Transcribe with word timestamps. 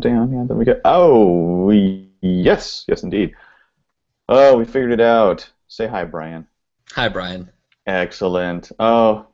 down. 0.00 0.32
Yeah, 0.32 0.44
then 0.46 0.56
we 0.58 0.64
go. 0.64 0.80
Oh, 0.84 1.70
yes, 2.20 2.84
yes, 2.88 3.02
indeed. 3.02 3.34
Oh, 4.28 4.56
we 4.58 4.64
figured 4.64 4.92
it 4.92 5.00
out. 5.00 5.48
Say 5.68 5.86
hi, 5.86 6.04
Brian. 6.04 6.46
Hi, 6.92 7.08
Brian. 7.08 7.50
Excellent. 7.86 8.70
Oh, 8.78 9.26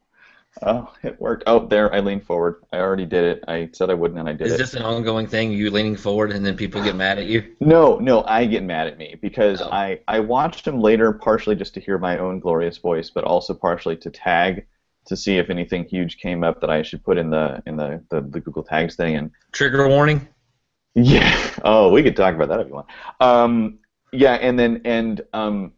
oh, 0.62 0.92
it 1.02 1.20
worked. 1.20 1.44
Oh, 1.46 1.66
there, 1.66 1.92
I 1.94 2.00
leaned 2.00 2.24
forward. 2.24 2.56
I 2.72 2.78
already 2.78 3.06
did 3.06 3.24
it. 3.24 3.44
I 3.48 3.68
said 3.72 3.90
I 3.90 3.94
wouldn't, 3.94 4.18
and 4.20 4.28
I 4.28 4.32
did 4.32 4.46
Is 4.46 4.54
it. 4.54 4.58
this 4.58 4.74
an 4.74 4.82
ongoing 4.82 5.26
thing? 5.26 5.52
You 5.52 5.70
leaning 5.70 5.96
forward 5.96 6.32
and 6.32 6.44
then 6.44 6.56
people 6.56 6.82
get 6.82 6.96
mad 6.96 7.18
at 7.18 7.26
you? 7.26 7.54
No, 7.60 7.98
no, 7.98 8.22
I 8.24 8.46
get 8.46 8.62
mad 8.62 8.86
at 8.86 8.96
me 8.98 9.16
because 9.20 9.60
Oh. 9.60 9.68
I, 9.70 10.00
I 10.08 10.20
watched 10.20 10.66
him 10.66 10.80
later 10.80 11.12
partially 11.12 11.56
just 11.56 11.74
to 11.74 11.80
hear 11.80 11.98
my 11.98 12.18
own 12.18 12.38
glorious 12.40 12.78
voice, 12.78 13.10
but 13.10 13.24
also 13.24 13.52
partially 13.54 13.96
to 13.98 14.10
tag 14.10 14.66
to 15.06 15.16
see 15.16 15.38
if 15.38 15.50
anything 15.50 15.84
huge 15.84 16.18
came 16.18 16.42
up 16.42 16.60
that 16.60 16.70
I 16.70 16.82
should 16.82 17.04
put 17.04 17.16
in 17.16 17.30
the 17.30 17.62
in 17.66 17.76
the, 17.76 18.02
the, 18.10 18.20
the 18.22 18.40
Google 18.40 18.62
Tags 18.64 18.96
thing 18.96 19.14
and 19.16 19.30
Trigger 19.52 19.86
warning. 19.88 20.26
Yeah. 20.96 21.50
Oh, 21.64 21.90
we 21.90 22.02
could 22.02 22.16
talk 22.16 22.34
about 22.34 22.48
that 22.48 22.60
if 22.60 22.68
you 22.68 22.74
want. 22.74 22.86
Um, 23.20 23.78
yeah, 24.12 24.34
and 24.34 24.58
then 24.58 24.80
and 24.84 25.20
um, 25.32 25.72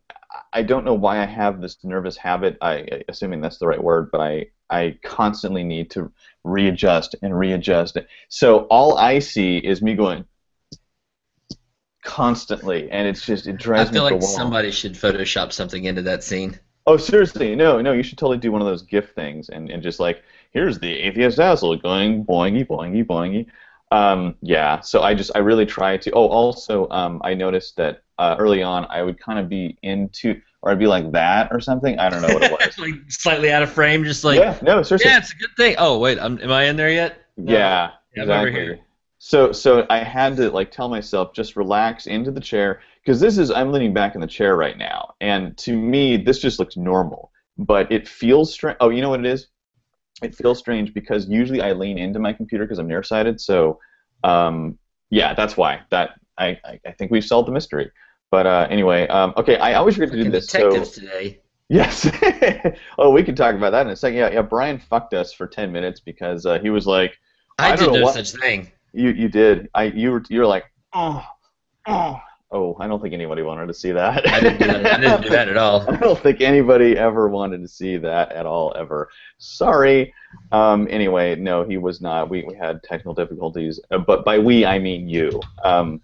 I 0.53 0.63
don't 0.63 0.85
know 0.85 0.95
why 0.95 1.21
I 1.21 1.27
have 1.27 1.61
this 1.61 1.77
nervous 1.83 2.17
habit. 2.17 2.57
I 2.63 3.03
assuming 3.09 3.41
that's 3.41 3.59
the 3.59 3.67
right 3.67 3.83
word, 3.83 4.11
but 4.13 4.21
I 4.21 4.47
I 4.71 4.97
constantly 5.03 5.65
need 5.65 5.91
to 5.91 6.13
readjust 6.45 7.17
and 7.21 7.37
readjust. 7.37 7.99
So 8.29 8.61
all 8.71 8.97
I 8.97 9.19
see 9.19 9.59
is 9.59 9.83
me 9.83 9.95
going 9.95 10.25
constantly, 12.05 12.89
and 12.91 13.09
it's 13.09 13.27
just 13.27 13.49
it 13.49 13.55
I 13.55 13.57
drives 13.57 13.91
feel 13.91 14.05
me 14.05 14.11
like 14.11 14.15
to 14.15 14.19
the 14.21 14.27
wall. 14.27 14.37
somebody 14.37 14.71
should 14.71 14.95
Photoshop 14.95 15.53
something 15.53 15.85
into 15.85 16.03
that 16.03 16.23
scene. 16.23 16.59
Oh, 16.87 16.97
seriously, 16.97 17.55
no, 17.55 17.83
no, 17.83 17.93
you 17.93 18.03
should 18.03 18.17
totally 18.17 18.39
do 18.39 18.51
one 18.51 18.63
of 18.63 18.67
those 18.67 18.81
GIF 18.81 19.11
things 19.11 19.51
and, 19.51 19.69
and 19.69 19.83
just 19.83 20.01
like, 20.01 20.23
here's 20.53 20.79
the 20.79 20.91
atheist 20.91 21.39
asshole 21.39 21.77
going 21.77 22.25
boingy, 22.25 22.67
boingy, 22.67 23.05
boingy. 23.05 23.47
Um, 23.91 24.35
yeah, 24.43 24.81
so 24.81 25.03
I 25.03 25.15
just, 25.15 25.31
I 25.35 25.39
really 25.39 25.65
try 25.67 25.97
to. 25.97 26.11
Oh, 26.13 26.27
also, 26.29 26.89
um, 26.91 27.21
I 27.25 27.35
noticed 27.35 27.77
that 27.77 28.03
uh, 28.19 28.37
early 28.39 28.63
on 28.63 28.87
I 28.91 29.03
would 29.03 29.19
kind 29.19 29.39
of 29.39 29.49
be 29.49 29.79
into, 29.83 30.41
or 30.63 30.73
I'd 30.73 30.79
be 30.79 30.87
like 30.87 31.13
that 31.13 31.49
or 31.53 31.61
something. 31.61 31.99
I 31.99 32.11
don't 32.11 32.21
know 32.23 32.31
what 32.31 32.43
it 32.43 32.51
was. 32.67 32.79
like 32.79 32.95
slightly 33.09 33.51
out 33.51 33.63
of 33.63 33.71
frame, 33.73 34.05
just 34.05 34.25
like 34.25 34.39
yeah, 34.39 34.59
no, 34.63 34.83
seriously. 34.83 35.11
yeah, 35.11 35.19
it's 35.19 35.33
a 35.33 35.37
good 35.37 35.57
thing. 35.57 35.77
Oh 35.79 35.99
wait, 35.99 36.19
I'm, 36.19 36.39
am 36.41 36.53
I 36.53 36.65
in 36.65 36.77
there 36.77 36.91
yet? 36.91 37.19
No. 37.37 37.53
Yeah, 37.53 37.91
Yeah, 38.15 38.23
I'm 38.25 38.31
over 38.31 38.49
exactly. 38.49 38.53
here. 38.53 38.81
So 39.19 39.53
so 39.53 39.87
I 39.91 39.99
had 39.99 40.37
to 40.37 40.51
like 40.51 40.71
tell 40.71 40.89
myself 40.89 41.33
just 41.33 41.57
relax 41.57 42.07
into 42.07 42.31
the 42.31 42.41
chair 42.41 42.81
because 43.05 43.21
this 43.21 43.39
is 43.39 43.51
I'm 43.51 43.73
leaning 43.73 43.95
back 43.95 44.15
in 44.15 44.21
the 44.21 44.27
chair 44.27 44.57
right 44.57 44.77
now, 44.77 45.15
and 45.21 45.57
to 45.59 45.77
me 45.77 46.17
this 46.17 46.39
just 46.41 46.59
looks 46.59 46.77
normal, 46.77 47.33
but 47.57 47.91
it 47.91 48.07
feels 48.09 48.53
strange. 48.53 48.77
Oh, 48.81 48.91
you 48.91 49.01
know 49.03 49.11
what 49.11 49.21
it 49.21 49.27
is? 49.27 49.49
It 50.23 50.35
feels 50.35 50.59
strange 50.59 50.95
because 50.95 51.29
usually 51.29 51.61
I 51.63 51.73
lean 51.73 51.99
into 51.99 52.19
my 52.19 52.33
computer 52.33 52.65
because 52.65 52.79
I'm 52.79 52.89
nearsighted. 52.89 53.41
So 53.41 53.79
um, 54.25 54.79
yeah, 55.11 55.35
that's 55.35 55.57
why. 55.57 55.81
That 55.91 56.11
I, 56.37 56.59
I 56.65 56.81
I 56.87 56.93
think 56.93 57.11
we've 57.11 57.25
solved 57.25 57.49
the 57.49 57.53
mystery. 57.53 57.91
But 58.31 58.47
uh, 58.47 58.67
anyway, 58.71 59.07
um, 59.09 59.33
okay, 59.37 59.57
I 59.57 59.75
always 59.75 59.95
forget 59.95 60.13
to 60.13 60.23
do 60.23 60.31
this. 60.31 60.49
So 60.49 60.59
detectives 60.59 60.91
today. 60.91 61.41
Yes. 61.69 62.09
oh, 62.99 63.11
we 63.11 63.23
can 63.23 63.35
talk 63.35 63.55
about 63.55 63.71
that 63.71 63.87
in 63.87 63.93
a 63.93 63.97
second. 63.97 64.19
Yeah, 64.19 64.31
yeah. 64.31 64.43
Brian 64.43 64.79
fucked 64.79 65.15
us 65.15 65.33
for 65.33 65.47
ten 65.47 65.71
minutes 65.73 66.01
because 66.01 66.47
uh, 66.47 66.59
he 66.59 66.71
was 66.71 66.87
like, 66.87 67.19
I, 67.59 67.73
I 67.73 67.77
did 67.77 67.93
no 67.93 68.03
what- 68.03 68.15
such 68.15 68.33
thing. 68.33 68.71
you 68.93 69.11
you 69.11 69.29
did. 69.29 69.69
I 69.75 69.85
you 69.85 70.13
were 70.13 70.23
you 70.29 70.41
were 70.41 70.47
like, 70.47 70.65
oh, 70.93 71.25
oh. 71.87 72.21
Oh, 72.51 72.77
I 72.81 72.87
don't 72.87 73.01
think 73.03 73.13
anybody 73.13 73.43
wanted 73.43 73.67
to 73.67 73.75
see 73.75 73.93
that. 73.93 74.27
I 74.27 74.41
didn't 74.41 74.59
do 74.59 74.67
that. 74.67 74.87
I 74.87 75.01
didn't 75.01 75.23
do 75.23 75.29
that 75.31 75.49
at 75.49 75.59
all. 75.59 75.83
I 75.91 75.97
don't 75.97 76.19
think 76.19 76.41
anybody 76.41 76.97
ever 76.97 77.29
wanted 77.29 77.61
to 77.61 77.69
see 77.69 77.99
that 77.99 78.33
at 78.33 78.47
all, 78.47 78.73
ever. 78.75 79.11
Sorry. 79.37 80.15
Um, 80.51 80.89
anyway, 80.91 81.37
no, 81.37 81.63
he 81.63 81.77
was 81.77 82.01
not. 82.01 82.31
We, 82.31 82.45
we 82.45 82.55
had 82.55 82.83
technical 82.83 83.13
difficulties, 83.13 83.81
uh, 83.91 83.99
but 83.99 84.25
by 84.25 84.39
we 84.39 84.65
I 84.65 84.79
mean 84.79 85.09
you. 85.09 85.41
Um, 85.63 86.01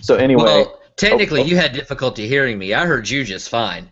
so 0.00 0.14
anyway, 0.14 0.44
Well, 0.44 0.80
technically, 0.96 1.40
oh. 1.40 1.44
you 1.44 1.56
had 1.56 1.72
difficulty 1.72 2.28
hearing 2.28 2.56
me. 2.56 2.72
I 2.72 2.86
heard 2.86 3.08
you 3.08 3.24
just 3.24 3.48
fine. 3.48 3.90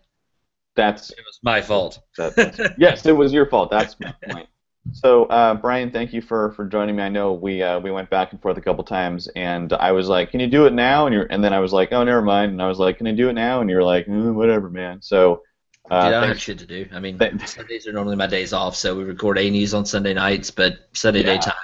that's 0.77 1.11
It 1.11 1.25
was 1.27 1.41
my 1.43 1.61
fault. 1.61 1.99
that, 2.17 2.75
yes, 2.79 3.07
it 3.07 3.17
was 3.17 3.33
your 3.33 3.47
fault. 3.47 3.73
That's 3.73 3.99
my 3.99 4.15
point. 4.31 4.49
So, 4.91 5.25
uh, 5.27 5.55
Brian, 5.55 5.91
thank 5.93 6.13
you 6.13 6.21
for, 6.21 6.53
for 6.53 6.67
joining 6.67 6.97
me. 6.97 7.05
I 7.05 7.09
know 7.09 7.33
we 7.33 7.63
uh, 7.63 7.79
we 7.79 7.93
went 7.93 8.11
back 8.11 8.33
and 8.33 8.43
forth 8.43 8.59
a 8.59 8.61
couple 8.61 8.83
times, 8.83 9.29
and 9.37 9.73
I 9.73 9.93
was 9.93 10.09
like, 10.09 10.33
"Can 10.33 10.41
you 10.41 10.49
do 10.49 10.67
it 10.67 10.73
now?" 10.73 11.07
And 11.07 11.15
you're, 11.15 11.27
and 11.31 11.43
then 11.43 11.53
I 11.53 11.61
was 11.61 11.73
like, 11.73 11.93
"Oh, 11.93 12.03
never 12.03 12.21
mind." 12.21 12.53
And 12.53 12.61
I 12.61 12.67
was 12.67 12.79
like, 12.79 12.99
"Can 12.99 13.07
I 13.07 13.13
do 13.13 13.29
it 13.29 13.35
now?" 13.35 13.61
And 13.61 13.71
you're 13.71 13.85
like, 13.85 14.07
mm, 14.07 14.35
"Whatever, 14.35 14.69
man." 14.69 15.01
So, 15.01 15.43
uh, 15.91 16.07
Dude, 16.07 16.15
I 16.15 16.27
have 16.27 16.41
shit 16.41 16.59
to 16.59 16.67
do. 16.67 16.87
I 16.93 16.99
mean, 16.99 17.19
Sundays 17.47 17.87
are 17.87 17.93
normally 17.93 18.17
my 18.17 18.27
days 18.27 18.53
off, 18.53 18.75
so 18.75 18.97
we 18.97 19.05
record 19.05 19.39
A-News 19.39 19.73
on 19.73 19.87
Sunday 19.87 20.15
nights, 20.15 20.51
but 20.51 20.75
Sunday 20.93 21.21
Yeah. 21.21 21.35
daytime 21.35 21.55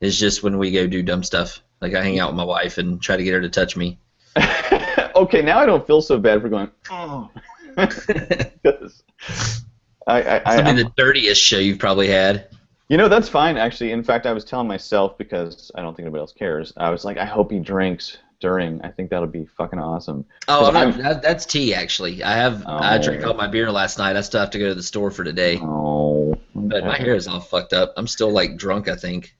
is 0.00 0.18
just 0.18 0.42
when 0.44 0.58
we 0.58 0.70
go 0.70 0.86
do 0.86 1.02
dumb 1.02 1.24
stuff. 1.24 1.60
Like 1.80 1.94
I 1.94 2.02
hang 2.02 2.20
out 2.20 2.30
with 2.30 2.36
my 2.36 2.44
wife 2.44 2.78
and 2.78 3.02
try 3.02 3.16
to 3.16 3.24
get 3.24 3.34
her 3.34 3.40
to 3.40 3.48
touch 3.48 3.76
me. 3.76 3.98
okay, 5.16 5.42
now 5.42 5.58
I 5.58 5.66
don't 5.66 5.86
feel 5.86 6.00
so 6.00 6.18
bad 6.18 6.40
for 6.40 6.48
going. 6.48 6.70
Oh. 6.90 7.30
I, 10.08 10.22
I, 10.22 10.42
I, 10.44 10.56
Something 10.56 10.76
the 10.76 10.92
dirtiest 10.96 11.40
show 11.40 11.58
you've 11.58 11.78
probably 11.78 12.08
had. 12.08 12.48
You 12.88 12.96
know, 12.96 13.08
that's 13.08 13.28
fine, 13.28 13.56
actually. 13.58 13.92
In 13.92 14.02
fact, 14.02 14.24
I 14.26 14.32
was 14.32 14.44
telling 14.44 14.66
myself, 14.66 15.18
because 15.18 15.70
I 15.74 15.82
don't 15.82 15.94
think 15.94 16.06
anybody 16.06 16.20
else 16.20 16.32
cares, 16.32 16.72
I 16.78 16.88
was 16.90 17.04
like, 17.04 17.18
I 17.18 17.26
hope 17.26 17.52
he 17.52 17.58
drinks 17.58 18.16
during. 18.40 18.80
I 18.82 18.88
think 18.90 19.10
that'll 19.10 19.26
be 19.28 19.44
fucking 19.44 19.78
awesome. 19.78 20.24
Oh, 20.48 20.66
I'm 20.68 20.72
not, 20.74 20.96
that, 21.02 21.22
that's 21.22 21.44
tea 21.44 21.74
actually. 21.74 22.22
I 22.22 22.32
have 22.34 22.64
I 22.66 22.96
Oh. 22.96 23.02
drank 23.02 23.24
all 23.26 23.34
my 23.34 23.46
beer 23.46 23.70
last 23.70 23.98
night. 23.98 24.16
I 24.16 24.22
still 24.22 24.40
have 24.40 24.50
to 24.50 24.58
go 24.58 24.68
to 24.68 24.74
the 24.74 24.82
store 24.82 25.10
for 25.10 25.22
today. 25.24 25.58
Oh. 25.60 26.34
But 26.54 26.84
my 26.86 26.96
hair 26.96 27.14
is 27.14 27.28
all 27.28 27.40
fucked 27.40 27.72
up. 27.74 27.92
I'm 27.98 28.06
still 28.06 28.30
like 28.30 28.56
drunk. 28.56 28.88
I 28.88 28.96
think. 28.96 29.34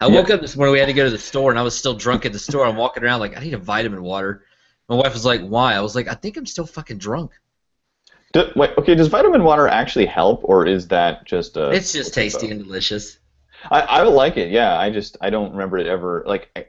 I 0.00 0.08
Yeah. 0.08 0.14
woke 0.16 0.30
up 0.30 0.40
this 0.42 0.56
morning. 0.56 0.72
We 0.74 0.78
had 0.80 0.86
to 0.86 0.92
go 0.92 1.04
to 1.04 1.10
the 1.10 1.18
store, 1.18 1.50
and 1.50 1.58
I 1.58 1.62
was 1.62 1.76
still 1.76 1.94
drunk 1.94 2.26
at 2.26 2.32
the 2.32 2.38
store. 2.38 2.66
I'm 2.66 2.76
walking 2.76 3.02
around 3.04 3.20
like 3.20 3.36
I 3.36 3.40
need 3.40 3.54
a 3.54 3.58
vitamin 3.58 4.02
water. 4.02 4.44
My 4.88 4.96
wife 4.96 5.12
was 5.14 5.24
like, 5.24 5.40
"Why?" 5.40 5.74
I 5.74 5.80
was 5.80 5.94
like, 5.94 6.08
"I 6.08 6.14
think 6.14 6.36
I'm 6.36 6.44
still 6.46 6.66
fucking 6.66 6.98
drunk." 6.98 7.30
Do, 8.32 8.50
wait, 8.56 8.70
okay, 8.78 8.94
does 8.94 9.08
vitamin 9.08 9.44
water 9.44 9.68
actually 9.68 10.06
help, 10.06 10.40
or 10.44 10.66
is 10.66 10.88
that 10.88 11.26
just 11.26 11.56
a. 11.56 11.70
It's 11.70 11.92
just 11.92 12.14
tasty 12.14 12.50
and 12.50 12.64
delicious. 12.64 13.18
I, 13.70 13.80
I 13.80 14.02
like 14.02 14.36
it, 14.36 14.50
yeah. 14.50 14.78
I 14.78 14.90
just, 14.90 15.16
I 15.20 15.30
don't 15.30 15.52
remember 15.52 15.78
it 15.78 15.86
ever. 15.86 16.24
Like, 16.26 16.48
I, 16.56 16.66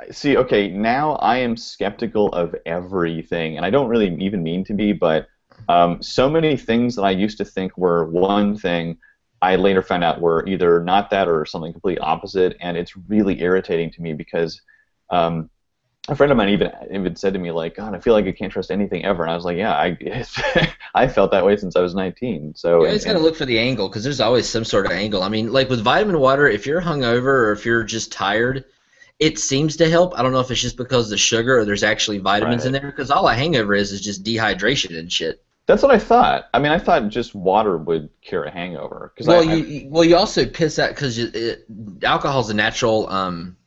I, 0.00 0.10
see, 0.10 0.36
okay, 0.36 0.68
now 0.68 1.14
I 1.16 1.38
am 1.38 1.56
skeptical 1.56 2.28
of 2.28 2.54
everything, 2.66 3.56
and 3.56 3.66
I 3.66 3.70
don't 3.70 3.88
really 3.88 4.14
even 4.22 4.42
mean 4.42 4.64
to 4.64 4.74
be, 4.74 4.92
but 4.92 5.26
um, 5.68 6.02
so 6.02 6.28
many 6.30 6.56
things 6.56 6.94
that 6.96 7.02
I 7.02 7.10
used 7.10 7.38
to 7.38 7.44
think 7.44 7.76
were 7.76 8.04
one 8.06 8.56
thing, 8.56 8.98
I 9.40 9.56
later 9.56 9.82
found 9.82 10.04
out 10.04 10.20
were 10.20 10.46
either 10.46 10.82
not 10.82 11.10
that 11.10 11.28
or 11.28 11.44
something 11.46 11.72
completely 11.72 12.00
opposite, 12.00 12.56
and 12.60 12.76
it's 12.76 12.96
really 13.08 13.40
irritating 13.40 13.90
to 13.92 14.02
me 14.02 14.12
because 14.12 14.60
um, 15.10 15.50
a 16.08 16.16
friend 16.16 16.32
of 16.32 16.38
mine 16.38 16.48
even 16.48 16.70
even 16.90 17.16
said 17.16 17.32
to 17.34 17.38
me 17.38 17.50
like, 17.50 17.76
"God, 17.76 17.94
I 17.94 18.00
feel 18.00 18.14
like 18.14 18.26
I 18.26 18.32
can't 18.32 18.52
trust 18.52 18.70
anything 18.70 19.04
ever," 19.04 19.22
and 19.22 19.30
I 19.30 19.34
was 19.34 19.44
like, 19.44 19.56
"Yeah, 19.56 19.72
I 19.74 19.96
I 20.94 21.08
felt 21.08 21.30
that 21.32 21.44
way 21.44 21.56
since 21.56 21.76
I 21.76 21.80
was 21.80 21.94
19." 21.94 22.54
So 22.56 22.80
You 22.80 22.86
always 22.86 23.04
got 23.04 23.12
to 23.14 23.18
look 23.18 23.36
for 23.36 23.44
the 23.44 23.58
angle 23.58 23.88
because 23.88 24.04
there's 24.04 24.20
always 24.20 24.48
some 24.48 24.64
sort 24.64 24.86
of 24.86 24.92
angle. 24.92 25.22
I 25.22 25.28
mean, 25.28 25.52
like 25.52 25.68
with 25.68 25.82
vitamin 25.82 26.18
water, 26.18 26.48
if 26.48 26.66
you're 26.66 26.80
hungover 26.80 27.24
or 27.26 27.52
if 27.52 27.64
you're 27.66 27.84
just 27.84 28.10
tired, 28.12 28.64
it 29.18 29.38
seems 29.38 29.76
to 29.76 29.88
help. 29.90 30.18
I 30.18 30.22
don't 30.22 30.32
know 30.32 30.40
if 30.40 30.50
it's 30.50 30.60
just 30.62 30.76
because 30.76 31.06
of 31.06 31.10
the 31.10 31.18
sugar 31.18 31.58
or 31.58 31.64
there's 31.64 31.82
actually 31.82 32.18
vitamins 32.18 32.64
in 32.64 32.72
there 32.72 32.86
because 32.86 33.10
all 33.10 33.28
a 33.28 33.34
hangover 33.34 33.74
is 33.74 33.92
is 33.92 34.00
just 34.00 34.24
dehydration 34.24 34.98
and 34.98 35.12
shit. 35.12 35.42
That's 35.66 35.82
what 35.82 35.90
I 35.90 35.98
thought. 35.98 36.48
I 36.54 36.60
mean, 36.60 36.72
I 36.72 36.78
thought 36.78 37.06
just 37.10 37.34
water 37.34 37.76
would 37.76 38.08
cure 38.22 38.44
a 38.44 38.50
hangover. 38.50 39.12
Cause 39.18 39.26
Well, 39.26 39.46
I, 39.46 39.52
you 39.52 39.64
you- 39.64 39.88
well 39.90 40.02
you 40.04 40.16
also 40.16 40.46
piss 40.46 40.78
out 40.78 40.88
because 40.88 41.20
alcohol 42.02 42.40
is 42.40 42.48
a 42.48 42.54
natural 42.54 43.06
um, 43.10 43.57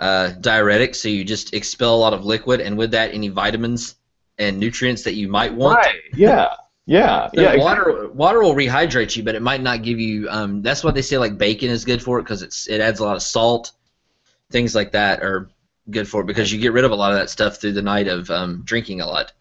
uh, 0.00 0.30
diuretic, 0.40 0.94
so 0.94 1.08
you 1.08 1.24
just 1.24 1.54
expel 1.54 1.94
a 1.94 1.98
lot 1.98 2.12
of 2.14 2.24
liquid, 2.24 2.60
and 2.60 2.76
with 2.76 2.90
that, 2.92 3.12
any 3.14 3.28
vitamins 3.28 3.96
and 4.38 4.58
nutrients 4.58 5.02
that 5.04 5.14
you 5.14 5.28
might 5.28 5.54
want. 5.54 5.78
right? 5.78 6.00
Yeah, 6.14 6.48
yeah, 6.86 7.30
So 7.34 7.40
yeah. 7.40 7.52
exactly. 7.52 7.94
water 7.94 8.08
water 8.12 8.42
will 8.42 8.54
rehydrate 8.54 9.16
you, 9.16 9.22
but 9.22 9.34
it 9.34 9.42
might 9.42 9.62
not 9.62 9.82
give 9.82 9.98
you. 10.00 10.28
Um, 10.30 10.62
that's 10.62 10.84
why 10.84 10.90
they 10.92 11.02
say 11.02 11.18
like 11.18 11.38
bacon 11.38 11.70
is 11.70 11.84
good 11.84 12.02
for 12.02 12.18
it 12.18 12.22
because 12.22 12.42
it's 12.42 12.68
it 12.68 12.80
adds 12.80 13.00
a 13.00 13.04
lot 13.04 13.16
of 13.16 13.22
salt, 13.22 13.72
things 14.50 14.74
like 14.74 14.92
that 14.92 15.22
are 15.22 15.48
good 15.90 16.08
for 16.08 16.22
it 16.22 16.26
because 16.26 16.52
you 16.52 16.60
get 16.60 16.72
rid 16.72 16.84
of 16.84 16.90
a 16.90 16.96
lot 16.96 17.12
of 17.12 17.18
that 17.18 17.30
stuff 17.30 17.56
through 17.58 17.72
the 17.72 17.82
night 17.82 18.08
of 18.08 18.30
um, 18.30 18.62
drinking 18.64 19.00
a 19.00 19.06
lot. 19.06 19.32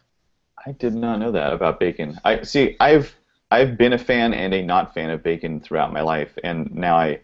I 0.66 0.72
did 0.74 0.94
not 0.96 1.20
know 1.20 1.32
that 1.32 1.54
about 1.54 1.80
bacon. 1.80 2.20
I 2.24 2.44
see. 2.44 2.76
I've 2.80 3.16
I've 3.52 3.78
been 3.78 3.94
a 3.94 3.98
fan 3.98 4.34
and 4.34 4.54
a 4.54 4.62
not 4.62 4.94
fan 4.94 5.10
of 5.10 5.24
bacon 5.24 5.60
throughout 5.60 5.94
my 5.94 6.02
life, 6.02 6.38
and 6.44 6.74
now 6.74 6.98
I 6.98 7.20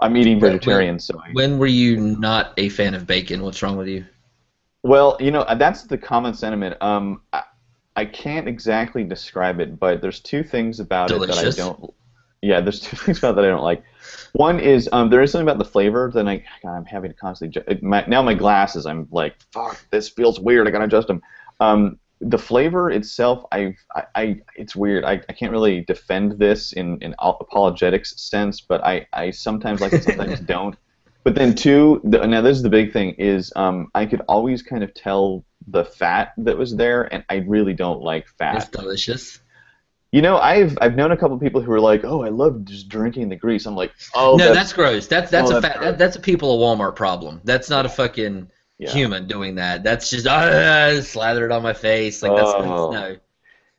I'm 0.00 0.16
eating 0.16 0.38
When- 0.40 0.52
vegetarian. 0.52 0.98
So 0.98 1.18
I, 1.18 1.30
When 1.32 1.58
were 1.58 1.66
you 1.66 1.96
not 1.96 2.52
a 2.56 2.68
fan 2.68 2.94
of 2.94 3.06
bacon? 3.06 3.42
What's 3.42 3.62
wrong 3.62 3.76
with 3.76 3.88
you? 3.88 4.04
well, 4.82 5.16
you 5.18 5.30
know, 5.32 5.44
that's 5.58 5.82
the 5.82 5.98
common 5.98 6.32
sentiment. 6.32 6.76
Um, 6.80 7.22
I, 7.32 7.42
I 7.96 8.04
can't 8.04 8.46
exactly 8.46 9.02
describe 9.02 9.58
it, 9.58 9.80
but 9.80 10.00
there's 10.00 10.20
two 10.20 10.44
things 10.44 10.78
about 10.80 11.08
Delicious. 11.08 11.38
it 11.38 11.56
that 11.56 11.62
I 11.62 11.66
don't. 11.66 11.94
Yeah, 12.42 12.60
there's 12.60 12.78
two 12.80 12.96
things 13.04 13.18
about 13.18 13.34
that 13.36 13.44
I 13.44 13.48
don't 13.48 13.62
like. 13.64 13.82
One 14.34 14.60
is 14.60 14.88
um, 14.92 15.10
there 15.10 15.22
is 15.22 15.32
something 15.32 15.48
about 15.48 15.58
the 15.58 15.64
flavor 15.68 16.10
that 16.14 16.28
I 16.28 16.44
God, 16.62 16.76
I'm 16.76 16.84
having 16.84 17.10
to 17.10 17.16
constantly. 17.16 17.60
Ju- 17.60 17.78
my, 17.82 18.04
now 18.06 18.22
my 18.22 18.34
glasses, 18.34 18.86
I'm 18.86 19.08
like, 19.10 19.34
fuck, 19.52 19.84
this 19.90 20.08
feels 20.08 20.38
weird. 20.38 20.68
I 20.68 20.70
gotta 20.70 20.84
adjust 20.84 21.08
them. 21.08 21.22
Um, 21.58 21.98
the 22.20 22.38
flavor 22.38 22.90
itself, 22.90 23.44
I've, 23.52 23.76
I, 23.94 24.04
I, 24.14 24.40
it's 24.56 24.74
weird. 24.74 25.04
I, 25.04 25.20
I 25.28 25.32
can't 25.32 25.52
really 25.52 25.82
defend 25.82 26.32
this 26.38 26.72
in 26.72 26.98
in 27.02 27.14
apologetics 27.18 28.20
sense, 28.20 28.60
but 28.60 28.82
I, 28.84 29.06
I 29.12 29.30
sometimes 29.30 29.80
like 29.80 29.92
it, 29.92 30.04
sometimes 30.04 30.40
don't. 30.46 30.76
But 31.24 31.34
then 31.34 31.54
two, 31.54 32.00
the, 32.04 32.24
now 32.24 32.40
this 32.40 32.56
is 32.56 32.62
the 32.62 32.70
big 32.70 32.92
thing 32.92 33.10
is 33.18 33.52
um, 33.56 33.90
I 33.94 34.06
could 34.06 34.22
always 34.28 34.62
kind 34.62 34.82
of 34.82 34.94
tell 34.94 35.44
the 35.66 35.84
fat 35.84 36.32
that 36.38 36.56
was 36.56 36.74
there, 36.76 37.12
and 37.12 37.24
I 37.28 37.36
really 37.46 37.74
don't 37.74 38.00
like 38.00 38.28
fat. 38.38 38.56
It's 38.56 38.68
delicious. 38.68 39.40
You 40.12 40.22
know, 40.22 40.38
I've 40.38 40.78
I've 40.80 40.94
known 40.94 41.10
a 41.10 41.16
couple 41.16 41.38
people 41.38 41.60
who 41.60 41.72
are 41.72 41.80
like, 41.80 42.04
"Oh, 42.04 42.22
I 42.22 42.28
love 42.28 42.64
just 42.64 42.88
drinking 42.88 43.28
the 43.28 43.36
grease." 43.36 43.66
I'm 43.66 43.74
like, 43.74 43.92
"Oh, 44.14 44.36
no, 44.36 44.54
that's, 44.54 44.72
gross. 44.72 45.08
That's 45.08 45.30
that's 45.30 45.50
Oh, 45.50 45.58
a 45.58 45.60
that's 45.60 45.74
fat, 45.74 45.82
that, 45.82 45.98
that's 45.98 46.16
a 46.16 46.20
people 46.20 46.54
of 46.54 46.78
Walmart 46.78 46.94
problem. 46.94 47.40
That's 47.44 47.68
not 47.68 47.84
a 47.84 47.88
fucking 47.88 48.48
yeah. 48.78 48.90
human 48.90 49.26
doing 49.26 49.56
that. 49.56 49.82
That's 49.82 50.10
just 50.10 50.26
uh, 50.26 51.02
slather 51.02 51.46
it 51.46 51.52
on 51.52 51.62
my 51.62 51.72
face. 51.72 52.22
Like 52.22 52.36
that's 52.36 52.50
Oh. 52.50 52.90
no. 52.90 53.16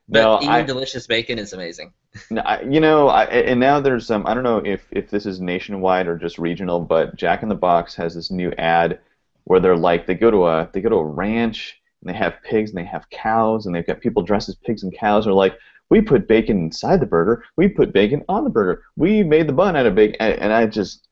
But 0.09 0.21
No, 0.21 0.37
eating 0.37 0.49
I- 0.49 0.63
delicious 0.63 1.05
bacon 1.07 1.39
is 1.39 1.53
amazing. 1.53 1.93
No, 2.31 2.41
I, 2.41 2.61
you 2.61 2.79
know, 2.79 3.09
I, 3.09 3.25
and 3.25 3.59
now 3.59 3.79
there's 3.79 4.09
um, 4.09 4.25
I 4.25 4.33
don't 4.33 4.43
know 4.43 4.57
if 4.57 4.87
if 4.91 5.11
this 5.11 5.27
is 5.27 5.39
nationwide 5.39 6.07
or 6.07 6.17
just 6.17 6.39
regional, 6.39 6.79
but 6.79 7.15
Jack 7.15 7.43
in 7.43 7.49
the 7.49 7.53
Box 7.53 7.93
has 7.95 8.15
this 8.15 8.31
new 8.31 8.51
ad 8.57 8.99
where 9.43 9.59
they're 9.59 9.77
like 9.77 10.07
they 10.07 10.15
go 10.15 10.31
to 10.31 10.47
a 10.47 10.69
they 10.73 10.81
go 10.81 10.89
to 10.89 10.95
a 10.95 11.05
ranch 11.05 11.79
and 12.01 12.09
they 12.11 12.17
have 12.17 12.41
pigs 12.43 12.71
and 12.71 12.79
they 12.79 12.85
have 12.85 13.07
cows 13.11 13.65
and 13.67 13.75
they've 13.75 13.85
got 13.85 13.99
people 14.01 14.23
dressed 14.23 14.49
as 14.49 14.55
pigs 14.55 14.81
and 14.81 14.97
cows 14.97 15.25
and 15.25 15.31
are 15.33 15.35
like 15.35 15.59
we 15.89 16.01
put 16.01 16.27
bacon 16.27 16.57
inside 16.57 16.99
the 16.99 17.05
burger, 17.05 17.43
we 17.55 17.67
put 17.67 17.93
bacon 17.93 18.23
on 18.27 18.43
the 18.43 18.49
burger, 18.49 18.83
we 18.95 19.21
made 19.23 19.47
the 19.47 19.53
bun 19.53 19.75
out 19.75 19.85
of 19.85 19.93
bacon, 19.93 20.15
and, 20.19 20.33
and 20.39 20.53
I 20.53 20.65
just 20.65 21.07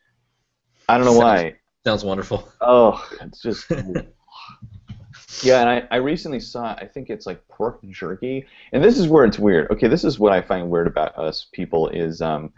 I 0.90 0.98
don't 0.98 1.06
know 1.06 1.14
why. 1.20 1.56
Sounds 1.86 2.04
wonderful. 2.04 2.52
Oh, 2.62 3.08
it's 3.22 3.42
just. 3.42 3.70
yeah, 5.44 5.62
and 5.62 5.70
I, 5.70 5.88
I 5.92 5.98
recently 5.98 6.40
saw, 6.40 6.74
I 6.74 6.88
think 6.88 7.12
it's 7.12 7.28
like 7.28 7.48
pork 7.48 7.80
jerky. 7.90 8.46
And 8.74 8.84
this 8.84 8.98
is 8.98 9.08
where 9.08 9.24
it's 9.24 9.38
weird. 9.38 9.70
Okay, 9.70 9.88
this 9.88 10.04
is 10.04 10.18
what 10.18 10.34
I 10.34 10.42
find 10.42 10.70
weird 10.70 10.88
about 10.88 11.16
us 11.16 11.48
people 11.54 11.90
is 11.90 12.22
um, 12.22 12.52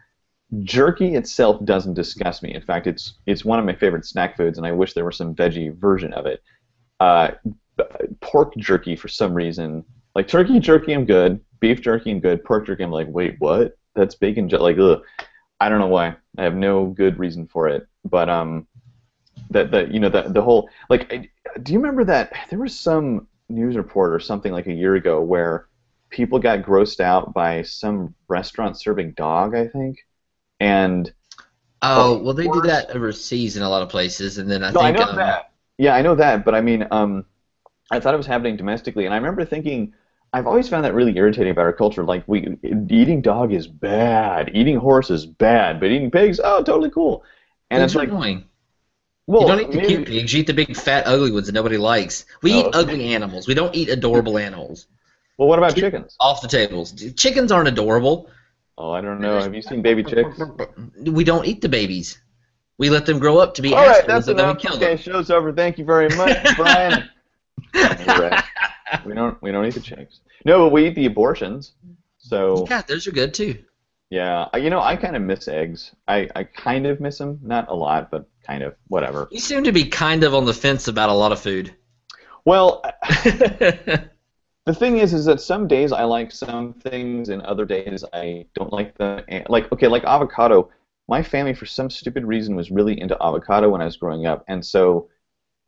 jerky 0.64 1.16
itself 1.16 1.64
doesn't 1.66 1.96
disgust 1.96 2.42
me. 2.42 2.54
In 2.54 2.62
fact, 2.62 2.88
it's 2.88 3.16
it's 3.26 3.44
one 3.44 3.60
of 3.60 3.66
my 3.66 3.76
favorite 3.76 4.06
snack 4.06 4.38
foods, 4.38 4.58
and 4.58 4.66
I 4.66 4.72
wish 4.72 4.94
there 4.94 5.04
were 5.04 5.12
some 5.12 5.36
veggie 5.36 5.76
version 5.76 6.14
of 6.14 6.26
it. 6.26 6.42
Uh, 7.02 7.32
pork 8.22 8.56
jerky, 8.56 8.96
for 8.96 9.10
some 9.10 9.34
reason, 9.34 9.84
like 10.16 10.30
turkey 10.30 10.60
jerky, 10.62 10.94
I'm 10.94 11.06
good. 11.06 11.42
Beef 11.60 11.82
jerky, 11.82 12.12
I'm 12.12 12.22
good. 12.22 12.46
Pork 12.46 12.66
jerky, 12.66 12.84
I'm 12.84 12.92
like, 12.92 13.08
wait, 13.10 13.36
what? 13.40 13.78
That's 13.94 14.16
bacon. 14.16 14.48
Like, 14.48 14.78
ugh. 14.78 15.02
I 15.60 15.70
don't 15.70 15.80
know 15.80 15.88
why. 15.88 16.16
I 16.38 16.44
have 16.44 16.56
no 16.56 16.86
good 16.86 17.20
reason 17.20 17.48
for 17.48 17.68
it. 17.68 17.88
But 18.06 18.30
um, 18.30 18.68
that 19.50 19.72
that 19.72 19.94
you 19.94 20.00
know 20.00 20.10
the 20.10 20.24
the 20.24 20.42
whole 20.42 20.70
like 20.90 21.12
I, 21.14 21.30
do 21.64 21.74
you 21.74 21.80
remember 21.80 22.04
that 22.06 22.34
there 22.50 22.60
was 22.60 22.78
some 22.78 23.28
news 23.50 23.78
report 23.78 24.14
or 24.14 24.20
something 24.20 24.52
like 24.52 24.68
a 24.68 24.74
year 24.74 24.96
ago 24.96 25.22
where 25.22 25.68
people 26.10 26.40
got 26.40 26.62
grossed 26.64 27.00
out 27.00 27.34
by 27.34 27.62
some 27.64 28.14
restaurant 28.28 28.80
serving 28.80 29.12
dog 29.14 29.56
I 29.56 29.68
think? 29.68 29.98
And 30.60 31.12
Oh 31.82 32.18
well, 32.24 32.34
they 32.34 32.48
do 32.48 32.62
that 32.62 32.90
overseas 32.90 33.56
in 33.56 33.64
a 33.64 33.70
lot 33.70 33.84
of 33.84 33.90
places, 33.90 34.38
and 34.40 34.50
then 34.50 34.64
I 34.64 34.72
no 34.72 34.82
I 34.82 34.92
think 34.92 35.00
know 35.00 35.12
um, 35.12 35.16
that. 35.18 35.52
Yeah 35.78 35.96
I 35.96 36.02
know 36.02 36.16
that 36.16 36.44
but 36.44 36.56
I 36.56 36.62
mean 36.62 36.88
um 36.92 37.26
I 37.92 38.00
thought 38.00 38.14
it 38.14 38.18
was 38.18 38.28
happening 38.28 38.58
domestically 38.58 39.06
and 39.06 39.14
I 39.14 39.18
remember 39.18 39.46
thinking 39.46 39.94
I've 40.34 40.48
always 40.48 40.68
found 40.68 40.84
that 40.86 40.94
really 40.94 41.16
irritating 41.18 41.52
about 41.52 41.66
our 41.66 41.74
culture 41.74 42.04
like 42.04 42.24
we 42.28 42.58
eating 42.90 43.22
dog 43.22 43.54
is 43.54 43.68
bad 43.68 44.52
eating 44.54 44.78
horse 44.78 45.10
is 45.10 45.26
bad 45.26 45.80
but 45.80 45.88
eating 45.92 46.12
pigs 46.12 46.40
oh 46.44 46.64
totally 46.64 46.90
cool. 46.90 47.24
And 47.70 47.82
pigs 47.82 47.94
it's 47.94 47.96
like 47.96 48.10
annoying. 48.10 48.46
Well 49.28 49.42
you 49.42 49.48
don't 49.48 49.60
eat 49.62 49.72
the 49.72 49.78
maybe- 49.78 49.88
cute 49.88 50.08
pigs. 50.08 50.34
You 50.34 50.40
eat 50.42 50.48
the 50.48 50.54
big, 50.54 50.76
fat, 50.76 51.06
ugly 51.06 51.32
ones 51.32 51.46
that 51.48 51.54
nobody 51.54 51.78
likes. 51.78 52.26
We 52.42 52.54
Oh, 52.54 52.60
eat 52.60 52.66
okay. 52.68 52.80
ugly 52.80 53.14
animals. 53.14 53.48
We 53.48 53.54
don't 53.54 53.76
eat 53.76 53.90
adorable 53.90 54.38
animals. 54.38 54.88
well 55.38 55.48
what 55.48 55.60
about 55.60 55.76
chickens 55.76 56.16
Off 56.20 56.42
the 56.42 56.48
tables. 56.48 56.94
Chickens 57.16 57.52
aren't 57.52 57.68
adorable. 57.68 58.30
oh 58.78 58.92
I 58.92 59.02
don't 59.02 59.20
know 59.22 59.40
have 59.40 59.54
you 59.54 59.62
seen 59.62 59.82
baby 59.82 60.04
chicks 60.04 60.40
We 61.02 61.24
don't 61.24 61.46
eat 61.46 61.62
the 61.62 61.70
babies. 61.70 62.20
We 62.80 62.90
let 62.92 63.06
them 63.08 63.18
grow 63.20 63.38
up 63.40 63.54
to 63.56 63.62
be 63.64 63.74
All 63.74 63.86
right, 63.86 64.06
that's 64.06 64.28
and 64.28 64.38
then 64.38 64.46
we 64.46 64.52
enough. 64.52 64.62
kill 64.62 64.76
Okay, 64.76 64.90
them. 64.96 64.98
show's 64.98 65.30
over. 65.32 65.52
Thank 65.52 65.78
you 65.80 65.86
very 65.86 66.10
much, 66.16 66.38
Brian. 66.56 67.10
Right. 67.74 68.44
We 69.06 69.14
don't 69.14 69.42
we 69.42 69.52
don't 69.52 69.66
eat 69.66 69.74
the 69.74 69.80
chicks. 69.80 70.20
No, 70.46 70.64
but 70.66 70.72
we 70.72 70.88
eat 70.88 70.96
the 70.96 71.06
abortions. 71.08 71.74
So 72.20 72.66
Yeah, 72.70 72.82
those 72.84 73.08
are 73.08 73.12
good 73.12 73.34
too. 73.34 73.58
yeah, 74.10 74.46
you 74.56 74.70
know, 74.70 74.80
I 74.80 74.96
kind 74.96 75.16
of 75.16 75.22
miss 75.24 75.48
eggs. 75.48 75.92
I 76.08 76.30
I 76.36 76.44
kind 76.44 76.86
of 76.86 77.00
miss 77.00 77.18
them, 77.18 77.40
not 77.44 77.68
a 77.70 77.74
lot, 77.76 78.12
but 78.12 78.28
kind 78.48 78.64
of 78.64 78.76
whatever. 78.88 79.28
You 79.32 79.40
seem 79.40 79.64
to 79.66 79.72
be 79.72 79.86
kind 79.86 80.24
of 80.24 80.34
on 80.34 80.46
the 80.46 80.54
fence 80.54 80.88
about 80.88 81.10
a 81.10 81.14
lot 81.14 81.32
of 81.32 81.40
food. 81.40 81.76
Well, 82.46 82.82
the 83.24 84.10
thing 84.74 85.00
is, 85.00 85.14
is 85.14 85.26
that 85.26 85.42
some 85.42 85.68
days 85.68 85.92
I 85.92 86.04
like 86.04 86.32
some 86.32 86.74
things, 86.74 87.30
and 87.30 87.42
other 87.42 87.66
days 87.66 88.04
I 88.14 88.46
don't 88.56 88.72
like 88.72 88.98
them. 88.98 89.24
Like 89.50 89.72
okay, 89.72 89.88
like 89.88 90.06
avocado. 90.06 90.70
My 91.10 91.24
family, 91.24 91.54
for 91.54 91.66
some 91.66 91.90
stupid 91.90 92.26
reason, 92.26 92.56
was 92.56 92.70
really 92.70 93.00
into 93.00 93.18
avocado 93.22 93.70
when 93.70 93.82
I 93.82 93.86
was 93.86 93.98
growing 93.98 94.26
up, 94.26 94.44
and 94.48 94.66
so, 94.66 95.10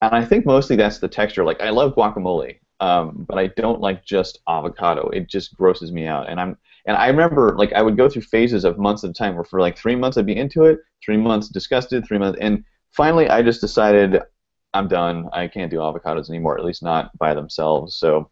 and 0.01 0.13
I 0.13 0.23
think 0.23 0.45
mostly 0.45 0.75
that's 0.75 0.99
the 0.99 1.07
texture. 1.07 1.43
Like 1.43 1.61
I 1.61 1.69
love 1.69 1.95
guacamole, 1.95 2.59
um, 2.79 3.25
but 3.27 3.37
I 3.37 3.47
don't 3.47 3.81
like 3.81 4.05
just 4.05 4.39
avocado. 4.47 5.09
It 5.09 5.27
just 5.29 5.55
grosses 5.55 5.91
me 5.91 6.05
out, 6.07 6.29
and 6.29 6.39
I'm 6.39 6.57
and 6.85 6.95
I 6.97 7.07
remember 7.07 7.55
like 7.57 7.73
I 7.73 7.81
would 7.81 7.97
go 7.97 8.09
through 8.09 8.21
phases 8.23 8.63
of 8.65 8.77
months 8.77 9.03
at 9.03 9.09
a 9.11 9.13
time 9.13 9.35
where 9.35 9.43
for 9.43 9.59
like 9.59 9.77
three 9.77 9.95
months 9.95 10.17
I'd 10.17 10.25
be 10.25 10.35
into 10.37 10.65
it, 10.65 10.79
three 11.03 11.17
months 11.17 11.49
disgusted, 11.49 12.05
three 12.07 12.17
months, 12.17 12.39
and 12.41 12.63
finally 12.91 13.29
I 13.29 13.41
just 13.41 13.61
decided 13.61 14.21
I'm 14.73 14.87
done. 14.87 15.29
I 15.33 15.47
can't 15.47 15.71
do 15.71 15.77
avocados 15.77 16.29
anymore, 16.29 16.57
at 16.57 16.65
least 16.65 16.83
not 16.83 17.15
by 17.17 17.33
themselves. 17.33 17.95
So 17.95 18.29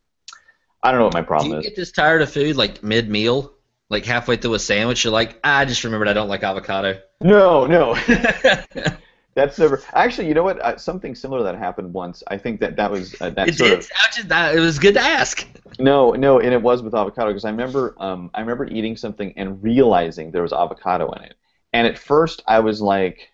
I 0.84 0.92
don't 0.92 1.00
know 1.00 1.06
what 1.06 1.14
my 1.14 1.22
problem 1.24 1.50
Do 1.50 1.56
you 1.56 1.60
is. 1.60 1.66
get 1.66 1.76
this 1.76 1.92
tired 1.92 2.22
of 2.22 2.32
food 2.32 2.56
like 2.56 2.84
mid 2.84 3.10
meal? 3.10 3.54
Like 3.90 4.06
halfway 4.06 4.36
through 4.36 4.54
a 4.56 4.60
sandwich, 4.60 5.04
you're 5.06 5.14
like, 5.14 5.40
"Ah, 5.46 5.60
I 5.60 5.66
just 5.66 5.84
remembered 5.86 6.10
I 6.10 6.14
don't 6.14 6.28
like 6.28 6.44
avocado. 6.44 7.00
No, 7.22 7.66
no, 7.66 7.96
that's 9.38 9.60
never. 9.60 9.84
Actually, 9.94 10.30
you 10.30 10.34
know 10.34 10.42
what? 10.42 10.60
Uh, 10.60 10.78
something 10.78 11.14
similar 11.14 11.44
that 11.44 11.56
happened 11.56 11.94
once. 11.94 12.24
I 12.28 12.40
think 12.40 12.60
that 12.60 12.76
that 12.78 12.90
was 12.90 13.16
uh, 13.22 13.30
that 13.30 13.50
it 13.50 13.56
sort 13.56 13.72
of. 13.72 13.88
Just, 14.12 14.32
I, 14.32 14.56
it 14.56 14.60
was 14.60 14.80
good 14.80 14.96
to 14.96 15.00
ask. 15.00 15.48
No, 15.78 16.14
no, 16.14 16.40
and 16.40 16.52
it 16.52 16.62
was 16.62 16.82
with 16.82 16.96
avocado 16.96 17.30
because 17.30 17.46
I 17.46 17.52
remember 17.52 17.94
um, 18.00 18.32
I 18.34 18.40
remember 18.40 18.66
eating 18.66 18.98
something 18.98 19.34
and 19.38 19.62
realizing 19.62 20.32
there 20.32 20.42
was 20.42 20.54
avocado 20.54 21.12
in 21.12 21.22
it. 21.22 21.36
And 21.72 21.86
at 21.86 22.00
first 22.00 22.42
I 22.48 22.60
was 22.62 22.82
like, 22.82 23.30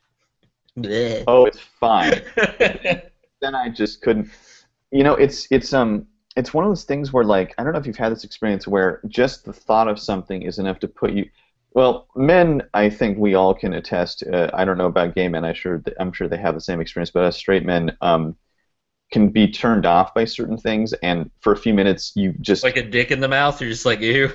Bleh. 0.78 1.24
"Oh, 1.26 1.46
it's 1.46 1.60
fine." 1.80 2.22
then 3.40 3.56
I 3.56 3.70
just 3.70 4.02
couldn't. 4.02 4.30
You 4.92 5.06
know, 5.06 5.14
it's 5.14 5.48
it's 5.52 5.72
um 5.72 6.06
it's 6.36 6.54
one 6.54 6.66
of 6.66 6.70
those 6.70 6.84
things 6.84 7.14
where 7.14 7.24
like 7.24 7.56
I 7.58 7.64
don't 7.64 7.72
know 7.72 7.80
if 7.80 7.88
you've 7.88 7.96
had 7.96 8.12
this 8.12 8.26
experience 8.26 8.68
where 8.68 9.00
just 9.08 9.46
the 9.46 9.54
thought 9.54 9.88
of 9.88 9.98
something 9.98 10.42
is 10.42 10.60
enough 10.60 10.80
to 10.80 10.90
put 10.90 11.14
you. 11.14 11.30
Well, 11.74 12.08
men, 12.16 12.64
I 12.74 12.90
think 12.90 13.18
we 13.18 13.34
all 13.34 13.54
can 13.54 13.74
attest. 13.74 14.24
Uh, 14.24 14.50
I 14.54 14.64
don't 14.64 14.78
know 14.78 14.88
about 14.88 15.16
gay 15.16 15.28
men. 15.28 15.44
I 15.44 15.54
sure 15.54 15.82
I'm 16.00 16.14
sure 16.14 16.28
they 16.28 16.38
have 16.38 16.56
the 16.56 16.62
same 16.62 16.80
experience, 16.80 17.10
but 17.12 17.24
as 17.24 17.36
straight 17.36 17.66
men, 17.66 17.98
um, 18.02 18.36
can 19.12 19.30
be 19.30 19.48
turned 19.48 19.86
off 19.86 20.14
by 20.14 20.26
certain 20.26 20.58
things, 20.58 20.94
and 20.94 21.30
for 21.40 21.54
a 21.54 21.58
few 21.58 21.74
minutes 21.74 22.14
you 22.16 22.34
just 22.42 22.64
like 22.64 22.78
a 22.78 22.84
dick 22.84 23.12
in 23.12 23.20
the 23.20 23.28
mouth. 23.28 23.60
You're 23.60 23.72
just 23.72 23.86
like, 23.86 24.02
ew. 24.02 24.32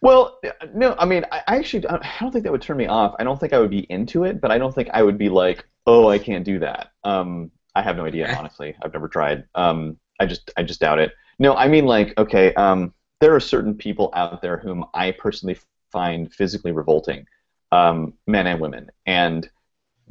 well, 0.00 0.40
no, 0.74 0.96
I 0.98 1.04
mean, 1.04 1.24
I 1.30 1.42
I 1.46 1.56
actually 1.58 1.86
I 1.88 2.16
don't 2.20 2.32
think 2.32 2.44
that 2.44 2.52
would 2.52 2.62
turn 2.62 2.76
me 2.76 2.86
off. 2.86 3.14
I 3.18 3.24
don't 3.24 3.38
think 3.38 3.52
I 3.52 3.58
would 3.58 3.70
be 3.70 3.86
into 3.90 4.24
it, 4.24 4.40
but 4.40 4.50
I 4.50 4.58
don't 4.58 4.74
think 4.74 4.88
I 4.92 5.02
would 5.02 5.18
be 5.18 5.28
like, 5.28 5.64
oh, 5.86 6.08
I 6.08 6.18
can't 6.18 6.44
do 6.44 6.58
that. 6.60 6.90
Um, 7.04 7.52
I 7.76 7.82
have 7.82 7.96
no 7.96 8.04
idea, 8.04 8.34
honestly. 8.38 8.74
I've 8.82 8.92
never 8.92 9.08
tried. 9.08 9.44
Um, 9.54 9.98
I 10.18 10.26
just 10.26 10.50
I 10.56 10.64
just 10.64 10.80
doubt 10.80 10.98
it. 10.98 11.12
No, 11.38 11.54
I 11.54 11.68
mean 11.68 11.86
like, 11.86 12.14
okay, 12.18 12.54
um, 12.54 12.92
there 13.20 13.34
are 13.34 13.40
certain 13.40 13.74
people 13.74 14.10
out 14.14 14.42
there 14.42 14.56
whom 14.56 14.84
I 14.94 15.12
personally 15.12 15.56
find 15.92 16.32
physically 16.32 16.72
revolting, 16.72 17.26
um, 17.70 18.14
men 18.26 18.46
and 18.46 18.60
women, 18.60 18.90
and 19.06 19.48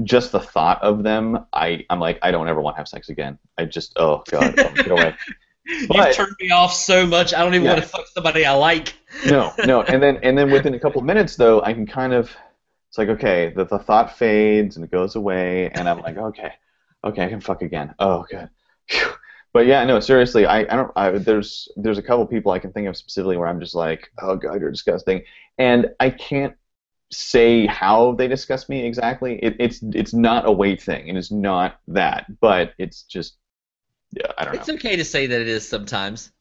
just 0.04 0.32
the 0.32 0.40
thought 0.40 0.82
of 0.82 1.04
them, 1.04 1.46
I 1.54 1.86
I'm 1.90 2.00
like, 2.00 2.20
I 2.22 2.32
don't 2.32 2.48
ever 2.48 2.62
want 2.62 2.76
to 2.76 2.80
have 2.80 2.88
sex 2.88 3.10
again. 3.10 3.38
I 3.58 3.66
just, 3.66 3.94
oh 3.98 4.24
god, 4.30 4.56
oh, 4.58 4.72
get 4.74 4.92
away. 4.92 5.16
But- 5.88 6.08
You've 6.08 6.16
turned 6.16 6.36
me 6.42 6.50
off 6.50 6.74
so 6.74 7.06
much. 7.06 7.34
I 7.36 7.44
don't 7.44 7.54
even 7.54 7.66
Yeah. 7.66 7.74
want 7.74 7.84
to 7.84 7.90
fuck 7.90 8.08
somebody 8.08 8.46
I 8.46 8.54
like. 8.54 8.96
no, 9.28 9.54
no, 9.66 9.84
and 9.84 10.02
then 10.02 10.18
and 10.24 10.36
then 10.38 10.50
within 10.52 10.74
a 10.74 10.80
couple 10.80 11.00
of 11.00 11.06
minutes 11.06 11.36
though, 11.36 11.62
I 11.62 11.74
can 11.74 11.86
kind 11.86 12.14
of 12.14 12.36
it's 12.90 12.98
like 12.98 13.10
okay, 13.10 13.54
the, 13.56 13.66
the 13.66 13.78
thought 13.80 14.18
fades 14.18 14.76
and 14.76 14.84
it 14.84 14.92
goes 14.92 15.16
away, 15.16 15.70
and 15.70 15.88
I'm 15.88 16.00
like 16.00 16.18
okay, 16.18 16.54
okay, 17.04 17.24
I 17.26 17.30
can 17.30 17.42
fuck 17.42 17.62
again. 17.62 17.94
Oh 18.00 18.26
good. 18.30 18.50
Phew. 18.88 19.08
But 19.54 19.66
yeah, 19.68 19.84
no, 19.84 20.00
seriously, 20.00 20.46
I, 20.46 20.60
I 20.62 20.76
don't. 20.78 20.92
I, 20.96 21.12
there's 21.12 21.70
there's 21.76 21.98
a 22.00 22.02
couple 22.02 22.26
people 22.26 22.52
I 22.54 22.60
can 22.60 22.72
think 22.74 22.88
of 22.88 22.96
specifically 22.98 23.38
where 23.38 23.48
I'm 23.48 23.60
just 23.60 23.76
like, 23.76 24.10
oh 24.20 24.36
god, 24.38 24.60
you're 24.62 24.72
disgusting, 24.72 25.22
and 25.58 25.90
I 26.00 26.10
can't 26.10 26.56
say 27.12 27.66
how 27.68 28.14
they 28.14 28.28
discuss 28.28 28.70
me 28.70 28.86
exactly. 28.86 29.38
It, 29.44 29.56
it's 29.60 29.82
it's 29.84 30.14
not 30.14 30.48
a 30.48 30.52
weight 30.52 30.82
thing, 30.82 31.10
and 31.10 31.18
it's 31.18 31.32
not 31.32 31.80
that, 31.90 32.40
but 32.40 32.74
it's 32.78 33.04
just 33.04 33.36
yeah, 34.12 34.32
I 34.38 34.46
don't 34.46 34.54
know. 34.56 34.60
It's 34.60 34.70
okay 34.70 34.96
to 34.96 35.06
say 35.06 35.28
that 35.28 35.42
it 35.42 35.48
is 35.48 35.68
sometimes. 35.68 36.32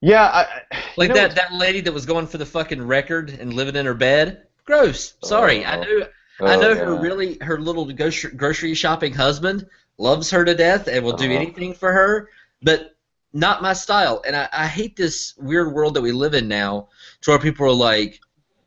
Yeah, 0.00 0.24
I, 0.24 0.40
I- 0.72 0.82
Like 0.96 1.14
that, 1.14 1.34
that 1.36 1.52
lady 1.52 1.80
that 1.82 1.92
was 1.92 2.06
going 2.06 2.26
for 2.26 2.38
the 2.38 2.46
fucking 2.46 2.82
record 2.82 3.30
and 3.30 3.52
living 3.52 3.76
in 3.76 3.86
her 3.86 3.94
bed. 3.94 4.46
Gross. 4.64 5.14
Sorry. 5.22 5.64
I 5.64 5.76
Oh. 5.78 5.82
know 5.82 6.06
I 6.42 6.56
know 6.56 6.70
oh, 6.70 6.74
her 6.74 6.94
really 7.00 7.36
her 7.42 7.60
little 7.60 7.92
grocery 7.92 8.30
grocery 8.32 8.74
shopping 8.74 9.12
husband 9.12 9.66
loves 9.98 10.30
her 10.30 10.42
to 10.44 10.54
death 10.54 10.86
and 10.88 11.04
will 11.04 11.12
do 11.12 11.26
Uh-huh. 11.26 11.34
anything 11.34 11.74
for 11.74 11.92
her, 11.92 12.30
but 12.62 12.96
not 13.34 13.60
my 13.62 13.74
style. 13.74 14.22
And 14.26 14.34
I, 14.34 14.48
I 14.52 14.66
hate 14.66 14.96
this 14.96 15.34
weird 15.36 15.72
world 15.72 15.94
that 15.94 16.00
we 16.02 16.12
live 16.12 16.32
in 16.34 16.48
now 16.48 16.88
to 17.22 17.30
where 17.30 17.38
people 17.38 17.66
are 17.66 17.72
like, 17.72 18.20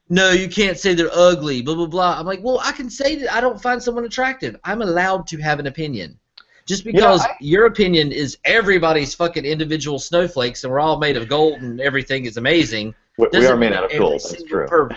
no, 0.10 0.32
you 0.32 0.48
can't 0.48 0.78
say 0.78 0.94
they're 0.94 1.10
ugly, 1.14 1.62
blah 1.62 1.76
blah 1.76 1.88
blah. 1.88 2.20
I'm 2.20 2.26
like, 2.26 2.44
well, 2.44 2.60
I 2.64 2.72
can 2.72 2.90
say 2.90 3.16
that 3.18 3.34
I 3.34 3.42
don't 3.42 3.62
find 3.62 3.82
someone 3.82 4.06
attractive. 4.06 4.56
I'm 4.64 4.82
allowed 4.82 5.28
to 5.28 5.38
have 5.38 5.60
an 5.60 5.68
opinion. 5.68 6.20
Just 6.66 6.84
because 6.86 7.22
I- 7.22 7.36
your 7.42 7.66
opinion 7.66 8.12
is 8.12 8.38
everybody's 8.46 9.14
fucking 9.16 9.44
individual 9.46 10.00
snowflakes 10.00 10.64
and 10.64 10.72
we're 10.72 10.80
all 10.80 10.98
made 11.00 11.18
of 11.18 11.28
gold 11.28 11.62
and 11.62 11.82
everything 11.82 12.26
is 12.26 12.38
amazing. 12.38 12.94
We, 13.18 13.26
we 13.26 13.32
doesn't 13.32 13.52
are 13.52 13.58
made 13.58 13.74
out 13.74 13.86
of 13.92 13.98
gold. 14.00 14.22
That's 14.22 14.44
true. 14.44 14.68
per- 14.68 14.90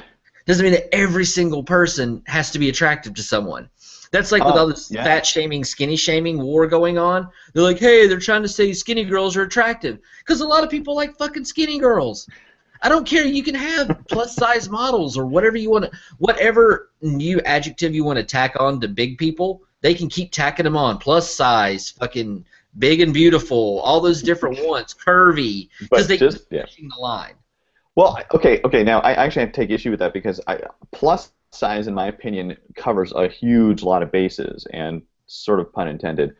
doesn't 0.46 0.62
mean 0.62 0.74
that 0.74 0.94
every 0.94 1.24
single 1.24 1.64
person 1.64 2.22
has 2.26 2.52
to 2.52 2.58
be 2.60 2.68
attractive 2.68 3.14
to 3.14 3.22
someone. 3.22 3.68
That's 4.12 4.30
like 4.30 4.44
with 4.44 4.54
Oh, 4.54 4.58
all 4.58 4.66
this 4.68 4.90
yeah. 4.92 5.02
fat 5.02 5.26
shaming, 5.26 5.64
skinny 5.64 5.96
shaming 5.96 6.40
war 6.40 6.68
going 6.68 6.98
on. 6.98 7.28
They're 7.52 7.64
like, 7.64 7.78
hey, 7.80 8.06
they're 8.06 8.20
trying 8.20 8.42
to 8.42 8.48
say 8.48 8.72
skinny 8.72 9.04
girls 9.04 9.36
are 9.36 9.42
attractive 9.42 9.98
because 10.20 10.40
a 10.42 10.46
lot 10.46 10.62
of 10.62 10.70
people 10.70 10.94
like 10.94 11.18
fucking 11.18 11.44
skinny 11.44 11.80
girls. 11.80 12.28
I 12.82 12.88
don't 12.88 13.06
care. 13.06 13.24
You 13.24 13.42
can 13.42 13.54
have 13.54 14.04
plus 14.08 14.34
size 14.34 14.68
models 14.68 15.16
or 15.16 15.26
whatever 15.26 15.56
you 15.56 15.70
want 15.70 15.84
to, 15.86 15.98
whatever 16.18 16.90
new 17.02 17.40
adjective 17.40 17.94
you 17.94 18.04
want 18.04 18.18
to 18.18 18.24
tack 18.24 18.54
on 18.58 18.80
to 18.80 18.88
big 18.88 19.18
people. 19.18 19.62
They 19.82 19.94
can 19.94 20.08
keep 20.08 20.32
tacking 20.32 20.64
them 20.64 20.76
on. 20.76 20.98
Plus 20.98 21.32
size, 21.32 21.90
fucking 21.90 22.44
big 22.78 23.00
and 23.00 23.14
beautiful, 23.14 23.80
all 23.80 24.00
those 24.00 24.22
different 24.22 24.66
ones, 24.66 24.94
curvy, 24.94 25.68
because 25.80 26.06
they 26.06 26.16
just 26.16 26.38
keep 26.38 26.46
yeah. 26.50 26.64
pushing 26.64 26.88
the 26.88 27.00
line. 27.00 27.34
Well, 27.94 28.18
okay, 28.34 28.60
okay. 28.64 28.82
Now 28.82 29.00
I 29.00 29.12
actually 29.12 29.40
have 29.40 29.52
to 29.52 29.60
take 29.60 29.70
issue 29.70 29.90
with 29.90 30.00
that 30.00 30.12
because 30.12 30.40
I, 30.46 30.60
plus 30.92 31.30
size, 31.50 31.86
in 31.86 31.94
my 31.94 32.08
opinion, 32.08 32.56
covers 32.74 33.12
a 33.12 33.28
huge 33.28 33.82
lot 33.82 34.02
of 34.02 34.12
bases, 34.12 34.66
and 34.72 35.02
sort 35.26 35.60
of 35.60 35.72
pun 35.72 35.88
intended. 35.88 36.36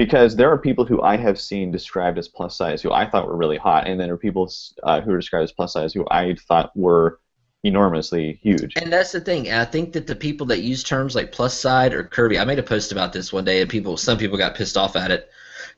Because 0.00 0.34
there 0.34 0.50
are 0.50 0.56
people 0.56 0.86
who 0.86 1.02
I 1.02 1.18
have 1.18 1.38
seen 1.38 1.70
described 1.70 2.16
as 2.16 2.26
plus 2.26 2.56
size 2.56 2.80
who 2.80 2.90
I 2.90 3.04
thought 3.04 3.26
were 3.26 3.36
really 3.36 3.58
hot, 3.58 3.86
and 3.86 4.00
then 4.00 4.08
there 4.08 4.14
are 4.14 4.16
people 4.16 4.50
uh, 4.82 5.02
who 5.02 5.12
are 5.12 5.18
described 5.18 5.44
as 5.44 5.52
plus 5.52 5.74
size 5.74 5.92
who 5.92 6.06
I 6.10 6.36
thought 6.36 6.74
were 6.74 7.20
enormously 7.64 8.40
huge. 8.42 8.72
And 8.76 8.90
that's 8.90 9.12
the 9.12 9.20
thing. 9.20 9.52
I 9.52 9.66
think 9.66 9.92
that 9.92 10.06
the 10.06 10.16
people 10.16 10.46
that 10.46 10.62
use 10.62 10.82
terms 10.82 11.14
like 11.14 11.32
plus 11.32 11.52
side 11.52 11.92
or 11.92 12.02
curvy, 12.02 12.40
I 12.40 12.46
made 12.46 12.58
a 12.58 12.62
post 12.62 12.92
about 12.92 13.12
this 13.12 13.30
one 13.30 13.44
day, 13.44 13.60
and 13.60 13.68
people, 13.68 13.98
some 13.98 14.16
people 14.16 14.38
got 14.38 14.54
pissed 14.54 14.78
off 14.78 14.96
at 14.96 15.10
it 15.10 15.28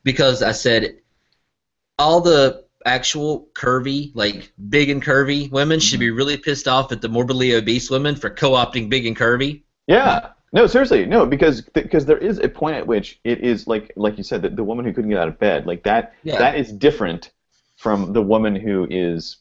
because 0.04 0.40
I 0.40 0.52
said 0.52 0.98
all 1.98 2.20
the 2.20 2.64
actual 2.86 3.48
curvy, 3.54 4.12
like 4.14 4.52
big 4.68 4.88
and 4.88 5.02
curvy 5.02 5.50
women 5.50 5.80
should 5.80 5.98
be 5.98 6.12
really 6.12 6.36
pissed 6.36 6.68
off 6.68 6.92
at 6.92 7.00
the 7.00 7.08
morbidly 7.08 7.56
obese 7.56 7.90
women 7.90 8.14
for 8.14 8.30
co-opting 8.30 8.88
big 8.88 9.04
and 9.04 9.16
curvy. 9.16 9.64
Yeah. 9.88 10.28
No, 10.54 10.66
seriously, 10.66 11.06
no, 11.06 11.24
because 11.24 11.62
because 11.62 12.04
there 12.04 12.18
is 12.18 12.38
a 12.38 12.48
point 12.48 12.76
at 12.76 12.86
which 12.86 13.18
it 13.24 13.40
is 13.40 13.66
like 13.66 13.90
like 13.96 14.18
you 14.18 14.24
said 14.24 14.42
that 14.42 14.54
the 14.56 14.64
woman 14.64 14.84
who 14.84 14.92
couldn't 14.92 15.10
get 15.10 15.18
out 15.18 15.28
of 15.28 15.38
bed, 15.38 15.66
like 15.66 15.82
that 15.84 16.14
Yeah. 16.24 16.38
that 16.38 16.56
is 16.56 16.70
different 16.72 17.30
from 17.76 18.12
the 18.12 18.22
woman 18.22 18.54
who 18.54 18.86
is 18.90 19.38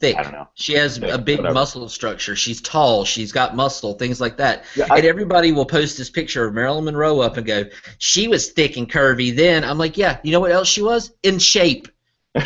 Thick. 0.00 0.16
I 0.16 0.22
don't 0.22 0.32
know. 0.32 0.48
She 0.54 0.72
has 0.74 0.96
Thick, 0.96 1.12
a 1.12 1.18
big 1.18 1.40
whatever. 1.40 1.52
muscle 1.52 1.86
structure. 1.90 2.34
She's 2.34 2.62
tall. 2.62 3.04
She's 3.04 3.32
got 3.32 3.54
muscle. 3.54 3.92
Things 3.92 4.18
like 4.18 4.38
that. 4.38 4.64
Yeah, 4.74 4.86
I- 4.90 4.96
and 4.96 5.06
everybody 5.06 5.52
will 5.52 5.66
post 5.66 5.98
this 5.98 6.08
picture 6.08 6.46
of 6.46 6.54
Marilyn 6.54 6.86
Monroe 6.86 7.20
up 7.20 7.36
and 7.36 7.46
go, 7.46 7.64
"She 7.98 8.26
was 8.26 8.48
thick 8.52 8.78
and 8.78 8.90
curvy 8.90 9.36
then." 9.36 9.62
I'm 9.62 9.76
like, 9.76 9.98
"Yeah, 9.98 10.16
you 10.22 10.32
know 10.32 10.40
what 10.40 10.52
else 10.52 10.68
she 10.68 10.80
was? 10.80 11.12
In 11.22 11.38
shape. 11.38 11.88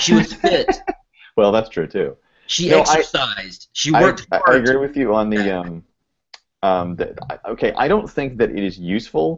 She 0.01 0.15
was 0.15 0.33
fit. 0.43 0.67
well, 1.37 1.53
that's 1.53 1.69
true 1.69 1.87
too. 1.87 2.17
She 2.49 2.69
No, 2.71 2.79
I- 2.79 2.81
exercised. 2.81 3.69
she 3.73 3.93
worked 3.93 4.27
I, 4.33 4.41
I 4.49 4.55
agree 4.57 4.77
with 4.77 4.97
you 4.97 5.15
on 5.15 5.31
the 5.31 5.57
um 5.57 5.85
um 6.69 6.97
the, 6.97 7.07
I- 7.33 7.51
okay, 7.53 7.73
I 7.85 7.87
don't 7.93 8.09
think 8.17 8.39
that 8.39 8.51
it 8.59 8.63
is 8.71 8.77
useful 8.79 9.29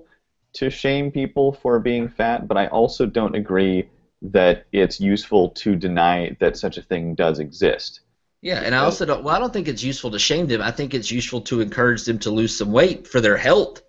to 0.59 0.71
shame 0.71 1.07
people 1.11 1.53
for 1.63 1.79
being 1.91 2.09
fat, 2.09 2.49
but 2.49 2.57
I 2.57 2.67
also 2.79 3.07
don't 3.19 3.35
agree 3.43 3.77
that 4.23 4.65
it's 4.73 4.99
useful 5.01 5.51
to 5.63 5.77
deny 5.77 6.17
that 6.41 6.57
such 6.57 6.77
a 6.79 6.83
thing 6.91 7.15
does 7.15 7.39
exist. 7.39 8.01
Yeah, 8.43 8.61
and 8.61 8.75
I 8.75 8.79
also 8.79 9.05
don't. 9.05 9.23
Well, 9.25 9.35
I 9.35 9.39
don't 9.39 9.53
think 9.53 9.69
it's 9.69 9.83
useful 9.83 10.11
to 10.13 10.19
shame 10.19 10.47
them. 10.47 10.63
I 10.63 10.71
think 10.71 10.95
it's 10.95 11.11
useful 11.11 11.41
to 11.43 11.61
encourage 11.61 12.05
them 12.05 12.19
to 12.21 12.31
lose 12.31 12.57
some 12.57 12.73
weight 12.73 13.07
for 13.07 13.21
their 13.21 13.37
health. 13.37 13.83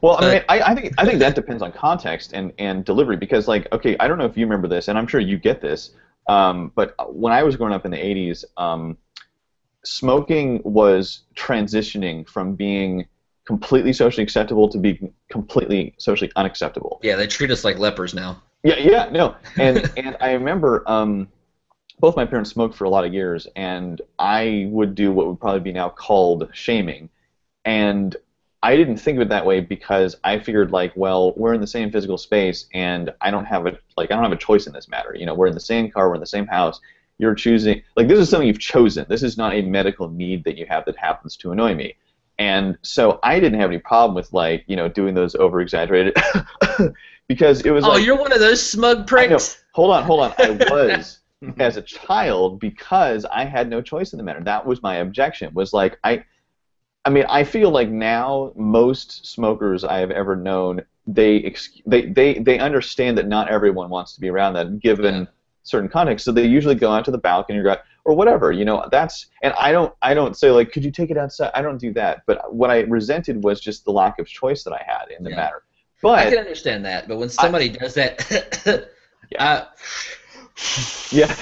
Well, 0.00 0.16
I 0.18 0.22
mean, 0.34 0.42
I, 0.48 0.60
I 0.60 0.74
think 0.74 0.94
I 0.98 1.04
think 1.04 1.18
that 1.20 1.34
depends 1.34 1.62
on 1.62 1.72
context 1.72 2.32
and, 2.32 2.52
and 2.58 2.84
delivery 2.84 3.16
because, 3.16 3.48
like, 3.48 3.66
okay, 3.72 3.96
I 4.00 4.08
don't 4.08 4.18
know 4.18 4.24
if 4.24 4.36
you 4.36 4.44
remember 4.46 4.68
this, 4.68 4.88
and 4.88 4.98
I'm 4.98 5.06
sure 5.06 5.20
you 5.20 5.38
get 5.38 5.60
this, 5.60 5.90
um, 6.28 6.72
but 6.74 6.94
when 7.14 7.32
I 7.32 7.42
was 7.42 7.56
growing 7.56 7.72
up 7.72 7.84
in 7.84 7.90
the 7.90 7.98
'80s, 7.98 8.44
um, 8.56 8.96
smoking 9.86 10.60
was 10.64 11.22
transitioning 11.34 12.28
from 12.28 12.54
being 12.54 13.06
completely 13.46 13.92
socially 13.92 14.22
acceptable 14.22 14.68
to 14.68 14.78
being 14.78 15.12
completely 15.30 15.94
socially 15.98 16.30
unacceptable. 16.36 17.00
Yeah, 17.02 17.16
they 17.16 17.26
treat 17.26 17.50
us 17.50 17.64
like 17.64 17.78
lepers 17.78 18.12
now. 18.12 18.42
Yeah, 18.62 18.78
yeah, 18.78 19.08
no, 19.10 19.36
and 19.58 19.90
and 19.96 20.16
I 20.20 20.32
remember 20.32 20.82
um, 20.86 21.28
both 22.00 22.16
my 22.16 22.26
parents 22.26 22.50
smoked 22.50 22.74
for 22.74 22.84
a 22.84 22.90
lot 22.90 23.04
of 23.04 23.14
years, 23.14 23.46
and 23.56 24.00
I 24.18 24.66
would 24.70 24.94
do 24.94 25.12
what 25.12 25.26
would 25.28 25.40
probably 25.40 25.60
be 25.60 25.72
now 25.72 25.88
called 25.88 26.50
shaming, 26.52 27.08
and 27.64 28.16
I 28.62 28.76
didn't 28.76 28.96
think 28.96 29.16
of 29.16 29.22
it 29.22 29.28
that 29.28 29.46
way 29.46 29.60
because 29.60 30.16
I 30.24 30.40
figured 30.40 30.72
like, 30.72 30.92
well, 30.96 31.32
we're 31.36 31.54
in 31.54 31.60
the 31.60 31.66
same 31.68 31.92
physical 31.92 32.18
space, 32.18 32.66
and 32.74 33.12
I 33.20 33.30
don't 33.30 33.44
have 33.44 33.66
a 33.66 33.78
like 33.96 34.10
I 34.10 34.14
don't 34.14 34.24
have 34.24 34.32
a 34.32 34.36
choice 34.36 34.66
in 34.66 34.72
this 34.72 34.88
matter. 34.88 35.14
You 35.14 35.26
know, 35.26 35.34
we're 35.34 35.46
in 35.46 35.54
the 35.54 35.60
same 35.60 35.88
car, 35.90 36.08
we're 36.08 36.16
in 36.16 36.20
the 36.20 36.26
same 36.26 36.48
house. 36.48 36.80
You're 37.18 37.34
choosing 37.34 37.82
like 37.96 38.08
this 38.08 38.18
is 38.18 38.28
something 38.28 38.46
you've 38.46 38.58
chosen. 38.58 39.06
This 39.08 39.22
is 39.22 39.36
not 39.36 39.54
a 39.54 39.62
medical 39.62 40.08
need 40.08 40.44
that 40.44 40.56
you 40.56 40.66
have 40.68 40.84
that 40.84 40.96
happens 40.96 41.36
to 41.38 41.52
annoy 41.52 41.74
me. 41.74 41.94
And 42.38 42.76
so 42.82 43.18
I 43.22 43.40
didn't 43.40 43.58
have 43.60 43.70
any 43.70 43.78
problem 43.78 44.14
with 44.14 44.32
like 44.32 44.64
you 44.66 44.76
know 44.76 44.88
doing 44.88 45.14
those 45.14 45.34
over 45.34 45.60
exaggerated 45.60 46.16
because 47.28 47.62
it 47.62 47.70
was 47.70 47.84
Oh, 47.84 47.90
like 47.90 48.04
you're 48.04 48.18
one 48.18 48.32
of 48.32 48.40
those 48.40 48.62
smug 48.62 49.06
pricks. 49.06 49.64
Hold 49.72 49.92
on, 49.92 50.04
hold 50.04 50.20
on. 50.20 50.34
I 50.38 50.50
was 50.70 51.20
as 51.58 51.76
a 51.76 51.82
child 51.82 52.60
because 52.60 53.24
I 53.26 53.44
had 53.44 53.68
no 53.68 53.80
choice 53.80 54.12
in 54.12 54.18
the 54.18 54.22
matter. 54.22 54.42
That 54.42 54.66
was 54.66 54.82
my 54.82 54.96
objection. 54.96 55.52
Was 55.54 55.72
like 55.72 55.98
I, 56.04 56.24
I 57.04 57.10
mean, 57.10 57.24
I 57.28 57.44
feel 57.44 57.70
like 57.70 57.88
now 57.88 58.52
most 58.56 59.26
smokers 59.26 59.84
I 59.84 59.98
have 59.98 60.10
ever 60.10 60.36
known 60.36 60.82
they 61.06 61.42
ex- 61.42 61.80
they 61.86 62.06
they 62.06 62.38
they 62.38 62.58
understand 62.58 63.16
that 63.18 63.28
not 63.28 63.48
everyone 63.48 63.88
wants 63.90 64.14
to 64.14 64.20
be 64.20 64.28
around 64.28 64.54
that 64.54 64.80
given. 64.80 65.28
Certain 65.66 65.88
context. 65.88 66.24
So 66.24 66.32
they 66.32 66.46
usually 66.46 66.74
go 66.74 66.90
out 66.92 67.04
to 67.06 67.10
the 67.10 67.18
balcony 67.18 67.58
or 67.58 67.78
or 68.04 68.14
whatever. 68.14 68.52
You 68.52 68.64
know, 68.64 68.86
that's 68.90 69.26
and 69.42 69.52
I 69.54 69.72
don't 69.72 69.92
I 70.02 70.14
don't 70.14 70.36
say 70.36 70.50
like, 70.50 70.72
could 70.72 70.84
you 70.84 70.90
take 70.90 71.10
it 71.10 71.18
outside? 71.18 71.50
I 71.54 71.62
don't 71.62 71.78
do 71.78 71.92
that. 71.94 72.22
But 72.26 72.54
what 72.54 72.70
I 72.70 72.80
resented 72.80 73.42
was 73.42 73.60
just 73.60 73.84
the 73.84 73.90
lack 73.92 74.18
of 74.18 74.26
choice 74.26 74.62
that 74.64 74.72
I 74.72 74.82
had 74.86 75.10
in 75.16 75.24
the 75.24 75.30
Yeah. 75.30 75.36
matter. 75.36 75.62
But 76.02 76.18
I 76.18 76.30
can 76.30 76.38
understand 76.38 76.84
that, 76.84 77.08
but 77.08 77.16
when 77.16 77.28
somebody 77.30 77.68
does 77.70 77.94
that, 77.94 78.20
Yeah. 79.32 79.42
I- 79.42 79.46
uh, 79.58 79.66
yeah. 81.10 81.34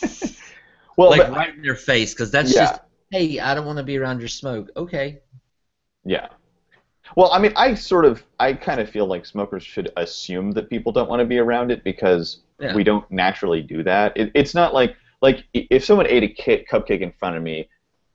well, 0.96 1.10
like 1.10 1.22
but- 1.22 1.32
right 1.32 1.54
in 1.54 1.62
their 1.62 1.74
face, 1.74 2.14
because 2.14 2.30
that's 2.30 2.54
Yeah. 2.54 2.66
just, 2.66 2.80
hey, 3.10 3.40
I 3.40 3.54
don't 3.54 3.66
want 3.66 3.78
to 3.78 3.82
be 3.84 3.96
around 3.96 4.20
your 4.20 4.28
smoke. 4.28 4.68
Okay. 4.76 5.20
Yeah. 6.04 6.28
Well, 7.16 7.32
I 7.32 7.38
mean, 7.38 7.52
I 7.56 7.74
sort 7.74 8.04
of, 8.04 8.22
I 8.38 8.52
kind 8.52 8.80
of 8.80 8.88
feel 8.90 9.06
like 9.06 9.24
smokers 9.26 9.62
should 9.62 9.90
assume 9.96 10.52
that 10.52 10.68
people 10.70 10.92
don't 10.92 11.08
want 11.08 11.20
to 11.20 11.26
be 11.26 11.38
around 11.38 11.70
it 11.72 11.82
because 11.82 12.40
Yeah. 12.60 12.74
we 12.74 12.84
don't 12.84 13.08
naturally 13.10 13.62
do 13.62 13.82
that. 13.84 14.16
It, 14.16 14.32
it's 14.34 14.54
not 14.54 14.74
like, 14.74 14.96
like 15.22 15.44
if 15.52 15.84
someone 15.84 16.06
ate 16.06 16.22
a 16.24 16.28
ca- 16.28 16.64
cupcake 16.70 17.00
in 17.00 17.12
front 17.12 17.36
of 17.36 17.42
me, 17.42 17.68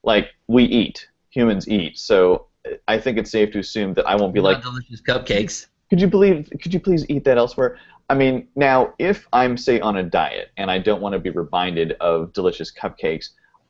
like 0.03 0.29
we 0.47 0.63
eat, 0.65 1.07
humans 1.29 1.67
eat. 1.67 1.97
So 1.97 2.47
I 2.87 2.97
think 2.97 3.17
it's 3.17 3.31
safe 3.31 3.51
to 3.53 3.59
assume 3.59 3.93
that 3.95 4.07
I 4.07 4.15
won't 4.15 4.33
be 4.33 4.41
Not 4.41 4.53
like, 4.53 4.61
delicious 4.63 5.01
cupcakes. 5.01 5.67
could 5.89 6.01
you 6.01 6.07
believe? 6.07 6.49
Could 6.61 6.73
you 6.73 6.79
please 6.79 7.05
eat 7.09 7.23
that 7.25 7.37
elsewhere? 7.37 7.77
I 8.09 8.15
mean, 8.15 8.47
now 8.55 8.93
if 8.99 9.27
I'm 9.31 9.57
say 9.57 9.79
on 9.79 9.97
a 9.97 10.03
diet 10.03 10.51
and 10.57 10.69
I 10.69 10.77
don't 10.77 11.01
want 11.01 11.13
to 11.13 11.19
be 11.19 11.29
reminded 11.29 11.93
of 12.01 12.33
delicious 12.33 12.71
cupcakes, 12.71 13.29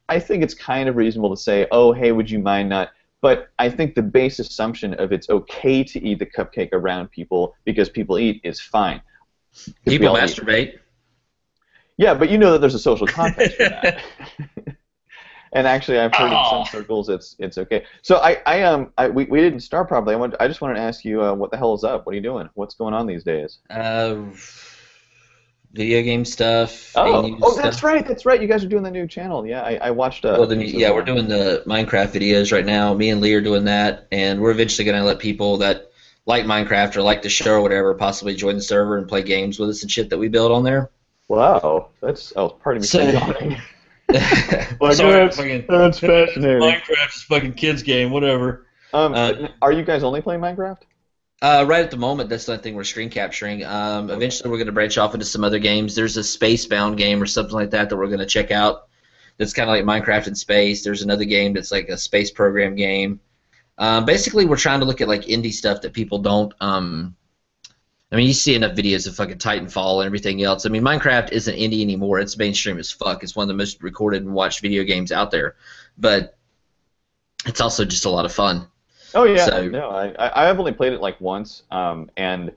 I 0.10 0.20
think 0.20 0.44
it's 0.44 0.54
kind 0.54 0.90
of 0.90 0.96
reasonable 0.96 1.30
to 1.36 1.42
say, 1.42 1.68
oh, 1.72 1.92
hey, 1.94 2.12
would 2.12 2.30
you 2.30 2.40
mind 2.40 2.70
not? 2.70 2.90
But 3.22 3.50
I 3.58 3.70
think 3.70 3.96
the 3.96 4.02
base 4.02 4.40
assumption 4.40 4.94
of 4.96 5.12
it's 5.14 5.30
okay 5.30 5.84
to 5.84 6.04
eat 6.04 6.20
the 6.20 6.26
cupcake 6.26 6.70
around 6.74 7.10
people 7.12 7.56
because 7.64 7.90
people 7.90 8.20
eat 8.20 8.42
is 8.44 8.60
fine. 8.60 9.02
People 9.88 10.10
all 10.10 10.18
eat. 10.18 10.22
masturbate. 10.22 10.80
Yeah, 11.98 12.14
but 12.16 12.30
you 12.30 12.38
know 12.38 12.54
that 12.54 12.60
there's 12.60 12.74
a 12.76 12.80
social 12.80 13.06
context 13.08 13.56
for 13.58 13.64
that. 13.70 14.02
and 15.54 15.68
actually, 15.68 16.00
I've 16.00 16.14
heard 16.16 16.28
in 16.28 16.34
Oh. 16.34 16.64
some 16.66 16.82
circles 16.82 17.08
it's 17.10 17.36
it's 17.40 17.58
okay. 17.60 17.86
So 18.02 18.18
I, 18.18 18.42
I 18.46 18.64
um 18.64 18.92
I, 18.98 19.10
we, 19.10 19.26
we 19.26 19.40
didn't 19.42 19.60
start 19.62 19.88
properly. 19.88 20.16
I 20.16 20.18
want 20.18 20.36
I 20.40 20.48
just 20.48 20.62
wanted 20.62 20.76
to 20.76 20.82
ask 20.82 21.06
you 21.06 21.22
uh, 21.24 21.34
what 21.34 21.52
the 21.52 21.58
hell 21.58 21.74
is 21.76 21.84
up? 21.84 22.06
What 22.06 22.14
are 22.14 22.16
you 22.16 22.22
doing? 22.24 22.50
What's 22.56 22.74
going 22.76 22.94
on 22.96 23.06
these 23.06 23.24
days? 23.24 23.60
Uh, 23.70 24.16
video 25.72 26.02
game 26.04 26.26
stuff. 26.26 26.92
Oh, 26.96 27.38
oh, 27.42 27.52
stuff. 27.52 27.64
that's 27.64 27.84
right, 27.84 28.06
that's 28.08 28.26
right. 28.26 28.42
You 28.42 28.48
guys 28.48 28.64
are 28.64 28.68
doing 28.70 28.84
the 28.84 28.92
new 28.92 29.08
channel. 29.08 29.46
Yeah, 29.46 29.62
I, 29.62 29.76
I 29.76 29.92
watched. 29.92 30.26
Uh, 30.26 30.36
Well, 30.38 30.48
the, 30.48 30.66
yeah, 30.66 30.92
we're 30.92 31.04
doing 31.04 31.28
the 31.28 31.64
Minecraft 31.68 32.12
videos 32.12 32.52
right 32.52 32.66
now. 32.66 32.94
Me 32.94 33.10
and 33.10 33.22
Lee 33.22 33.34
are 33.34 33.42
doing 33.42 33.66
that, 33.66 34.08
and 34.12 34.40
we're 34.42 34.52
eventually 34.52 34.86
going 34.86 34.98
to 35.00 35.04
let 35.06 35.20
people 35.20 35.58
that 35.58 35.92
like 36.26 36.46
Minecraft 36.46 36.96
or 36.98 37.02
like 37.02 37.22
the 37.22 37.30
show 37.30 37.54
or 37.56 37.62
whatever 37.62 37.94
possibly 37.94 38.36
join 38.36 38.56
the 38.56 38.62
server 38.62 38.98
and 38.98 39.08
play 39.08 39.24
games 39.24 39.60
with 39.60 39.70
us 39.70 39.82
and 39.82 39.92
shit 39.92 40.10
that 40.10 40.18
we 40.18 40.28
build 40.30 40.52
on 40.52 40.64
there. 40.64 40.90
Wow, 41.28 41.90
that's 42.02 42.32
oh, 42.36 42.50
pardon 42.50 42.82
me. 42.82 42.88
for 42.88 42.98
So- 42.98 43.10
yawning. 43.10 43.58
Sorry, 44.14 45.14
that's, 45.14 45.38
fucking- 45.38 45.66
that's 45.68 46.00
fascinating. 46.00 46.62
Minecraft's 46.62 47.24
a 47.24 47.26
fucking 47.28 47.54
kids 47.54 47.84
game, 47.84 48.12
whatever. 48.12 48.68
Um, 48.94 49.14
uh, 49.16 49.48
are 49.62 49.72
you 49.72 49.84
guys 49.84 50.04
only 50.04 50.22
playing 50.22 50.42
Minecraft? 50.42 50.82
Uh, 51.42 51.66
right 51.68 51.84
at 51.84 51.92
the 51.92 51.98
moment, 51.98 52.30
that's 52.30 52.46
the 52.46 52.58
thing 52.58 52.76
we're 52.76 52.84
screen 52.84 53.10
capturing. 53.10 53.66
Um, 53.66 54.10
eventually, 54.10 54.50
we're 54.50 54.58
going 54.58 54.68
to 54.68 54.72
branch 54.74 54.98
off 54.98 55.14
into 55.14 55.26
some 55.26 55.44
other 55.44 55.60
games. 55.60 55.96
There's 55.96 56.16
a 56.16 56.22
Spacebound 56.22 56.96
game 56.98 57.22
or 57.22 57.26
something 57.26 57.56
like 57.56 57.72
that 57.72 57.90
that 57.90 57.98
we're 57.98 58.08
going 58.08 58.20
to 58.20 58.26
check 58.26 58.52
out. 58.52 58.88
that's 59.38 59.52
kind 59.54 59.70
of 59.70 59.76
like 59.76 59.84
Minecraft 60.04 60.28
in 60.28 60.36
space. 60.36 60.84
There's 60.84 61.02
another 61.02 61.26
game 61.26 61.54
that's 61.54 61.72
like 61.72 61.90
a 61.90 61.98
space 61.98 62.30
program 62.32 62.76
game. 62.76 63.20
Um, 63.78 64.06
basically, 64.06 64.46
we're 64.46 64.58
trying 64.58 64.80
to 64.80 64.86
look 64.86 65.02
at 65.02 65.08
like 65.08 65.24
indie 65.24 65.52
stuff 65.54 65.82
that 65.82 65.94
people 65.94 66.20
don't. 66.20 66.54
Um, 66.62 67.16
I 68.12 68.16
mean, 68.16 68.28
you 68.28 68.34
see 68.34 68.54
enough 68.54 68.74
videos 68.74 69.08
of 69.08 69.16
fucking 69.16 69.40
Titanfall 69.40 70.00
and 70.02 70.06
everything 70.06 70.44
else. 70.44 70.66
I 70.68 70.70
mean, 70.70 70.84
Minecraft 70.84 71.32
isn't 71.32 71.56
indie 71.56 71.82
anymore. 71.82 72.20
It's 72.20 72.38
mainstream 72.38 72.78
as 72.78 72.92
fuck. 72.92 73.24
It's 73.24 73.36
one 73.36 73.46
of 73.46 73.48
the 73.48 73.56
most 73.56 73.82
recorded 73.82 74.22
and 74.24 74.34
watched 74.34 74.62
video 74.62 74.84
games 74.84 75.12
out 75.12 75.32
there. 75.32 75.56
But 75.98 76.38
it's 77.48 77.60
also 77.60 77.84
just 77.86 78.06
a 78.06 78.10
lot 78.10 78.26
of 78.26 78.32
fun. 78.32 78.68
Oh 79.16 79.24
yeah, 79.26 79.46
So- 79.46 79.68
no, 79.68 79.90
I 79.90 80.10
I- 80.20 80.50
I've 80.50 80.60
only 80.60 80.72
played 80.74 80.94
it 80.94 81.02
like 81.02 81.20
once, 81.22 81.64
um, 81.72 82.10
and 82.18 82.52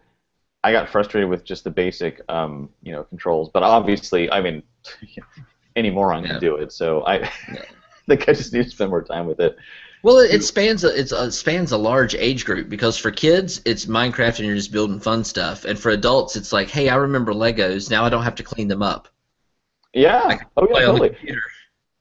I 0.64 0.72
got 0.72 0.88
frustrated 0.88 1.28
with 1.30 1.44
just 1.44 1.64
the 1.64 1.70
basic, 1.70 2.20
um, 2.28 2.68
you 2.82 2.92
know, 2.92 3.04
controls. 3.04 3.50
But 3.52 3.62
obviously, 3.62 4.30
I 4.30 4.40
mean, 4.40 4.62
any 5.76 5.90
moron 5.90 6.22
Yeah. 6.24 6.32
can 6.32 6.40
do 6.40 6.56
it. 6.56 6.72
So 6.72 7.04
I 7.06 7.30
think 8.06 8.22
I 8.28 8.32
just 8.32 8.52
need 8.52 8.64
to 8.64 8.70
spend 8.70 8.90
more 8.90 9.02
time 9.02 9.26
with 9.26 9.40
it. 9.40 9.56
Well, 10.06 10.20
it, 10.20 10.32
it 10.32 10.44
spans 10.44 10.84
a, 10.84 10.96
it's 10.96 11.10
a, 11.10 11.32
spans 11.32 11.72
a 11.72 11.76
large 11.76 12.14
age 12.14 12.44
group 12.44 12.68
because 12.68 12.96
for 12.96 13.10
kids 13.10 13.60
it's 13.64 13.86
Minecraft 13.86 14.38
and 14.38 14.46
you're 14.46 14.54
just 14.54 14.70
building 14.70 15.00
fun 15.00 15.24
stuff, 15.24 15.64
and 15.64 15.76
for 15.76 15.90
adults 15.90 16.36
it's 16.36 16.52
like, 16.52 16.70
hey, 16.70 16.88
I 16.88 16.94
remember 16.94 17.32
Legos. 17.32 17.90
Now 17.90 18.04
I 18.04 18.08
don't 18.08 18.22
have 18.22 18.36
to 18.36 18.44
clean 18.44 18.68
them 18.68 18.82
up. 18.82 19.08
Yeah. 19.92 20.38
Oh 20.56 20.68
yeah, 20.70 20.74
Play 20.74 20.84
on 20.84 20.94
the 20.94 21.08
totally. 21.08 21.40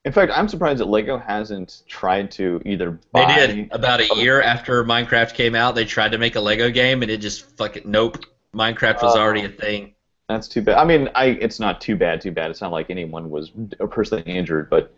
In 0.03 0.11
fact, 0.11 0.31
I'm 0.35 0.47
surprised 0.47 0.81
that 0.81 0.85
Lego 0.85 1.17
hasn't 1.17 1.81
tried 1.87 2.29
to 2.33 2.61
either 2.63 2.99
They 3.15 3.25
did 3.25 3.71
about 3.71 4.01
a 4.01 4.15
year 4.17 4.39
after 4.39 4.83
Minecraft 4.83 5.33
came 5.33 5.55
out. 5.55 5.73
They 5.73 5.85
tried 5.85 6.11
to 6.11 6.19
make 6.19 6.35
a 6.35 6.41
Lego 6.41 6.69
game, 6.69 7.01
and 7.01 7.09
it 7.09 7.17
just 7.17 7.57
fucking 7.57 7.89
nope. 7.89 8.23
Minecraft 8.53 9.01
was 9.01 9.15
Oh. 9.15 9.19
already 9.19 9.45
a 9.45 9.47
oh. 9.47 9.59
thing. 9.59 9.95
That's 10.29 10.47
too 10.47 10.61
bad. 10.61 10.77
I 10.77 10.85
mean, 10.85 11.09
I 11.15 11.25
it's 11.25 11.59
not 11.59 11.81
too 11.81 11.95
bad. 11.95 12.21
Too 12.21 12.31
bad. 12.31 12.51
It's 12.51 12.61
not 12.61 12.71
like 12.71 12.91
anyone 12.91 13.31
was 13.31 13.51
personally 13.89 14.31
injured, 14.31 14.69
but 14.69 14.93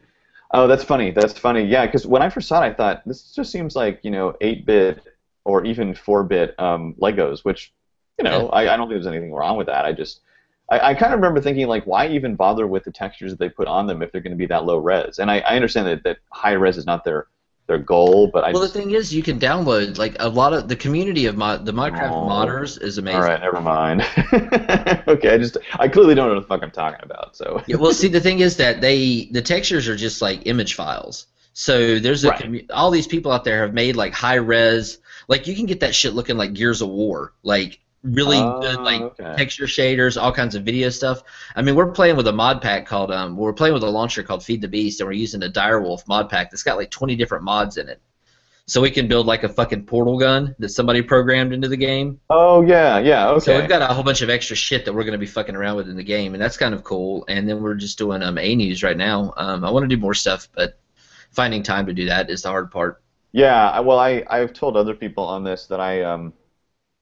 oh, 0.51 0.68
that's 0.68 0.84
funny. 0.84 1.12
That's 1.12 1.38
funny. 1.38 1.63
Yeah, 1.63 1.86
because 1.86 2.06
when 2.06 2.22
I 2.22 2.30
first 2.30 2.48
saw 2.48 2.62
it, 2.63 2.68
I 2.68 2.74
thought 2.74 3.04
this 3.06 3.34
just 3.34 3.51
seems 3.51 3.75
like 3.75 4.00
you 4.04 4.12
know, 4.12 4.36
eight 4.42 4.66
bit 4.66 5.01
or 5.46 5.66
even 5.66 5.96
four 5.96 6.24
bit 6.24 6.60
um, 6.60 6.96
Legos, 7.01 7.44
which 7.44 7.74
you 8.18 8.24
know, 8.24 8.50
I, 8.50 8.74
I 8.74 8.77
don't 8.77 8.88
think 8.88 9.01
there's 9.01 9.08
anything 9.08 9.32
wrong 9.32 9.58
with 9.58 9.68
that. 9.68 9.86
I 9.86 9.94
just 9.94 10.22
I, 10.70 10.80
I 10.80 10.94
kind 10.94 11.13
of 11.13 11.20
remember 11.20 11.42
thinking 11.42 11.68
like, 11.68 11.86
why 11.86 12.08
even 12.08 12.36
bother 12.36 12.68
with 12.68 12.84
the 12.84 12.92
textures 12.92 13.32
that 13.32 13.39
they 13.39 13.50
put 13.50 13.68
on 13.68 13.88
them 13.88 14.01
if 14.01 14.12
they're 14.12 14.22
going 14.22 14.32
to 14.32 14.38
be 14.38 14.48
that 14.48 14.66
low 14.66 14.77
res? 14.77 15.20
And 15.20 15.32
I, 15.32 15.39
I 15.39 15.56
understand 15.56 15.88
that, 15.88 16.04
that 16.04 16.18
high 16.32 16.54
res 16.54 16.77
is 16.77 16.86
not 16.86 17.04
their 17.04 17.27
their 17.68 17.78
goal, 17.78 18.28
but 18.28 18.44
I 18.46 18.52
Well, 18.54 18.62
the 18.62 18.68
thing 18.70 18.92
is, 18.92 19.14
you 19.14 19.22
can 19.22 19.40
download 19.40 19.98
like 19.98 20.16
a 20.20 20.30
lot 20.30 20.54
of 20.54 20.68
the 20.70 20.76
community 20.76 21.26
of 21.26 21.36
my, 21.38 21.58
the 21.58 21.74
Minecraft 21.74 22.12
Oh. 22.12 22.28
modders 22.28 22.82
is 22.82 22.98
amazing. 22.98 23.22
all 23.22 23.28
right, 23.28 23.42
never 23.42 23.60
mind. 23.62 24.02
okay, 25.08 25.34
I 25.34 25.38
just 25.38 25.58
I 25.78 25.88
clearly 25.88 26.16
don't 26.16 26.30
know 26.30 26.36
what 26.36 26.42
the 26.42 26.48
fuck 26.48 26.64
I'm 26.64 26.72
talking 26.72 27.02
about. 27.04 27.36
So 27.36 27.62
Yeah, 27.68 27.76
well, 27.76 27.92
see, 27.94 28.08
the 28.08 28.22
thing 28.28 28.40
is 28.40 28.58
that 28.58 28.82
they 28.82 29.26
the 29.32 29.42
textures 29.42 29.88
are 29.88 29.96
just 29.98 30.22
like 30.22 30.48
image 30.48 30.74
files. 30.76 31.28
So 31.54 32.00
there's 32.00 32.24
a 32.24 32.30
Right. 32.30 32.42
commu- 32.44 32.66
all 32.74 32.92
these 32.92 33.08
people 33.08 33.32
out 33.32 33.44
there 33.44 33.62
have 33.62 33.74
made 33.74 33.96
like 33.96 34.14
high 34.14 34.36
res, 34.36 35.00
like 35.28 35.48
you 35.48 35.56
can 35.56 35.66
get 35.66 35.82
that 35.82 35.94
shit 35.94 36.14
looking 36.14 36.38
like 36.38 36.54
Gears 36.54 36.82
of 36.82 36.90
War, 36.90 37.34
like 37.44 37.80
really 38.12 38.38
Oh, 38.38 38.62
good 38.62 38.80
like 38.82 39.02
okay. 39.02 39.34
texture 39.38 39.66
shaders, 39.66 40.22
all 40.22 40.32
kinds 40.32 40.56
of 40.56 40.64
video 40.64 40.90
stuff. 40.90 41.24
I 41.56 41.62
mean, 41.62 41.76
we're 41.76 41.92
playing 41.92 42.16
with 42.16 42.28
a 42.28 42.34
mod 42.34 42.62
pack 42.62 42.86
called 42.86 43.12
um, 43.12 43.38
we're 43.38 43.54
playing 43.54 43.74
with 43.74 43.84
a 43.84 43.90
launcher 43.90 44.24
called 44.24 44.44
Feed 44.44 44.62
the 44.62 44.68
Beast, 44.68 45.00
and 45.00 45.08
we're 45.08 45.14
using 45.14 45.44
a 45.44 45.50
Direwolf 45.50 46.08
mod 46.08 46.30
pack 46.30 46.50
that's 46.52 46.64
got 46.64 46.78
like 46.78 46.92
20 46.92 47.16
different 47.16 47.44
mods 47.44 47.78
in 47.78 47.90
it. 47.90 48.02
So 48.70 48.82
we 48.82 48.92
can 48.92 49.08
build 49.08 49.28
like 49.28 49.44
a 49.44 49.50
fucking 49.50 49.86
portal 49.86 50.20
gun 50.20 50.54
that 50.60 50.70
somebody 50.70 51.02
programmed 51.02 51.54
into 51.54 51.70
the 51.70 51.78
game. 51.78 52.20
Oh 52.30 52.62
yeah, 52.62 53.00
yeah, 53.00 53.30
okay. 53.30 53.40
So 53.46 53.58
we've 53.60 53.70
got 53.70 53.82
a 53.82 53.94
whole 53.94 54.04
bunch 54.04 54.22
of 54.22 54.30
extra 54.30 54.58
shit 54.58 54.84
that 54.86 54.94
we're 54.94 55.04
going 55.06 55.14
to 55.14 55.18
be 55.18 55.26
fucking 55.26 55.56
around 55.56 55.78
with 55.78 55.88
in 55.90 55.96
the 55.96 56.04
game, 56.04 56.34
and 56.34 56.42
that's 56.44 56.58
kind 56.58 56.74
of 56.74 56.84
cool. 56.84 57.24
And 57.30 57.48
then 57.48 57.62
we're 57.62 57.76
just 57.76 57.98
doing 57.98 58.22
um, 58.24 58.38
A-News 58.38 58.84
right 58.84 58.98
now. 58.98 59.34
Um, 59.38 59.64
I 59.64 59.72
want 59.72 59.84
to 59.90 59.96
do 59.96 60.00
more 60.02 60.14
stuff, 60.14 60.50
but 60.54 60.80
finding 61.32 61.64
time 61.64 61.86
to 61.86 61.94
do 61.94 62.06
that 62.08 62.30
is 62.30 62.42
the 62.42 62.50
hard 62.50 62.70
part. 62.72 63.02
Yeah, 63.32 63.80
well, 63.80 64.00
I 64.00 64.24
I've 64.30 64.52
told 64.52 64.76
other 64.76 64.96
people 64.96 65.24
on 65.24 65.44
this 65.46 65.68
that 65.68 65.80
I 65.80 66.02
um 66.04 66.34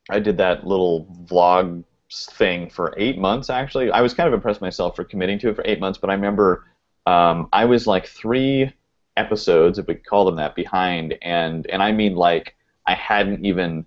I 0.10 0.20
did 0.20 0.38
that 0.38 0.66
little 0.66 1.06
vlog 1.26 1.84
thing 2.12 2.70
for 2.70 2.94
eight 2.98 3.18
months. 3.18 3.50
Actually, 3.50 3.92
I 3.92 4.02
was 4.02 4.14
kind 4.14 4.28
of 4.28 4.34
impressed 4.34 4.62
myself 4.62 4.96
for 4.96 5.04
committing 5.04 5.40
to 5.40 5.50
it 5.50 5.56
for 5.56 5.64
eight 5.66 5.80
months. 5.80 5.98
But 5.98 6.10
I 6.10 6.14
remember 6.14 6.66
um, 7.06 7.50
I 7.52 7.66
was 7.66 7.88
like 7.88 8.08
three 8.08 8.72
episodes, 9.18 9.80
if 9.80 9.88
we 9.88 9.96
call 9.96 10.26
them 10.26 10.36
that, 10.36 10.56
behind, 10.56 11.18
and 11.22 11.66
and 11.68 11.82
I 11.82 11.92
mean 11.92 12.16
like 12.16 12.56
I 12.86 12.94
hadn't 12.94 13.46
even 13.46 13.86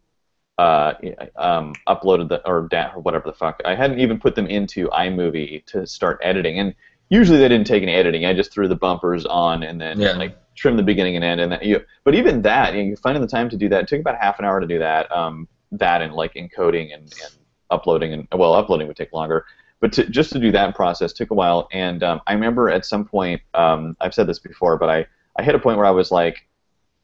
uh, 0.58 0.94
um, 1.36 1.74
uploaded 1.86 2.28
the 2.28 2.46
or, 2.48 2.66
da- 2.68 2.92
or 2.94 3.00
whatever 3.00 3.28
the 3.28 3.36
fuck. 3.36 3.60
I 3.64 3.76
hadn't 3.76 4.00
even 4.00 4.18
put 4.18 4.34
them 4.34 4.46
into 4.46 4.88
iMovie 4.88 5.64
to 5.66 5.86
start 5.86 6.18
editing, 6.22 6.58
and 6.58 6.74
usually 7.10 7.38
they 7.38 7.48
didn't 7.48 7.66
take 7.68 7.82
any 7.84 7.92
editing. 7.92 8.26
I 8.26 8.34
just 8.34 8.52
threw 8.52 8.66
the 8.66 8.74
bumpers 8.76 9.24
on 9.26 9.62
and 9.62 9.80
then 9.80 10.00
Yeah. 10.00 10.12
like 10.12 10.36
trim 10.56 10.76
the 10.76 10.82
beginning 10.82 11.14
and 11.14 11.24
end, 11.24 11.40
and 11.40 11.52
that 11.52 11.62
you. 11.64 11.84
But 12.04 12.16
even 12.16 12.42
that, 12.42 12.74
you 12.74 12.82
know, 12.84 12.96
finding 12.96 13.20
the 13.22 13.28
time 13.28 13.48
to 13.50 13.56
do 13.56 13.68
that 13.68 13.82
it 13.82 13.88
took 13.88 14.00
about 14.00 14.16
half 14.20 14.40
an 14.40 14.44
hour 14.44 14.58
to 14.60 14.66
do 14.66 14.80
that. 14.80 15.10
Um, 15.16 15.46
that 15.72 16.02
and 16.02 16.14
like 16.14 16.34
encoding 16.34 16.94
and, 16.94 17.02
and 17.02 17.32
uploading 17.70 18.12
and 18.12 18.28
well, 18.34 18.54
uploading 18.54 18.86
would 18.86 18.96
take 18.96 19.12
longer. 19.12 19.44
But 19.80 19.92
to, 19.92 20.08
just 20.08 20.32
to 20.32 20.40
do 20.40 20.50
that 20.52 20.74
process 20.74 21.12
took 21.12 21.30
a 21.30 21.34
while, 21.34 21.68
and 21.72 22.02
um, 22.02 22.20
I 22.26 22.32
remember 22.32 22.68
at 22.68 22.84
some 22.84 23.04
point, 23.04 23.40
um, 23.54 23.96
I've 24.00 24.12
said 24.12 24.26
this 24.26 24.40
before, 24.40 24.76
but 24.76 24.88
I, 24.88 25.06
I 25.36 25.42
hit 25.42 25.54
a 25.54 25.58
point 25.58 25.76
where 25.76 25.86
I 25.86 25.92
was 25.92 26.10
like, 26.10 26.48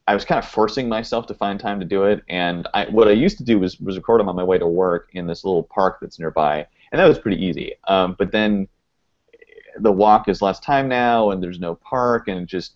I 0.07 0.13
was 0.13 0.25
kind 0.25 0.37
of 0.37 0.47
forcing 0.47 0.89
myself 0.89 1.25
to 1.27 1.33
find 1.33 1.59
time 1.59 1.79
to 1.79 1.85
do 1.85 2.03
it, 2.03 2.21
and 2.27 2.67
I, 2.73 2.85
what 2.85 3.07
I 3.07 3.11
used 3.11 3.37
to 3.37 3.43
do 3.43 3.59
was, 3.59 3.79
was 3.79 3.95
record 3.95 4.19
them 4.19 4.29
on 4.29 4.35
my 4.35 4.43
way 4.43 4.57
to 4.57 4.67
work 4.67 5.09
in 5.13 5.25
this 5.25 5.45
little 5.45 5.63
park 5.63 5.99
that's 6.01 6.19
nearby, 6.19 6.67
and 6.91 6.99
that 6.99 7.07
was 7.07 7.17
pretty 7.17 7.43
easy. 7.43 7.73
Um, 7.87 8.15
but 8.19 8.31
then 8.31 8.67
the 9.79 9.91
walk 9.91 10.27
is 10.27 10.41
less 10.41 10.59
time 10.59 10.89
now, 10.89 11.31
and 11.31 11.41
there's 11.41 11.59
no 11.59 11.75
park, 11.75 12.27
and 12.27 12.45
just 12.45 12.75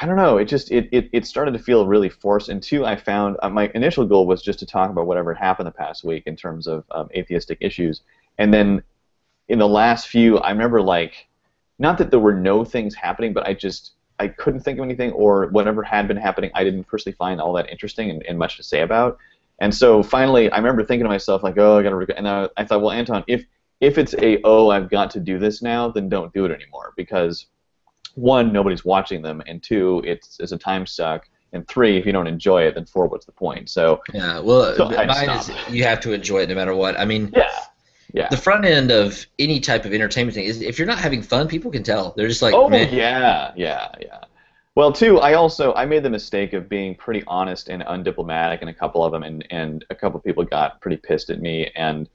I 0.00 0.06
don't 0.06 0.16
know. 0.16 0.38
It 0.38 0.44
just 0.44 0.70
it, 0.70 0.88
it, 0.92 1.10
it 1.12 1.26
started 1.26 1.52
to 1.52 1.58
feel 1.58 1.86
really 1.86 2.08
forced. 2.08 2.48
And 2.48 2.62
two, 2.62 2.86
I 2.86 2.94
found 2.94 3.36
uh, 3.42 3.48
my 3.48 3.70
initial 3.74 4.06
goal 4.06 4.26
was 4.26 4.42
just 4.42 4.60
to 4.60 4.66
talk 4.66 4.90
about 4.90 5.06
whatever 5.06 5.34
had 5.34 5.44
happened 5.44 5.66
the 5.66 5.72
past 5.72 6.04
week 6.04 6.22
in 6.26 6.36
terms 6.36 6.68
of 6.68 6.84
um, 6.92 7.08
atheistic 7.16 7.58
issues. 7.60 8.02
And 8.38 8.54
then 8.54 8.82
in 9.48 9.58
the 9.58 9.66
last 9.66 10.06
few, 10.06 10.38
I 10.38 10.50
remember 10.50 10.80
like 10.80 11.26
not 11.80 11.98
that 11.98 12.10
there 12.12 12.20
were 12.20 12.34
no 12.34 12.64
things 12.64 12.94
happening, 12.94 13.32
but 13.32 13.46
I 13.46 13.54
just 13.54 13.92
I 14.20 14.28
couldn't 14.28 14.60
think 14.60 14.78
of 14.78 14.84
anything, 14.84 15.12
or 15.12 15.46
whatever 15.48 15.82
had 15.82 16.06
been 16.08 16.16
happening, 16.16 16.50
I 16.54 16.64
didn't 16.64 16.84
personally 16.84 17.14
find 17.16 17.40
all 17.40 17.52
that 17.54 17.68
interesting 17.68 18.10
and, 18.10 18.22
and 18.26 18.38
much 18.38 18.56
to 18.56 18.62
say 18.62 18.82
about. 18.82 19.18
And 19.60 19.74
so 19.74 20.02
finally, 20.02 20.50
I 20.50 20.56
remember 20.58 20.84
thinking 20.84 21.04
to 21.04 21.08
myself 21.08 21.42
like, 21.42 21.58
oh, 21.58 21.78
I 21.78 21.82
gotta. 21.82 22.16
And 22.16 22.28
I, 22.28 22.48
I 22.56 22.64
thought, 22.64 22.82
well, 22.82 22.92
Anton, 22.92 23.24
if 23.26 23.44
if 23.80 23.98
it's 23.98 24.14
a 24.14 24.40
oh, 24.44 24.70
I've 24.70 24.90
got 24.90 25.10
to 25.12 25.20
do 25.20 25.40
this 25.40 25.60
now, 25.60 25.88
then 25.88 26.08
don't 26.08 26.32
do 26.32 26.44
it 26.44 26.52
anymore 26.52 26.92
because 26.96 27.46
one, 28.18 28.52
nobody's 28.52 28.84
watching 28.84 29.22
them, 29.22 29.42
and 29.46 29.62
two, 29.62 30.02
it's 30.04 30.38
it's 30.40 30.52
a 30.52 30.58
time 30.58 30.86
suck, 30.86 31.28
and 31.52 31.66
three, 31.68 31.96
if 31.96 32.06
you 32.06 32.12
don't 32.12 32.26
enjoy 32.26 32.62
it, 32.62 32.74
then 32.74 32.86
four, 32.86 33.06
what's 33.06 33.26
the 33.26 33.32
point? 33.32 33.70
So 33.70 34.00
Yeah, 34.12 34.40
well, 34.40 34.74
So 34.76 34.88
mine 34.88 35.30
is 35.30 35.50
you 35.70 35.84
have 35.84 36.00
to 36.00 36.12
enjoy 36.12 36.42
it 36.42 36.48
no 36.48 36.54
matter 36.54 36.74
what. 36.74 36.98
I 36.98 37.04
mean, 37.04 37.32
yeah, 37.34 37.50
yeah. 38.12 38.28
the 38.28 38.36
front 38.36 38.64
end 38.64 38.90
of 38.90 39.26
any 39.38 39.60
type 39.60 39.84
of 39.84 39.92
entertainment 39.92 40.34
thing 40.34 40.44
is 40.44 40.60
if 40.60 40.78
you're 40.78 40.88
not 40.88 40.98
having 40.98 41.22
fun, 41.22 41.48
people 41.48 41.70
can 41.70 41.82
tell. 41.82 42.12
They're 42.16 42.28
just 42.28 42.42
like, 42.42 42.54
oh 42.54 42.68
meh. 42.68 42.88
yeah, 42.90 43.52
yeah, 43.56 43.88
yeah. 44.00 44.20
Well, 44.74 44.92
two, 44.92 45.18
I 45.18 45.34
also 45.34 45.74
I 45.74 45.86
made 45.86 46.02
the 46.02 46.10
mistake 46.10 46.52
of 46.52 46.68
being 46.68 46.94
pretty 46.94 47.24
honest 47.26 47.68
and 47.68 47.82
undiplomatic 47.82 48.62
in 48.62 48.68
a 48.68 48.74
couple 48.74 49.04
of 49.04 49.12
them, 49.12 49.22
and 49.22 49.44
and 49.50 49.84
a 49.90 49.94
couple 49.94 50.18
of 50.18 50.24
people 50.24 50.44
got 50.44 50.80
pretty 50.80 50.96
pissed 50.96 51.30
at 51.30 51.40
me, 51.40 51.70
and 51.74 52.08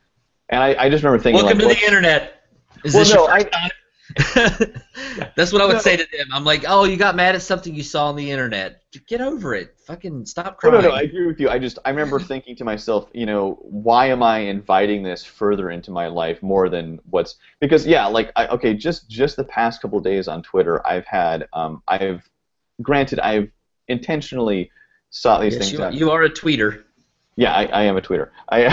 and 0.49 0.63
I, 0.63 0.75
I 0.85 0.89
just 0.89 1.03
remember 1.03 1.21
thinking 1.21 1.43
Welcome 1.43 1.65
like, 1.65 1.77
to 1.77 1.81
the 1.81 1.85
internet. 1.85 2.43
Is 2.83 2.93
Well, 2.93 3.03
this 3.03 3.13
no, 3.13 3.27
time? 3.27 3.69
That's 5.35 5.51
what 5.51 5.61
I 5.61 5.65
would 5.65 5.75
No. 5.75 5.79
say 5.79 5.95
to 5.97 6.07
them. 6.17 6.27
I'm 6.33 6.43
like, 6.43 6.65
oh, 6.67 6.83
you 6.83 6.97
got 6.97 7.15
mad 7.15 7.35
at 7.35 7.41
something 7.41 7.73
you 7.73 7.83
saw 7.83 8.07
on 8.07 8.15
the 8.15 8.29
internet. 8.29 8.81
Get 9.07 9.21
over 9.21 9.55
it. 9.55 9.75
Fucking 9.87 10.25
stop 10.25 10.59
No, 10.63 10.69
crying. 10.69 10.83
no, 10.83 10.89
no, 10.89 10.95
I 10.95 11.01
agree 11.01 11.25
with 11.25 11.39
you. 11.39 11.49
I 11.49 11.57
just 11.59 11.79
I 11.85 11.89
remember 11.89 12.19
thinking 12.19 12.55
to 12.57 12.63
myself, 12.63 13.09
you 13.13 13.25
know, 13.25 13.57
why 13.61 14.07
am 14.07 14.21
I 14.23 14.39
inviting 14.39 15.03
this 15.03 15.23
further 15.23 15.71
into 15.71 15.91
my 15.91 16.07
life 16.07 16.41
more 16.43 16.69
than 16.69 16.99
what's 17.09 17.35
because 17.59 17.85
yeah, 17.87 18.05
like 18.05 18.31
I, 18.35 18.47
okay, 18.47 18.73
just 18.73 19.09
just 19.09 19.35
the 19.35 19.43
past 19.45 19.81
couple 19.81 19.97
of 19.97 20.03
days 20.03 20.27
on 20.27 20.43
Twitter, 20.43 20.85
I've 20.85 21.05
had 21.05 21.47
um, 21.53 21.81
I've 21.87 22.29
granted 22.81 23.19
I've 23.19 23.49
intentionally 23.87 24.71
sought 25.09 25.41
these 25.41 25.53
Yes, 25.53 25.59
things 25.59 25.79
you, 25.79 25.83
out. 25.85 25.93
you 25.93 26.11
are 26.11 26.23
a 26.23 26.29
tweeter. 26.29 26.83
Yeah, 27.35 27.53
I, 27.53 27.65
I 27.65 27.83
am 27.83 27.97
a 27.97 28.01
tweeter. 28.01 28.29
I 28.49 28.65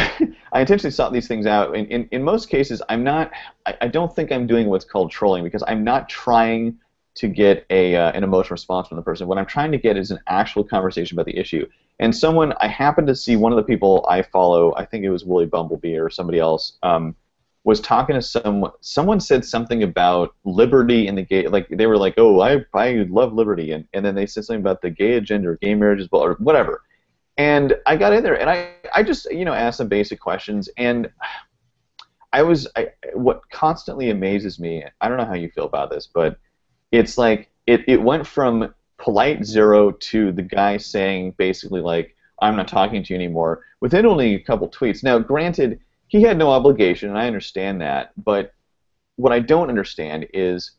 I 0.53 0.61
intentionally 0.61 0.91
sought 0.91 1.13
these 1.13 1.29
things 1.29 1.47
out. 1.47 1.75
In, 1.75 1.87
in, 1.87 2.09
in 2.13 2.23
most 2.23 2.49
cases, 2.49 2.83
I'm 2.89 3.03
not. 3.03 3.31
I, 3.67 3.77
I 3.83 3.89
don't 3.89 4.15
think 4.15 4.33
I'm 4.33 4.47
doing 4.47 4.69
what's 4.69 4.85
called 4.85 5.11
trolling 5.11 5.45
because 5.45 5.65
I'm 5.67 5.83
not 5.85 6.09
trying 6.09 6.79
to 7.17 7.29
get 7.29 7.67
a 7.71 7.97
uh, 7.97 8.13
an 8.13 8.23
emotional 8.23 8.55
response 8.55 8.89
from 8.89 8.97
the 8.97 9.03
person. 9.03 9.27
What 9.27 9.39
I'm 9.39 9.47
trying 9.47 9.73
to 9.73 9.79
get 9.79 9.97
is 9.97 10.11
an 10.11 10.19
actual 10.27 10.65
conversation 10.65 11.17
about 11.17 11.27
the 11.27 11.39
issue. 11.39 11.67
And 11.99 12.15
someone 12.15 12.55
I 12.61 12.69
happened 12.69 13.07
to 13.09 13.17
see 13.17 13.37
one 13.37 13.53
of 13.53 13.57
the 13.57 13.63
people 13.63 14.07
I 14.09 14.23
follow. 14.23 14.75
I 14.77 14.85
think 14.85 15.05
it 15.05 15.11
was 15.11 15.25
Willie 15.25 15.47
Bumblebee 15.47 15.97
or 15.97 16.11
somebody 16.11 16.39
else. 16.39 16.79
Um, 16.83 17.15
was 17.65 17.81
talking 17.81 18.15
to 18.15 18.23
someone. 18.23 18.73
Someone 18.81 19.21
said 19.21 19.45
something 19.45 19.83
about 19.83 20.35
liberty 20.45 21.07
in 21.07 21.15
the 21.15 21.23
gay. 21.23 21.47
Like 21.47 21.69
they 21.69 21.87
were 21.87 21.99
like, 21.99 22.15
"Oh, 22.19 22.41
I 22.41 22.65
I 22.75 23.07
love 23.09 23.33
liberty," 23.33 23.73
and 23.73 23.87
and 23.93 24.05
then 24.05 24.15
they 24.15 24.27
said 24.27 24.45
something 24.45 24.61
about 24.61 24.83
the 24.83 24.91
gay 24.91 25.15
agenda 25.15 25.49
or 25.49 25.57
gay 25.57 25.75
marriages, 25.75 26.09
or 26.13 26.35
whatever. 26.41 26.83
And 27.37 27.75
I 27.87 27.97
got 27.97 28.13
in 28.13 28.23
there, 28.23 28.39
and 28.39 28.51
I, 28.51 28.73
I 28.95 29.03
just, 29.03 29.31
you 29.31 29.45
know, 29.45 29.55
asked 29.55 29.79
some 29.79 29.89
basic 29.89 30.21
questions, 30.21 30.69
and 30.77 31.11
I 32.33 32.43
was, 32.43 32.69
I, 32.77 32.89
what 33.15 33.49
constantly 33.51 34.11
amazes 34.11 34.61
me, 34.61 34.85
I 35.01 35.09
don't 35.09 35.17
know 35.17 35.25
how 35.25 35.35
you 35.35 35.51
feel 35.51 35.65
about 35.65 35.91
this, 35.91 36.07
but 36.07 36.39
it's 36.93 37.17
like 37.19 37.51
it, 37.67 37.83
it 37.89 38.03
went 38.03 38.27
from 38.27 38.75
polite 38.99 39.45
zero 39.45 39.93
to 39.93 40.33
the 40.33 40.43
guy 40.43 40.77
saying 40.77 41.35
basically 41.39 41.81
like 41.81 42.15
I'm 42.43 42.57
not 42.57 42.69
talking 42.69 43.03
to 43.03 43.13
you 43.13 43.17
anymore 43.17 43.65
within 43.81 44.07
only 44.07 44.35
a 44.35 44.41
couple 44.41 44.69
tweets. 44.69 45.03
Now, 45.03 45.19
granted, 45.19 45.81
he 46.09 46.23
had 46.23 46.37
no 46.37 46.51
obligation, 46.51 47.09
and 47.09 47.19
I 47.19 47.27
understand 47.27 47.81
that, 47.81 48.13
but 48.17 48.53
what 49.17 49.33
I 49.33 49.41
don't 49.41 49.69
understand 49.69 50.27
is, 50.33 50.73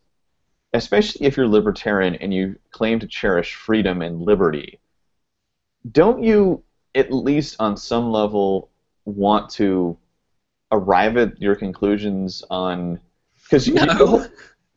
especially 0.73 1.25
if 1.25 1.37
you're 1.37 1.47
libertarian 1.47 2.15
and 2.15 2.33
you 2.33 2.57
claim 2.71 2.99
to 2.99 3.07
cherish 3.07 3.55
freedom 3.55 4.01
and 4.01 4.21
liberty, 4.21 4.79
don't 5.89 6.23
you 6.23 6.63
at 6.95 7.11
least 7.11 7.55
on 7.59 7.77
some 7.77 8.11
level 8.11 8.69
want 9.05 9.49
to 9.49 9.97
arrive 10.71 11.17
at 11.17 11.41
your 11.41 11.55
conclusions 11.55 12.43
on 12.49 12.99
because 13.43 13.67
No. 13.67 14.27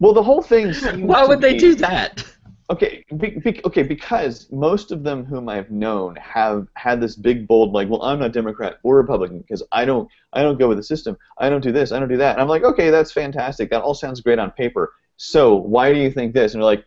well 0.00 0.12
the 0.12 0.22
whole 0.22 0.42
thing 0.42 0.72
Why 1.06 1.24
would 1.24 1.40
they 1.40 1.56
do 1.56 1.74
that? 1.76 2.24
Okay, 2.70 3.04
be, 3.18 3.38
be, 3.38 3.60
okay, 3.66 3.82
because 3.82 4.50
most 4.50 4.90
of 4.90 5.02
them 5.02 5.26
whom 5.26 5.50
I've 5.50 5.70
known 5.70 6.16
have 6.16 6.66
had 6.74 6.98
this 6.98 7.14
big 7.14 7.46
bold 7.46 7.72
like, 7.72 7.90
well, 7.90 8.02
I'm 8.02 8.18
not 8.18 8.32
Democrat 8.32 8.78
or 8.82 8.96
Republican 8.96 9.40
because 9.40 9.62
I 9.70 9.84
don't 9.84 10.08
I 10.32 10.42
don't 10.42 10.58
go 10.58 10.68
with 10.68 10.78
the 10.78 10.82
system. 10.82 11.18
I 11.38 11.50
don't 11.50 11.60
do 11.60 11.72
this. 11.72 11.92
I 11.92 11.98
don't 11.98 12.08
do 12.08 12.16
that. 12.16 12.32
And 12.32 12.40
I'm 12.40 12.48
like, 12.48 12.64
okay, 12.64 12.88
that's 12.88 13.12
fantastic. 13.12 13.68
That 13.68 13.82
all 13.82 13.92
sounds 13.92 14.22
great 14.22 14.38
on 14.38 14.50
paper. 14.50 14.94
So 15.18 15.54
why 15.54 15.92
do 15.92 15.98
you 15.98 16.10
think 16.10 16.32
this? 16.32 16.54
And 16.54 16.62
they're 16.62 16.66
like, 16.66 16.86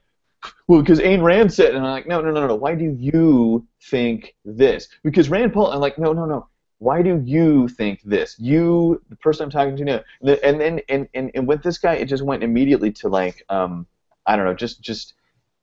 well, 0.67 0.82
because 0.82 1.00
Ayn 1.00 1.23
Rand 1.23 1.54
said. 1.54 1.76
And 1.76 1.86
I'm 1.86 1.91
like, 1.91 2.08
no, 2.08 2.21
no, 2.21 2.32
no, 2.32 2.47
no. 2.47 2.56
Why 2.56 2.76
do 2.76 2.95
you 3.00 3.65
think 3.84 4.36
this? 4.45 4.88
Because 5.04 5.30
Rand 5.30 5.54
Paul. 5.54 5.71
I'm 5.71 5.80
like, 5.80 5.97
no, 5.97 6.13
no, 6.13 6.26
no. 6.26 6.47
Why 6.80 7.02
do 7.02 7.21
you 7.26 7.67
think 7.67 8.02
this? 8.04 8.36
You, 8.38 9.02
the 9.10 9.15
person 9.15 9.45
I'm 9.45 9.50
talking 9.50 9.76
to 9.78 9.84
now. 9.86 10.02
And 10.21 10.62
then 10.62 10.82
and, 10.89 11.08
and, 11.13 11.32
and 11.34 11.47
with 11.47 11.63
this 11.63 11.78
guy, 11.78 11.95
it 11.95 12.06
just 12.06 12.23
went 12.23 12.43
immediately 12.43 12.91
to 12.93 13.08
like, 13.08 13.43
um, 13.50 13.88
I 14.26 14.36
don't 14.36 14.45
know, 14.45 14.54
just 14.54 14.82
just 14.82 15.13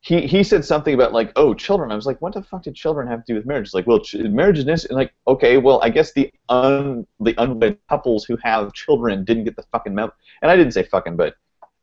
he 0.04 0.26
he 0.26 0.42
said 0.42 0.64
something 0.64 0.92
about 0.92 1.12
like 1.12 1.32
oh 1.37 1.54
children 1.54 1.90
i 1.90 1.94
was 1.94 2.04
like 2.04 2.20
what 2.20 2.34
the 2.34 2.42
fuck 2.42 2.62
did 2.62 2.74
children 2.74 3.08
have 3.08 3.24
to 3.24 3.32
do 3.32 3.37
with 3.37 3.46
marriage 3.46 3.68
it's 3.68 3.74
like 3.74 3.87
well 3.87 3.98
ch- 3.98 4.16
marriage 4.16 4.58
is 4.58 4.64
this 4.66 4.84
and 4.84 4.96
like 4.96 5.12
okay 5.26 5.56
well 5.56 5.80
i 5.82 5.88
guess 5.88 6.12
the 6.12 6.30
un 6.50 7.06
the 7.20 7.34
unwed 7.38 7.78
couples 7.88 8.24
who 8.24 8.37
have 8.42 8.72
children 8.74 9.24
didn't 9.24 9.44
get 9.44 9.56
the 9.56 9.64
fucking 9.72 9.94
memo 9.94 10.12
and 10.42 10.50
i 10.50 10.56
didn't 10.56 10.72
say 10.72 10.82
fucking 10.82 11.16
but 11.16 11.34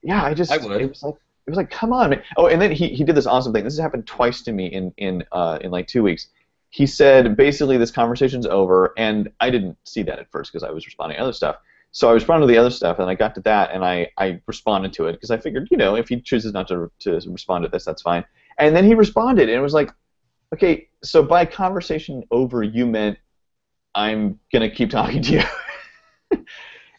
yeah 0.04 0.24
i 0.24 0.34
just 0.34 0.52
I 0.52 0.58
would. 0.58 0.82
it 0.82 0.90
was 0.90 1.02
like 1.02 1.16
it 1.46 1.50
was 1.50 1.58
like 1.58 1.70
come 1.70 1.92
on 1.94 2.22
oh 2.38 2.48
and 2.48 2.62
then 2.62 2.72
he, 2.72 2.90
he 2.90 3.04
did 3.04 3.16
this 3.16 3.28
awesome 3.28 3.54
thing 3.54 3.64
this 3.64 3.74
has 3.74 3.80
happened 3.80 4.06
twice 4.08 4.42
to 4.42 4.52
me 4.52 4.68
in 4.68 4.94
in 4.98 5.24
uh 5.32 5.58
in 5.62 5.72
like 5.72 5.88
two 5.88 6.04
weeks 6.04 6.28
he 6.70 6.86
said 6.86 7.36
basically 7.36 7.78
this 7.78 7.92
conversation's 7.92 8.46
over 8.46 8.94
and 8.98 9.30
i 9.40 9.50
didn't 9.50 9.78
see 9.86 10.04
that 10.04 10.20
at 10.20 10.32
first 10.32 10.52
because 10.52 10.64
i 10.64 10.72
was 10.72 10.86
responding 10.86 11.18
to 11.18 11.24
other 11.24 11.34
stuff 11.34 11.58
so 11.92 12.10
I 12.10 12.14
responded 12.14 12.48
to 12.48 12.52
the 12.52 12.58
other 12.58 12.70
stuff, 12.70 13.00
and 13.00 13.10
I 13.10 13.16
got 13.16 13.36
to 13.36 13.42
that, 13.42 13.72
and 13.72 13.84
I, 13.84 14.10
I 14.18 14.42
responded 14.48 14.94
to 14.94 15.08
it 15.08 15.14
because 15.14 15.30
I 15.30 15.38
figured, 15.38 15.68
you 15.72 15.78
know, 15.78 15.96
if 15.96 16.08
he 16.08 16.22
chooses 16.22 16.54
not 16.54 16.68
to, 16.70 16.90
to 17.00 17.20
respond 17.28 17.64
to 17.64 17.70
this, 17.70 17.84
that's 17.84 18.02
fine. 18.02 18.24
And 18.58 18.76
then 18.76 18.86
he 18.86 18.94
responded, 18.94 19.50
and 19.50 19.58
it 19.58 19.62
was 19.62 19.74
like, 19.74 19.92
okay, 20.54 20.88
so 21.04 21.22
by 21.22 21.46
conversation 21.46 22.24
over, 22.32 22.64
you 22.64 22.86
meant 22.86 23.18
I'm 23.94 24.40
gonna 24.54 24.70
keep 24.70 24.90
talking 24.90 25.22
to 25.22 25.34
you. 25.34 25.44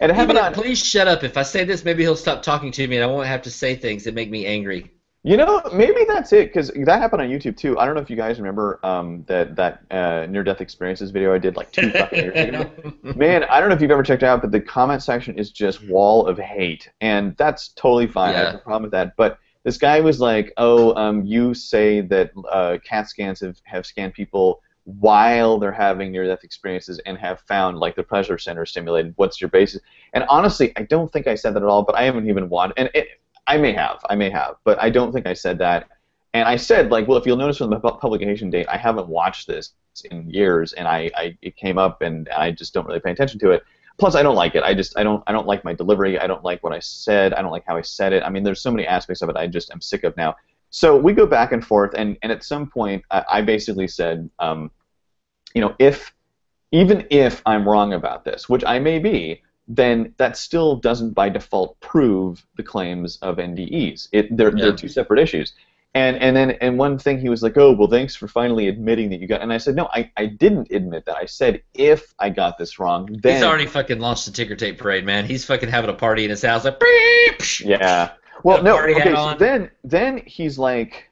and 0.03 0.13
happened 0.13 0.39
on, 0.39 0.53
Please 0.53 0.85
shut 0.85 1.09
up. 1.09 1.23
If 1.25 1.37
I 1.37 1.43
say 1.43 1.65
this, 1.65 1.85
maybe 1.85 2.03
he'll 2.03 2.17
stop 2.17 2.43
talking 2.43 2.73
to 2.73 2.87
me, 2.87 2.97
and 2.97 3.05
I 3.05 3.07
won't 3.07 3.27
have 3.27 3.43
to 3.43 3.51
say 3.51 3.77
things 3.77 4.05
that 4.05 4.15
make 4.15 4.31
me 4.31 4.47
angry. 4.47 4.91
you 5.23 5.37
know, 5.37 5.63
maybe 5.73 6.05
that's 6.09 6.33
it 6.33 6.49
because 6.49 6.73
that 6.85 7.01
happened 7.01 7.23
on 7.23 7.29
YouTube 7.29 7.57
too. 7.57 7.79
I 7.79 7.87
don't 7.87 7.95
know 7.95 8.01
if 8.01 8.11
you 8.11 8.17
guys 8.17 8.39
remember 8.39 8.81
um, 8.83 9.25
that 9.29 9.55
that 9.57 9.85
uh, 9.91 10.27
near-death 10.27 10.61
experiences 10.61 11.13
video 11.13 11.33
I 11.33 11.39
did 11.39 11.57
like 11.57 11.71
two 11.71 11.91
fucking 11.93 12.19
years 12.19 12.49
ago. 12.49 12.71
Man, 13.03 13.45
I 13.45 13.61
don't 13.61 13.69
know 13.69 13.77
if 13.77 13.81
you've 13.81 13.93
ever 13.93 14.03
checked 14.03 14.25
it 14.25 14.27
out, 14.27 14.41
but 14.41 14.51
the 14.51 14.61
comment 14.61 15.03
section 15.03 15.39
is 15.39 15.53
just 15.53 15.87
wall 15.89 16.27
of 16.27 16.39
hate, 16.39 16.91
and 17.01 17.37
that's 17.37 17.69
totally 17.69 18.09
fine. 18.09 18.35
I 18.35 18.39
have 18.39 18.55
no 18.55 18.59
problem 18.61 18.83
with 18.83 18.93
that. 18.93 19.15
But 19.17 19.39
this 19.65 19.79
guy 19.79 20.01
was 20.01 20.19
like, 20.19 20.53
"Oh, 20.57 20.95
um, 20.97 21.25
you 21.25 21.55
say 21.55 22.01
that 22.01 22.33
uh, 22.51 22.79
CAT 22.85 23.09
scans 23.09 23.39
have, 23.41 23.57
have 23.65 23.87
scanned 23.87 24.15
people 24.15 24.61
while 24.85 25.59
they're 25.59 25.73
having 25.73 26.11
near-death 26.11 26.45
experiences 26.45 27.01
and 27.07 27.17
have 27.19 27.41
found 27.43 27.79
like 27.79 27.95
the 27.95 28.03
pleasure 28.03 28.39
center 28.39 28.67
stimulated. 28.67 29.15
What's 29.17 29.41
your 29.41 29.51
basis?" 29.51 29.81
And 30.13 30.25
honestly, 30.29 30.73
I 30.77 30.83
don't 30.83 31.13
think 31.13 31.27
I 31.27 31.35
said 31.35 31.55
that 31.55 31.63
at 31.63 31.69
all. 31.69 31.83
But 31.83 31.97
I 31.97 32.03
haven't 32.03 32.29
even 32.29 32.49
watched, 32.49 32.75
and 32.77 32.91
it, 32.95 33.09
I 33.47 33.57
may 33.59 33.73
have, 33.73 34.01
I 34.09 34.15
may 34.15 34.31
have, 34.31 34.57
but 34.65 34.83
I 34.83 34.91
don't 34.91 35.13
think 35.13 35.27
I 35.27 35.35
said 35.35 35.59
that. 35.59 35.89
And 36.35 36.49
I 36.49 36.57
said, 36.57 36.91
like, 36.91 37.07
well, 37.07 37.19
if 37.19 37.27
you'll 37.27 37.37
notice 37.37 37.59
from 37.59 37.71
the 37.71 37.79
publication 37.79 38.49
date, 38.49 38.67
I 38.69 38.79
haven't 38.79 39.07
watched 39.07 39.47
this 39.47 39.75
in 40.11 40.31
years, 40.31 40.73
and 40.73 40.89
I, 40.89 41.11
I 41.15 41.37
it 41.43 41.57
came 41.57 41.79
up, 41.79 42.03
and 42.03 42.29
I 42.31 42.53
just 42.53 42.73
don't 42.73 42.87
really 42.87 43.01
pay 43.01 43.11
attention 43.11 43.39
to 43.41 43.51
it. 43.51 43.63
Plus, 43.99 44.15
I 44.15 44.23
don't 44.23 44.35
like 44.35 44.55
it. 44.55 44.63
I 44.63 44.75
just 44.75 44.99
I 44.99 45.03
don't 45.03 45.23
I 45.27 45.33
don't 45.33 45.47
like 45.47 45.65
my 45.65 45.75
delivery. 45.75 46.19
I 46.19 46.27
don't 46.27 46.43
like 46.43 46.63
what 46.63 46.73
I 46.73 46.79
said. 46.79 47.35
I 47.35 47.43
don't 47.43 47.51
like 47.51 47.65
how 47.67 47.77
I 47.77 47.83
said 47.83 48.13
it. 48.13 48.23
I 48.23 48.31
mean, 48.31 48.43
there's 48.43 48.63
so 48.63 48.71
many 48.71 48.87
aspects 48.87 49.23
of 49.23 49.29
it. 49.29 49.37
I 49.37 49.47
just 49.47 49.71
am 49.71 49.81
sick 49.81 50.05
of 50.05 50.17
now. 50.17 50.35
So 50.73 50.97
we 50.97 51.13
go 51.13 51.27
back 51.27 51.53
and 51.53 51.65
forth, 51.65 51.93
and, 51.95 52.17
and 52.23 52.33
at 52.33 52.43
some 52.43 52.67
point, 52.67 53.05
I, 53.11 53.25
I 53.31 53.43
basically 53.43 53.87
said, 53.87 54.29
um, 54.39 54.71
you 55.55 55.61
know, 55.61 55.77
if 55.79 56.13
even 56.73 57.07
if 57.11 57.43
I'm 57.45 57.69
wrong 57.69 57.93
about 57.93 58.25
this, 58.25 58.49
which 58.49 58.65
I 58.67 58.79
may 58.79 58.99
be, 58.99 59.43
then 59.69 60.15
that 60.17 60.39
still 60.39 60.77
doesn't 60.77 61.13
by 61.13 61.29
default 61.29 61.79
prove 61.81 62.45
the 62.57 62.63
claims 62.63 63.19
of 63.21 63.37
NDEs. 63.37 64.09
It 64.13 64.35
they're, 64.35 64.57
Yeah. 64.57 64.65
they're 64.65 64.77
two 64.77 64.89
separate 64.89 65.21
issues. 65.21 65.53
And 65.95 66.17
and 66.17 66.35
then 66.35 66.53
and 66.63 66.79
one 66.79 66.99
thing 66.99 67.21
he 67.21 67.29
was 67.29 67.43
like, 67.43 67.59
oh 67.59 67.73
well, 67.73 67.87
thanks 67.87 68.17
for 68.17 68.27
finally 68.27 68.69
admitting 68.69 69.11
that 69.11 69.21
you 69.21 69.29
got. 69.29 69.43
And 69.43 69.53
I 69.53 69.59
said, 69.59 69.77
no, 69.77 69.91
I, 69.93 70.11
I 70.17 70.25
didn't 70.25 70.73
admit 70.73 71.05
that. 71.05 71.17
I 71.17 71.27
said 71.27 71.63
if 71.75 72.15
I 72.19 72.31
got 72.31 72.57
this 72.57 72.79
wrong, 72.79 73.15
then 73.23 73.35
He's 73.35 73.43
already 73.43 73.67
fucking 73.67 73.99
launched 73.99 74.25
the 74.25 74.33
ticker 74.33 74.57
tape 74.57 74.79
parade, 74.79 75.05
man. 75.05 75.27
He's 75.27 75.45
fucking 75.45 75.69
having 75.69 75.91
a 75.91 75.93
party 75.93 76.25
in 76.25 76.31
his 76.31 76.41
house, 76.41 76.65
like. 76.65 76.81
"Beep." 76.81 77.61
Yeah. 77.61 78.13
Well, 78.43 78.63
no. 78.63 78.79
Okay. 78.81 79.15
So 79.15 79.35
then, 79.39 79.71
then 79.85 80.23
he's 80.27 80.59
like, 80.59 81.11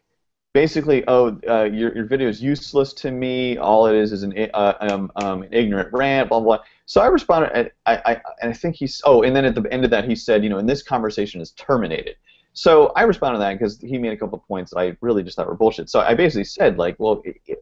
basically, 0.52 1.04
oh, 1.08 1.38
uh, 1.48 1.64
your 1.64 1.94
your 1.94 2.06
video 2.06 2.28
is 2.28 2.42
useless 2.42 2.92
to 2.94 3.10
me. 3.10 3.56
All 3.58 3.86
it 3.86 3.94
is 3.94 4.12
is 4.12 4.22
an 4.22 4.34
uh, 4.54 4.74
um, 4.80 5.12
um, 5.16 5.42
an 5.42 5.52
ignorant 5.52 5.92
rant. 5.92 6.28
Blah 6.28 6.40
blah. 6.40 6.56
blah. 6.56 6.64
So 6.86 7.00
I 7.00 7.06
responded, 7.06 7.52
and 7.54 7.70
I, 7.86 7.96
I 8.04 8.12
and 8.42 8.50
I 8.50 8.52
think 8.52 8.76
he's. 8.76 9.00
Oh, 9.04 9.22
and 9.22 9.34
then 9.34 9.44
at 9.44 9.54
the 9.54 9.62
end 9.72 9.84
of 9.84 9.90
that, 9.90 10.04
he 10.04 10.16
said, 10.16 10.42
you 10.42 10.50
know, 10.50 10.58
and 10.58 10.68
this 10.68 10.82
conversation 10.82 11.40
is 11.40 11.52
terminated. 11.52 12.16
So 12.52 12.88
I 12.96 13.02
responded 13.02 13.38
to 13.38 13.42
that 13.44 13.52
because 13.52 13.80
he 13.80 13.96
made 13.96 14.12
a 14.12 14.16
couple 14.16 14.36
of 14.36 14.46
points 14.46 14.72
that 14.72 14.80
I 14.80 14.96
really 15.00 15.22
just 15.22 15.36
thought 15.36 15.46
were 15.46 15.54
bullshit. 15.54 15.88
So 15.88 16.00
I 16.00 16.14
basically 16.14 16.44
said, 16.44 16.78
like, 16.78 16.96
well, 16.98 17.22
it, 17.24 17.36
it, 17.46 17.58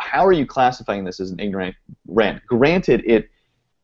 how 0.00 0.26
are 0.26 0.32
you 0.32 0.46
classifying 0.46 1.04
this 1.04 1.20
as 1.20 1.30
an 1.30 1.38
ignorant 1.38 1.76
rant? 2.06 2.42
Granted, 2.46 3.02
it 3.06 3.28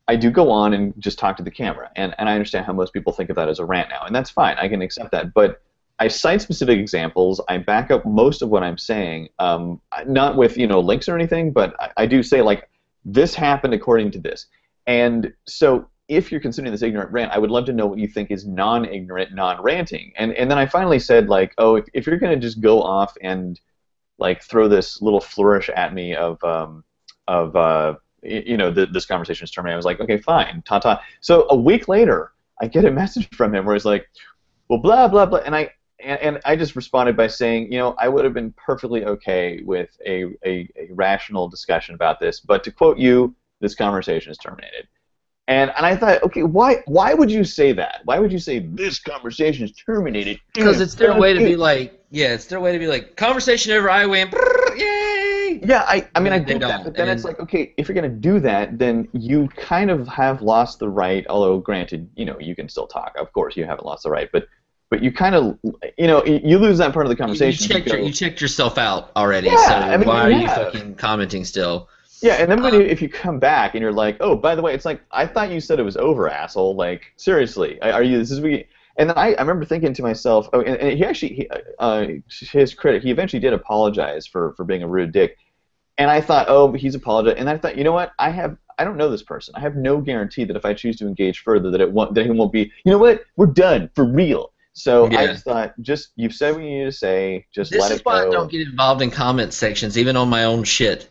I 0.09 0.16
do 0.16 0.31
go 0.31 0.51
on 0.51 0.73
and 0.73 0.94
just 0.99 1.18
talk 1.18 1.37
to 1.37 1.42
the 1.42 1.51
camera, 1.51 1.90
and, 1.94 2.14
and 2.18 2.29
I 2.29 2.33
understand 2.33 2.64
how 2.64 2.73
most 2.73 2.92
people 2.94 3.12
think 3.12 3.29
of 3.29 3.37
that 3.37 3.49
as 3.49 3.59
a 3.59 3.64
rant 3.64 3.90
now, 3.90 4.05
and 4.07 4.14
that's 4.14 4.31
fine. 4.31 4.57
I 4.57 4.66
can 4.66 4.81
accept 4.81 5.12
that. 5.12 5.35
But 5.35 5.62
I 5.99 6.09
cite 6.09 6.40
specific 6.40 6.79
examples. 6.79 7.40
I 7.49 7.59
back 7.59 7.90
up 7.90 8.07
most 8.07 8.40
of 8.40 8.49
what 8.49 8.62
I'm 8.62 8.79
saying, 8.79 9.29
um, 9.38 9.81
not 10.07 10.37
with 10.37 10.57
you 10.57 10.66
know 10.66 10.81
links 10.81 11.09
or 11.09 11.14
anything, 11.14 11.53
but 11.53 11.75
I, 11.79 11.90
I 11.99 12.07
do 12.07 12.23
say 12.23 12.40
like 12.40 12.68
this 13.05 13.35
happened 13.35 13.75
according 13.75 14.11
to 14.12 14.18
this. 14.18 14.47
And 14.87 15.33
so 15.47 15.88
if 16.09 16.33
you're 16.33 16.40
considering 16.40 16.73
this 16.73 16.83
ignorant 16.83 17.12
rant, 17.12 17.33
I 17.33 17.38
would 17.38 17.51
love 17.51 17.66
to 17.66 17.73
know 17.73 17.87
what 17.87 17.99
you 17.99 18.09
think 18.09 18.31
is 18.31 18.47
non-ignorant, 18.47 19.35
non-ranting. 19.35 20.12
And 20.16 20.33
and 20.33 20.51
then 20.51 20.59
I 20.59 20.66
finally 20.66 20.99
said 20.99 21.29
like, 21.29 21.53
oh, 21.59 21.77
if, 21.77 21.85
if 21.92 22.07
you're 22.07 22.18
gonna 22.18 22.37
just 22.37 22.61
go 22.61 22.81
off 22.81 23.14
and 23.21 23.61
like 24.18 24.42
throw 24.42 24.68
this 24.68 25.03
little 25.03 25.21
flourish 25.21 25.68
at 25.68 25.92
me 25.92 26.14
of 26.14 26.42
um, 26.44 26.85
of 27.27 27.55
uh, 27.57 27.94
you 28.23 28.57
know 28.57 28.73
th- 28.73 28.91
this 28.93 29.07
conversation 29.07 29.45
is 29.45 29.51
terminated. 29.51 29.75
I 29.75 29.77
was 29.77 29.85
like, 29.85 30.01
okay, 30.01 30.19
fine, 30.19 30.63
ta 30.67 30.79
ta. 30.79 31.03
So 31.21 31.47
a 31.51 31.57
week 31.57 31.89
later, 31.89 32.33
I 32.61 32.67
get 32.67 32.85
a 32.85 32.91
message 33.03 33.29
from 33.35 33.55
him 33.55 33.65
where 33.65 33.75
he's 33.75 33.85
like, 33.85 34.09
well, 34.69 34.81
blah 34.81 35.09
blah 35.09 35.27
blah, 35.27 35.41
and 35.41 35.55
I 35.55 35.71
and, 36.01 36.21
and 36.21 36.41
I 36.45 36.57
just 36.57 36.77
responded 36.77 37.17
by 37.17 37.27
saying, 37.27 37.73
you 37.73 37.79
know, 37.79 37.95
I 37.99 38.09
would 38.09 38.25
have 38.25 38.35
been 38.35 38.53
perfectly 38.53 39.05
okay 39.05 39.63
with 39.65 39.91
a, 40.07 40.27
a, 40.45 40.69
a 40.77 40.89
rational 40.91 41.49
discussion 41.49 41.95
about 41.95 42.21
this, 42.21 42.41
but 42.41 42.63
to 42.65 42.71
quote 42.71 42.99
you, 42.99 43.35
this 43.61 43.75
conversation 43.75 44.31
is 44.31 44.39
terminated. 44.39 44.87
And 45.49 45.73
and 45.77 45.87
I 45.87 45.97
thought, 45.97 46.23
okay, 46.25 46.43
why 46.43 46.83
why 46.87 47.15
would 47.15 47.31
you 47.31 47.43
say 47.43 47.73
that? 47.73 48.03
Why 48.05 48.19
would 48.19 48.31
you 48.31 48.39
say 48.39 48.59
this 48.59 48.99
conversation 48.99 49.65
is 49.65 49.73
terminated? 49.73 50.39
Because 50.53 50.81
it's 50.81 50.95
their 50.95 51.19
way 51.19 51.33
to 51.33 51.41
be 51.41 51.57
like, 51.57 52.05
yeah, 52.11 52.35
it's 52.35 52.47
their 52.47 52.61
way 52.61 52.73
to 52.73 52.79
be 52.79 52.87
like, 52.87 53.17
conversation 53.17 53.73
over, 53.73 53.91
I 53.91 54.05
win, 54.05 54.29
yay! 54.77 55.08
Yeah, 55.64 55.85
I, 55.87 56.09
I 56.14 56.21
mean, 56.21 56.33
I 56.33 56.38
get 56.38 56.61
that, 56.61 56.85
but 56.85 56.94
then 56.94 57.09
it's 57.09 57.25
like, 57.25 57.38
okay, 57.40 57.75
if 57.77 57.88
you're 57.88 57.94
going 57.94 58.11
to 58.11 58.16
do 58.16 58.40
that, 58.40 58.79
then 58.79 59.09
you 59.12 59.49
kind 59.57 59.90
of 59.90 60.07
have 60.09 60.42
lost 60.42 60.79
the 60.79 60.88
right. 60.88 61.27
Although, 61.29 61.59
granted, 61.59 62.09
you 62.16 62.25
know, 62.25 62.38
you 62.38 62.55
can 62.55 62.68
still 62.68 62.87
talk. 62.87 63.14
Of 63.18 63.33
course, 63.33 63.57
you 63.57 63.64
haven't 63.64 63.87
lost 63.87 64.03
the 64.05 64.11
right, 64.11 64.29
but 64.33 64.47
but 64.90 65.03
you 65.03 65.12
kind 65.12 65.35
of, 65.35 65.59
you 65.99 66.07
know, 66.07 66.25
you 66.25 66.40
you 66.42 66.59
lose 66.59 66.79
that 66.79 66.92
part 66.94 67.07
of 67.07 67.11
the 67.11 67.14
You, 67.14 67.18
you 67.18 67.27
conversation. 67.27 67.68
checked 67.68 67.87
your, 67.88 67.99
go- 67.99 68.05
you 68.07 68.12
checked 68.12 68.40
yourself 68.40 68.79
out 68.79 69.11
already, 69.16 69.49
Yeah, 69.49 69.57
so 69.68 69.75
I 69.75 69.97
mean, 69.97 70.09
why 70.09 70.23
are 70.23 70.31
you 70.31 70.49
fucking 70.49 70.94
commenting 70.97 71.44
still? 71.44 71.88
yeah, 72.23 72.35
and 72.35 72.51
then 72.51 72.62
when 72.62 72.75
um, 72.75 72.81
you, 72.81 72.87
if 72.87 73.01
you 73.03 73.09
come 73.09 73.38
back 73.38 73.75
and 73.75 73.83
you're 73.83 73.92
like, 73.92 74.16
oh, 74.21 74.35
by 74.35 74.55
the 74.55 74.62
way, 74.62 74.75
it's 74.75 74.85
like 74.85 75.01
I 75.12 75.27
thought 75.27 75.51
you 75.51 75.61
said 75.61 75.79
it 75.79 75.85
was 75.85 75.97
over, 75.97 76.29
asshole. 76.29 76.75
Like 76.75 77.12
seriously, 77.16 77.81
are 77.83 78.03
you? 78.03 78.18
This 78.18 78.31
is 78.31 78.40
we. 78.40 78.66
and 78.97 79.11
then 79.11 79.18
I, 79.18 79.35
I 79.35 79.40
remember 79.42 79.64
thinking 79.64 79.92
to 79.92 80.03
myself, 80.03 80.49
oh, 80.53 80.61
and, 80.61 80.77
and 80.79 80.99
he 80.99 81.05
actually, 81.05 81.35
he, 81.35 81.49
uh, 81.79 82.07
his 82.29 82.75
credit, 82.75 83.03
he 83.05 83.11
eventually 83.11 83.40
did 83.40 83.53
apologize 83.53 84.27
for 84.27 84.53
for 84.55 84.64
being 84.64 84.83
a 84.83 84.88
rude 84.88 85.12
dick. 85.12 85.37
And 85.99 86.11
I 86.11 86.21
thought, 86.21 86.47
oh, 86.49 86.73
he's 86.73 86.95
apologized. 86.95 87.39
And 87.39 87.51
I 87.51 87.59
thought, 87.59 87.77
you 87.77 87.85
know 87.85 87.93
what? 87.93 88.13
I 88.19 88.31
have, 88.31 88.57
I 88.79 88.85
don't 88.85 88.97
know 88.97 89.11
this 89.11 89.23
person. 89.23 89.55
I 89.57 89.61
have 89.61 89.75
no 89.75 90.01
guarantee 90.01 90.45
that 90.45 90.57
if 90.57 90.65
I 90.65 90.73
choose 90.73 90.97
to 90.99 91.07
engage 91.07 91.41
further, 91.41 91.71
that 91.73 91.81
it 91.81 91.91
won't, 91.91 92.15
that 92.15 92.25
he 92.25 92.31
won't 92.31 92.53
be. 92.53 92.73
You 92.85 92.93
know 92.93 92.99
what? 92.99 93.25
We're 93.37 93.47
done 93.47 93.91
for 93.95 94.05
real. 94.05 94.53
So 94.75 95.07
I 95.07 95.27
just 95.27 95.45
thought, 95.45 95.75
just 95.83 96.11
you've 96.15 96.33
said 96.35 96.55
what 96.55 96.63
you 96.63 96.71
need 96.79 96.85
to 96.85 96.93
say. 96.93 97.47
Just 97.53 97.73
This 97.73 97.81
let 97.81 97.91
is 97.91 97.99
it 97.99 98.07
why 98.07 98.23
go. 98.23 98.29
I 98.29 98.31
don't 98.31 98.49
get 98.51 98.61
involved 98.61 99.03
in 99.03 99.11
comment 99.11 99.53
sections, 99.53 99.99
even 99.99 100.17
on 100.17 100.29
my 100.29 100.45
own 100.45 100.63
shit. 100.63 101.11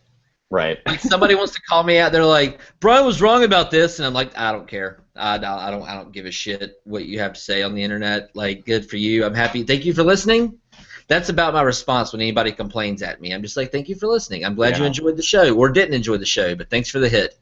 right. 0.49 0.77
Like 0.87 1.01
somebody 1.01 1.35
wants 1.35 1.53
to 1.55 1.61
call 1.63 1.83
me 1.83 1.97
out, 1.97 2.13
they're 2.13 2.23
like, 2.23 2.61
"Brian 2.79 3.05
was 3.05 3.21
wrong 3.21 3.43
about 3.43 3.69
this," 3.69 3.99
and 3.99 4.05
I'm 4.05 4.13
like, 4.13 4.37
"I 4.37 4.53
don't 4.53 4.69
care. 4.69 5.03
I. 5.17 5.35
I 5.35 5.37
don't. 5.37 5.83
I 5.83 5.95
don't 5.95 6.13
give 6.13 6.25
a 6.25 6.31
shit 6.31 6.75
what 6.85 7.05
you 7.05 7.19
have 7.19 7.33
to 7.33 7.41
say 7.41 7.61
on 7.61 7.75
the 7.75 7.83
internet. 7.83 8.29
Like, 8.35 8.65
good 8.65 8.89
for 8.89 8.95
you. 8.95 9.25
I'm 9.25 9.33
happy. 9.33 9.63
Thank 9.63 9.83
you 9.83 9.93
for 9.93 10.03
listening." 10.03 10.59
That's 11.07 11.29
about 11.29 11.53
my 11.53 11.61
response 11.61 12.11
when 12.11 12.21
anybody 12.21 12.51
complains 12.51 13.01
at 13.01 13.21
me. 13.21 13.33
I'm 13.33 13.41
just 13.41 13.55
like, 13.55 13.71
"Thank 13.71 13.87
you 13.87 13.95
for 13.95 14.07
listening. 14.07 14.43
I'm 14.43 14.55
glad 14.55 14.77
you 14.77 14.83
enjoyed 14.83 15.15
the 15.15 15.23
show, 15.23 15.55
or 15.55 15.69
didn't 15.69 15.93
enjoy 15.93 16.17
the 16.17 16.25
show, 16.25 16.53
but 16.55 16.69
thanks 16.69 16.89
for 16.89 16.99
the 16.99 17.07
hit." 17.09 17.39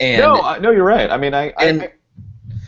And 0.00 0.22
no, 0.22 0.40
I, 0.40 0.58
no, 0.58 0.70
you're 0.70 0.84
right. 0.84 1.10
I 1.10 1.16
mean, 1.16 1.34
I. 1.34 1.52
I, 1.56 1.64
And- 1.64 1.82
I 1.82 1.92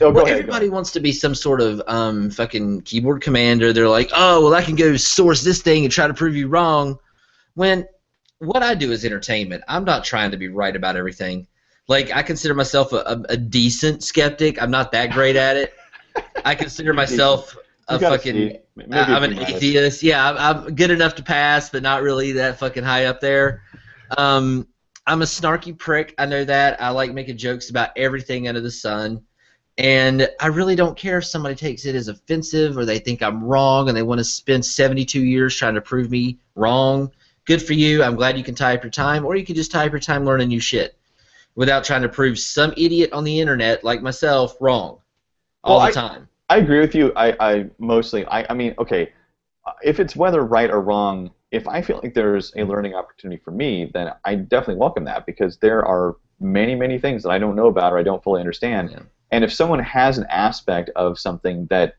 oh, 0.01 0.11
well, 0.11 0.27
ahead. 0.27 0.39
everybody 0.41 0.69
wants 0.69 0.93
to 0.93 1.01
be 1.01 1.13
some 1.13 1.35
sort 1.35 1.61
of 1.61 1.83
um, 1.87 2.31
fucking 2.31 2.83
keyboard 2.83 3.23
commander. 3.23 3.73
They're 3.73 3.89
like, 3.89 4.11
oh, 4.15 4.43
well, 4.43 4.55
I 4.55 4.63
can 4.63 4.77
go 4.77 4.97
source 4.97 5.43
this 5.43 5.63
thing 5.63 5.85
and 5.85 5.93
try 5.93 6.07
to 6.07 6.15
prove 6.15 6.35
you 6.37 6.49
wrong. 6.49 6.99
When 7.55 7.87
what 8.39 8.63
I 8.63 8.75
do 8.75 8.91
is 8.91 9.05
entertainment. 9.05 9.63
I'm 9.69 9.85
not 9.85 10.05
trying 10.05 10.33
to 10.33 10.37
be 10.37 10.49
right 10.49 10.75
about 10.75 10.97
everything. 10.97 11.47
Like, 11.89 12.15
I 12.15 12.23
consider 12.23 12.55
myself 12.55 12.93
a, 12.93 12.97
a, 12.97 13.23
a 13.31 13.37
decent 13.37 14.03
skeptic. 14.03 14.61
I'm 14.61 14.71
not 14.71 14.93
that 14.93 15.13
great 15.13 15.37
at 15.37 15.57
it. 15.57 15.75
I 16.45 16.55
consider 16.55 16.93
myself 16.93 17.57
a 17.89 17.99
fucking. 17.99 18.35
see. 18.35 18.59
Maybe 18.75 18.95
I'm 18.95 19.23
an 19.23 19.39
atheist. 19.39 20.03
Yeah, 20.03 20.31
I'm, 20.31 20.39
I'm 20.39 20.75
good 20.75 20.91
enough 20.91 21.15
to 21.17 21.23
pass, 21.23 21.69
but 21.69 21.83
not 21.83 22.03
really 22.03 22.33
that 22.33 22.59
fucking 22.59 22.85
high 22.85 23.05
up 23.05 23.21
there. 23.21 23.63
Um, 24.17 24.67
I'm 25.07 25.23
a 25.23 25.27
snarky 25.27 25.77
prick. 25.77 26.15
I 26.19 26.27
know 26.27 26.45
that. 26.45 26.81
I 26.81 26.91
like 26.91 27.13
making 27.13 27.37
jokes 27.37 27.71
about 27.71 27.91
everything 27.97 28.49
under 28.49 28.61
the 28.61 28.71
sun. 28.71 29.23
And 29.79 30.29
I 30.41 30.49
really 30.49 30.77
don't 30.77 30.97
care 30.97 31.19
if 31.19 31.25
somebody 31.25 31.55
takes 31.55 31.87
it 31.87 31.95
as 31.95 32.09
offensive 32.09 32.77
or 32.77 32.85
they 32.85 32.99
think 32.99 33.23
I'm 33.23 33.43
wrong 33.43 33.89
and 33.89 33.97
they 33.97 34.03
want 34.03 34.19
to 34.19 34.25
spend 34.25 34.65
72 34.65 35.23
years 35.23 35.57
trying 35.57 35.75
to 35.75 35.81
prove 35.81 36.11
me 36.11 36.39
wrong. 36.55 37.11
Good 37.47 37.63
for 37.63 37.73
you. 37.73 38.03
I'm 38.03 38.15
glad 38.15 38.37
you 38.39 38.45
can 38.45 38.55
tie 38.55 38.75
up 38.75 38.85
your 38.85 38.91
time, 38.91 39.25
or 39.25 39.35
you 39.35 39.45
can 39.45 39.57
just 39.57 39.73
tie 39.73 39.87
up 39.87 39.93
your 39.93 40.01
time 40.01 40.25
learning 40.25 40.49
new 40.49 40.61
shit 40.61 40.97
without 41.55 41.85
trying 41.85 42.03
to 42.03 42.09
prove 42.09 42.39
some 42.39 42.73
idiot 42.77 43.13
on 43.13 43.25
the 43.25 43.41
internet 43.41 43.83
like 43.83 44.01
myself 44.01 44.57
wrong 44.61 44.99
all 45.65 45.79
Well, 45.79 45.87
the 45.87 45.93
time. 45.93 46.29
I 46.49 46.59
agree 46.59 46.81
with 46.81 46.95
you. 46.95 47.13
I, 47.17 47.35
I 47.41 47.67
mostly, 47.79 48.27
I, 48.27 48.47
I 48.51 48.55
mean, 48.55 48.75
okay, 48.79 49.13
if 49.83 50.01
it's 50.01 50.17
whether 50.17 50.45
right 50.45 50.71
or 50.71 50.81
wrong, 50.81 51.31
if 51.51 51.69
I 51.69 51.83
feel 51.83 52.01
like 52.03 52.15
there's 52.15 52.53
a 52.57 52.65
learning 52.65 52.95
opportunity 52.95 53.41
for 53.43 53.51
me, 53.51 53.91
then 53.93 54.11
I 54.25 54.35
definitely 54.35 54.77
welcome 54.77 55.05
that 55.05 55.27
because 55.27 55.59
there 55.59 55.85
are 55.85 56.17
many, 56.41 56.75
many 56.75 56.99
things 56.99 57.23
that 57.23 57.31
I 57.31 57.39
don't 57.39 57.55
know 57.55 57.67
about 57.67 57.93
or 57.93 57.99
I 57.99 58.03
don't 58.03 58.23
fully 58.23 58.41
understand. 58.41 58.91
Yeah. 58.91 59.01
And 59.31 59.45
if 59.45 59.53
someone 59.53 59.79
has 59.81 60.19
an 60.19 60.27
aspect 60.29 60.91
of 60.97 61.19
something 61.19 61.67
that 61.71 61.95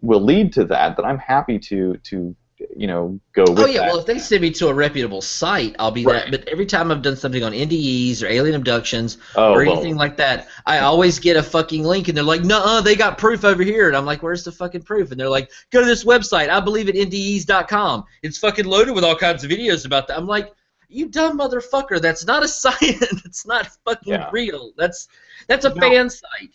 will 0.00 0.20
lead 0.20 0.52
to 0.54 0.64
that, 0.66 0.96
then 0.96 1.04
I'm 1.04 1.18
happy 1.18 1.58
to, 1.60 1.96
to, 1.96 2.36
you 2.76 2.86
know, 2.86 3.18
go 3.32 3.50
with 3.50 3.58
Oh 3.60 3.66
yeah, 3.66 3.80
that. 3.80 3.88
well 3.92 3.98
if 4.00 4.06
they 4.06 4.18
send 4.18 4.42
me 4.42 4.50
to 4.52 4.68
a 4.68 4.74
reputable 4.74 5.22
site, 5.22 5.76
I'll 5.78 5.90
be 5.90 6.04
Right. 6.04 6.24
that. 6.24 6.30
But 6.30 6.48
every 6.48 6.66
time 6.66 6.90
I've 6.90 7.02
done 7.02 7.16
something 7.16 7.42
on 7.44 7.52
NDEs 7.52 8.22
or 8.22 8.26
alien 8.26 8.56
abductions 8.56 9.18
oh, 9.36 9.52
or 9.52 9.64
well, 9.64 9.72
anything 9.72 9.96
like 9.96 10.16
that, 10.16 10.48
I 10.66 10.80
always 10.80 11.18
get 11.18 11.36
a 11.36 11.42
fucking 11.42 11.84
link, 11.84 12.08
and 12.08 12.16
they're 12.16 12.24
like, 12.24 12.42
"No, 12.42 12.80
they 12.80 12.96
got 12.96 13.16
proof 13.18 13.44
over 13.44 13.62
here," 13.62 13.86
and 13.88 13.96
I'm 13.96 14.06
like, 14.06 14.22
"Where's 14.22 14.44
the 14.44 14.52
fucking 14.52 14.82
proof?" 14.82 15.10
And 15.12 15.20
they're 15.20 15.28
like, 15.28 15.50
"Go 15.70 15.80
to 15.80 15.86
this 15.86 16.04
website. 16.04 16.48
I 16.50 16.60
believe 16.60 16.88
at 16.88 16.96
NDEs.com. 16.96 18.04
It's 18.22 18.38
fucking 18.38 18.64
loaded 18.66 18.92
with 18.94 19.04
all 19.04 19.16
kinds 19.16 19.44
of 19.44 19.50
videos 19.50 19.86
about 19.86 20.08
that." 20.08 20.16
I'm 20.18 20.26
like, 20.26 20.52
"You 20.88 21.08
dumb 21.08 21.38
motherfucker! 21.38 22.00
That's 22.00 22.26
not 22.26 22.42
a 22.42 22.48
site. 22.64 22.74
it's 22.80 23.46
not 23.46 23.68
fucking 23.84 24.12
Yeah. 24.14 24.30
real. 24.32 24.72
That's 24.76 25.08
that's 25.46 25.64
a 25.64 25.74
No. 25.74 25.80
fan 25.80 26.10
site." 26.10 26.50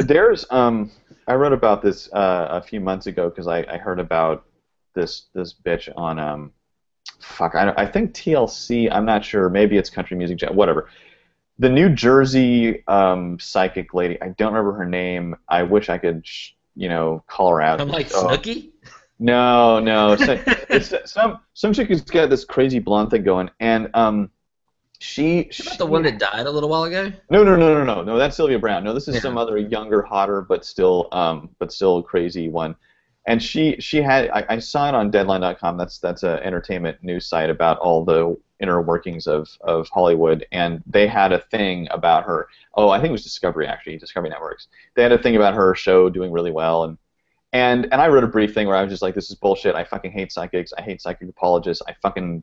There's 0.00 0.46
um 0.50 0.90
I 1.26 1.34
wrote 1.34 1.52
about 1.52 1.82
this 1.82 2.12
uh, 2.12 2.48
a 2.50 2.62
few 2.62 2.80
months 2.80 3.06
ago 3.06 3.28
because 3.28 3.46
I, 3.46 3.58
I 3.70 3.76
heard 3.78 4.00
about 4.00 4.44
this 4.94 5.26
this 5.34 5.54
bitch 5.54 5.88
on 5.96 6.18
um 6.18 6.52
fuck 7.20 7.54
I, 7.54 7.64
don't- 7.66 7.78
I 7.78 7.86
think 7.86 8.12
TLC 8.14 8.90
I'm 8.90 9.04
not 9.04 9.24
sure 9.24 9.48
maybe 9.48 9.76
it's 9.76 9.90
Country 9.90 10.16
Music 10.16 10.40
whatever 10.50 10.88
the 11.58 11.68
New 11.68 11.88
Jersey 11.90 12.82
um 12.86 13.38
psychic 13.38 13.94
lady 13.94 14.20
I 14.22 14.28
don't 14.30 14.52
remember 14.52 14.72
her 14.78 14.86
name 14.86 15.36
I 15.48 15.62
wish 15.62 15.88
I 15.88 15.98
could 15.98 16.26
sh- 16.26 16.52
you 16.76 16.88
know 16.88 17.22
call 17.26 17.50
her 17.50 17.60
out 17.60 17.80
I'm 17.80 17.88
like, 17.88 18.10
Oh, 18.14 18.26
Snooki. 18.28 18.70
no 19.18 19.80
no 19.80 20.16
so- 20.16 20.42
it's 20.70 20.92
some 21.12 21.40
some 21.54 21.72
chick 21.72 21.88
who's 21.88 22.00
got 22.02 22.30
this 22.30 22.44
crazy 22.44 22.78
blonde 22.78 23.10
thing 23.10 23.22
going 23.24 23.50
and 23.60 23.90
um 23.94 24.30
she, 25.02 25.40
Is 25.40 25.56
she 25.56 25.76
the 25.78 25.86
one 25.86 26.02
that 26.02 26.18
died 26.18 26.44
a 26.46 26.50
little 26.50 26.68
while 26.68 26.82
ago? 26.84 27.10
no, 27.30 27.42
no, 27.42 27.56
no, 27.56 27.72
no, 27.72 27.84
no, 27.84 28.02
no. 28.02 28.18
That's 28.18 28.36
Sylvia 28.36 28.58
Browne. 28.58 28.84
No, 28.84 28.92
this 28.92 29.08
is 29.08 29.14
Yeah. 29.14 29.22
some 29.22 29.38
other 29.38 29.56
younger, 29.56 30.02
hotter, 30.02 30.42
but 30.42 30.62
still, 30.62 31.08
um, 31.12 31.48
but 31.58 31.72
still 31.72 32.02
crazy 32.02 32.50
one. 32.50 32.76
And 33.26 33.42
she, 33.42 33.76
she 33.80 33.98
had. 33.98 34.30
I, 34.30 34.46
I 34.48 34.58
saw 34.58 34.88
it 34.88 34.94
on 34.94 35.10
Deadline.com. 35.10 35.76
That's 35.76 35.98
that's 35.98 36.22
an 36.22 36.38
entertainment 36.38 37.02
news 37.02 37.26
site 37.26 37.50
about 37.50 37.78
all 37.78 38.04
the 38.04 38.36
inner 38.60 38.80
workings 38.80 39.26
of 39.26 39.48
of 39.60 39.88
Hollywood. 39.88 40.46
And 40.52 40.82
they 40.86 41.06
had 41.06 41.32
a 41.32 41.40
thing 41.40 41.88
about 41.90 42.24
her. 42.24 42.48
Oh, 42.74 42.88
I 42.88 42.98
think 42.98 43.10
it 43.10 43.12
was 43.12 43.24
Discovery 43.24 43.66
actually, 43.66 43.98
Discovery 43.98 44.30
Networks. 44.30 44.68
They 44.94 45.02
had 45.02 45.12
a 45.12 45.22
thing 45.22 45.36
about 45.36 45.54
her 45.54 45.74
show 45.74 46.08
doing 46.08 46.32
really 46.32 46.50
well. 46.50 46.84
And 46.84 46.98
and 47.52 47.84
and 47.92 48.00
I 48.00 48.08
wrote 48.08 48.24
a 48.24 48.28
brief 48.28 48.54
thing 48.54 48.66
where 48.66 48.76
I 48.76 48.82
was 48.82 48.90
just 48.90 49.02
like, 49.02 49.14
this 49.14 49.30
is 49.30 49.36
bullshit. 49.36 49.74
I 49.74 49.84
fucking 49.84 50.12
hate 50.12 50.32
psychics. 50.32 50.72
I 50.76 50.82
hate 50.82 51.02
psychic 51.02 51.28
apologists. 51.28 51.82
I 51.86 51.94
fucking 52.00 52.42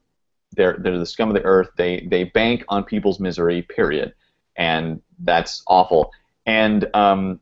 they're 0.55 0.77
they're 0.79 0.99
the 0.99 1.05
scum 1.05 1.29
of 1.29 1.35
the 1.35 1.43
earth. 1.43 1.69
They 1.77 2.07
they 2.09 2.25
bank 2.25 2.63
on 2.69 2.83
people's 2.83 3.19
misery. 3.19 3.61
Period. 3.63 4.13
And 4.57 5.01
that's 5.19 5.63
awful. 5.67 6.11
And 6.45 6.89
um, 6.93 7.39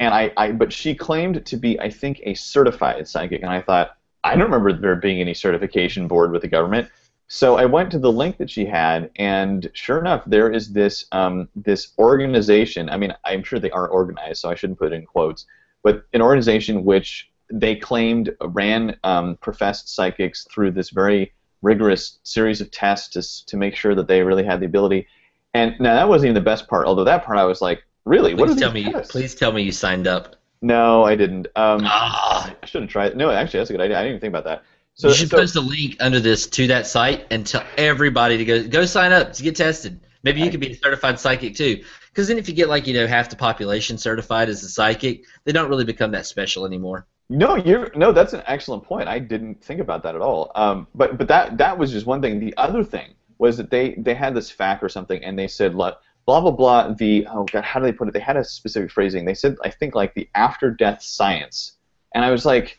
and 0.00 0.14
I, 0.14 0.32
I 0.36 0.52
but 0.52 0.72
she 0.72 0.94
claimed 0.94 1.44
to 1.44 1.56
be 1.56 1.78
I 1.80 1.90
think 1.90 2.20
a 2.24 2.34
certified 2.34 3.06
psychic, 3.08 3.42
and 3.42 3.50
I 3.50 3.60
thought 3.60 3.96
I 4.24 4.34
don't 4.34 4.50
remember 4.50 4.72
there 4.72 4.96
being 4.96 5.20
any 5.20 5.34
certification 5.34 6.08
board 6.08 6.32
with 6.32 6.42
the 6.42 6.48
government. 6.48 6.88
So 7.30 7.56
I 7.56 7.66
went 7.66 7.90
to 7.90 7.98
the 7.98 8.10
link 8.10 8.38
that 8.38 8.48
she 8.48 8.64
had, 8.64 9.10
and 9.16 9.68
sure 9.74 9.98
enough, 9.98 10.22
there 10.26 10.50
is 10.50 10.72
this 10.72 11.04
um, 11.12 11.48
this 11.54 11.92
organization. 11.98 12.88
I 12.88 12.96
mean, 12.96 13.14
I'm 13.24 13.42
sure 13.42 13.58
they 13.58 13.70
aren't 13.70 13.92
organized, 13.92 14.40
so 14.40 14.50
I 14.50 14.54
shouldn't 14.54 14.78
put 14.78 14.92
it 14.92 14.96
in 14.96 15.04
quotes, 15.04 15.46
but 15.82 16.04
an 16.14 16.22
organization 16.22 16.84
which 16.84 17.30
they 17.52 17.76
claimed 17.76 18.34
ran 18.40 18.96
um, 19.04 19.36
professed 19.40 19.94
psychics 19.94 20.46
through 20.50 20.70
this 20.70 20.90
very 20.90 21.32
rigorous 21.62 22.18
series 22.22 22.60
of 22.60 22.70
tests 22.70 23.08
to, 23.08 23.46
to 23.46 23.56
make 23.56 23.74
sure 23.74 23.94
that 23.94 24.06
they 24.06 24.22
really 24.22 24.44
had 24.44 24.60
the 24.60 24.66
ability. 24.66 25.06
And 25.54 25.74
now 25.80 25.94
that 25.94 26.08
wasn't 26.08 26.30
even 26.30 26.34
the 26.34 26.40
best 26.40 26.68
part. 26.68 26.86
Although 26.86 27.04
that 27.04 27.24
part 27.24 27.38
I 27.38 27.44
was 27.44 27.60
like, 27.60 27.82
really, 28.08 28.34
what 28.34 28.46
Please 28.46 28.54
these 28.54 28.60
tell 28.62 28.72
me. 28.72 28.92
tests? 28.92 29.12
Please 29.12 29.34
tell 29.34 29.52
me 29.52 29.62
you 29.62 29.72
signed 29.72 30.06
up. 30.06 30.36
No, 30.62 31.04
I 31.04 31.14
didn't. 31.14 31.46
Um, 31.54 31.82
Ah. 31.84 32.52
I 32.62 32.66
shouldn't 32.66 32.90
try 32.90 33.06
It. 33.06 33.16
No, 33.16 33.30
actually, 33.30 33.60
that's 33.60 33.70
a 33.70 33.74
good 33.74 33.82
idea. 33.82 33.96
I 33.96 34.00
didn't 34.02 34.10
even 34.16 34.20
think 34.20 34.32
about 34.32 34.44
that. 34.44 34.62
So, 34.94 35.08
you 35.08 35.14
should 35.14 35.30
so 35.30 35.36
post 35.36 35.54
a 35.54 35.60
link 35.60 35.96
under 36.00 36.18
this 36.18 36.46
to 36.48 36.66
that 36.68 36.86
site 36.88 37.26
and 37.30 37.46
tell 37.46 37.62
everybody 37.76 38.36
to 38.38 38.44
go 38.44 38.66
go 38.66 38.84
sign 38.84 39.12
up 39.12 39.32
to 39.34 39.42
get 39.44 39.54
tested. 39.54 40.00
Maybe 40.24 40.40
you 40.40 40.50
could 40.50 40.58
be 40.58 40.72
a 40.72 40.74
certified 40.76 41.20
psychic 41.20 41.54
too. 41.54 41.84
Because 42.08 42.26
then 42.26 42.38
if 42.38 42.48
you 42.48 42.54
get 42.56 42.68
like 42.68 42.88
you 42.88 42.94
know 42.94 43.06
half 43.06 43.30
the 43.30 43.36
population 43.36 43.96
certified 43.98 44.48
as 44.48 44.64
a 44.64 44.68
psychic, 44.68 45.22
they 45.44 45.52
don't 45.52 45.68
really 45.68 45.84
become 45.84 46.10
that 46.10 46.26
special 46.26 46.66
anymore. 46.66 47.06
no, 47.28 47.54
you're 47.54 47.92
no. 47.94 48.10
That's 48.10 48.32
an 48.32 48.42
excellent 48.48 48.82
point. 48.82 49.06
I 49.06 49.20
didn't 49.20 49.62
think 49.62 49.80
about 49.80 50.02
that 50.02 50.16
at 50.16 50.20
all. 50.20 50.50
Um, 50.56 50.88
but 50.96 51.16
but 51.16 51.28
that 51.28 51.58
that 51.58 51.78
was 51.78 51.92
just 51.92 52.06
one 52.06 52.20
thing. 52.20 52.40
The 52.40 52.54
other 52.56 52.82
thing 52.82 53.14
was 53.38 53.56
that 53.58 53.70
they 53.70 53.94
they 53.98 54.14
had 54.14 54.34
this 54.34 54.50
fact 54.50 54.82
or 54.82 54.88
something, 54.88 55.22
and 55.22 55.38
they 55.38 55.46
said 55.46 55.76
like 55.76 55.94
blah 56.28 56.42
blah 56.42 56.50
blah. 56.50 56.92
The 56.92 57.26
oh 57.32 57.44
god, 57.44 57.64
how 57.64 57.80
do 57.80 57.86
they 57.86 57.92
put 57.92 58.06
it? 58.06 58.12
They 58.12 58.20
had 58.20 58.36
a 58.36 58.44
specific 58.44 58.90
phrasing. 58.90 59.24
They 59.24 59.32
said 59.32 59.56
I 59.64 59.70
think 59.70 59.94
like 59.94 60.12
the 60.12 60.28
after 60.34 60.70
death 60.70 61.02
science, 61.02 61.78
and 62.14 62.22
I 62.22 62.30
was 62.30 62.44
like, 62.44 62.78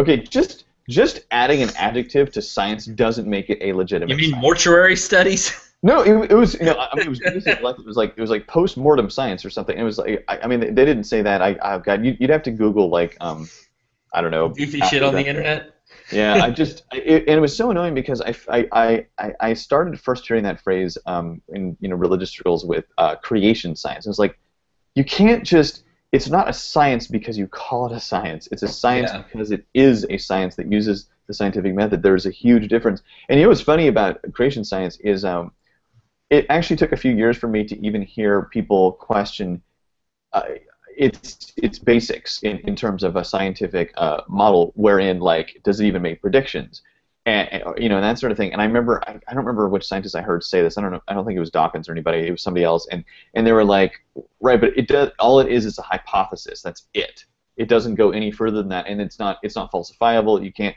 okay, 0.00 0.16
just 0.16 0.64
just 0.88 1.20
adding 1.30 1.62
an 1.62 1.70
adjective 1.78 2.32
to 2.32 2.42
science 2.42 2.86
doesn't 2.86 3.30
make 3.30 3.48
it 3.48 3.58
a 3.60 3.72
legitimate. 3.74 4.10
You 4.10 4.16
mean 4.16 4.30
science. 4.32 4.42
mortuary 4.42 4.96
studies? 4.96 5.60
No, 5.84 6.00
it, 6.00 6.30
it 6.30 6.34
was. 6.34 6.54
You 6.54 6.64
know, 6.64 6.78
I 6.92 6.96
mean, 6.96 7.04
it 7.04 7.10
was 7.10 7.20
it 7.20 7.60
was 7.62 7.94
like 7.94 8.14
it 8.16 8.20
was 8.20 8.30
like 8.30 8.46
post 8.46 8.78
mortem 8.78 9.10
science 9.10 9.44
or 9.44 9.50
something. 9.50 9.76
It 9.76 9.82
was 9.82 9.98
like 9.98 10.24
I, 10.28 10.38
I 10.38 10.46
mean, 10.46 10.60
they, 10.60 10.70
they 10.70 10.86
didn't 10.86 11.04
say 11.04 11.20
that. 11.20 11.42
I, 11.42 11.58
I've 11.62 11.84
got 11.84 12.02
you, 12.02 12.16
you'd 12.18 12.30
have 12.30 12.42
to 12.44 12.50
Google 12.50 12.88
like 12.88 13.18
um, 13.20 13.50
I 14.14 14.22
don't 14.22 14.30
know. 14.30 14.48
Goofy 14.48 14.80
shit 14.80 15.02
on 15.02 15.12
the 15.12 15.26
internet. 15.26 15.73
Yeah, 16.10 16.38
I 16.40 16.50
just 16.50 16.84
it, 16.92 17.22
and 17.26 17.36
it 17.38 17.40
was 17.40 17.56
so 17.56 17.70
annoying 17.70 17.94
because 17.94 18.20
I, 18.20 18.34
I, 18.72 19.06
I, 19.18 19.32
I 19.40 19.52
started 19.54 19.98
first 20.00 20.26
hearing 20.26 20.44
that 20.44 20.60
phrase 20.60 20.96
um, 21.06 21.40
in 21.48 21.76
you 21.80 21.88
know 21.88 21.96
religious 21.96 22.30
circles 22.32 22.64
with 22.64 22.84
uh, 22.98 23.16
creation 23.16 23.74
science. 23.74 24.06
It 24.06 24.10
was 24.10 24.18
like 24.18 24.38
you 24.94 25.04
can't 25.04 25.44
just. 25.44 25.82
It's 26.12 26.28
not 26.30 26.48
a 26.48 26.52
science 26.52 27.08
because 27.08 27.36
you 27.36 27.48
call 27.48 27.86
it 27.86 27.92
a 27.92 28.00
science. 28.00 28.48
It's 28.52 28.62
a 28.62 28.68
science 28.68 29.12
Yeah. 29.12 29.22
because 29.22 29.50
it 29.50 29.66
is 29.74 30.06
a 30.10 30.16
science 30.18 30.54
that 30.56 30.70
uses 30.70 31.08
the 31.26 31.34
scientific 31.34 31.74
method. 31.74 32.02
There's 32.02 32.26
a 32.26 32.30
huge 32.30 32.68
difference. 32.68 33.02
And 33.28 33.38
you 33.38 33.44
know 33.44 33.48
what's 33.50 33.60
funny 33.60 33.88
about 33.88 34.20
creation 34.32 34.64
science 34.64 34.96
is 35.00 35.24
um, 35.24 35.52
it 36.30 36.46
actually 36.48 36.76
took 36.76 36.92
a 36.92 36.96
few 36.96 37.12
years 37.14 37.36
for 37.36 37.48
me 37.48 37.64
to 37.64 37.86
even 37.86 38.02
hear 38.02 38.42
people 38.52 38.92
question 38.92 39.62
uh, 40.32 40.42
its 40.96 41.52
its 41.56 41.78
basics 41.78 42.42
in, 42.42 42.58
in 42.60 42.76
terms 42.76 43.02
of 43.02 43.16
a 43.16 43.24
scientific 43.24 43.92
uh, 43.96 44.22
model, 44.28 44.72
wherein 44.76 45.20
like 45.20 45.60
does 45.64 45.80
it 45.80 45.86
even 45.86 46.02
make 46.02 46.20
predictions, 46.20 46.82
and 47.26 47.48
you 47.78 47.88
know 47.88 47.96
and 47.96 48.04
that 48.04 48.18
sort 48.18 48.32
of 48.32 48.38
thing. 48.38 48.52
And 48.52 48.60
I 48.62 48.64
remember 48.64 49.02
I, 49.06 49.18
I 49.28 49.34
don't 49.34 49.44
remember 49.44 49.68
which 49.68 49.86
scientist 49.86 50.14
I 50.16 50.22
heard 50.22 50.44
say 50.44 50.62
this. 50.62 50.78
I 50.78 50.82
don't 50.82 50.92
know. 50.92 51.02
I 51.08 51.14
don't 51.14 51.24
think 51.24 51.36
it 51.36 51.40
was 51.40 51.50
Dawkins 51.50 51.88
or 51.88 51.92
anybody. 51.92 52.26
It 52.26 52.30
was 52.30 52.42
somebody 52.42 52.64
else, 52.64 52.86
and 52.90 53.04
and 53.34 53.46
they 53.46 53.52
were 53.52 53.64
like, 53.64 53.92
right, 54.40 54.60
but 54.60 54.76
it 54.76 54.88
does 54.88 55.10
all 55.18 55.40
it 55.40 55.50
is 55.50 55.64
is 55.66 55.78
a 55.78 55.82
hypothesis. 55.82 56.62
That's 56.62 56.86
it. 56.94 57.24
it 57.56 57.68
doesn't 57.68 57.94
go 57.94 58.10
any 58.10 58.30
further 58.30 58.58
than 58.58 58.68
that, 58.68 58.86
and 58.86 59.00
it's 59.00 59.18
not 59.18 59.38
it's 59.42 59.56
not 59.56 59.70
falsifiable. 59.72 60.42
You 60.44 60.52
can't. 60.52 60.76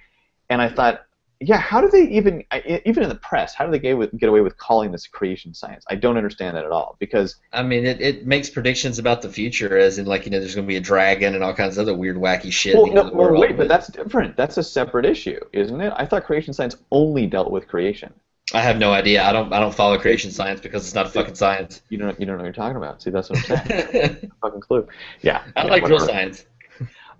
And 0.49 0.61
I 0.61 0.69
thought, 0.69 1.01
yeah, 1.39 1.57
how 1.57 1.81
do 1.81 1.89
they 1.89 2.03
even 2.09 2.43
even 2.85 3.03
in 3.03 3.09
the 3.09 3.15
press? 3.15 3.53
How 3.53 3.65
do 3.65 3.71
they 3.71 3.79
get 3.79 4.29
away 4.29 4.41
with 4.41 4.57
calling 4.57 4.91
this 4.91 5.05
creation 5.05 5.53
science? 5.53 5.85
I 5.89 5.95
don't 5.95 6.17
understand 6.17 6.57
that 6.57 6.65
at 6.65 6.71
all 6.71 6.95
because 6.99 7.35
I 7.53 7.63
mean, 7.63 7.85
it, 7.85 8.01
it 8.01 8.25
makes 8.25 8.49
predictions 8.49 8.97
about 8.97 9.21
the 9.21 9.29
future, 9.29 9.77
as 9.77 9.99
in 9.99 10.05
like 10.05 10.25
you 10.25 10.31
know, 10.31 10.39
there's 10.39 10.55
going 10.55 10.65
to 10.65 10.71
be 10.71 10.77
a 10.77 10.81
dragon 10.81 11.35
and 11.35 11.43
all 11.43 11.53
kinds 11.53 11.77
of 11.77 11.83
other 11.83 11.95
weird, 11.95 12.17
wacky 12.17 12.51
shit. 12.51 12.75
well, 12.75 12.87
no, 12.87 13.11
well, 13.13 13.39
wait, 13.39 13.55
but 13.55 13.67
that's 13.67 13.87
different. 13.87 14.35
That's 14.35 14.57
a 14.57 14.63
separate 14.63 15.05
issue, 15.05 15.39
isn't 15.53 15.79
it? 15.79 15.93
I 15.95 16.05
thought 16.05 16.25
creation 16.25 16.53
science 16.53 16.75
only 16.91 17.27
dealt 17.27 17.51
with 17.51 17.67
creation. 17.67 18.13
I 18.53 18.61
have 18.61 18.77
no 18.79 18.93
idea. 18.93 19.23
I 19.23 19.31
don't 19.31 19.53
I 19.53 19.59
don't 19.59 19.75
follow 19.75 19.99
creation 19.99 20.31
science 20.31 20.61
because 20.61 20.85
it's 20.85 20.95
not 20.95 21.05
a 21.05 21.09
fucking 21.09 21.35
science. 21.35 21.81
You 21.89 21.97
don't 21.97 22.19
you 22.19 22.25
don't 22.25 22.37
know 22.37 22.43
what 22.43 22.47
you're 22.47 22.53
talking 22.53 22.77
about. 22.77 23.01
See, 23.01 23.09
that's 23.09 23.29
what 23.29 23.39
I'm 23.39 23.67
saying. 23.67 24.31
I 24.43 24.47
fucking 24.47 24.61
clue. 24.61 24.87
Yeah. 25.21 25.43
yeah, 25.55 25.63
like 25.65 25.87
real 25.87 25.99
science. 25.99 26.45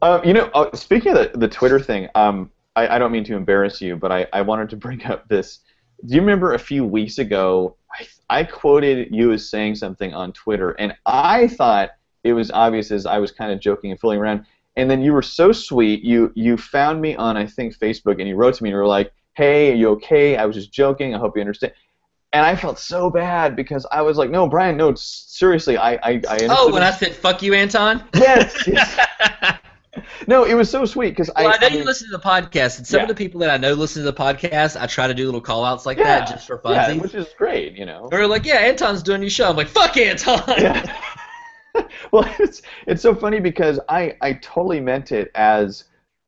Um, 0.01 0.23
you 0.23 0.33
know, 0.33 0.45
uh, 0.53 0.75
speaking 0.75 1.11
of 1.15 1.31
the, 1.31 1.37
the 1.37 1.47
Twitter 1.47 1.79
thing, 1.79 2.07
um, 2.15 2.51
I, 2.77 2.95
I 2.95 2.99
don't 2.99 3.11
mean 3.11 3.23
to 3.23 3.35
embarrass 3.35 3.81
you, 3.81 3.95
but 3.95 4.11
I, 4.11 4.27
I 4.31 4.41
wanted 4.43 4.69
to 4.69 4.77
bring 4.77 5.03
up 5.05 5.27
this. 5.27 5.59
Do 6.05 6.13
you 6.13 6.21
remember 6.21 6.53
a 6.53 6.59
few 6.59 6.85
weeks 6.85 7.17
ago, 7.17 7.75
I, 7.91 8.41
I 8.41 8.43
quoted 8.43 9.07
you 9.11 9.33
as 9.33 9.49
saying 9.49 9.75
something 9.75 10.13
on 10.13 10.31
Twitter, 10.31 10.71
and 10.71 10.95
I 11.07 11.47
thought 11.47 11.89
it 12.23 12.33
was 12.33 12.51
obvious 12.51 12.91
as 12.91 13.07
I 13.07 13.17
was 13.17 13.31
kind 13.31 13.51
of 13.51 13.59
joking 13.59 13.89
and 13.89 13.99
fooling 13.99 14.19
around. 14.19 14.45
And 14.75 14.91
then 14.91 15.01
you 15.01 15.11
were 15.11 15.23
so 15.23 15.51
sweet. 15.51 16.03
You 16.03 16.31
you 16.35 16.55
found 16.55 17.01
me 17.01 17.15
on 17.15 17.35
I 17.35 17.47
think 17.47 17.75
Facebook, 17.75 18.19
and 18.19 18.27
you 18.29 18.35
wrote 18.35 18.53
to 18.55 18.63
me, 18.63 18.69
and 18.69 18.75
you 18.75 18.77
were 18.77 18.85
like, 18.85 19.11
"Hey, 19.33 19.71
are 19.71 19.75
you 19.75 19.89
okay? 19.93 20.37
I 20.37 20.45
was 20.45 20.55
just 20.55 20.71
joking. 20.71 21.15
I 21.15 21.17
hope 21.17 21.35
you 21.35 21.41
understand." 21.41 21.73
And 22.33 22.45
I 22.45 22.55
felt 22.55 22.77
so 22.77 23.09
bad 23.09 23.55
because 23.55 23.87
I 23.91 24.03
was 24.03 24.17
like, 24.17 24.29
"No, 24.29 24.47
Brian, 24.47 24.77
no, 24.77 24.93
seriously, 24.93 25.77
I 25.77 25.93
I, 25.93 26.21
I 26.29 26.37
Oh, 26.51 26.71
when 26.71 26.83
I 26.83 26.91
said 26.91 27.15
"fuck 27.15 27.41
you, 27.41 27.55
Anton." 27.55 28.03
yes, 28.13 28.67
yes. 28.67 29.57
no, 30.27 30.43
it 30.43 30.53
was 30.53 30.69
so 30.69 30.85
sweet 30.85 31.11
because 31.11 31.29
Well, 31.37 31.47
I, 31.47 31.51
I, 31.53 31.57
know 31.59 31.67
I 31.67 31.79
you 31.79 31.83
listen 31.83 32.07
to 32.09 32.17
the 32.17 32.23
podcast, 32.23 32.77
and 32.77 32.87
some 32.87 32.99
Yeah. 32.99 33.03
of 33.03 33.09
the 33.09 33.15
people 33.15 33.39
that 33.41 33.49
I 33.49 33.57
know 33.57 33.73
listen 33.73 34.03
to 34.03 34.11
the 34.11 34.17
podcast, 34.17 34.79
I 34.79 34.87
try 34.87 35.07
to 35.07 35.13
do 35.13 35.25
little 35.25 35.41
call 35.41 35.63
outs 35.65 35.85
like 35.85 35.97
Yeah, 35.97 36.19
that 36.19 36.27
just 36.27 36.47
for 36.47 36.61
yeah, 36.65 36.89
funsies. 36.89 37.01
which 37.01 37.15
is 37.15 37.27
great, 37.37 37.73
you 37.77 37.85
know. 37.85 38.09
Or 38.11 38.27
like, 38.27 38.45
yeah, 38.45 38.55
Anton's 38.57 39.03
doing 39.03 39.21
your 39.21 39.29
show. 39.29 39.49
I'm 39.49 39.55
like, 39.55 39.67
fuck 39.67 39.97
Anton. 39.97 40.41
Yeah. 40.57 41.01
well, 42.11 42.29
it's 42.39 42.61
it's 42.87 43.01
so 43.01 43.13
funny 43.15 43.39
because 43.39 43.79
I 43.89 44.15
I 44.21 44.33
totally 44.33 44.79
meant 44.79 45.11
it 45.11 45.31
as 45.35 45.85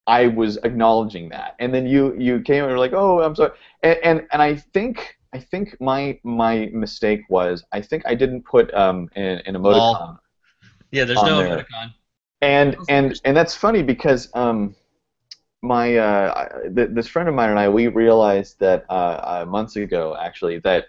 I 0.07 0.27
was 0.27 0.57
acknowledging 0.63 1.29
that, 1.29 1.55
and 1.59 1.73
then 1.73 1.85
you 1.85 2.15
you 2.17 2.41
came 2.41 2.63
and 2.63 2.71
were 2.73 2.79
like, 2.79 2.93
oh, 2.93 3.21
I'm 3.21 3.35
sorry, 3.35 3.51
and 3.83 3.97
and, 4.03 4.27
and 4.31 4.41
I 4.41 4.55
think. 4.55 5.15
I 5.31 5.37
think 5.37 5.79
my 5.79 6.19
my 6.23 6.71
mistake 6.73 7.21
was 7.29 7.63
I 7.71 7.81
think 7.81 8.01
I 8.07 8.15
didn't 8.15 8.45
put 8.45 8.73
um 8.73 9.09
an, 9.15 9.43
an 9.45 9.53
emoticon. 9.53 10.17
Yeah, 10.89 11.03
there's 11.05 11.21
no 11.21 11.37
there. 11.37 11.57
emoticon. 11.57 11.93
And 12.41 12.77
and 12.87 13.19
and 13.25 13.35
that's 13.35 13.55
funny 13.55 13.83
because 13.83 14.29
um 14.33 14.75
my 15.61 15.97
uh 15.97 16.49
th- 16.75 16.89
this 16.93 17.07
friend 17.07 17.27
of 17.29 17.35
mine 17.35 17.49
and 17.49 17.59
I 17.59 17.69
we 17.69 17.87
realized 17.87 18.59
that 18.59 18.85
uh, 18.89 19.43
uh 19.43 19.45
months 19.47 19.75
ago 19.75 20.15
actually 20.19 20.59
that 20.59 20.85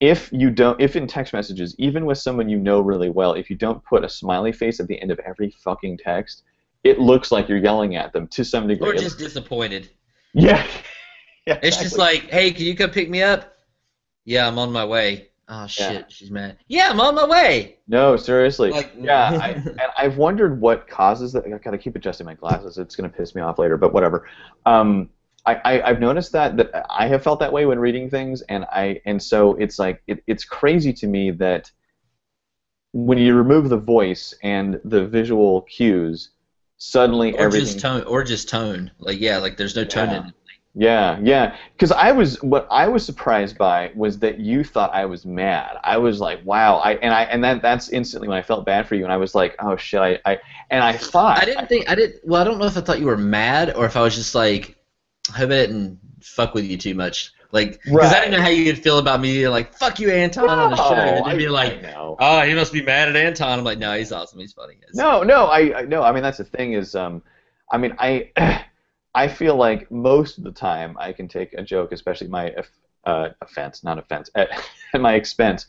if 0.00 0.30
you 0.32 0.50
don't 0.50 0.80
if 0.80 0.94
in 0.96 1.06
text 1.06 1.32
messages 1.32 1.74
even 1.78 2.06
with 2.06 2.18
someone 2.18 2.48
you 2.48 2.58
know 2.58 2.80
really 2.80 3.10
well 3.10 3.32
if 3.32 3.50
you 3.50 3.56
don't 3.56 3.82
put 3.84 4.04
a 4.04 4.08
smiley 4.08 4.52
face 4.52 4.78
at 4.78 4.86
the 4.86 5.00
end 5.00 5.10
of 5.10 5.18
every 5.20 5.50
fucking 5.50 5.98
text 5.98 6.42
it 6.84 7.00
looks 7.00 7.32
like 7.32 7.48
you're 7.48 7.58
yelling 7.58 7.96
at 7.96 8.12
them 8.12 8.28
to 8.28 8.44
some 8.44 8.68
degree 8.68 8.90
Or 8.90 8.94
just 8.94 9.18
disappointed. 9.18 9.90
yeah 10.34 10.66
yeah 11.46 11.58
It's 11.62 11.78
just 11.78 11.98
like, 11.98 12.30
hey, 12.30 12.52
can 12.52 12.64
you 12.66 12.76
come 12.76 12.90
pick 12.90 13.08
me 13.08 13.22
up? 13.22 13.56
Yeah, 14.24 14.46
I'm 14.46 14.58
on 14.58 14.72
my 14.72 14.84
way. 14.84 15.30
Oh 15.48 15.66
shit, 15.66 15.92
Yeah. 15.92 16.02
she's 16.08 16.30
mad. 16.30 16.58
Yeah, 16.66 16.88
I'm 16.90 17.00
on 17.00 17.14
my 17.14 17.24
way. 17.26 17.76
no 17.88 18.16
seriously 18.16 18.70
Like, 18.70 18.92
yeah 19.00 19.38
I, 19.40 19.50
and 19.54 19.80
I've 19.96 20.16
wondered 20.16 20.60
what 20.60 20.88
causes 20.88 21.32
that 21.32 21.44
I 21.46 21.50
gotta 21.58 21.78
keep 21.78 21.94
adjusting 21.94 22.26
my 22.26 22.34
glasses 22.34 22.78
it's 22.78 22.96
gonna 22.96 23.08
piss 23.08 23.34
me 23.36 23.42
off 23.42 23.58
later 23.60 23.76
but 23.76 23.92
whatever 23.92 24.26
um 24.66 25.08
I, 25.44 25.54
I, 25.64 25.82
I've 25.90 26.00
noticed 26.00 26.32
that 26.32 26.56
that 26.56 26.84
I 26.90 27.06
have 27.06 27.22
felt 27.22 27.38
that 27.38 27.52
way 27.52 27.66
when 27.66 27.78
reading 27.78 28.10
things, 28.10 28.42
and 28.48 28.64
I 28.64 29.00
and 29.06 29.22
so 29.22 29.54
it's 29.54 29.78
like 29.78 30.02
it, 30.08 30.20
it's 30.26 30.44
crazy 30.44 30.92
to 30.94 31.06
me 31.06 31.30
that 31.30 31.70
when 32.92 33.16
you 33.18 33.32
remove 33.34 33.68
the 33.68 33.76
voice 33.76 34.34
and 34.42 34.80
the 34.84 35.06
visual 35.06 35.62
cues, 35.62 36.30
suddenly 36.78 37.32
or 37.34 37.42
everything. 37.42 37.66
just 37.66 37.78
tone, 37.78 38.02
or 38.08 38.24
just 38.24 38.48
tone. 38.48 38.90
Like 38.98 39.20
yeah, 39.20 39.36
like 39.38 39.56
there's 39.56 39.76
no 39.76 39.84
tone 39.84 40.10
Yeah. 40.10 40.20
in 40.22 40.26
it. 40.30 40.34
Yeah, 40.78 41.18
yeah. 41.22 41.56
Because 41.72 41.90
I 41.90 42.12
was 42.12 42.40
what 42.42 42.68
I 42.70 42.86
was 42.86 43.02
surprised 43.04 43.56
by 43.56 43.90
was 43.94 44.18
that 44.18 44.38
you 44.38 44.62
thought 44.62 44.92
I 44.92 45.06
was 45.06 45.24
mad. 45.24 45.78
I 45.82 45.96
was 45.96 46.20
like, 46.20 46.44
wow. 46.44 46.76
I 46.76 46.96
and 46.96 47.14
I 47.14 47.22
and 47.22 47.42
that 47.44 47.62
that's 47.62 47.88
instantly 47.88 48.28
when 48.28 48.36
I 48.36 48.42
felt 48.42 48.66
bad 48.66 48.86
for 48.86 48.94
you, 48.94 49.02
and 49.04 49.12
I 49.12 49.16
was 49.16 49.34
like, 49.34 49.56
oh 49.58 49.76
shit. 49.76 50.00
I, 50.00 50.18
I 50.26 50.38
and 50.70 50.84
I 50.84 50.92
thought 50.92 51.40
I 51.40 51.46
didn't 51.46 51.68
think 51.68 51.88
I 51.88 51.94
did. 51.94 52.20
Well, 52.24 52.42
I 52.42 52.44
don't 52.44 52.58
know 52.58 52.66
if 52.66 52.76
I 52.76 52.82
thought 52.82 53.00
you 53.00 53.06
were 53.06 53.16
mad 53.16 53.74
or 53.74 53.86
if 53.86 53.96
I 53.96 54.02
was 54.02 54.14
just 54.14 54.34
like, 54.34 54.76
I 55.32 55.38
hope 55.38 55.46
I 55.50 55.54
didn't 55.54 55.98
fuck 56.20 56.52
with 56.52 56.66
you 56.66 56.76
too 56.76 56.94
much. 56.94 57.32
Like, 57.52 57.80
because 57.84 58.12
I 58.12 58.20
didn't 58.20 58.32
know 58.32 58.42
how 58.42 58.48
you'd 58.48 58.76
feel 58.82 58.98
about 58.98 59.20
me 59.22 59.32
being 59.32 59.50
like, 59.50 59.72
fuck 59.72 59.98
you, 59.98 60.10
Anton, 60.10 60.46
on 60.50 60.70
the 60.72 60.76
show, 60.76 60.94
and 60.94 61.24
I'd 61.24 61.38
be 61.38 61.48
like, 61.48 61.80
oh, 62.20 62.42
he 62.42 62.52
must 62.54 62.72
be 62.72 62.82
mad 62.82 63.08
at 63.08 63.16
Anton. 63.16 63.60
I'm 63.60 63.64
like, 63.64 63.78
no, 63.78 63.96
he's 63.96 64.12
awesome. 64.12 64.40
He's 64.40 64.52
funny. 64.52 64.74
It's- 64.74 64.94
No, 64.94 65.22
no, 65.22 65.46
I, 65.46 65.78
I 65.78 65.82
no. 65.86 66.02
I 66.02 66.12
mean, 66.12 66.22
that's 66.22 66.36
the 66.38 66.44
thing 66.44 66.74
is, 66.74 66.94
um, 66.94 67.22
I 67.72 67.78
mean, 67.78 67.94
I, 67.98 68.30
I 69.16 69.28
feel 69.28 69.56
like 69.56 69.90
most 69.90 70.36
of 70.36 70.44
the 70.44 70.52
time 70.52 70.94
I 71.00 71.10
can 71.10 71.26
take 71.26 71.54
a 71.54 71.62
joke, 71.62 71.90
especially 71.92 72.28
my 72.28 72.54
uh, 73.04 73.30
offense, 73.40 73.82
not 73.82 73.98
offense, 73.98 74.28
at, 74.34 74.50
my 74.94 75.14
expense. 75.14 75.66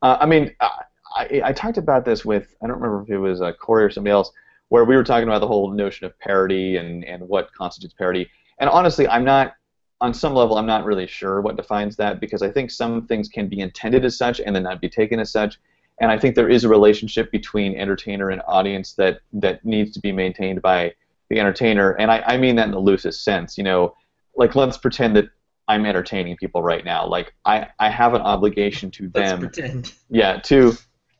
Uh, 0.00 0.16
I 0.18 0.24
mean, 0.24 0.56
I, 0.60 0.70
I, 1.14 1.42
I 1.44 1.52
talked 1.52 1.76
about 1.76 2.06
this 2.06 2.24
with 2.24 2.56
I 2.62 2.66
don't 2.66 2.80
remember 2.80 3.02
if 3.02 3.10
it 3.10 3.18
was 3.18 3.42
uh, 3.42 3.52
Corey 3.52 3.84
or 3.84 3.90
somebody 3.90 4.12
else, 4.12 4.32
where 4.70 4.86
we 4.86 4.96
were 4.96 5.04
talking 5.04 5.28
about 5.28 5.40
the 5.40 5.46
whole 5.46 5.70
notion 5.70 6.06
of 6.06 6.18
parody 6.18 6.78
and 6.78 7.04
and 7.04 7.28
what 7.28 7.52
constitutes 7.52 7.94
parody. 7.94 8.28
And 8.58 8.70
honestly, 8.70 9.06
I'm 9.06 9.24
not. 9.24 9.54
On 10.02 10.12
some 10.12 10.34
level, 10.34 10.58
I'm 10.58 10.66
not 10.66 10.84
really 10.84 11.06
sure 11.06 11.40
what 11.40 11.56
defines 11.56 11.96
that 11.96 12.20
because 12.20 12.42
I 12.42 12.50
think 12.50 12.70
some 12.70 13.06
things 13.06 13.30
can 13.30 13.48
be 13.48 13.60
intended 13.60 14.04
as 14.04 14.18
such 14.18 14.40
and 14.40 14.54
then 14.54 14.62
not 14.62 14.78
be 14.78 14.90
taken 14.90 15.18
as 15.18 15.30
such 15.30 15.58
and 16.00 16.10
I 16.10 16.18
think 16.18 16.34
there 16.34 16.50
is 16.50 16.64
a 16.64 16.68
relationship 16.68 17.30
between 17.30 17.74
entertainer 17.74 18.28
and 18.28 18.42
audience 18.46 18.92
that 18.94 19.20
that 19.32 19.64
needs 19.64 19.92
to 19.92 20.00
be 20.00 20.12
maintained 20.12 20.60
by 20.60 20.92
the 21.30 21.40
entertainer, 21.40 21.92
and 21.92 22.10
I, 22.10 22.22
I 22.26 22.36
mean 22.36 22.56
that 22.56 22.66
in 22.66 22.72
the 22.72 22.78
loosest 22.78 23.24
sense. 23.24 23.56
You 23.58 23.64
know, 23.64 23.94
like 24.36 24.54
let's 24.54 24.78
pretend 24.78 25.16
that 25.16 25.26
I'm 25.68 25.84
entertaining 25.84 26.36
people 26.36 26.62
right 26.62 26.84
now. 26.84 27.06
Like 27.06 27.34
I, 27.44 27.68
I 27.78 27.90
have 27.90 28.14
an 28.14 28.22
obligation 28.22 28.90
to 28.92 29.10
Let's 29.14 29.30
them. 29.30 29.40
pretend. 29.40 29.92
Yeah, 30.08 30.38
to 30.44 30.72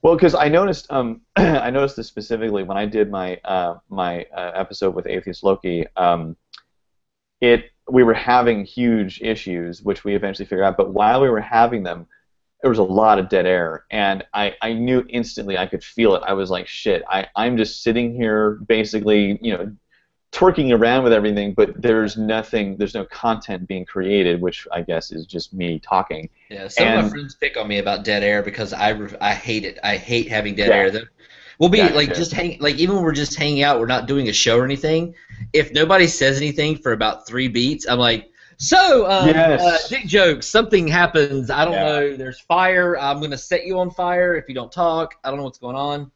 well, 0.02 0.14
because 0.14 0.34
I 0.34 0.48
noticed 0.48 0.86
um 0.90 1.22
I 1.36 1.70
noticed 1.70 1.96
this 1.96 2.06
specifically 2.06 2.62
when 2.62 2.76
I 2.76 2.86
did 2.86 3.10
my 3.10 3.36
uh 3.44 3.78
my 3.88 4.24
uh, 4.36 4.52
episode 4.54 4.94
with 4.94 5.06
Atheist 5.06 5.42
Loki. 5.42 5.86
Um, 5.96 6.36
it 7.40 7.64
we 7.90 8.02
were 8.02 8.14
having 8.14 8.64
huge 8.64 9.20
issues, 9.20 9.82
which 9.82 10.04
we 10.04 10.14
eventually 10.14 10.46
figured 10.46 10.64
out. 10.64 10.76
But 10.76 10.92
while 10.92 11.20
we 11.20 11.28
were 11.28 11.40
having 11.40 11.82
them, 11.82 12.06
there 12.62 12.70
was 12.70 12.78
a 12.78 12.84
lot 12.84 13.18
of 13.18 13.28
dead 13.28 13.46
air, 13.46 13.84
and 13.90 14.24
I 14.32 14.54
I 14.62 14.72
knew 14.74 15.04
instantly 15.08 15.58
I 15.58 15.66
could 15.66 15.82
feel 15.82 16.14
it. 16.14 16.22
I 16.24 16.34
was 16.34 16.50
like, 16.50 16.68
shit, 16.68 17.02
I 17.08 17.26
I'm 17.34 17.56
just 17.56 17.82
sitting 17.82 18.14
here 18.14 18.60
basically, 18.66 19.38
you 19.42 19.56
know. 19.56 19.76
Twerking 20.32 20.76
around 20.76 21.04
with 21.04 21.12
everything, 21.14 21.54
but 21.54 21.80
there's 21.80 22.16
nothing, 22.18 22.76
there's 22.76 22.94
no 22.94 23.04
content 23.06 23.66
being 23.66 23.86
created, 23.86 24.40
which 24.40 24.66
I 24.70 24.82
guess 24.82 25.10
is 25.10 25.24
just 25.24 25.54
me 25.54 25.78
talking. 25.78 26.28
Yeah, 26.50 26.68
some 26.68 26.88
of 26.88 27.04
my 27.04 27.08
friends 27.10 27.34
pick 27.36 27.56
on 27.56 27.68
me 27.68 27.78
about 27.78 28.04
dead 28.04 28.22
air 28.22 28.42
because 28.42 28.72
I, 28.74 28.90
re- 28.90 29.16
I 29.20 29.32
hate 29.32 29.64
it. 29.64 29.78
I 29.82 29.96
hate 29.96 30.28
having 30.28 30.54
dead 30.54 30.68
Yeah. 30.68 30.74
air. 30.74 30.90
Though. 30.90 31.04
We'll 31.58 31.70
be 31.70 31.78
Yeah, 31.78 31.88
like 31.88 32.14
just 32.14 32.32
hang 32.32 32.58
like 32.60 32.76
even 32.76 32.96
when 32.96 33.04
we're 33.04 33.12
just 33.12 33.34
hanging 33.34 33.62
out, 33.62 33.80
we're 33.80 33.86
not 33.86 34.06
doing 34.06 34.28
a 34.28 34.32
show 34.32 34.58
or 34.58 34.64
anything. 34.64 35.14
If 35.54 35.72
nobody 35.72 36.06
says 36.06 36.36
anything 36.36 36.76
for 36.76 36.92
about 36.92 37.26
three 37.26 37.48
beats, 37.48 37.88
I'm 37.88 37.98
like, 37.98 38.30
so 38.58 39.10
um, 39.10 39.28
Yes. 39.28 39.62
uh, 39.62 39.78
dick 39.88 40.06
jokes. 40.06 40.46
Something 40.46 40.86
happens. 40.86 41.50
I 41.50 41.64
don't 41.64 41.74
Yeah. 41.74 41.84
know. 41.84 42.16
There's 42.16 42.40
fire. 42.40 42.98
I'm 42.98 43.20
gonna 43.22 43.38
set 43.38 43.64
you 43.64 43.78
on 43.78 43.90
fire 43.90 44.34
if 44.36 44.48
you 44.48 44.54
don't 44.54 44.72
talk. 44.72 45.14
I 45.24 45.30
don't 45.30 45.38
know 45.38 45.44
what's 45.44 45.58
going 45.58 45.76
on. 45.76 46.10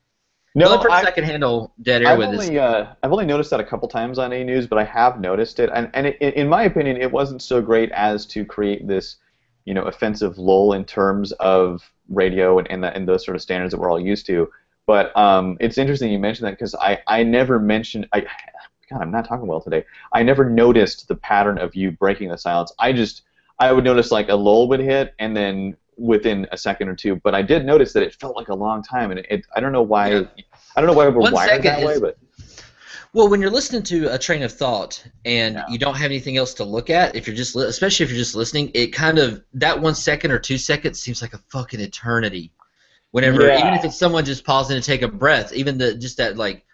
No, 0.55 0.69
the 0.69 0.75
only 0.75 0.89
person 0.89 1.07
I- 1.07 1.11
can 1.13 1.25
handle 1.25 1.73
dead 1.83 2.03
air 2.03 2.09
I've 2.09 2.19
with 2.19 2.35
is 2.35 2.49
only 2.49 2.59
uh, 2.59 2.87
I've 3.03 3.13
only 3.13 3.27
noticed 3.27 3.51
that 3.51 3.61
a 3.61 3.65
couple 3.65 3.89
times 3.89 4.19
on 4.19 4.33
A 4.33 4.43
News, 4.43 4.67
but 4.67 4.79
I 4.79 4.85
have 4.85 5.21
noticed 5.21 5.61
it, 5.61 5.71
and 5.73 5.91
and 5.95 6.09
it, 6.09 6.21
in 6.21 6.49
my 6.49 6.65
opinion, 6.65 6.97
it 6.97 7.11
wasn't 7.11 7.43
so 7.43 7.63
great 7.63 7.91
as 7.93 8.27
to 8.27 8.45
create 8.45 8.87
this, 8.89 9.17
you 9.65 9.75
know, 9.75 9.83
offensive 9.83 10.39
lull 10.39 10.73
in 10.73 10.85
terms 10.85 11.33
of 11.33 11.89
radio 12.09 12.59
and 12.59 12.69
and, 12.71 12.83
the, 12.83 12.93
and 12.95 13.09
those 13.09 13.25
sort 13.25 13.37
of 13.37 13.43
standards 13.43 13.73
that 13.73 13.79
we're 13.79 13.91
all 13.91 14.01
used 14.01 14.27
to. 14.27 14.51
But 14.87 15.17
um, 15.17 15.57
it's 15.61 15.79
interesting 15.79 16.11
you 16.11 16.19
mentioned 16.19 16.49
that 16.49 16.53
because 16.53 16.75
I 16.75 16.99
I 17.07 17.23
never 17.23 17.59
mentioned 17.59 18.09
I. 18.13 18.27
God, 18.91 19.03
I'm 19.03 19.13
not 19.13 19.25
talking 19.25 19.47
well 19.47 19.61
today. 19.61 19.85
I 20.13 20.25
never 20.25 20.51
noticed 20.51 21.07
the 21.07 21.15
pattern 21.15 21.59
of 21.59 21.77
you 21.77 21.93
breaking 21.93 22.29
the 22.29 22.37
silence. 22.37 22.73
I 22.81 22.93
just 22.93 23.23
I 23.61 23.71
would 23.73 23.85
notice 23.85 24.11
like 24.11 24.29
a 24.29 24.35
lull 24.35 24.69
would 24.69 24.81
hit, 24.81 25.15
and 25.21 25.37
then 25.37 25.77
within 26.01 26.47
a 26.53 26.57
second 26.57 26.89
or 26.89 26.97
two. 26.97 27.17
But 27.17 27.35
I 27.35 27.43
did 27.43 27.65
notice 27.65 27.93
that 27.93 28.03
it 28.03 28.15
felt 28.15 28.37
like 28.37 28.49
a 28.49 28.55
long 28.55 28.83
time, 28.83 29.11
and 29.11 29.21
it, 29.21 29.27
it 29.31 29.47
I 29.55 29.61
don't 29.61 29.73
know 29.73 29.83
why. 29.83 30.11
Yeah. 30.13 30.23
I 30.77 30.81
don't 30.81 30.87
know 30.89 30.95
why 30.97 31.09
we're 31.09 31.21
One 31.21 31.33
wired 31.33 31.63
that 31.63 31.85
way, 31.85 31.99
but 32.01 32.17
Well, 33.13 33.29
when 33.29 33.41
you're 33.41 33.51
listening 33.51 33.83
to 33.85 34.13
a 34.15 34.19
train 34.19 34.43
of 34.43 34.53
thought 34.53 35.03
and 35.25 35.57
Yeah. 35.57 35.65
you 35.69 35.79
don't 35.79 35.97
have 35.97 36.07
anything 36.07 36.37
else 36.37 36.55
to 36.55 36.65
look 36.65 36.91
at, 36.91 37.17
if 37.17 37.27
you're 37.27 37.35
just, 37.37 37.57
li- 37.57 37.67
especially 37.67 38.05
if 38.05 38.11
you're 38.11 38.19
just 38.19 38.37
listening, 38.37 38.71
it 38.75 38.89
kind 38.93 39.19
of 39.19 39.43
that 39.55 39.81
one 39.81 39.95
second 39.97 40.31
or 40.31 40.39
two 40.39 40.59
seconds 40.59 41.01
seems 41.01 41.21
like 41.23 41.35
a 41.35 41.39
fucking 41.49 41.81
eternity. 41.81 42.53
Whenever, 43.11 43.47
Yeah. 43.49 43.59
even 43.59 43.75
if 43.75 43.85
it's 43.85 43.99
someone 43.99 44.25
just 44.25 44.45
pausing 44.45 44.77
to 44.81 44.83
take 44.87 45.03
a 45.03 45.09
breath, 45.09 45.53
even 45.53 45.77
the 45.77 45.95
just 45.97 46.17
that 46.19 46.37
like 46.37 46.65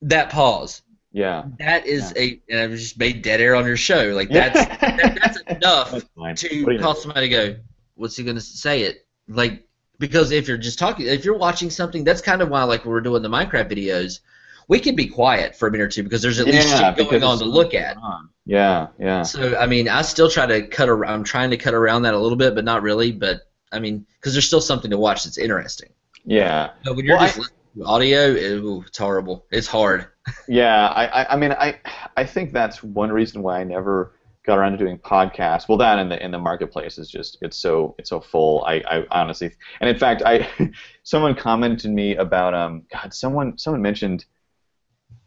that 0.00 0.30
pause. 0.30 0.82
Yeah. 1.12 1.44
That 1.58 1.86
is 1.86 2.14
a, 2.16 2.40
and 2.48 2.58
I 2.60 2.68
just 2.68 2.98
made 2.98 3.20
dead 3.20 3.42
air 3.42 3.54
on 3.54 3.66
your 3.66 3.76
show. 3.76 4.12
Like 4.14 4.30
that's 4.30 4.66
that, 4.80 5.18
that's 5.22 5.40
enough 5.42 5.90
That's 5.90 6.04
to 6.04 6.14
What 6.14 6.36
do 6.36 6.56
you 6.56 6.66
know? 6.78 6.78
cause 6.82 7.02
somebody 7.02 7.28
to 7.28 7.34
go, 7.34 7.56
what's 7.94 8.16
he 8.16 8.24
gonna 8.24 8.40
say 8.40 8.82
it? 8.82 9.06
Like 9.28 9.66
because 9.98 10.32
if 10.32 10.48
you're 10.48 10.58
just 10.58 10.78
talking, 10.78 11.06
if 11.06 11.24
you're 11.24 11.38
watching 11.38 11.70
something, 11.70 12.04
that's 12.04 12.20
kind 12.20 12.42
of 12.42 12.48
why 12.48 12.64
like 12.64 12.84
we're 12.84 13.00
doing 13.00 13.22
the 13.22 13.28
Minecraft 13.28 13.70
videos, 13.70 14.20
we 14.68 14.80
can 14.80 14.96
be 14.96 15.06
quiet 15.06 15.54
for 15.56 15.68
a 15.68 15.70
minute 15.70 15.84
or 15.84 15.88
two 15.88 16.02
because 16.02 16.22
there's 16.22 16.40
at 16.40 16.46
least 16.46 16.76
shit 16.76 16.96
going 16.96 17.22
on 17.22 17.38
to 17.38 17.44
look 17.44 17.74
at. 17.74 17.96
on. 17.96 18.28
Yeah, 18.44 18.88
yeah. 18.98 19.22
So 19.22 19.56
I 19.56 19.66
mean, 19.66 19.88
I 19.88 20.02
still 20.02 20.28
try 20.28 20.46
to 20.46 20.66
cut 20.66 20.88
around. 20.88 21.12
I'm 21.12 21.24
trying 21.24 21.50
to 21.50 21.56
cut 21.56 21.74
around 21.74 22.02
that 22.02 22.14
a 22.14 22.18
little 22.18 22.36
bit, 22.36 22.54
but 22.54 22.64
not 22.64 22.82
really. 22.82 23.12
But 23.12 23.42
I 23.70 23.78
mean, 23.78 24.06
because 24.18 24.32
there's 24.34 24.46
still 24.46 24.60
something 24.60 24.90
to 24.90 24.98
watch 24.98 25.24
that's 25.24 25.38
interesting. 25.38 25.90
Yeah. 26.24 26.70
But 26.84 26.96
when 26.96 27.04
you're 27.04 27.16
Well, 27.16 27.26
just 27.26 27.38
listening 27.38 27.56
to 27.78 27.84
audio, 27.84 28.26
ooh, 28.28 28.84
it's 28.86 28.98
horrible. 28.98 29.46
It's 29.50 29.66
hard. 29.66 30.06
Yeah, 30.46 30.86
I, 30.86 31.06
I, 31.06 31.32
I 31.32 31.36
mean, 31.36 31.50
I, 31.50 31.80
I 32.16 32.24
think 32.24 32.52
that's 32.52 32.80
one 32.80 33.10
reason 33.10 33.42
why 33.42 33.58
I 33.58 33.64
never 33.64 34.12
got 34.44 34.58
around 34.58 34.72
to 34.72 34.78
doing 34.78 34.98
podcasts. 34.98 35.68
Well, 35.68 35.78
that 35.78 35.98
and 35.98 36.10
the 36.10 36.22
in 36.22 36.30
the 36.30 36.38
marketplace 36.38 36.98
is 36.98 37.08
just 37.08 37.38
it's 37.42 37.56
so 37.56 37.94
it's 37.98 38.10
so 38.10 38.20
full. 38.20 38.64
I, 38.64 38.82
I 38.88 39.04
honestly, 39.10 39.52
and 39.80 39.88
in 39.88 39.98
fact, 39.98 40.22
I 40.24 40.48
someone 41.02 41.34
commented 41.34 41.90
me 41.90 42.16
about 42.16 42.54
um 42.54 42.82
God, 42.92 43.14
someone 43.14 43.56
someone 43.58 43.82
mentioned 43.82 44.24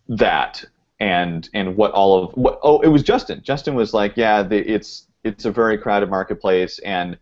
that 0.08 0.64
and 1.00 1.50
and 1.54 1.76
what 1.76 1.92
all 1.92 2.24
of 2.24 2.34
what 2.36 2.60
oh 2.64 2.82
it 2.82 2.90
was 2.90 3.04
Justin. 3.04 3.42
Justin 3.44 3.76
was 3.76 3.94
like, 3.94 4.14
yeah, 4.16 4.44
the, 4.44 4.58
it's 4.58 5.08
it's 5.24 5.46
a 5.46 5.52
very 5.52 5.78
crowded 5.78 6.10
marketplace 6.10 6.80
and. 6.80 7.18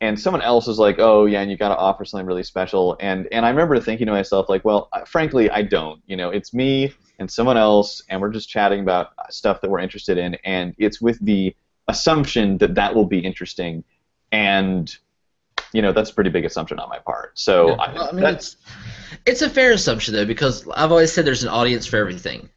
And 0.00 0.20
someone 0.20 0.42
else 0.42 0.68
is 0.68 0.78
like, 0.78 0.96
"Oh 0.98 1.24
yeah, 1.24 1.40
and 1.40 1.50
you 1.50 1.56
got 1.56 1.68
to 1.68 1.76
offer 1.76 2.04
something 2.04 2.26
really 2.26 2.42
special." 2.42 2.94
And 3.00 3.26
and 3.32 3.46
I 3.46 3.48
remember 3.48 3.80
thinking 3.80 4.06
to 4.06 4.12
myself, 4.12 4.50
like, 4.50 4.62
"Well, 4.62 4.90
frankly, 5.06 5.48
I 5.48 5.62
don't. 5.62 6.02
You 6.04 6.16
know, 6.16 6.28
it's 6.28 6.52
me 6.52 6.92
and 7.18 7.30
someone 7.30 7.56
else, 7.56 8.02
and 8.08 8.20
we're 8.20 8.30
just 8.30 8.48
chatting 8.48 8.80
about 8.80 9.12
stuff 9.30 9.60
that 9.60 9.70
we're 9.70 9.80
interested 9.80 10.18
in, 10.18 10.34
and 10.44 10.74
it's 10.78 11.00
with 11.00 11.18
the 11.24 11.54
assumption 11.88 12.58
that 12.58 12.74
that 12.74 12.94
will 12.94 13.06
be 13.06 13.18
interesting, 13.18 13.84
and 14.32 14.96
you 15.72 15.82
know 15.82 15.92
that's 15.92 16.10
a 16.10 16.14
pretty 16.14 16.30
big 16.30 16.44
assumption 16.44 16.78
on 16.78 16.88
my 16.88 16.98
part. 16.98 17.38
So 17.38 17.68
Yeah. 17.68 17.74
I, 17.74 17.92
Well, 17.92 18.08
I 18.08 18.12
mean, 18.12 18.22
that's 18.22 18.56
it's 18.56 18.56
it's 19.26 19.42
a 19.42 19.50
fair 19.50 19.72
assumption 19.72 20.14
though 20.14 20.26
because 20.26 20.68
I've 20.74 20.90
always 20.90 21.12
said 21.12 21.24
there's 21.24 21.42
an 21.42 21.48
audience 21.48 21.86
for 21.86 21.96
everything. 21.96 22.48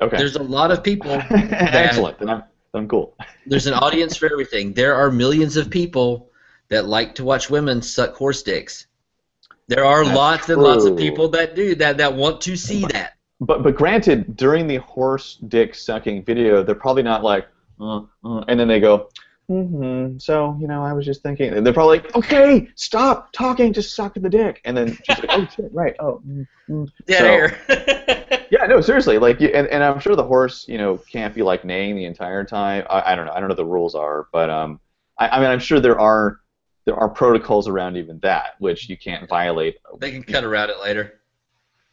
okay. 0.00 0.16
There's 0.16 0.36
a 0.36 0.42
lot 0.42 0.70
of 0.70 0.82
people. 0.82 1.12
Excellent. 1.30 2.18
Then 2.18 2.30
I'm, 2.30 2.44
I'm 2.72 2.88
cool. 2.88 3.16
There's 3.46 3.66
an 3.66 3.74
audience 3.74 4.16
for 4.16 4.26
everything. 4.26 4.72
There 4.72 4.94
are 4.94 5.10
millions 5.10 5.56
of 5.56 5.70
people 5.70 6.30
that 6.68 6.86
like 6.86 7.14
to 7.16 7.24
watch 7.24 7.50
women 7.50 7.82
suck 7.82 8.14
horse 8.14 8.42
dicks. 8.42 8.86
There 9.68 9.84
are 9.84 10.04
That's 10.04 10.16
lots 10.16 10.48
and 10.48 10.62
lots 10.62 10.84
of 10.84 10.96
people 10.96 11.28
that 11.30 11.54
do 11.54 11.74
that 11.76 11.98
that 11.98 12.14
want 12.14 12.40
to 12.42 12.56
see 12.56 12.84
that. 12.86 13.13
But 13.40 13.62
but 13.62 13.76
granted, 13.76 14.36
during 14.36 14.66
the 14.66 14.76
horse 14.76 15.36
dick 15.48 15.74
sucking 15.74 16.24
video, 16.24 16.62
they're 16.62 16.74
probably 16.74 17.02
not 17.02 17.22
like, 17.22 17.46
uh, 17.80 18.02
uh, 18.24 18.44
and 18.48 18.58
then 18.58 18.68
they 18.68 18.80
go, 18.80 19.10
mm-hmm. 19.50 20.18
So 20.18 20.56
you 20.60 20.68
know, 20.68 20.82
I 20.82 20.92
was 20.92 21.04
just 21.04 21.22
thinking. 21.22 21.52
And 21.52 21.66
they're 21.66 21.72
probably 21.72 21.98
like, 21.98 22.14
okay, 22.16 22.68
stop 22.76 23.32
talking, 23.32 23.72
just 23.72 23.94
suck 23.94 24.14
the 24.14 24.28
dick, 24.28 24.60
and 24.64 24.76
then 24.76 24.96
she's 25.04 25.18
like, 25.18 25.26
oh 25.30 25.48
shit, 25.54 25.72
right, 25.72 25.94
oh. 25.98 26.22
mm, 26.26 26.46
mm. 26.68 26.88
Dead 27.06 27.18
So- 27.18 27.26
air. 27.26 28.40
Yeah, 28.50 28.66
no, 28.66 28.80
seriously, 28.80 29.18
like, 29.18 29.40
and, 29.40 29.66
and 29.66 29.82
I'm 29.82 29.98
sure 29.98 30.14
the 30.14 30.22
horse, 30.22 30.66
you 30.68 30.78
know, 30.78 30.98
can't 31.10 31.34
be 31.34 31.42
like 31.42 31.64
neighing 31.64 31.96
the 31.96 32.04
entire 32.04 32.44
time. 32.44 32.86
I, 32.88 33.12
I 33.12 33.16
don't 33.16 33.26
know, 33.26 33.32
I 33.32 33.40
don't 33.40 33.48
know 33.48 33.54
what 33.54 33.56
the 33.56 33.64
rules 33.64 33.96
are, 33.96 34.28
but 34.32 34.48
um, 34.48 34.78
I, 35.18 35.28
I 35.28 35.40
mean, 35.40 35.48
I'm 35.48 35.58
sure 35.58 35.80
there 35.80 35.98
are 35.98 36.38
there 36.84 36.94
are 36.94 37.08
protocols 37.08 37.66
around 37.66 37.96
even 37.96 38.18
that 38.20 38.54
which 38.58 38.88
you 38.88 38.96
can't 38.96 39.28
violate. 39.28 39.78
they 39.98 40.12
can 40.12 40.22
cut 40.22 40.44
around 40.44 40.70
it 40.70 40.78
later. 40.80 41.20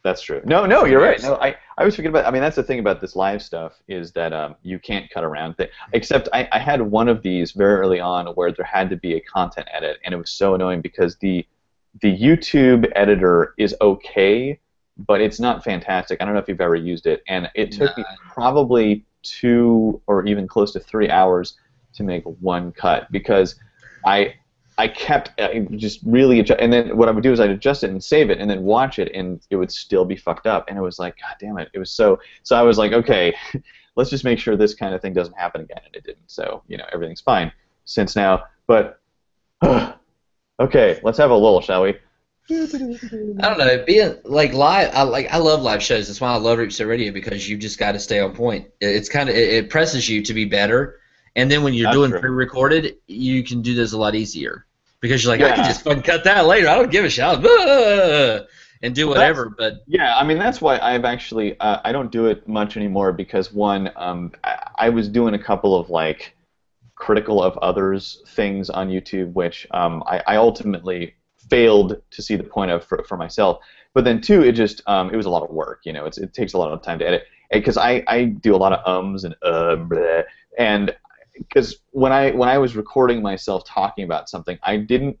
That's 0.04 0.20
true. 0.20 0.40
No, 0.44 0.66
no, 0.66 0.84
you're 0.84 1.00
right. 1.00 1.22
No, 1.22 1.36
I, 1.36 1.54
I 1.78 1.84
was 1.84 1.94
forget 1.94 2.10
about. 2.10 2.26
I 2.26 2.32
mean, 2.32 2.42
that's 2.42 2.56
the 2.56 2.62
thing 2.62 2.80
about 2.80 3.00
this 3.00 3.14
live 3.14 3.40
stuff 3.40 3.80
is 3.86 4.10
that 4.12 4.32
um, 4.32 4.56
you 4.62 4.80
can't 4.80 5.08
cut 5.10 5.22
around 5.22 5.56
things. 5.56 5.70
Except 5.92 6.28
I, 6.32 6.48
I 6.50 6.58
had 6.58 6.82
one 6.82 7.08
of 7.08 7.22
these 7.22 7.52
very 7.52 7.74
early 7.74 8.00
on 8.00 8.26
where 8.28 8.50
there 8.50 8.64
had 8.64 8.90
to 8.90 8.96
be 8.96 9.14
a 9.14 9.20
content 9.20 9.68
edit, 9.72 9.98
and 10.04 10.12
it 10.12 10.16
was 10.16 10.30
so 10.30 10.54
annoying 10.54 10.80
because 10.80 11.16
the 11.18 11.46
the 12.00 12.18
YouTube 12.18 12.90
editor 12.96 13.54
is 13.58 13.76
okay, 13.80 14.58
but 14.98 15.20
it's 15.20 15.38
not 15.38 15.62
fantastic. 15.62 16.20
I 16.20 16.24
don't 16.24 16.34
know 16.34 16.40
if 16.40 16.48
you've 16.48 16.60
ever 16.60 16.74
used 16.74 17.06
it, 17.06 17.22
and 17.28 17.48
it 17.54 17.70
took 17.70 17.96
me 17.96 18.04
probably 18.18 19.04
two 19.22 20.02
or 20.08 20.26
even 20.26 20.48
close 20.48 20.72
to 20.72 20.80
three 20.80 21.10
hours 21.10 21.56
to 21.94 22.02
make 22.02 22.24
one 22.24 22.72
cut 22.72 23.10
because 23.12 23.54
I 24.04 24.34
I 24.78 24.88
kept 24.88 25.38
uh, 25.40 25.48
just 25.76 26.00
really 26.04 26.40
adjust, 26.40 26.60
and 26.60 26.72
then 26.72 26.96
what 26.96 27.08
I 27.08 27.12
would 27.12 27.22
do 27.22 27.32
is 27.32 27.40
I'd 27.40 27.50
adjust 27.50 27.84
it 27.84 27.90
and 27.90 28.02
save 28.02 28.30
it, 28.30 28.38
and 28.38 28.50
then 28.50 28.62
watch 28.62 28.98
it, 28.98 29.10
and 29.14 29.40
it 29.50 29.56
would 29.56 29.70
still 29.70 30.04
be 30.04 30.16
fucked 30.16 30.46
up, 30.46 30.64
and 30.68 30.78
it 30.78 30.80
was 30.80 30.98
like, 30.98 31.18
God 31.20 31.34
damn 31.38 31.58
it, 31.58 31.68
it 31.74 31.78
was 31.78 31.90
so. 31.90 32.18
So 32.42 32.56
I 32.56 32.62
was 32.62 32.78
like, 32.78 32.92
okay, 32.92 33.34
let's 33.96 34.10
just 34.10 34.24
make 34.24 34.38
sure 34.38 34.56
this 34.56 34.74
kind 34.74 34.94
of 34.94 35.02
thing 35.02 35.12
doesn't 35.12 35.36
happen 35.36 35.60
again, 35.60 35.80
and 35.84 35.94
it 35.94 36.04
didn't. 36.04 36.28
So 36.30 36.62
you 36.68 36.76
know 36.78 36.86
everything's 36.92 37.20
fine 37.20 37.52
since 37.84 38.16
now. 38.16 38.44
But 38.66 39.00
okay, 40.60 41.00
let's 41.02 41.18
have 41.18 41.30
a 41.30 41.34
lull, 41.34 41.60
shall 41.60 41.82
we? 41.82 41.96
I 42.50 43.48
don't 43.48 43.58
know. 43.58 43.84
Being 43.86 44.16
like 44.24 44.52
live, 44.52 44.90
I 44.94 45.02
like 45.02 45.32
I 45.32 45.36
love 45.38 45.62
live 45.62 45.82
shows. 45.82 46.08
That's 46.08 46.20
why 46.20 46.32
I 46.32 46.36
love 46.36 46.58
Reach 46.58 46.78
Radio 46.80 47.12
because 47.12 47.48
you 47.48 47.56
just 47.56 47.78
got 47.78 47.92
to 47.92 48.00
stay 48.00 48.18
on 48.20 48.34
point. 48.34 48.66
It- 48.80 48.96
It's 48.96 49.08
kind 49.08 49.28
of 49.28 49.36
it, 49.36 49.48
it 49.52 49.70
presses 49.70 50.08
you 50.08 50.22
to 50.22 50.34
be 50.34 50.44
better, 50.44 50.98
and 51.36 51.50
then 51.50 51.62
when 51.62 51.74
you're 51.74 51.86
That's 51.86 51.96
doing 51.96 52.10
true. 52.10 52.20
pre-recorded, 52.20 52.96
you 53.06 53.42
can 53.42 53.62
do 53.62 53.74
this 53.74 53.92
a 53.92 53.98
lot 53.98 54.14
easier 54.14 54.66
because 55.00 55.22
you're 55.24 55.36
like, 55.36 55.40
I 55.42 55.54
can 55.56 55.64
just 55.64 55.82
fucking 55.82 56.02
cut 56.02 56.24
that 56.24 56.46
later. 56.46 56.68
I 56.68 56.74
don't 56.76 56.90
give 56.90 57.04
a 57.04 57.10
shit, 57.10 57.24
I'll- 57.24 58.46
and 58.84 58.94
do 58.94 59.08
whatever. 59.08 59.48
But 59.56 59.82
Yeah, 59.86 60.16
I 60.16 60.24
mean 60.24 60.38
that's 60.38 60.60
why 60.60 60.78
I've 60.78 61.04
actually 61.04 61.58
uh, 61.60 61.80
I 61.84 61.92
don't 61.92 62.10
do 62.10 62.26
it 62.26 62.48
much 62.48 62.76
anymore 62.76 63.12
because 63.12 63.52
one, 63.52 63.90
um, 63.96 64.32
I, 64.44 64.70
I 64.76 64.88
was 64.88 65.08
doing 65.08 65.34
a 65.34 65.38
couple 65.38 65.78
of 65.78 65.88
like 65.90 66.34
critical 66.96 67.42
of 67.42 67.56
others 67.58 68.22
things 68.28 68.70
on 68.70 68.88
YouTube, 68.88 69.32
which 69.32 69.66
um, 69.72 70.02
I, 70.06 70.22
I 70.26 70.36
ultimately 70.36 71.14
failed 71.48 72.00
to 72.10 72.22
see 72.22 72.36
the 72.36 72.44
point 72.44 72.70
of 72.70 72.84
for, 72.84 73.04
for 73.08 73.16
myself. 73.16 73.58
But 73.94 74.04
then 74.04 74.20
two, 74.20 74.42
it 74.42 74.52
just 74.52 74.82
um, 74.86 75.10
it 75.10 75.16
was 75.16 75.26
a 75.26 75.30
lot 75.30 75.42
of 75.42 75.50
work. 75.50 75.80
You 75.84 75.92
know, 75.92 76.04
it's, 76.06 76.18
it 76.18 76.32
takes 76.34 76.54
a 76.54 76.58
lot 76.58 76.72
of 76.72 76.82
time 76.82 76.98
to 77.00 77.06
edit 77.06 77.24
because 77.52 77.76
I, 77.76 78.02
I 78.08 78.24
do 78.24 78.54
a 78.54 78.56
lot 78.56 78.72
of 78.72 78.80
ums 78.86 79.24
and 79.24 79.34
uh, 79.42 79.76
bleh, 79.76 80.24
and 80.58 80.94
because 81.48 81.78
when 81.90 82.12
I 82.12 82.30
when 82.30 82.48
I 82.48 82.58
was 82.58 82.76
recording 82.76 83.22
myself 83.22 83.64
talking 83.64 84.04
about 84.04 84.28
something, 84.28 84.58
I 84.62 84.76
didn't. 84.76 85.18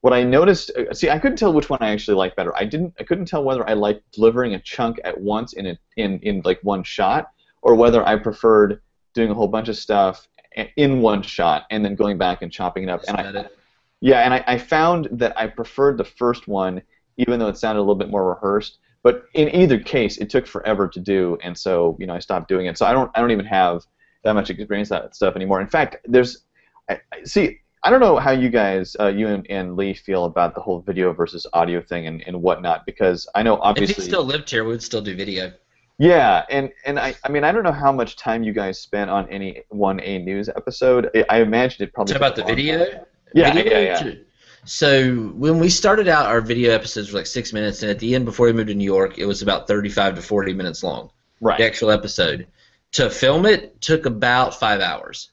What 0.00 0.12
I 0.12 0.22
noticed, 0.22 0.70
uh, 0.76 0.92
see, 0.92 1.08
I 1.08 1.18
couldn't 1.18 1.38
tell 1.38 1.54
which 1.54 1.70
one 1.70 1.78
I 1.80 1.88
actually 1.88 2.16
liked 2.18 2.36
better. 2.36 2.54
I 2.54 2.66
didn't, 2.66 2.92
I 3.00 3.04
couldn't 3.04 3.24
tell 3.24 3.42
whether 3.42 3.66
I 3.66 3.72
liked 3.72 4.02
delivering 4.12 4.52
a 4.52 4.60
chunk 4.60 5.00
at 5.02 5.18
once 5.18 5.54
in 5.54 5.66
a, 5.66 5.78
in 5.96 6.18
in 6.20 6.42
like 6.44 6.60
one 6.62 6.82
shot, 6.82 7.30
or 7.62 7.74
whether 7.74 8.06
I 8.06 8.16
preferred 8.16 8.82
doing 9.14 9.30
a 9.30 9.34
whole 9.34 9.48
bunch 9.48 9.68
of 9.68 9.76
stuff 9.78 10.28
in 10.76 11.00
one 11.00 11.22
shot 11.22 11.64
and 11.70 11.84
then 11.84 11.94
going 11.94 12.18
back 12.18 12.42
and 12.42 12.52
chopping 12.52 12.84
it 12.84 12.88
up. 12.90 13.00
just 13.00 13.08
And 13.08 13.18
I, 13.18 13.28
edit. 13.28 13.58
yeah, 14.00 14.20
and 14.20 14.34
I, 14.34 14.44
I 14.46 14.58
found 14.58 15.08
that 15.12 15.38
I 15.38 15.46
preferred 15.46 15.96
the 15.98 16.04
first 16.04 16.48
one, 16.48 16.82
even 17.16 17.38
though 17.38 17.48
it 17.48 17.56
sounded 17.56 17.80
a 17.80 17.82
little 17.82 17.94
bit 17.94 18.10
more 18.10 18.28
rehearsed. 18.28 18.78
But 19.02 19.24
in 19.34 19.54
either 19.54 19.78
case, 19.78 20.18
it 20.18 20.30
took 20.30 20.46
forever 20.46 20.88
to 20.88 21.00
do, 21.00 21.38
and 21.42 21.56
so 21.56 21.96
you 21.98 22.06
know 22.06 22.14
I 22.14 22.18
stopped 22.20 22.48
doing 22.48 22.66
it. 22.66 22.78
So 22.78 22.86
I 22.86 22.92
don't 22.92 23.10
I 23.14 23.20
don't 23.20 23.30
even 23.30 23.46
have 23.46 23.84
that 24.24 24.34
much 24.34 24.50
experience 24.50 24.88
that 24.88 25.14
stuff 25.14 25.36
anymore. 25.36 25.60
In 25.60 25.68
fact, 25.68 25.96
there's 26.04 26.44
I, 26.88 27.00
I- 27.12 27.24
see 27.24 27.60
I 27.82 27.90
don't 27.90 28.00
know 28.00 28.16
how 28.16 28.30
you 28.30 28.48
guys 28.48 28.96
uh, 28.98 29.08
you 29.08 29.28
and, 29.28 29.46
and 29.50 29.76
Lee 29.76 29.92
feel 29.92 30.24
about 30.24 30.54
the 30.54 30.60
whole 30.62 30.80
video 30.80 31.12
versus 31.12 31.46
audio 31.52 31.82
thing 31.82 32.06
and, 32.06 32.22
and 32.26 32.40
whatnot 32.40 32.86
because 32.86 33.28
I 33.34 33.42
know 33.42 33.58
obviously. 33.60 33.92
if 33.92 33.96
he 33.98 34.02
still 34.02 34.24
lived 34.24 34.48
here, 34.48 34.64
we 34.64 34.70
would 34.70 34.82
still 34.82 35.02
do 35.02 35.14
video. 35.14 35.52
yeah, 35.98 36.44
and 36.48 36.70
and 36.86 36.98
I, 36.98 37.14
I 37.24 37.28
mean 37.28 37.44
I 37.44 37.52
don't 37.52 37.62
know 37.62 37.72
how 37.72 37.92
much 37.92 38.16
time 38.16 38.42
you 38.42 38.54
guys 38.54 38.78
spent 38.80 39.10
on 39.10 39.28
any 39.28 39.62
one 39.68 40.00
A 40.00 40.18
news 40.18 40.48
episode. 40.48 41.10
I, 41.14 41.24
I 41.28 41.40
imagine 41.42 41.82
it 41.84 41.92
probably 41.92 42.16
about 42.16 42.36
the 42.36 42.44
video. 42.44 43.04
Yeah, 43.34 43.52
Video 43.52 43.72
yeah, 43.72 43.80
yeah. 43.80 43.98
too. 44.02 44.24
So 44.64 45.14
when 45.36 45.58
we 45.58 45.68
started 45.68 46.08
out, 46.08 46.24
our 46.26 46.40
video 46.40 46.72
episodes 46.72 47.12
were 47.12 47.18
like 47.18 47.26
six 47.26 47.52
minutes, 47.52 47.82
and 47.82 47.90
at 47.90 47.98
the 47.98 48.14
end, 48.14 48.24
before 48.24 48.46
we 48.46 48.54
moved 48.54 48.68
to 48.68 48.74
New 48.74 48.84
York, 48.84 49.18
it 49.18 49.26
was 49.26 49.42
about 49.42 49.68
thirty-five 49.68 50.14
to 50.14 50.22
forty 50.22 50.54
minutes 50.54 50.82
long. 50.82 51.10
Right. 51.42 51.58
The 51.58 51.66
actual 51.66 51.90
episode. 51.90 52.46
To 52.94 53.10
film 53.10 53.44
it 53.44 53.80
took 53.80 54.06
about 54.06 54.54
five 54.58 54.80
hours, 54.80 55.30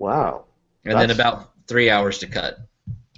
Wow. 0.00 0.46
and 0.84 0.98
then 0.98 1.10
about 1.10 1.50
three 1.68 1.88
hours 1.88 2.18
to 2.18 2.26
cut. 2.26 2.58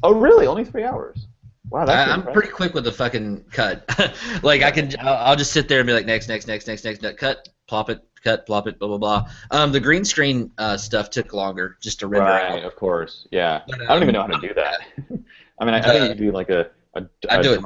Oh, 0.02 0.12
really? 0.12 0.46
Only 0.46 0.64
three 0.64 0.84
hours? 0.84 1.26
Wow, 1.70 1.86
that's 1.86 2.10
I, 2.10 2.12
I'm 2.12 2.22
pretty 2.34 2.50
quick 2.50 2.74
with 2.74 2.84
the 2.84 2.92
fucking 2.92 3.44
cut. 3.50 3.88
like 4.42 4.60
I 4.62 4.70
can, 4.70 4.94
I'll, 5.00 5.36
just 5.36 5.52
sit 5.52 5.68
there 5.68 5.80
and 5.80 5.86
be 5.86 5.94
like, 5.94 6.04
next, 6.04 6.28
next, 6.28 6.46
next, 6.46 6.66
next, 6.66 6.84
next, 6.84 7.00
next, 7.00 7.18
cut, 7.18 7.48
plop 7.66 7.88
it, 7.88 8.02
cut, 8.22 8.44
plop 8.44 8.66
it, 8.66 8.78
blah 8.78 8.88
blah 8.88 8.98
blah. 8.98 9.30
Um, 9.50 9.72
the 9.72 9.80
green 9.80 10.04
screen 10.04 10.50
uh, 10.58 10.76
stuff 10.76 11.08
took 11.08 11.32
longer 11.32 11.78
just 11.80 12.00
to 12.00 12.08
render 12.08 12.28
Right, 12.28 12.58
out. 12.58 12.64
of 12.64 12.76
course. 12.76 13.26
Yeah. 13.30 13.62
But, 13.66 13.80
I 13.80 13.94
don't 13.94 14.02
even 14.02 14.12
know 14.12 14.20
um, 14.20 14.32
how 14.32 14.38
to 14.38 14.48
do 14.48 14.52
that. 14.52 14.80
I 15.60 15.64
mean, 15.64 15.72
I, 15.72 15.78
I 15.78 15.82
think 15.82 16.04
uh, 16.04 16.08
you 16.08 16.14
do 16.14 16.30
like 16.32 16.50
a, 16.50 16.68
a, 16.94 17.04
I 17.30 17.36
a 17.36 17.42
do 17.42 17.54
it. 17.54 17.60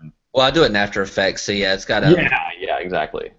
and 0.00 0.12
Well, 0.32 0.46
I 0.46 0.52
do 0.52 0.62
it 0.62 0.66
in 0.66 0.76
After 0.76 1.02
Effects, 1.02 1.42
so 1.42 1.50
yeah, 1.50 1.74
it's 1.74 1.84
got 1.84 2.04
a 2.04 2.12
yeah, 2.12 2.50
yeah, 2.60 2.78
exactly. 2.78 3.32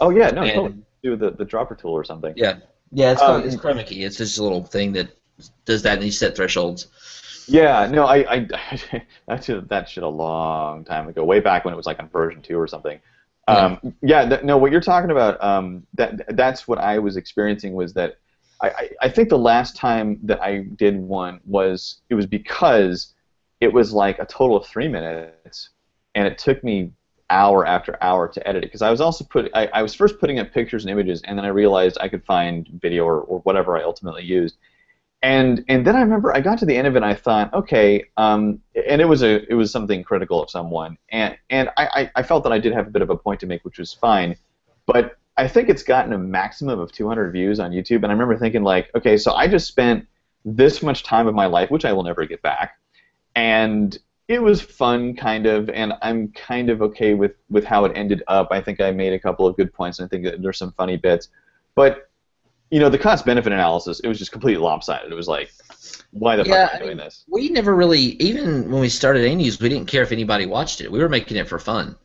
Oh 0.00 0.10
yeah, 0.10 0.30
no, 0.30 0.42
And- 0.42 0.52
totally. 0.52 0.82
Do 1.02 1.16
the, 1.16 1.30
the 1.30 1.44
dropper 1.44 1.74
tool 1.74 1.92
or 1.92 2.04
something. 2.04 2.34
Yeah. 2.36 2.58
Yeah, 2.92 3.12
it's 3.12 3.22
Um, 3.22 3.44
it's 3.44 3.56
chroma 3.56 3.86
key. 3.86 4.04
It's 4.04 4.16
just 4.16 4.38
a 4.38 4.42
little 4.42 4.64
thing 4.64 4.92
that 4.92 5.16
does 5.64 5.82
that 5.82 5.94
and 5.94 6.04
you 6.04 6.10
set 6.10 6.36
thresholds. 6.36 6.88
Yeah, 7.46 7.86
no, 7.90 8.04
I, 8.04 8.16
I 8.32 8.38
that 9.28 9.42
did 9.42 9.68
that 9.68 9.88
shit 9.88 10.04
a 10.04 10.08
long 10.08 10.84
time 10.84 11.08
ago, 11.08 11.24
way 11.24 11.40
back 11.40 11.64
when 11.64 11.72
it 11.74 11.76
was 11.76 11.86
like 11.86 11.98
on 11.98 12.08
version 12.08 12.42
two 12.42 12.58
or 12.58 12.66
something. 12.66 13.00
Um, 13.48 13.94
yeah, 14.02 14.28
th- 14.28 14.42
no, 14.44 14.58
what 14.58 14.70
you're 14.70 14.80
talking 14.80 15.10
about, 15.10 15.42
um, 15.42 15.84
that 15.94 16.36
that's 16.36 16.68
what 16.68 16.78
I 16.78 16.98
was 16.98 17.16
experiencing 17.16 17.72
was 17.72 17.92
that 17.94 18.18
I, 18.60 18.68
I, 18.68 18.90
I 19.02 19.08
think 19.08 19.28
the 19.28 19.38
last 19.38 19.76
time 19.76 20.20
that 20.22 20.40
I 20.40 20.66
did 20.76 20.96
one 20.96 21.40
was 21.44 22.02
it 22.10 22.14
was 22.14 22.26
because 22.26 23.14
it 23.60 23.72
was 23.72 23.92
like 23.92 24.18
a 24.20 24.26
total 24.26 24.56
of 24.56 24.66
three 24.66 24.86
minutes, 24.88 25.70
and 26.14 26.26
it 26.26 26.38
took 26.38 26.62
me 26.62 26.92
hour 27.30 27.64
after 27.64 27.96
hour 28.02 28.28
to 28.28 28.46
edit 28.46 28.64
it 28.64 28.66
because 28.66 28.82
I 28.82 28.90
was 28.90 29.00
also 29.00 29.24
put 29.24 29.50
I, 29.54 29.66
I 29.72 29.82
was 29.82 29.94
first 29.94 30.18
putting 30.18 30.38
up 30.38 30.52
pictures 30.52 30.84
and 30.84 30.90
images, 30.90 31.22
and 31.22 31.38
then 31.38 31.44
I 31.44 31.48
realized 31.48 31.96
I 32.00 32.08
could 32.08 32.24
find 32.24 32.68
video 32.82 33.04
or, 33.04 33.20
or 33.20 33.38
whatever 33.40 33.78
I 33.78 33.82
ultimately 33.82 34.24
used, 34.24 34.56
and 35.22 35.64
and 35.68 35.86
then 35.86 35.96
I 35.96 36.00
remember 36.00 36.34
I 36.34 36.40
got 36.40 36.58
to 36.58 36.66
the 36.66 36.76
end 36.76 36.86
of 36.86 36.94
it 36.94 36.98
and 36.98 37.04
I 37.04 37.14
thought, 37.14 37.54
okay, 37.54 38.04
um, 38.16 38.60
and 38.74 39.00
it 39.00 39.08
was 39.08 39.22
a 39.22 39.48
it 39.50 39.54
was 39.54 39.70
something 39.70 40.02
critical 40.02 40.42
of 40.42 40.50
someone, 40.50 40.98
and 41.10 41.38
and 41.48 41.70
I, 41.76 42.10
I 42.14 42.22
felt 42.22 42.42
that 42.44 42.52
I 42.52 42.58
did 42.58 42.72
have 42.72 42.88
a 42.88 42.90
bit 42.90 43.02
of 43.02 43.10
a 43.10 43.16
point 43.16 43.40
to 43.40 43.46
make, 43.46 43.64
which 43.64 43.78
was 43.78 43.94
fine, 43.94 44.36
but 44.86 45.16
I 45.36 45.48
think 45.48 45.68
it's 45.68 45.84
gotten 45.84 46.12
a 46.12 46.18
maximum 46.18 46.80
of 46.80 46.92
200 46.92 47.32
views 47.32 47.60
on 47.60 47.70
YouTube, 47.70 47.96
and 47.96 48.06
I 48.06 48.12
remember 48.12 48.36
thinking 48.36 48.62
like, 48.62 48.90
okay, 48.94 49.16
so 49.16 49.32
I 49.32 49.46
just 49.46 49.68
spent 49.68 50.06
this 50.44 50.82
much 50.82 51.04
time 51.04 51.26
of 51.26 51.34
my 51.34 51.46
life, 51.46 51.70
which 51.70 51.84
I 51.84 51.92
will 51.92 52.02
never 52.02 52.26
get 52.26 52.42
back, 52.42 52.78
and 53.34 53.96
it 54.30 54.40
was 54.40 54.62
fun, 54.62 55.16
kind 55.16 55.44
of, 55.44 55.68
and 55.70 55.92
I'm 56.02 56.28
kind 56.28 56.70
of 56.70 56.82
okay 56.82 57.14
with 57.14 57.32
with 57.50 57.64
how 57.64 57.84
it 57.84 57.92
ended 57.96 58.22
up. 58.28 58.48
I 58.52 58.60
think 58.60 58.80
I 58.80 58.92
made 58.92 59.12
a 59.12 59.18
couple 59.18 59.44
of 59.44 59.56
good 59.56 59.72
points, 59.74 59.98
and 59.98 60.06
I 60.06 60.08
think 60.08 60.24
that 60.24 60.40
there's 60.40 60.56
some 60.56 60.70
funny 60.72 60.96
bits, 60.96 61.28
but 61.74 62.08
you 62.70 62.78
know, 62.78 62.88
the 62.88 62.98
cost 62.98 63.26
benefit 63.26 63.52
analysis, 63.52 63.98
it 64.00 64.06
was 64.08 64.18
just 64.18 64.30
completely 64.30 64.62
lopsided. 64.62 65.10
It 65.10 65.16
was 65.16 65.26
like, 65.26 65.50
why 66.12 66.36
the 66.36 66.44
Yeah, 66.44 66.68
fuck 66.68 66.74
am 66.74 66.76
I 66.76 66.78
I 66.80 66.84
doing 66.84 66.96
this? 66.96 67.26
We 67.28 67.48
never 67.48 67.74
really, 67.74 68.16
even 68.22 68.70
when 68.70 68.80
we 68.80 68.88
started 68.88 69.24
A 69.24 69.34
News, 69.34 69.60
we 69.60 69.68
didn't 69.68 69.88
care 69.88 70.02
if 70.02 70.12
anybody 70.12 70.46
watched 70.46 70.80
it. 70.80 70.92
We 70.92 71.00
were 71.00 71.08
making 71.08 71.36
it 71.36 71.48
for 71.48 71.58
fun. 71.58 71.96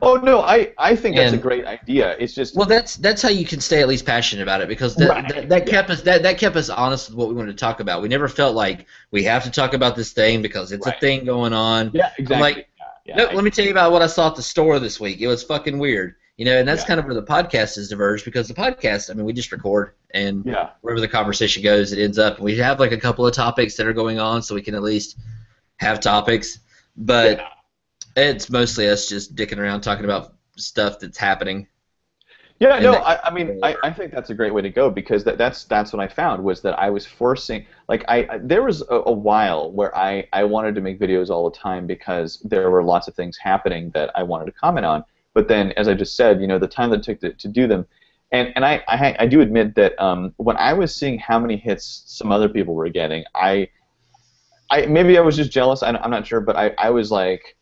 Oh 0.00 0.16
no, 0.16 0.40
I, 0.40 0.72
I 0.78 0.96
think 0.96 1.16
that's 1.16 1.32
a 1.34 1.38
great 1.38 1.66
idea. 1.66 2.16
It's 2.18 2.34
just 2.34 2.56
Well, 2.56 2.66
that's 2.66 2.96
that's 2.96 3.20
how 3.20 3.28
you 3.28 3.44
can 3.44 3.60
stay 3.60 3.80
at 3.82 3.88
least 3.88 4.06
passionate 4.06 4.42
about 4.42 4.60
it 4.62 4.68
because 4.68 4.94
that, 4.96 5.08
Right, 5.08 5.28
that, 5.28 5.48
that 5.50 5.66
kept 5.66 5.90
us 5.90 6.00
that, 6.02 6.22
that 6.22 6.38
kept 6.38 6.56
us 6.56 6.70
honest 6.70 7.10
with 7.10 7.18
what 7.18 7.28
we 7.28 7.34
wanted 7.34 7.52
to 7.52 7.58
talk 7.58 7.80
about. 7.80 8.00
We 8.02 8.08
never 8.08 8.28
felt 8.28 8.54
like 8.54 8.86
we 9.10 9.22
have 9.24 9.44
to 9.44 9.50
talk 9.50 9.74
about 9.74 9.94
this 9.96 10.12
thing 10.12 10.40
because 10.42 10.72
it's 10.72 10.86
Right. 10.86 10.96
a 10.96 11.00
thing 11.00 11.24
going 11.24 11.52
on. 11.52 11.90
yeah, 11.92 12.10
exactly. 12.18 12.40
like, 12.40 12.68
yeah, 13.04 13.16
no, 13.16 13.26
I- 13.26 13.34
let 13.34 13.44
me 13.44 13.50
tell 13.50 13.64
you 13.64 13.70
about 13.72 13.92
what 13.92 14.00
I 14.02 14.06
saw 14.06 14.28
at 14.28 14.36
the 14.36 14.42
store 14.42 14.78
this 14.78 14.98
week. 14.98 15.20
It 15.20 15.26
was 15.26 15.42
fucking 15.42 15.78
weird, 15.78 16.14
you 16.38 16.46
know, 16.46 16.56
and 16.58 16.66
that's 16.66 16.82
Yeah. 16.82 16.88
kind 16.88 17.00
of 17.00 17.04
where 17.06 17.14
the 17.14 17.22
podcast 17.22 17.76
is 17.76 17.90
diverged 17.90 18.24
because 18.24 18.48
the 18.48 18.54
podcast, 18.54 19.10
I 19.10 19.14
mean, 19.14 19.26
we 19.26 19.34
just 19.34 19.52
record 19.52 19.92
and 20.14 20.46
yeah, 20.46 20.70
wherever 20.80 21.00
the 21.00 21.08
conversation 21.08 21.62
goes, 21.62 21.92
it 21.92 22.02
ends 22.02 22.18
up. 22.18 22.40
We 22.40 22.56
have 22.56 22.80
like 22.80 22.92
a 22.92 22.96
couple 22.98 23.26
of 23.26 23.34
topics 23.34 23.76
that 23.76 23.86
are 23.86 23.92
going 23.92 24.18
on, 24.18 24.40
so 24.42 24.54
we 24.54 24.62
can 24.62 24.74
at 24.74 24.82
least 24.82 25.18
have 25.76 26.00
topics. 26.00 26.60
But 26.96 27.38
yeah. 27.38 27.48
It's 28.16 28.50
mostly 28.50 28.88
us 28.88 29.08
just 29.08 29.34
dicking 29.34 29.58
around 29.58 29.80
talking 29.82 30.04
about 30.04 30.34
stuff 30.56 30.98
that's 30.98 31.18
happening. 31.18 31.66
Yeah, 32.60 32.78
no, 32.78 32.94
I, 32.94 33.18
I 33.24 33.30
mean, 33.32 33.58
I, 33.64 33.76
I 33.82 33.92
think 33.92 34.12
that's 34.12 34.30
a 34.30 34.34
great 34.34 34.54
way 34.54 34.62
to 34.62 34.70
go 34.70 34.88
because 34.88 35.24
that, 35.24 35.36
that's 35.36 35.64
that's 35.64 35.92
what 35.92 36.00
I 36.00 36.06
found 36.06 36.42
was 36.42 36.62
that 36.62 36.78
I 36.78 36.88
was 36.88 37.04
forcing, 37.04 37.66
like, 37.88 38.04
I, 38.06 38.28
I 38.30 38.38
there 38.38 38.62
was 38.62 38.80
a, 38.82 39.02
a 39.06 39.12
while 39.12 39.72
where 39.72 39.94
I, 39.96 40.28
I 40.32 40.44
wanted 40.44 40.76
to 40.76 40.80
make 40.80 41.00
videos 41.00 41.30
all 41.30 41.50
the 41.50 41.58
time 41.58 41.86
because 41.88 42.40
there 42.44 42.70
were 42.70 42.84
lots 42.84 43.08
of 43.08 43.14
things 43.16 43.36
happening 43.36 43.90
that 43.90 44.12
I 44.14 44.22
wanted 44.22 44.46
to 44.46 44.52
comment 44.52 44.86
on. 44.86 45.04
But 45.34 45.48
then, 45.48 45.72
as 45.72 45.88
I 45.88 45.94
just 45.94 46.16
said, 46.16 46.40
you 46.40 46.46
know, 46.46 46.60
the 46.60 46.68
time 46.68 46.90
that 46.90 47.00
it 47.00 47.02
took 47.02 47.20
to, 47.22 47.32
to 47.32 47.48
do 47.48 47.66
them, 47.66 47.86
and 48.30 48.52
and 48.54 48.64
I, 48.64 48.84
I 48.86 49.16
I 49.18 49.26
do 49.26 49.40
admit 49.40 49.74
that 49.74 50.00
um, 50.00 50.32
when 50.36 50.56
I 50.56 50.74
was 50.74 50.94
seeing 50.94 51.18
how 51.18 51.40
many 51.40 51.56
hits 51.56 52.04
some 52.06 52.30
other 52.30 52.48
people 52.48 52.74
were 52.74 52.88
getting, 52.88 53.24
I, 53.34 53.68
I 54.70 54.86
maybe 54.86 55.18
I 55.18 55.22
was 55.22 55.36
just 55.36 55.50
jealous. 55.50 55.82
I, 55.82 55.88
I'm 55.90 56.10
not 56.10 56.24
sure, 56.24 56.40
but 56.40 56.56
I, 56.56 56.72
I 56.78 56.90
was 56.90 57.10
like. 57.10 57.56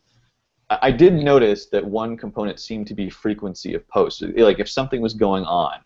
I 0.81 0.87
I 0.87 0.91
did 0.91 1.13
notice 1.13 1.67
that 1.67 1.85
one 1.85 2.17
component 2.17 2.59
seemed 2.59 2.87
to 2.87 2.93
be 2.93 3.09
frequency 3.09 3.73
of 3.73 3.87
posts. 3.87 4.21
Like 4.21 4.59
if 4.59 4.69
something 4.69 5.01
was 5.01 5.13
going 5.13 5.43
on, 5.45 5.79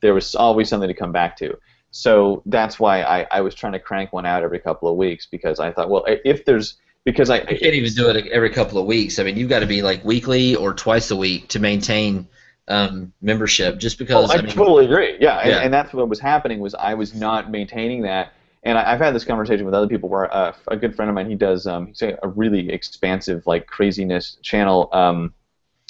there 0.00 0.14
was 0.14 0.34
always 0.34 0.68
something 0.68 0.88
to 0.88 0.94
come 0.94 1.12
back 1.12 1.36
to. 1.38 1.56
So 1.90 2.42
that's 2.46 2.78
why 2.78 3.02
I, 3.02 3.26
I 3.30 3.40
was 3.40 3.54
trying 3.54 3.72
to 3.72 3.78
crank 3.78 4.12
one 4.12 4.26
out 4.26 4.42
every 4.42 4.58
couple 4.58 4.90
of 4.90 4.96
weeks 4.96 5.26
because 5.26 5.58
I 5.58 5.72
thought, 5.72 5.88
well, 5.88 6.04
if 6.06 6.44
there's 6.44 6.76
because 7.04 7.30
I 7.30 7.38
You 7.38 7.58
can't 7.58 7.74
even 7.74 7.92
do 7.94 8.08
it 8.10 8.26
every 8.26 8.50
couple 8.50 8.78
of 8.78 8.86
weeks. 8.86 9.18
I 9.18 9.22
mean, 9.22 9.36
you've 9.36 9.48
got 9.48 9.60
to 9.60 9.66
be 9.66 9.80
like 9.82 10.04
weekly 10.04 10.54
or 10.54 10.74
twice 10.74 11.10
a 11.10 11.16
week 11.16 11.48
to 11.48 11.58
maintain 11.58 12.28
um, 12.68 13.12
membership. 13.22 13.78
Just 13.78 13.96
Oh, 13.96 14.04
because 14.04 14.30
I, 14.30 14.34
I 14.34 14.42
mean, 14.42 14.52
totally 14.54 14.84
agree. 14.84 15.16
Yeah, 15.20 15.38
and, 15.38 15.50
Yeah. 15.50 15.58
and 15.60 15.72
that's 15.72 15.92
what 15.94 16.08
was 16.08 16.20
happening 16.20 16.60
was 16.60 16.74
I 16.74 16.94
was 16.94 17.14
not 17.14 17.50
maintaining 17.50 18.02
that. 18.02 18.32
And 18.68 18.76
I, 18.76 18.92
I've 18.92 19.00
had 19.00 19.14
this 19.14 19.24
conversation 19.24 19.64
with 19.64 19.74
other 19.74 19.88
people 19.88 20.10
where 20.10 20.32
uh, 20.32 20.52
a 20.68 20.76
good 20.76 20.94
friend 20.94 21.08
of 21.08 21.14
mine, 21.14 21.28
he 21.28 21.34
does 21.34 21.66
um, 21.66 21.86
he's 21.86 22.02
a 22.02 22.18
a 22.22 22.28
really 22.28 22.70
expansive 22.70 23.46
like 23.46 23.66
craziness 23.66 24.36
channel 24.42 24.90
um, 24.92 25.32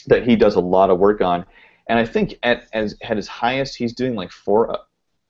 that 0.07 0.23
he 0.25 0.37
does 0.37 0.55
a 0.55 0.61
lot 0.61 0.89
of 0.89 1.01
work 1.01 1.21
on. 1.21 1.45
And 1.89 1.99
I 1.99 2.07
think 2.07 2.39
at 2.45 2.69
as 2.73 2.97
at 3.03 3.17
his 3.17 3.27
highest, 3.27 3.77
he's 3.77 3.95
doing 3.95 4.15
like 4.15 4.31
four, 4.31 4.71
uh, 4.71 4.79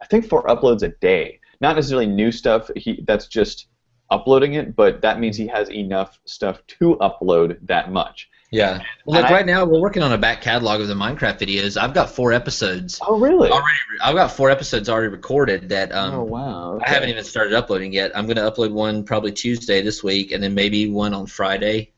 I 0.03 0.07
think 0.07 0.29
four 0.29 0.45
uploads 0.45 0.83
a 0.83 0.89
day. 0.89 1.41
Not 1.63 1.75
necessarily 1.75 2.07
new 2.07 2.31
stuff. 2.31 2.71
He 2.77 3.03
that's 3.07 3.27
just 3.27 3.69
uploading 4.11 4.55
it, 4.55 4.77
but 4.77 5.01
that 5.01 5.19
means 5.19 5.37
he 5.37 5.47
has 5.47 5.71
enough 5.71 6.21
stuff 6.27 6.61
to 6.67 6.97
upload 6.97 7.59
that 7.67 7.91
much. 7.91 8.29
Yeah. 8.51 8.81
Well, 9.05 9.21
like 9.21 9.31
I- 9.31 9.35
right 9.35 9.47
now, 9.47 9.65
we're 9.65 9.81
working 9.81 10.03
on 10.03 10.13
a 10.13 10.19
back 10.19 10.41
catalog 10.41 10.81
of 10.81 10.89
the 10.89 10.95
Minecraft 10.95 11.39
videos. 11.39 11.77
I've 11.81 11.93
got 11.95 12.11
four 12.11 12.33
episodes 12.33 12.99
Oh, 13.07 13.19
really? 13.19 13.51
already. 13.51 13.79
I've 14.03 14.15
got 14.15 14.33
four 14.33 14.51
episodes 14.51 14.89
already 14.89 15.09
recorded 15.09 15.69
that 15.71 15.93
um, 15.93 16.15
oh, 16.15 16.23
wow. 16.25 16.79
I 16.85 16.89
haven't 16.89 17.11
even 17.11 17.25
started 17.25 17.53
uploading 17.53 17.93
yet. 17.93 18.13
I'm 18.17 18.27
going 18.27 18.37
to 18.37 18.43
upload 18.51 18.73
one 18.73 19.05
probably 19.05 19.33
Tuesday 19.33 19.83
this 19.83 20.03
week, 20.03 20.33
and 20.33 20.43
then 20.43 20.55
maybe 20.55 20.89
one 20.91 21.13
on 21.15 21.27
Friday 21.27 21.93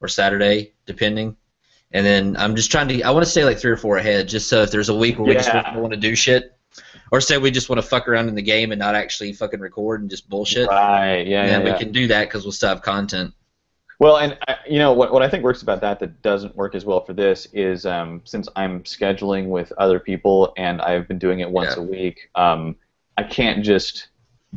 or 0.00 0.08
Saturday, 0.08 0.72
depending. 0.86 1.36
And 1.92 2.06
then 2.06 2.36
I'm 2.38 2.56
just 2.56 2.70
trying 2.70 2.88
to. 2.88 3.02
I 3.02 3.10
want 3.10 3.24
to 3.24 3.30
stay 3.30 3.44
like 3.44 3.58
three 3.58 3.70
or 3.72 3.76
four 3.76 3.98
ahead, 3.98 4.28
just 4.28 4.48
so 4.48 4.62
if 4.62 4.70
there's 4.70 4.88
a 4.88 4.94
week 4.94 5.18
where 5.18 5.28
we 5.28 5.34
just 5.34 5.52
want 5.52 5.92
to 5.92 5.98
do 5.98 6.14
shit, 6.16 6.56
or 7.10 7.20
say 7.20 7.36
we 7.36 7.50
just 7.50 7.68
want 7.68 7.82
to 7.82 7.86
fuck 7.86 8.08
around 8.08 8.28
in 8.28 8.34
the 8.34 8.40
game 8.42 8.72
and 8.72 8.78
not 8.78 8.94
actually 8.94 9.34
fucking 9.34 9.60
record 9.60 10.00
and 10.00 10.08
just 10.08 10.26
bullshit, 10.30 10.68
Right. 10.68 11.26
Yeah. 11.26 11.44
then 11.46 11.60
yeah, 11.60 11.64
we 11.64 11.70
yeah. 11.72 11.78
can 11.78 11.92
do 11.92 12.06
that 12.06 12.28
because 12.28 12.44
we'll 12.44 12.52
still 12.52 12.70
have 12.70 12.80
content. 12.80 13.34
Well, 14.02 14.16
and 14.16 14.36
you 14.68 14.80
know 14.80 14.92
what, 14.92 15.12
what 15.12 15.22
I 15.22 15.28
think 15.28 15.44
works 15.44 15.62
about 15.62 15.80
that 15.82 16.00
that 16.00 16.22
doesn't 16.22 16.56
work 16.56 16.74
as 16.74 16.84
well 16.84 17.04
for 17.04 17.12
this 17.12 17.46
is 17.52 17.86
um, 17.86 18.20
since 18.24 18.48
I'm 18.56 18.82
scheduling 18.82 19.46
with 19.46 19.72
other 19.78 20.00
people 20.00 20.52
and 20.56 20.82
I've 20.82 21.06
been 21.06 21.20
doing 21.20 21.38
it 21.38 21.48
once 21.48 21.76
Yeah. 21.76 21.84
a 21.84 21.86
week, 21.86 22.28
um, 22.34 22.74
I 23.16 23.22
can't 23.22 23.64
just. 23.64 24.08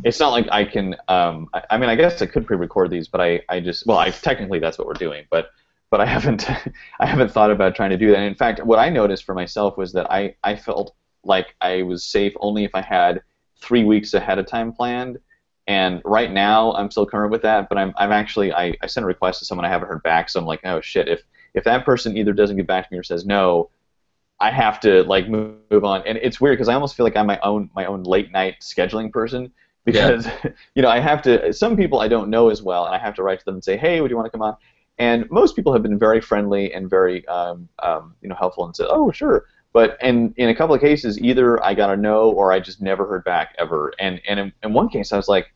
It's 0.03 0.19
not 0.19 0.31
like 0.31 0.47
I 0.51 0.65
can. 0.65 0.95
Um, 1.07 1.47
I, 1.53 1.61
I 1.69 1.77
mean, 1.77 1.91
I 1.91 1.95
guess 1.95 2.23
I 2.23 2.25
could 2.25 2.47
pre-record 2.47 2.89
these, 2.89 3.07
but 3.07 3.21
I, 3.21 3.39
I 3.47 3.59
just 3.59 3.85
well, 3.85 3.99
I 3.99 4.09
technically 4.09 4.57
that's 4.57 4.79
what 4.79 4.87
we're 4.87 4.93
doing, 4.93 5.25
but 5.29 5.51
but 5.91 6.01
I 6.01 6.05
haven't 6.15 6.49
I 6.99 7.05
haven't 7.05 7.31
thought 7.31 7.51
about 7.51 7.75
trying 7.75 7.91
to 7.91 7.97
do 7.97 8.09
that. 8.09 8.17
And 8.17 8.25
in 8.25 8.33
fact, 8.33 8.65
what 8.65 8.79
I 8.79 8.89
noticed 8.89 9.25
for 9.25 9.35
myself 9.35 9.77
was 9.77 9.93
that 9.93 10.11
I 10.11 10.35
I 10.43 10.55
felt 10.55 10.95
like 11.23 11.53
I 11.61 11.83
was 11.83 12.03
safe 12.03 12.33
only 12.39 12.63
if 12.63 12.73
I 12.73 12.81
had 12.81 13.21
three 13.61 13.83
weeks 13.83 14.15
ahead 14.15 14.39
of 14.39 14.47
time 14.47 14.73
planned. 14.73 15.19
And 15.67 16.01
right 16.05 16.31
now, 16.31 16.73
I'm 16.73 16.91
still 16.91 17.05
current 17.05 17.31
with 17.31 17.41
that, 17.41 17.69
but 17.69 17.77
I'm, 17.77 17.93
I'm 17.97 18.11
actually 18.11 18.53
I, 18.53 18.75
I 18.81 18.87
sent 18.87 19.03
a 19.03 19.07
request 19.07 19.39
to 19.39 19.45
someone 19.45 19.65
I 19.65 19.69
haven't 19.69 19.87
heard 19.87 20.03
back, 20.03 20.29
so 20.29 20.39
I'm 20.39 20.45
like, 20.45 20.61
oh 20.63 20.79
shit, 20.81 21.07
if 21.07 21.23
if 21.55 21.63
that 21.63 21.85
person 21.85 22.17
either 22.17 22.33
doesn't 22.33 22.57
get 22.57 22.67
back 22.67 22.87
to 22.87 22.93
me 22.93 22.99
or 22.99 23.03
says 23.03 23.25
no, 23.25 23.69
I 24.39 24.51
have 24.51 24.79
to 24.81 25.03
like 25.03 25.29
move, 25.29 25.55
move 25.71 25.83
on. 25.83 26.03
And 26.05 26.19
it's 26.21 26.39
weird 26.39 26.57
because 26.57 26.67
I 26.67 26.73
almost 26.73 26.95
feel 26.95 27.05
like 27.05 27.15
I'm 27.15 27.25
my 27.25 27.39
own 27.41 27.69
my 27.75 27.85
own 27.85 28.03
late 28.03 28.31
night 28.31 28.57
scheduling 28.61 29.11
person 29.11 29.51
because 29.85 30.27
you 30.75 30.81
know 30.81 30.89
I 30.89 30.99
have 30.99 31.21
to. 31.23 31.51
Some 31.53 31.75
people 31.75 31.99
I 31.99 32.07
don't 32.07 32.29
know 32.29 32.49
as 32.49 32.61
well, 32.61 32.85
and 32.85 32.93
I 32.93 32.99
have 32.99 33.15
to 33.15 33.23
write 33.23 33.39
to 33.39 33.45
them 33.45 33.55
and 33.55 33.63
say, 33.63 33.77
hey, 33.77 34.01
would 34.01 34.11
you 34.11 34.17
want 34.17 34.27
to 34.27 34.31
come 34.31 34.41
on? 34.41 34.57
And 34.97 35.29
most 35.29 35.55
people 35.55 35.73
have 35.73 35.83
been 35.83 35.99
very 35.99 36.21
friendly 36.21 36.73
and 36.73 36.89
very 36.89 37.27
um, 37.27 37.67
um, 37.81 38.15
you 38.21 38.29
know 38.29 38.35
helpful 38.35 38.65
and 38.65 38.75
said, 38.75 38.87
oh 38.89 39.11
sure. 39.11 39.45
But 39.73 39.97
in, 40.01 40.33
in 40.37 40.47
a 40.47 40.55
couple 40.55 40.73
of 40.73 40.79
cases, 40.79 41.19
either 41.19 41.61
I 41.61 41.73
got 41.73 41.89
a 41.89 41.97
no 41.97 42.29
or 42.29 42.53
I 42.53 42.61
just 42.61 42.81
never 42.81 43.05
heard 43.05 43.25
back 43.25 43.53
ever. 43.57 43.93
And 43.99 44.21
and 44.27 44.39
in, 44.39 44.53
in 44.63 44.73
one 44.73 44.87
case, 44.87 45.11
I 45.11 45.17
was 45.17 45.27
like, 45.27 45.53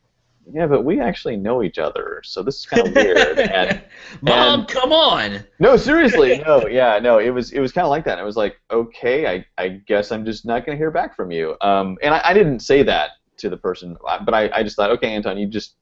yeah, 0.52 0.66
but 0.66 0.84
we 0.84 1.00
actually 1.00 1.36
know 1.36 1.62
each 1.62 1.78
other, 1.78 2.20
so 2.24 2.42
this 2.42 2.60
is 2.60 2.66
kind 2.66 2.86
of 2.88 2.94
weird. 2.94 3.38
and 3.38 3.82
Mom, 4.22 4.60
and- 4.60 4.68
come 4.68 4.92
on. 4.92 5.44
no, 5.58 5.76
seriously, 5.76 6.38
no, 6.46 6.66
yeah, 6.66 6.98
no, 6.98 7.18
it 7.18 7.30
was 7.30 7.52
it 7.52 7.60
was 7.60 7.72
kind 7.72 7.84
of 7.84 7.90
like 7.90 8.04
that. 8.04 8.18
It 8.18 8.24
was 8.24 8.36
like, 8.36 8.60
okay, 8.70 9.26
I, 9.26 9.46
I 9.62 9.68
guess 9.86 10.12
I'm 10.12 10.24
just 10.24 10.44
not 10.44 10.66
gonna 10.66 10.78
hear 10.78 10.90
back 10.90 11.14
from 11.16 11.30
you. 11.30 11.56
Um, 11.60 11.98
and 12.02 12.14
I, 12.14 12.20
I 12.24 12.34
didn't 12.34 12.60
say 12.60 12.82
that 12.82 13.10
to 13.38 13.48
the 13.48 13.56
person, 13.56 13.96
uh, 14.06 14.22
but 14.24 14.34
I, 14.34 14.50
I 14.54 14.62
just 14.62 14.76
thought, 14.76 14.90
okay, 14.92 15.08
Anton, 15.12 15.38
you 15.38 15.46
just 15.46 15.76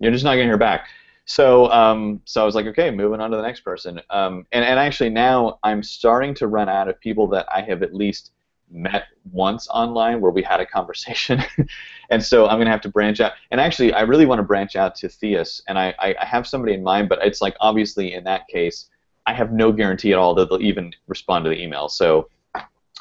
you're 0.00 0.12
just 0.12 0.24
not 0.24 0.32
gonna 0.32 0.44
hear 0.44 0.58
back. 0.58 0.86
So 1.26 1.70
um, 1.72 2.20
so 2.24 2.42
I 2.42 2.44
was 2.44 2.54
like, 2.54 2.66
okay, 2.66 2.90
moving 2.90 3.20
on 3.20 3.30
to 3.30 3.36
the 3.36 3.42
next 3.42 3.60
person. 3.60 4.00
Um, 4.10 4.46
and 4.52 4.64
and 4.64 4.78
actually 4.78 5.10
now 5.10 5.58
I'm 5.62 5.82
starting 5.82 6.34
to 6.34 6.46
run 6.48 6.68
out 6.68 6.88
of 6.88 7.00
people 7.00 7.26
that 7.28 7.46
I 7.54 7.62
have 7.62 7.82
at 7.82 7.94
least 7.94 8.32
met 8.74 9.04
once 9.30 9.68
online 9.68 10.20
where 10.20 10.32
we 10.32 10.42
had 10.42 10.60
a 10.60 10.66
conversation, 10.66 11.42
and 12.10 12.22
so 12.22 12.46
I'm 12.46 12.58
gonna 12.58 12.70
have 12.70 12.82
to 12.82 12.88
branch 12.88 13.20
out. 13.20 13.32
And 13.50 13.60
actually, 13.60 13.92
I 13.92 14.02
really 14.02 14.26
want 14.26 14.40
to 14.40 14.42
branch 14.42 14.76
out 14.76 14.94
to 14.96 15.08
Theus, 15.08 15.62
and 15.68 15.78
I, 15.78 15.94
I, 15.98 16.14
I 16.20 16.24
have 16.24 16.46
somebody 16.46 16.74
in 16.74 16.82
mind, 16.82 17.08
but 17.08 17.20
it's 17.22 17.40
like 17.40 17.56
obviously 17.60 18.12
in 18.12 18.24
that 18.24 18.46
case, 18.48 18.90
I 19.26 19.32
have 19.32 19.52
no 19.52 19.72
guarantee 19.72 20.12
at 20.12 20.18
all 20.18 20.34
that 20.34 20.50
they'll 20.50 20.60
even 20.60 20.92
respond 21.06 21.44
to 21.44 21.50
the 21.50 21.62
email. 21.62 21.88
So 21.88 22.28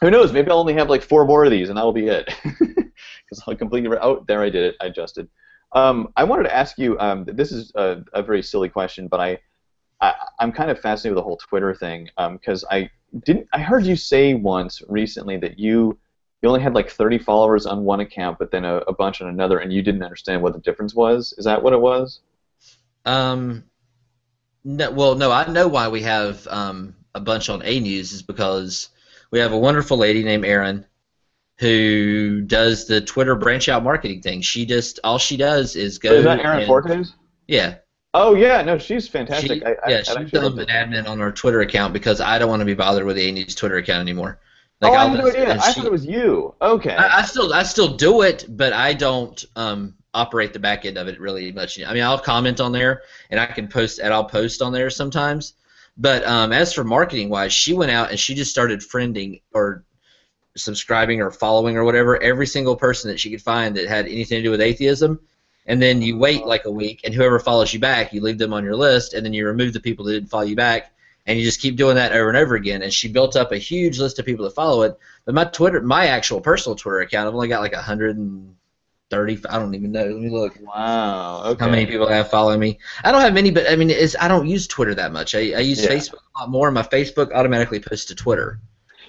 who 0.02 0.12
knows? 0.12 0.32
Maybe 0.32 0.52
I'll 0.52 0.60
only 0.60 0.74
have 0.74 0.90
like 0.90 1.02
four 1.02 1.26
more 1.26 1.46
of 1.46 1.52
these, 1.52 1.70
and 1.70 1.78
that 1.78 1.84
will 1.84 1.94
be 1.94 2.08
it. 2.08 2.34
Because 3.26 3.44
I'll 3.48 3.56
completely. 3.56 3.90
Re- 3.90 4.00
oh, 4.02 4.24
there 4.28 4.44
I 4.44 4.50
did 4.50 4.64
it. 4.64 4.76
I 4.82 4.88
adjusted. 4.88 5.28
Um, 5.72 6.10
I 6.16 6.24
wanted 6.24 6.44
to 6.44 6.56
ask 6.56 6.78
you. 6.78 7.00
Um, 7.00 7.26
this 7.26 7.52
is 7.52 7.72
a, 7.76 8.04
a 8.14 8.22
very 8.22 8.44
silly 8.44 8.70
question, 8.70 9.08
but 9.08 9.20
I, 9.20 9.40
I 10.02 10.14
I'm 10.40 10.52
kind 10.52 10.70
of 10.70 10.80
fascinated 10.80 11.16
with 11.16 11.22
the 11.22 11.26
whole 11.26 11.38
Twitter 11.38 11.74
thing 11.74 12.10
because 12.34 12.64
I 12.70 12.90
didn't 13.26 13.48
I 13.54 13.60
heard 13.60 13.86
you 13.86 13.96
say 13.96 14.34
once 14.34 14.82
recently 14.88 15.38
that 15.38 15.60
you 15.60 15.98
you 16.42 16.50
only 16.50 16.62
had 16.62 16.76
like 16.76 16.90
30 16.90 17.20
followers 17.20 17.66
on 17.66 17.86
one 17.86 18.02
account, 18.02 18.38
but 18.38 18.52
then 18.52 18.66
a, 18.66 18.78
a 18.80 18.94
bunch 18.94 19.22
on 19.22 19.30
another, 19.30 19.60
and 19.60 19.72
you 19.72 19.82
didn't 19.82 20.04
understand 20.04 20.42
what 20.42 20.52
the 20.52 20.60
difference 20.60 20.94
was. 20.94 21.34
Is 21.38 21.46
that 21.46 21.64
what 21.64 21.72
it 21.72 21.80
was? 21.80 22.20
Um, 23.06 23.64
no, 24.66 24.92
well, 24.92 25.16
no, 25.16 25.32
I 25.32 25.50
know 25.50 25.70
why 25.70 25.88
we 25.88 26.02
have 26.02 26.46
um, 26.48 26.96
a 27.16 27.22
bunch 27.22 27.50
on 27.50 27.62
A 27.64 27.80
News 27.80 28.12
is 28.12 28.24
because 28.24 28.90
we 29.32 29.40
have 29.40 29.54
a 29.54 29.58
wonderful 29.58 29.98
lady 29.98 30.22
named 30.22 30.44
Erin 30.44 30.86
who 31.60 32.42
does 32.42 32.88
the 32.88 33.00
Twitter 33.00 33.36
branch 33.36 33.70
out 33.70 33.84
marketing 33.84 34.22
thing. 34.22 34.42
She 34.42 34.66
just 34.66 35.00
all 35.04 35.18
she 35.18 35.38
does 35.38 35.78
is 35.78 35.98
go. 35.98 36.12
Is 36.12 36.26
that 36.26 36.44
Erin 36.44 36.68
Fortes? 36.68 37.14
Yeah, 37.48 37.76
Oh 38.14 38.36
yeah, 38.36 38.62
no, 38.62 38.78
she's 38.78 39.08
fantastic. 39.08 39.60
She, 39.62 39.66
I, 39.66 39.72
I, 39.72 39.90
yeah, 39.90 40.04
she's 40.04 40.32
done 40.32 40.60
an 40.60 40.68
admin 40.68 41.08
on 41.08 41.20
our 41.20 41.32
Twitter 41.32 41.62
account 41.62 41.94
because 41.94 42.22
I 42.22 42.38
don't 42.38 42.50
want 42.50 42.60
to 42.60 42.66
be 42.66 42.76
bothered 42.76 43.06
with 43.06 43.16
the 43.16 43.28
A 43.28 43.32
News 43.32 43.56
Twitter 43.56 43.78
account 43.78 44.02
anymore. 44.02 44.40
oh, 44.82 44.94
I 44.94 44.98
I'll 44.98 45.10
had 45.10 45.20
no 45.20 45.28
idea. 45.28 45.54
I 45.54 45.72
she- 45.72 45.74
thought 45.80 45.86
it 45.86 45.92
was 45.92 46.06
you. 46.06 46.54
Okay. 46.62 46.96
I, 46.96 47.20
I 47.20 47.22
still 47.24 47.52
I 47.54 47.64
still 47.64 47.96
do 47.96 48.22
it, 48.22 48.46
but 48.50 48.72
I 48.72 48.94
don't 48.94 49.44
um, 49.56 49.96
operate 50.14 50.54
the 50.54 50.60
back 50.60 50.86
end 50.86 50.98
of 50.98 51.08
it 51.08 51.20
really 51.20 51.52
much. 51.52 51.82
I 51.82 51.92
mean, 51.94 52.04
I'll 52.04 52.20
comment 52.20 52.60
on 52.60 52.72
there 52.72 53.02
and 53.32 53.40
I 53.40 53.48
can 53.48 53.68
post 53.68 54.00
and 54.00 54.14
I'll 54.14 54.26
post 54.26 54.62
on 54.62 54.72
there 54.74 54.90
sometimes. 54.90 55.54
But 55.98 56.26
um, 56.26 56.52
as 56.52 56.74
for 56.74 56.84
marketing 56.84 57.30
wise, 57.30 57.54
she 57.54 57.74
went 57.74 57.92
out 57.92 58.10
and 58.10 58.20
she 58.20 58.34
just 58.36 58.52
started 58.52 58.80
friending 58.80 59.42
or 59.54 59.84
subscribing 60.56 61.22
or 61.22 61.32
following 61.32 61.78
or 61.78 61.84
whatever 61.84 62.22
every 62.22 62.46
single 62.46 62.76
person 62.76 63.10
that 63.10 63.20
she 63.20 63.32
could 63.32 63.42
find 63.42 63.76
that 63.76 63.88
had 63.88 64.06
anything 64.06 64.38
to 64.38 64.44
do 64.44 64.52
with 64.52 64.62
atheism. 64.62 65.20
And 65.66 65.82
then 65.82 66.02
you 66.02 66.18
wait 66.18 66.46
like 66.46 66.66
a 66.66 66.72
week, 66.72 67.02
and 67.06 67.14
whoever 67.14 67.40
follows 67.40 67.74
you 67.74 67.80
back, 67.80 68.12
you 68.14 68.20
leave 68.22 68.38
them 68.38 68.54
on 68.54 68.64
your 68.66 68.76
list, 68.76 69.14
and 69.14 69.26
then 69.26 69.34
you 69.34 69.46
remove 69.48 69.72
the 69.74 69.80
people 69.80 70.04
that 70.06 70.12
didn't 70.14 70.30
follow 70.30 70.44
you 70.44 70.56
back, 70.58 70.92
and 71.26 71.40
you 71.40 71.46
just 71.46 71.62
keep 71.62 71.78
doing 71.78 71.96
that 71.96 72.12
over 72.12 72.28
and 72.28 72.38
over 72.38 72.56
again. 72.56 72.82
And 72.82 72.94
she 72.94 73.08
built 73.08 73.36
up 73.38 73.52
a 73.54 73.58
huge 73.58 73.98
list 74.00 74.20
of 74.20 74.26
people 74.26 74.44
that 74.46 74.56
follow 74.56 74.82
it. 74.82 74.98
But 75.26 75.36
my 75.36 75.46
Twitter, 75.46 75.80
my 75.82 76.08
actual 76.08 76.42
personal 76.42 76.76
Twitter 76.76 77.00
account, 77.00 77.28
I've 77.30 77.34
only 77.34 77.48
got 77.48 77.62
like 77.62 77.72
130. 77.74 79.40
I 79.50 79.60
don't 79.60 79.76
even 79.76 79.92
know. 79.92 80.04
Let 80.06 80.16
me 80.22 80.30
look. 80.30 80.58
wow. 80.62 81.44
Okay. 81.46 81.64
How 81.64 81.70
many 81.72 81.86
people 81.86 82.08
have 82.10 82.30
following 82.30 82.60
me? 82.60 82.80
I 83.04 83.12
don't 83.12 83.22
have 83.22 83.34
many, 83.34 83.52
but 83.52 83.70
I 83.72 83.76
mean, 83.76 83.90
it's, 83.90 84.16
I 84.20 84.28
don't 84.28 84.48
use 84.48 84.68
Twitter 84.68 84.96
that 84.96 85.12
much. 85.14 85.34
I, 85.36 85.40
I 85.54 85.60
use 85.60 85.82
Yeah. 85.84 85.92
Facebook 85.92 86.20
a 86.36 86.42
lot 86.42 86.50
more. 86.50 86.72
My 86.72 86.84
Facebook 86.84 87.32
automatically 87.32 87.80
posts 87.80 88.06
to 88.08 88.16
Twitter. 88.16 88.60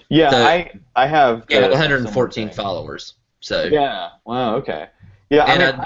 Yeah, 0.08 0.30
So- 0.30 0.44
I 0.44 0.70
I 0.94 1.06
have. 1.06 1.46
Yeah, 1.48 1.60
uh, 1.60 1.70
114 1.70 2.50
followers. 2.50 3.14
So 3.40 3.64
Yeah. 3.64 4.10
Wow. 4.24 4.56
Okay. 4.56 4.86
Yeah. 5.30 5.44
And 5.46 5.62
I 5.62 5.72
mean, 5.72 5.84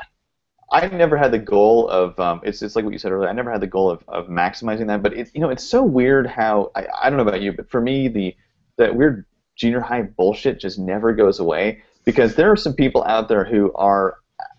I've 0.71 0.93
never 0.93 1.17
had 1.17 1.33
the 1.33 1.39
goal 1.39 1.89
of 1.89 2.19
um, 2.21 2.41
it's 2.45 2.61
it's 2.63 2.77
like 2.77 2.85
what 2.85 2.93
you 2.93 2.99
said 2.99 3.13
earlier. 3.13 3.29
I 3.29 3.33
never 3.33 3.51
had 3.51 3.61
the 3.61 3.67
goal 3.67 3.91
of, 3.91 4.03
of 4.09 4.27
maximizing 4.29 4.87
that, 4.89 5.03
but 5.03 5.15
it, 5.15 5.31
you 5.35 5.41
know 5.41 5.49
it's 5.49 5.65
so 5.65 5.83
weird 5.83 6.27
how 6.27 6.71
I, 6.75 6.87
I 7.01 7.11
don't 7.11 7.17
know 7.17 7.27
about 7.27 7.41
you, 7.41 7.53
but 7.53 7.71
for 7.71 7.81
me 7.81 8.09
the 8.09 8.37
that 8.77 8.95
weird 8.95 9.25
junior 9.57 9.81
high 9.81 10.03
bullshit 10.03 10.61
just 10.61 10.79
never 10.79 11.13
goes 11.13 11.41
away 11.41 11.83
because 12.05 12.35
there 12.35 12.51
are 12.51 12.57
some 12.57 12.75
people 12.75 13.03
out 13.05 13.29
there 13.29 13.45
who 13.45 13.73
are, 13.75 14.19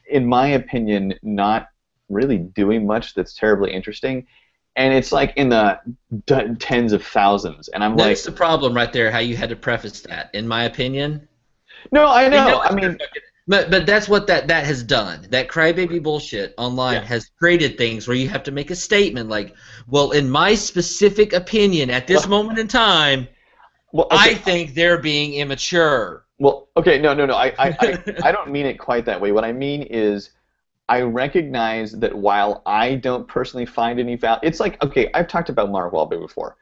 in 0.10 0.26
my 0.26 0.48
opinion, 0.48 1.14
not 1.24 1.70
really 2.10 2.38
doing 2.38 2.86
much 2.86 3.14
that's 3.14 3.34
terribly 3.34 3.72
interesting, 3.72 4.26
and 4.76 4.94
it's 4.94 5.12
like 5.12 5.34
in 5.36 5.50
the 5.50 5.80
d- 6.26 6.56
tens 6.60 6.92
of 6.92 7.06
thousands, 7.06 7.68
and 7.70 7.84
I'm 7.84 7.96
like, 7.96 8.10
that's 8.10 8.24
the 8.24 8.32
problem 8.32 8.76
right 8.76 8.92
there. 8.92 9.12
How 9.12 9.20
you 9.20 9.38
had 9.38 9.50
to 9.50 9.56
preface 9.56 10.02
that, 10.02 10.32
in 10.34 10.48
my 10.48 10.64
opinion. 10.64 11.28
no, 11.92 12.08
I 12.08 12.28
know, 12.28 12.62
I 12.62 12.74
mean, 12.74 12.98
But 13.50 13.72
but 13.72 13.88
that's 13.88 14.08
what 14.08 14.28
that 14.28 14.48
that 14.48 14.64
has 14.66 14.84
done. 14.84 15.26
That 15.32 15.48
crybaby 15.48 16.02
bullshit 16.04 16.54
online 16.60 16.94
Yeah. 17.02 17.06
has 17.06 17.32
created 17.40 17.80
things 17.80 18.08
where 18.08 18.16
you 18.16 18.30
have 18.30 18.44
to 18.44 18.52
make 18.52 18.70
a 18.70 18.76
statement 18.76 19.28
like, 19.28 19.56
well, 19.88 20.12
in 20.12 20.30
my 20.30 20.54
specific 20.54 21.34
opinion 21.34 21.90
at 21.90 22.06
this 22.06 22.28
Well- 22.28 22.44
moment 22.44 22.60
in 22.60 22.68
time, 22.68 23.28
well, 23.92 24.08
I 24.12 24.36
think 24.36 24.76
they're 24.76 25.00
being 25.00 25.34
immature. 25.34 26.26
Well, 26.38 26.70
okay, 26.78 27.00
no, 27.02 27.16
no, 27.16 27.26
no. 27.26 27.34
I, 27.34 27.48
I, 27.58 27.76
I, 27.82 28.04
I 28.26 28.32
don't 28.32 28.52
mean 28.52 28.68
it 28.68 28.76
quite 28.76 29.04
that 29.06 29.20
way. 29.20 29.32
What 29.32 29.44
I 29.44 29.52
mean 29.52 29.82
is, 29.82 30.30
I 30.88 31.02
recognize 31.02 31.92
that 31.94 32.14
while 32.16 32.62
I 32.68 32.96
don't 32.96 33.28
personally 33.28 33.66
find 33.66 34.00
any 34.00 34.16
value, 34.16 34.42
it's 34.44 34.60
like 34.60 34.82
okay, 34.84 35.10
I've 35.16 35.28
talked 35.28 35.50
about 35.50 35.72
Mark 35.72 35.92
Wahlberg 35.92 36.22
before. 36.22 36.56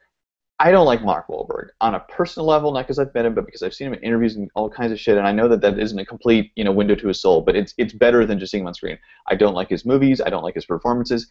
I 0.60 0.72
don't 0.72 0.86
like 0.86 1.02
Mark 1.02 1.28
Wahlberg 1.28 1.68
on 1.80 1.94
a 1.94 2.00
personal 2.00 2.46
level, 2.46 2.72
not 2.72 2.82
because 2.84 2.98
I've 2.98 3.14
met 3.14 3.24
him, 3.24 3.34
but 3.34 3.46
because 3.46 3.62
I've 3.62 3.74
seen 3.74 3.86
him 3.88 3.94
in 3.94 4.00
interviews 4.00 4.34
and 4.34 4.50
all 4.54 4.68
kinds 4.68 4.90
of 4.90 4.98
shit, 4.98 5.16
and 5.16 5.26
I 5.26 5.30
know 5.30 5.46
that 5.48 5.60
that 5.60 5.78
isn't 5.78 5.98
a 5.98 6.04
complete, 6.04 6.50
you 6.56 6.64
know, 6.64 6.72
window 6.72 6.96
to 6.96 7.08
his 7.08 7.20
soul. 7.20 7.42
But 7.42 7.54
it's 7.54 7.74
it's 7.78 7.92
better 7.92 8.26
than 8.26 8.38
just 8.38 8.50
seeing 8.50 8.62
him 8.62 8.68
on 8.68 8.74
screen. 8.74 8.98
I 9.28 9.36
don't 9.36 9.54
like 9.54 9.68
his 9.68 9.84
movies. 9.84 10.20
I 10.20 10.30
don't 10.30 10.42
like 10.42 10.54
his 10.54 10.66
performances. 10.66 11.30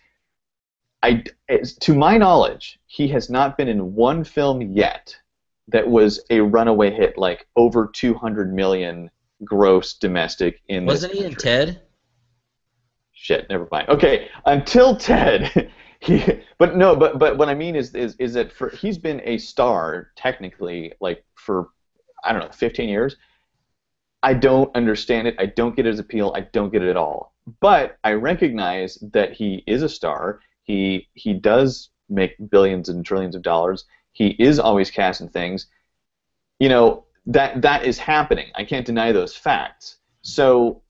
I, 1.04 1.24
to 1.82 1.94
my 1.94 2.18
knowledge, 2.18 2.80
he 2.88 3.08
has 3.10 3.30
not 3.30 3.58
been 3.58 3.68
in 3.68 3.94
one 3.94 4.24
film 4.24 4.62
yet 4.62 5.16
that 5.68 5.88
was 5.88 6.24
a 6.30 6.40
runaway 6.42 6.92
hit, 6.92 7.18
like 7.18 7.48
over 7.56 7.90
200 7.94 8.54
million 8.54 9.12
gross 9.44 9.94
domestic 9.94 10.62
in 10.70 10.86
Wasn't 10.86 11.14
he 11.14 11.26
in. 11.26 11.36
Ted? 11.36 11.82
Shit, 13.14 13.50
never 13.50 13.68
mind. 13.72 13.90
Okay, 13.90 14.30
until 14.46 14.96
Ted, 14.96 15.72
he, 16.00 16.42
but 16.58 16.76
no, 16.76 16.96
but 16.96 17.20
but 17.20 17.38
what 17.38 17.50
I 17.50 17.54
mean 17.54 17.76
is 17.76 17.94
is 17.96 18.16
is 18.16 18.34
that 18.34 18.52
for 18.52 18.70
he's 18.70 18.98
been 18.98 19.22
a 19.24 19.38
star 19.38 20.12
technically 20.16 20.94
like 21.00 21.24
for 21.36 21.70
I 22.24 22.34
don't 22.34 22.42
know 22.44 22.52
15 22.52 22.90
years. 22.90 23.16
I 24.24 24.34
don't 24.34 24.76
understand 24.76 25.28
it. 25.28 25.36
I 25.40 25.46
don't 25.46 25.76
get 25.76 25.86
his 25.86 26.00
appeal. 26.00 26.34
I 26.36 26.42
don't 26.42 26.72
get 26.72 26.82
it 26.82 26.90
at 26.90 26.98
all. 26.98 27.34
But 27.62 27.98
I 28.04 28.14
recognize 28.14 28.98
that 29.14 29.34
he 29.34 29.64
is 29.68 29.84
a 29.84 29.90
star. 29.90 30.42
He 30.64 31.08
he 31.14 31.34
does 31.34 31.90
make 32.10 32.36
billions 32.50 32.90
and 32.90 33.06
trillions 33.06 33.36
of 33.36 33.42
dollars. 33.42 33.86
He 34.12 34.30
is 34.40 34.60
always 34.60 34.92
casting 34.92 35.30
things. 35.30 35.68
You 36.60 36.70
know 36.70 37.06
that 37.28 37.62
that 37.62 37.84
is 37.84 37.98
happening. 37.98 38.48
I 38.56 38.64
can't 38.64 38.86
deny 38.86 39.12
those 39.12 39.36
facts. 39.36 39.98
So 40.22 40.82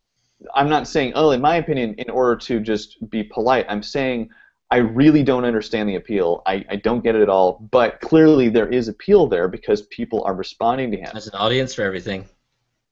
I'm 0.53 0.69
not 0.69 0.87
saying, 0.87 1.13
oh, 1.15 1.31
in 1.31 1.41
my 1.41 1.55
opinion, 1.55 1.95
in 1.97 2.09
order 2.09 2.35
to 2.35 2.59
just 2.59 3.09
be 3.09 3.23
polite, 3.23 3.65
I'm 3.69 3.83
saying 3.83 4.29
I 4.69 4.77
really 4.77 5.23
don't 5.23 5.45
understand 5.45 5.87
the 5.87 5.95
appeal. 5.95 6.43
I, 6.45 6.65
I 6.69 6.75
don't 6.75 7.01
get 7.03 7.15
it 7.15 7.21
at 7.21 7.29
all. 7.29 7.67
But 7.71 8.01
clearly 8.01 8.49
there 8.49 8.67
is 8.67 8.87
appeal 8.87 9.27
there 9.27 9.47
because 9.47 9.83
people 9.83 10.23
are 10.25 10.33
responding 10.33 10.91
to 10.91 10.97
him. 10.97 11.09
There's 11.13 11.27
an 11.27 11.35
audience 11.35 11.73
for 11.73 11.83
everything. 11.83 12.25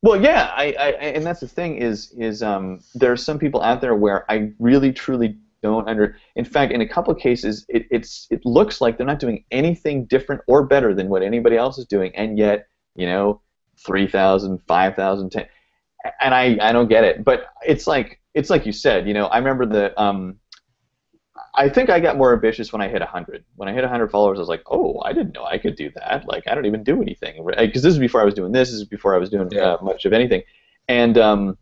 Well, 0.02 0.22
yeah, 0.22 0.52
I, 0.56 0.76
I 0.80 0.90
and 0.92 1.26
that's 1.26 1.40
the 1.40 1.48
thing 1.48 1.78
is 1.78 2.12
is 2.18 2.44
um, 2.44 2.82
there 2.94 3.12
are 3.12 3.18
some 3.18 3.40
people 3.40 3.62
out 3.62 3.82
there 3.82 3.96
where 3.96 4.30
I 4.32 4.52
really 4.60 4.94
truly 4.94 5.38
don't 5.64 5.88
under. 5.90 6.18
In 6.36 6.46
fact, 6.46 6.72
in 6.72 6.82
a 6.82 6.88
couple 6.88 7.12
of 7.12 7.20
cases, 7.20 7.66
it, 7.70 7.88
it's 7.90 8.28
it 8.30 8.46
looks 8.46 8.82
like 8.82 8.98
they're 8.98 9.08
not 9.08 9.20
doing 9.20 9.44
anything 9.52 10.06
different 10.06 10.42
or 10.48 10.64
better 10.66 10.94
than 10.94 11.10
what 11.10 11.24
anybody 11.24 11.58
else 11.58 11.80
is 11.80 11.86
doing, 11.86 12.16
and 12.16 12.38
yet 12.38 12.68
you 12.96 13.06
know, 13.06 13.42
3,000, 13.86 14.60
5,000, 14.68 15.32
10, 15.32 15.46
and 16.22 16.34
I 16.34 16.58
I 16.62 16.72
don't 16.72 16.88
get 16.88 17.04
it. 17.04 17.24
But 17.24 17.48
it's 17.66 17.88
like 17.88 18.22
it's 18.34 18.50
like 18.50 18.66
you 18.66 18.72
said, 18.72 19.08
you 19.08 19.14
know, 19.14 19.26
I 19.28 19.38
remember 19.38 19.66
the 19.66 20.00
um, 20.02 20.40
I 21.54 21.68
think 21.70 21.90
I 21.90 22.00
got 22.00 22.18
more 22.18 22.34
ambitious 22.34 22.72
when 22.72 22.82
I 22.82 22.88
hit 22.88 23.02
100. 23.02 23.44
When 23.56 23.68
I 23.68 23.74
hit 23.74 23.82
100 23.82 24.10
followers, 24.10 24.38
I 24.38 24.42
was 24.42 24.50
like, 24.50 24.64
oh, 24.68 25.02
I 25.04 25.12
didn't 25.14 25.34
know 25.34 25.44
I 25.46 25.58
could 25.58 25.76
do 25.76 25.92
that. 25.96 26.28
Like, 26.28 26.44
I 26.48 26.56
don't 26.56 26.66
even 26.66 26.84
do 26.84 27.02
anything. 27.02 27.46
Because 27.46 27.82
this 27.82 27.94
is 27.94 28.00
before 28.00 28.22
I 28.22 28.26
was 28.26 28.34
doing 28.34 28.52
this. 28.52 28.70
This 28.70 28.80
is 28.80 28.86
before 28.86 29.16
I 29.16 29.18
was 29.18 29.30
doing 29.30 29.50
Yeah. 29.52 29.74
uh, 29.74 29.78
much 29.82 30.06
of 30.06 30.14
anything. 30.14 30.44
And 30.88 31.18
um, 31.18 31.58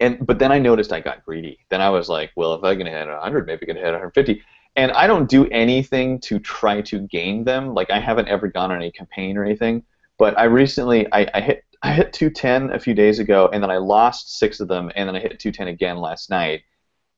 and 0.00 0.24
but 0.26 0.38
then 0.38 0.52
I 0.52 0.58
noticed 0.58 0.92
I 0.92 1.00
got 1.00 1.24
greedy. 1.24 1.58
Then 1.68 1.80
I 1.80 1.90
was 1.90 2.08
like, 2.08 2.30
well, 2.36 2.54
if 2.54 2.62
I 2.64 2.76
can 2.76 2.86
hit 2.86 3.06
100, 3.08 3.46
maybe 3.46 3.60
I 3.62 3.66
can 3.66 3.76
hit 3.76 3.84
150. 3.84 4.42
And 4.76 4.92
I 4.92 5.06
don't 5.06 5.28
do 5.28 5.46
anything 5.48 6.18
to 6.20 6.38
try 6.38 6.80
to 6.82 7.00
gain 7.00 7.44
them. 7.44 7.74
Like, 7.74 7.90
I 7.90 7.98
haven't 8.00 8.28
ever 8.28 8.48
gone 8.48 8.70
on 8.70 8.78
any 8.78 8.90
campaign 8.90 9.36
or 9.36 9.44
anything. 9.44 9.82
But 10.18 10.38
I 10.38 10.44
recently, 10.44 11.06
I, 11.12 11.26
I 11.34 11.40
hit 11.40 11.64
I 11.82 11.92
hit 11.92 12.12
210 12.12 12.70
a 12.76 12.78
few 12.78 12.94
days 12.94 13.18
ago, 13.18 13.50
and 13.52 13.62
then 13.62 13.70
I 13.70 13.78
lost 13.78 14.38
six 14.38 14.60
of 14.60 14.68
them, 14.68 14.90
and 14.94 15.08
then 15.08 15.16
I 15.16 15.20
hit 15.20 15.40
210 15.40 15.68
again 15.68 15.96
last 15.96 16.30
night. 16.30 16.62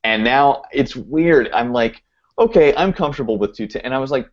And 0.05 0.23
now 0.23 0.63
it's 0.71 0.95
weird. 0.95 1.51
I'm 1.53 1.73
like, 1.73 2.03
okay, 2.39 2.75
I'm 2.77 2.93
comfortable 2.93 3.39
with 3.39 3.57
210. 3.57 3.83
And 3.83 3.95
I 3.95 3.99
was 3.99 4.11
like, 4.11 4.29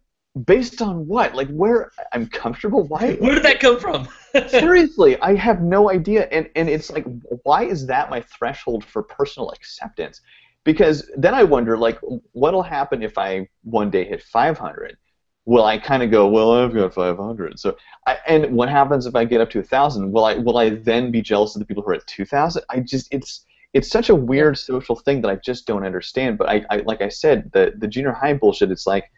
based 0.45 0.81
on 0.81 1.07
what? 1.07 1.33
Like, 1.33 1.49
where 1.49 1.91
I'm 2.13 2.27
comfortable? 2.27 2.83
Why? 2.83 3.13
Where 3.15 3.35
did 3.35 3.43
that 3.43 3.59
come 3.59 3.79
from? 3.79 4.07
Seriously, 4.49 5.19
I 5.21 5.35
have 5.35 5.61
no 5.61 5.89
idea. 5.89 6.27
And, 6.31 6.49
and 6.55 6.69
it's 6.69 6.91
like, 6.91 7.05
why 7.43 7.63
is 7.63 7.87
that 7.87 8.09
my 8.09 8.21
threshold 8.21 8.83
for 8.83 9.01
personal 9.03 9.49
acceptance? 9.51 10.21
Because 10.63 11.09
then 11.17 11.33
I 11.33 11.43
wonder, 11.43 11.77
like, 11.77 11.99
what'll 12.33 12.61
happen 12.61 13.01
if 13.01 13.17
I 13.17 13.47
one 13.63 13.89
day 13.89 14.03
hit 14.03 14.21
500? 14.21 14.97
Will 15.45 15.65
I 15.65 15.79
kind 15.79 16.03
of 16.03 16.11
go, 16.11 16.27
well, 16.27 16.51
I've 16.51 16.73
got 16.73 16.93
500. 16.93 17.59
So, 17.59 17.75
I, 18.05 18.17
and 18.27 18.55
what 18.55 18.69
happens 18.69 19.07
if 19.07 19.15
I 19.15 19.25
get 19.25 19.41
up 19.41 19.49
to 19.51 19.59
1,000? 19.59 20.11
Will 20.11 20.23
I 20.23 20.35
will 20.35 20.57
I 20.57 20.69
then 20.69 21.11
be 21.11 21.21
jealous 21.21 21.55
of 21.55 21.61
the 21.61 21.65
people 21.65 21.81
who 21.81 21.89
are 21.89 21.95
at 21.95 22.05
2,000? 22.05 22.63
I 22.69 22.81
just 22.81 23.07
it's 23.11 23.43
it's 23.73 23.89
such 23.89 24.09
a 24.09 24.15
weird 24.15 24.57
social 24.57 24.95
thing 24.95 25.21
that 25.21 25.29
I 25.29 25.35
just 25.35 25.65
don't 25.65 25.85
understand. 25.85 26.37
But 26.37 26.49
I, 26.49 26.65
I 26.69 26.77
like 26.77 27.01
I 27.01 27.09
said, 27.09 27.51
the 27.53 27.73
the 27.77 27.87
junior 27.87 28.11
high 28.11 28.33
bullshit. 28.33 28.71
It's 28.71 28.87
like 28.87 29.11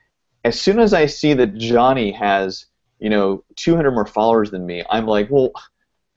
as 0.43 0.60
soon 0.60 0.80
as 0.80 0.93
I 0.93 1.06
see 1.06 1.34
that 1.34 1.56
Johnny 1.56 2.12
has 2.12 2.66
you 2.99 3.10
know 3.10 3.43
200 3.56 3.91
more 3.91 4.06
followers 4.06 4.51
than 4.51 4.66
me, 4.66 4.84
I'm 4.89 5.08
like, 5.08 5.30
well, 5.30 5.51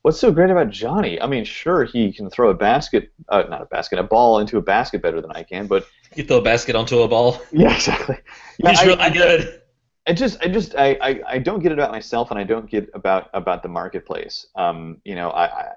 what's 0.02 0.20
so 0.20 0.30
great 0.30 0.50
about 0.50 0.70
Johnny? 0.70 1.20
I 1.20 1.26
mean, 1.26 1.44
sure 1.44 1.84
he 1.84 2.12
can 2.12 2.30
throw 2.30 2.50
a 2.50 2.54
basket, 2.54 3.10
uh, 3.28 3.42
not 3.48 3.62
a 3.62 3.66
basket, 3.66 3.98
a 3.98 4.04
ball 4.04 4.38
into 4.38 4.56
a 4.56 4.62
basket 4.62 5.02
better 5.02 5.20
than 5.20 5.32
I 5.32 5.42
can, 5.42 5.66
but 5.66 5.86
you 6.14 6.22
throw 6.24 6.38
a 6.38 6.42
basket 6.42 6.76
onto 6.76 7.00
a 7.00 7.08
ball. 7.08 7.42
yeah, 7.52 7.74
exactly. 7.74 8.16
Yeah, 8.58 8.70
He's 8.70 8.80
I- 8.80 8.84
really 8.84 9.10
good. 9.10 9.62
I 10.08 10.12
just, 10.12 10.40
I 10.40 10.46
just, 10.46 10.76
I, 10.76 10.96
I, 11.02 11.20
I 11.26 11.38
don't 11.40 11.58
get 11.60 11.72
it 11.72 11.78
about 11.78 11.90
myself, 11.90 12.30
and 12.30 12.38
I 12.38 12.44
don't 12.44 12.70
get 12.70 12.88
about 12.94 13.28
about 13.34 13.64
the 13.64 13.68
marketplace. 13.68 14.46
Um, 14.54 14.98
you 15.04 15.16
know, 15.16 15.30
I, 15.30 15.46
I 15.46 15.68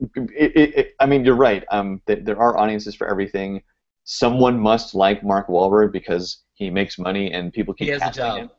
it, 0.00 0.76
it, 0.76 0.94
I 1.00 1.06
mean, 1.06 1.24
you're 1.24 1.34
right. 1.36 1.64
Um, 1.70 2.00
that 2.06 2.24
there 2.24 2.38
are 2.38 2.58
audiences 2.58 2.94
for 2.94 3.08
everything. 3.08 3.62
Someone 4.04 4.58
must 4.58 4.94
like 4.94 5.24
Mark 5.24 5.48
Wahlberg 5.48 5.92
because 5.92 6.42
he 6.54 6.70
makes 6.70 6.98
money 6.98 7.32
and 7.32 7.52
people 7.52 7.74
keep 7.74 7.86
He 7.86 7.92
has 7.92 8.02
a 8.02 8.04
casting 8.06 8.24
job. 8.24 8.38
him. 8.38 8.50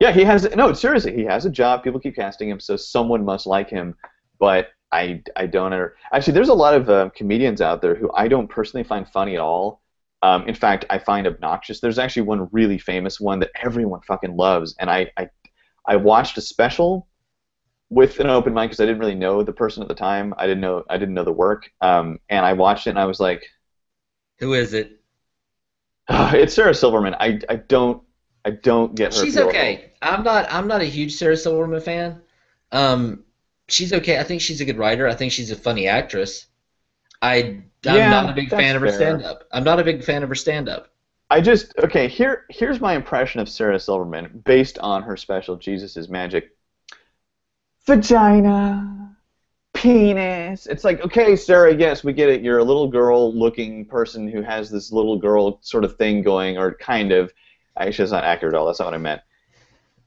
Yeah, 0.00 0.12
he 0.12 0.24
has. 0.24 0.48
No, 0.54 0.72
seriously, 0.72 1.14
he 1.14 1.22
has 1.24 1.46
a 1.46 1.50
job. 1.50 1.82
People 1.82 2.00
keep 2.00 2.16
casting 2.16 2.48
him, 2.48 2.60
so 2.60 2.76
someone 2.76 3.24
must 3.24 3.46
like 3.46 3.70
him. 3.70 3.94
But 4.38 4.68
I, 4.92 5.22
I 5.36 5.46
don't. 5.46 5.72
Under, 5.72 5.96
actually, 6.12 6.34
there's 6.34 6.48
a 6.48 6.54
lot 6.54 6.74
of 6.74 6.90
uh, 6.90 7.10
comedians 7.16 7.60
out 7.60 7.80
there 7.80 7.94
who 7.94 8.10
I 8.12 8.28
don't 8.28 8.48
personally 8.48 8.84
find 8.84 9.08
funny 9.08 9.34
at 9.34 9.40
all. 9.40 9.80
Um, 10.22 10.48
in 10.48 10.54
fact, 10.54 10.84
I 10.90 10.98
find 10.98 11.26
obnoxious. 11.26 11.80
There's 11.80 11.98
actually 11.98 12.22
one 12.22 12.48
really 12.50 12.78
famous 12.78 13.20
one 13.20 13.38
that 13.40 13.50
everyone 13.62 14.00
fucking 14.02 14.36
loves, 14.36 14.74
and 14.80 14.90
I, 14.90 15.10
I, 15.16 15.28
I 15.86 15.96
watched 15.96 16.38
a 16.38 16.40
special 16.40 17.06
with 17.90 18.20
an 18.20 18.28
open 18.28 18.54
mind 18.54 18.70
because 18.70 18.80
I 18.80 18.86
didn't 18.86 19.00
really 19.00 19.14
know 19.14 19.42
the 19.42 19.52
person 19.52 19.82
at 19.82 19.88
the 19.88 19.94
time. 19.94 20.34
I 20.38 20.46
didn't 20.46 20.60
know 20.60 20.84
I 20.90 20.98
didn't 20.98 21.14
know 21.14 21.24
the 21.24 21.32
work, 21.32 21.70
um, 21.80 22.20
and 22.28 22.44
I 22.44 22.52
watched 22.54 22.86
it 22.86 22.90
and 22.90 22.98
I 22.98 23.06
was 23.06 23.20
like, 23.20 23.44
Who 24.38 24.54
is 24.54 24.72
it? 24.74 25.00
it's 26.08 26.54
Sarah 26.54 26.74
Silverman. 26.74 27.14
I, 27.18 27.40
I 27.48 27.56
don't 27.56 28.02
I 28.44 28.50
don't 28.50 28.94
get 28.94 29.12
her. 29.12 29.26
She's 29.26 29.38
okay. 29.38 29.92
I'm 30.02 30.22
not. 30.24 30.46
I'm 30.52 30.66
not 30.68 30.82
a 30.82 30.86
huge 30.86 31.14
Sarah 31.14 31.36
Silverman 31.36 31.80
fan. 31.80 32.20
Um, 32.72 33.24
she's 33.68 33.92
okay. 33.92 34.18
I 34.18 34.24
think 34.24 34.40
she's 34.42 34.60
a 34.60 34.64
good 34.64 34.76
writer. 34.78 35.08
I 35.08 35.14
think 35.14 35.32
she's 35.32 35.50
a 35.50 35.56
funny 35.56 35.86
actress. 35.88 36.46
I 37.22 37.64
I'm 37.86 38.08
Yeah, 38.08 38.10
not 38.10 38.30
a 38.30 38.34
big 38.34 38.52
fan 38.52 38.76
of 38.76 38.82
her 38.82 38.88
stand 38.88 39.22
up. 39.22 39.44
I'm 39.52 39.64
not 39.64 39.80
a 39.80 39.84
big 39.84 40.04
fan 40.04 40.22
of 40.24 40.30
her 40.30 40.36
stand 40.36 40.68
up. 40.68 40.92
I 41.30 41.40
just 41.40 41.74
okay. 41.78 42.08
Here 42.08 42.44
here's 42.50 42.80
my 42.80 42.94
impression 42.94 43.40
of 43.40 43.48
Sarah 43.48 43.78
Silverman 43.80 44.42
based 44.44 44.78
on 44.78 45.02
her 45.02 45.16
special 45.16 45.56
Jesus 45.56 45.96
is 45.96 46.08
Magic. 46.08 46.53
Vagina, 47.86 49.16
penis. 49.74 50.66
It's 50.66 50.84
like 50.84 51.00
okay, 51.04 51.36
Sarah. 51.36 51.74
Yes, 51.74 52.02
we 52.04 52.12
get 52.12 52.28
it. 52.28 52.42
You're 52.42 52.58
a 52.58 52.64
little 52.64 52.88
girl-looking 52.88 53.84
person 53.86 54.26
who 54.28 54.42
has 54.42 54.70
this 54.70 54.90
little 54.92 55.18
girl 55.18 55.58
sort 55.62 55.84
of 55.84 55.96
thing 55.96 56.22
going, 56.22 56.56
or 56.58 56.74
kind 56.74 57.12
of. 57.12 57.32
Actually, 57.76 58.04
that's 58.04 58.12
not 58.12 58.24
accurate 58.24 58.54
at 58.54 58.58
all. 58.58 58.66
That's 58.66 58.78
not 58.78 58.86
what 58.86 58.94
I 58.94 58.98
meant. 58.98 59.20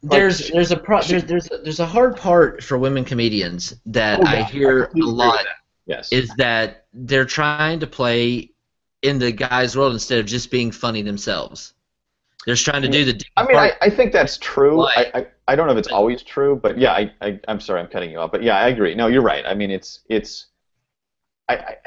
There's 0.02 0.50
there's 0.50 0.72
a 0.72 0.78
pro, 0.78 1.02
there's 1.02 1.26
there's 1.26 1.52
a, 1.52 1.58
there's 1.58 1.80
a 1.80 1.86
hard 1.86 2.16
part 2.16 2.64
for 2.64 2.78
women 2.78 3.04
comedians 3.04 3.76
that 3.88 4.20
Oh, 4.22 4.24
I 4.26 4.44
hear 4.44 4.84
a 4.84 4.88
completely 4.88 5.02
agree 5.02 5.12
with 5.12 5.16
lot 5.28 5.38
that. 5.44 5.56
Yes. 5.86 6.12
is 6.14 6.30
that 6.38 6.86
they're 6.94 7.26
trying 7.26 7.80
to 7.80 7.88
play 7.88 8.52
in 9.02 9.20
the 9.20 9.32
guy's 9.32 9.76
world 9.76 9.94
instead 9.94 10.20
of 10.20 10.26
just 10.26 10.50
being 10.52 10.72
funny 10.72 11.02
themselves. 11.02 11.74
They're 12.46 12.56
trying 12.56 12.84
to 12.84 12.88
do 12.90 13.04
the. 13.06 13.22
I 13.36 13.46
mean, 13.46 13.58
I, 13.58 13.70
part- 13.70 13.78
I 13.82 13.90
think 13.90 14.14
that's 14.14 14.38
true. 14.38 14.80
I, 14.82 14.84
Like- 14.96 15.16
I, 15.16 15.28
I 15.48 15.56
don't 15.56 15.68
know 15.68 15.74
if 15.74 15.80
it's 15.80 15.88
always 15.88 16.24
true, 16.24 16.56
but 16.62 16.78
yeah, 16.78 16.92
I, 16.92 17.12
I 17.22 17.40
I'm 17.48 17.60
sorry, 17.60 17.80
I'm 17.82 17.88
cutting 17.88 18.12
you 18.12 18.20
off, 18.20 18.32
but 18.32 18.44
yeah, 18.44 18.58
I 18.58 18.68
agree. 18.68 18.96
No, 18.96 19.08
you're 19.08 19.22
right. 19.22 19.46
I 19.46 19.54
mean, 19.54 19.72
it's 19.72 20.02
it's 20.10 20.48
I 21.48 21.56
I, 21.56 21.78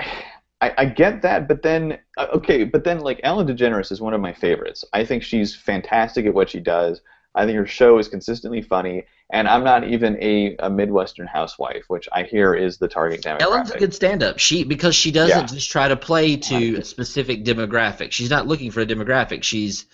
I, 0.63 0.75
I 0.79 0.85
get 0.87 1.23
that, 1.23 1.49
but 1.49 1.63
then 1.63 1.99
uh, 2.17 2.29
okay, 2.35 2.65
but 2.65 2.85
then 2.85 3.01
like 3.01 3.21
Ellen 3.23 3.47
DeGeneres 3.47 3.93
is 3.93 4.01
one 4.01 4.15
of 4.15 4.21
my 4.21 4.33
favorites. 4.33 4.85
I 4.93 5.05
think 5.05 5.23
she's 5.23 5.55
fantastic 5.55 6.27
at 6.27 6.35
what 6.35 6.49
she 6.51 6.61
does. 6.61 7.01
I 7.35 7.47
think 7.47 7.57
her 7.59 7.67
show 7.67 7.99
is 7.99 8.09
consistently 8.09 8.61
funny, 8.61 9.05
and 9.33 9.47
I'm 9.47 9.63
not 9.63 9.85
even 9.85 10.17
a, 10.21 10.57
a 10.59 10.69
Midwestern 10.69 11.29
housewife, 11.29 11.85
which 11.87 12.09
I 12.11 12.25
hear 12.25 12.55
is 12.55 12.79
the 12.79 12.89
target 12.89 13.23
demographic. 13.23 13.41
Ellen's 13.43 13.71
a 13.71 13.79
good 13.79 13.95
stand-up. 13.95 14.39
She 14.41 14.65
because 14.65 14.97
she 14.97 15.13
doesn't 15.13 15.39
Yeah. 15.39 15.47
just 15.47 15.71
try 15.71 15.87
to 15.87 15.97
play 15.97 16.37
to 16.37 16.77
a 16.77 16.85
specific 16.85 17.45
demographic. 17.45 18.11
She's 18.11 18.31
not 18.31 18.49
looking 18.49 18.73
for 18.73 18.81
a 18.81 18.87
demographic. 18.87 19.45
She's 19.45 19.87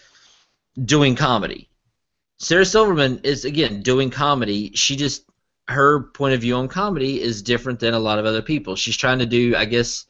doing 0.82 1.14
comedy. 1.14 1.68
Sarah 2.38 2.64
Silverman 2.64 3.20
is 3.24 3.44
again 3.44 3.82
doing 3.82 4.10
comedy. 4.10 4.72
She 4.74 4.96
just 4.96 5.24
her 5.68 6.02
point 6.02 6.34
of 6.34 6.40
view 6.40 6.54
on 6.56 6.68
comedy 6.68 7.20
is 7.20 7.42
different 7.42 7.80
than 7.80 7.94
a 7.94 7.98
lot 7.98 8.18
of 8.18 8.24
other 8.24 8.42
people. 8.42 8.76
She's 8.76 8.96
trying 8.96 9.18
to 9.18 9.26
do, 9.26 9.56
I 9.56 9.64
guess, 9.64 10.06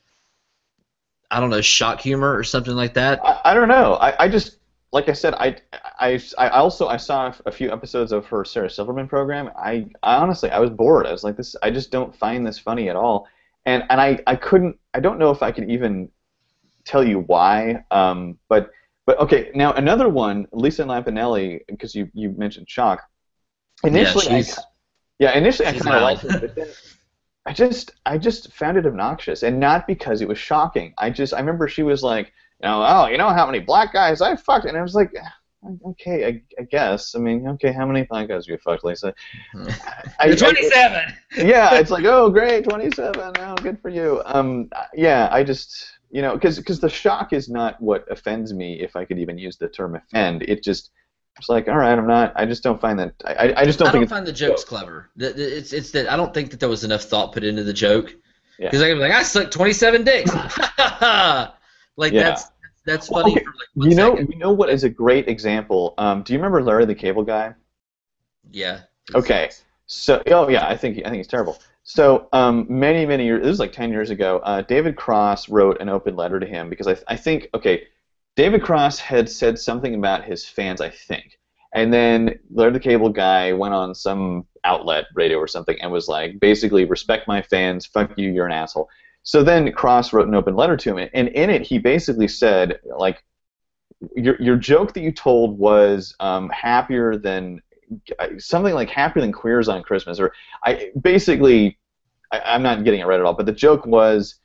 I 1.31 1.41
don't 1.41 1.51
know, 1.51 1.63
shock 1.63 2.01
humor 2.01 2.37
or 2.37 2.45
something 2.45 2.75
like 2.75 2.95
that. 2.95 3.21
I, 3.25 3.41
I 3.47 3.55
don't 3.55 3.69
know. 3.69 3.95
I, 3.95 4.25
I 4.25 4.29
just 4.29 4.59
like 4.93 5.09
I 5.09 5.13
said, 5.13 5.35
I, 5.35 5.57
I, 5.99 6.21
I 6.39 6.49
also 6.49 6.89
I 6.89 6.97
saw 6.97 7.33
a 7.45 7.53
few 7.53 7.73
episodes 7.73 8.13
of 8.13 8.27
her 8.27 8.45
Sarah 8.45 8.71
Silverman 8.71 9.09
program. 9.09 9.51
I, 9.57 9.87
I 10.03 10.17
honestly 10.17 10.51
I 10.51 10.59
was 10.59 10.71
bored. 10.71 11.07
I 11.07 11.13
was 11.13 11.25
like 11.25 11.37
this. 11.37 11.57
I 11.63 11.71
just 11.71 11.91
don't 11.91 12.15
find 12.15 12.47
this 12.47 12.59
funny 12.59 12.89
at 12.89 12.97
all. 12.97 13.29
And 13.67 13.85
and 13.91 14.01
I, 14.01 14.19
I 14.27 14.37
couldn't. 14.37 14.79
I 14.95 15.01
don't 15.01 15.19
know 15.19 15.31
if 15.31 15.43
I 15.43 15.53
could 15.53 15.71
even 15.71 16.09
tell 16.85 17.05
you 17.05 17.21
why. 17.21 17.85
Um, 17.91 18.39
but 18.49 18.71
but 19.07 19.19
okay. 19.21 19.51
Now 19.55 19.73
another 19.73 20.09
one, 20.09 20.47
Lisa 20.53 20.85
Lampanelli, 20.85 21.61
because 21.69 21.95
you 21.95 22.09
you 22.13 22.31
mentioned 22.31 22.69
shock. 22.69 23.03
Initially, 23.85 24.27
yeah, 24.27 24.37
I, 24.39 24.63
yeah, 25.19 25.39
initially 25.39 25.69
I 25.69 25.73
kind 25.79 25.97
of 25.97 26.03
liked 26.03 26.25
it, 26.25 26.41
but 26.41 26.55
then 26.55 26.69
I 27.47 27.53
just 27.53 27.93
I 28.05 28.19
just 28.19 28.53
found 28.53 28.77
it 28.77 28.87
obnoxious, 28.87 29.43
and 29.43 29.61
not 29.61 29.87
because 29.87 30.21
it 30.21 30.29
was 30.29 30.39
shocking. 30.39 30.95
I 30.99 31.11
just 31.11 31.33
I 31.33 31.39
remember 31.41 31.69
she 31.69 31.83
was 31.83 32.03
like, 32.03 32.33
you 32.61 32.69
know, 32.69 32.85
oh, 32.87 33.07
you 33.07 33.19
know 33.19 33.29
how 33.31 33.47
many 33.47 33.61
black 33.61 33.93
guys 33.93 34.21
I 34.21 34.35
fucked, 34.37 34.67
and 34.67 34.77
I 34.77 34.83
was 34.83 34.95
like, 34.95 35.13
"Ah, 35.23 35.33
okay, 35.85 36.27
I, 36.27 36.43
I 36.61 36.65
guess. 36.65 37.15
I 37.15 37.19
mean, 37.19 37.47
okay, 37.49 37.73
how 37.73 37.87
many 37.87 38.05
black 38.05 38.29
guys 38.29 38.47
have 38.47 38.53
you 38.53 38.59
fucked, 38.59 38.85
Lisa? 38.85 39.15
I, 40.19 40.27
You're 40.27 40.35
I- 40.35 40.37
27. 40.37 41.15
yeah, 41.39 41.75
it's 41.75 41.91
like, 41.91 42.05
oh, 42.05 42.31
great, 42.31 42.65
27. 42.65 43.33
Oh, 43.39 43.55
good 43.57 43.81
for 43.81 43.89
you. 43.89 44.23
Um, 44.25 44.71
yeah, 44.95 45.29
I 45.31 45.43
just, 45.43 45.96
you 46.17 46.23
know, 46.23 46.33
because 46.35 46.57
because 46.59 46.81
the 46.81 46.89
shock 46.89 47.35
is 47.35 47.49
not 47.51 47.79
what 47.89 48.11
offends 48.11 48.55
me, 48.55 48.81
if 48.81 48.97
I 48.97 49.05
could 49.05 49.19
even 49.19 49.37
use 49.37 49.57
the 49.59 49.69
term 49.69 49.97
offend. 49.97 50.43
It 50.45 50.63
just, 50.63 50.91
it's 51.39 51.51
like, 51.51 51.69
all 51.69 51.77
right, 51.77 51.97
I'm 51.99 52.07
not. 52.07 52.33
I 52.37 52.47
just 52.47 52.63
don't 52.63 52.81
find 52.81 52.99
that. 52.99 53.13
I, 53.27 53.53
I- 53.55 53.65
just 53.67 53.79
don't 53.79 53.89
I 53.89 53.93
think 53.93 54.09
don't 54.09 54.17
find 54.17 54.27
the 54.27 54.33
jokes 54.33 54.65
clever. 54.65 55.11
It's 55.19 55.75
it's 55.75 55.91
that 55.91 56.11
I 56.11 56.17
don't 56.17 56.33
think 56.33 56.51
that 56.53 56.61
there 56.61 56.71
was 56.71 56.85
enough 56.85 57.03
thought 57.03 57.35
put 57.35 57.45
into 57.45 57.63
the 57.65 57.73
joke. 57.75 58.15
Yeah. 58.59 58.69
Because 58.69 58.81
I 58.81 58.89
could 58.89 58.95
be 58.95 59.01
like, 59.01 59.13
I 59.13 59.23
sucked 59.23 59.53
27 59.53 60.05
dicks. 60.05 60.31
like 61.99 62.13
Yeah. 62.15 62.23
that's 62.23 62.45
that's 62.87 63.09
funny 63.09 63.33
Okay, 63.33 63.45
for 63.45 63.53
like 63.77 63.91
You 63.91 63.95
know, 63.97 64.13
second. 64.17 64.33
you 64.33 64.39
know 64.39 64.53
what 64.53 64.71
is 64.71 64.85
a 64.85 64.89
great 64.89 65.29
example? 65.29 65.93
Um, 65.99 66.23
do 66.23 66.33
you 66.33 66.39
remember 66.39 66.63
Larry 66.63 66.87
the 66.87 66.95
Cable 66.95 67.25
Guy? 67.25 67.53
Yeah. 68.51 68.81
Okay. 69.15 69.51
So, 69.85 70.23
oh 70.29 70.49
yeah, 70.49 70.67
I 70.67 70.77
think 70.79 70.97
I 71.05 71.11
think 71.11 71.17
he's 71.17 71.27
terrible. 71.29 71.59
So, 71.89 72.29
um, 72.33 72.67
many 72.69 73.07
many 73.07 73.27
years, 73.27 73.45
this 73.45 73.53
is 73.53 73.61
like 73.61 73.71
ten 73.71 73.93
years 73.93 74.11
ago. 74.11 74.41
Uh, 74.43 74.61
David 74.63 74.97
Cross 74.97 75.49
wrote 75.49 75.81
an 75.81 75.89
open 75.89 76.17
letter 76.17 76.41
to 76.41 76.47
him 76.47 76.69
because 76.69 76.89
I 76.89 76.97
I 77.07 77.17
think 77.17 77.49
okay, 77.55 77.85
David 78.35 78.65
Cross 78.65 78.99
had 78.99 79.31
said 79.31 79.57
something 79.57 79.95
about 79.95 80.25
his 80.25 80.45
fans, 80.45 80.81
I 80.81 80.91
think, 80.91 81.39
and 81.73 81.93
then 81.93 82.41
Larry 82.53 82.73
the 82.73 82.81
Cable 82.81 83.11
Guy 83.11 83.53
went 83.53 83.73
on 83.73 83.95
some 83.95 84.47
outlet 84.65 85.05
radio 85.15 85.39
or 85.39 85.47
something 85.47 85.81
and 85.81 85.93
was 85.93 86.09
like, 86.09 86.41
basically, 86.41 86.87
respect 86.87 87.29
my 87.29 87.41
fans, 87.41 87.87
fuck 87.87 88.19
you, 88.19 88.33
you're 88.33 88.47
an 88.47 88.53
asshole. 88.53 88.89
So 89.23 89.45
then 89.45 89.71
Cross 89.71 90.13
wrote 90.13 90.27
an 90.27 90.35
open 90.35 90.57
letter 90.57 90.77
to 90.77 90.97
him, 90.97 91.09
and 91.15 91.29
in 91.29 91.51
it 91.51 91.63
he 91.63 91.79
basically 91.79 92.27
said 92.27 92.81
like, 92.99 93.23
your 94.17 94.43
your 94.43 94.57
joke 94.57 94.93
that 94.95 95.03
you 95.03 95.13
told 95.13 95.57
was 95.57 96.17
um, 96.19 96.49
happier 96.51 97.17
than 97.17 97.63
something 98.39 98.75
like 98.75 98.89
happier 98.91 99.21
than 99.23 99.33
queers 99.33 99.69
on 99.69 99.83
Christmas, 99.83 100.19
or 100.21 100.33
I 100.65 100.91
basically 101.01 101.79
I, 102.33 102.41
I'm 102.41 102.63
not 102.63 102.85
getting 102.85 103.01
it 103.01 103.07
right 103.07 103.21
at 103.21 103.27
all, 103.27 103.35
but 103.35 103.47
the 103.47 103.53
joke 103.53 103.87
was 103.87 104.37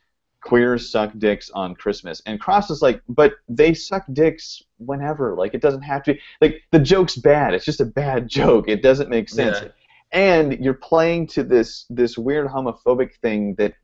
queers 0.42 0.90
suck 0.90 1.12
dicks 1.18 1.50
on 1.50 1.74
Christmas, 1.74 2.20
and 2.26 2.40
Cross 2.40 2.70
is 2.70 2.82
like, 2.82 3.00
but 3.08 3.34
they 3.48 3.74
suck 3.74 4.04
dicks 4.12 4.62
whenever, 4.78 5.36
like 5.36 5.54
it 5.54 5.60
doesn't 5.62 5.82
have 5.82 6.02
to 6.04 6.14
be 6.14 6.20
like 6.40 6.60
the 6.72 6.78
joke's 6.80 7.16
bad, 7.16 7.54
it's 7.54 7.64
just 7.64 7.80
a 7.80 7.84
bad 7.84 8.28
joke, 8.38 8.68
it 8.68 8.82
doesn't 8.82 9.08
make 9.10 9.28
sense, 9.28 9.60
Yeah. 9.62 9.68
and 10.12 10.58
you're 10.64 10.74
playing 10.74 11.26
to 11.28 11.42
this 11.44 11.86
this 11.90 12.18
weird 12.18 12.48
homophobic 12.48 13.14
thing 13.22 13.54
that 13.58 13.74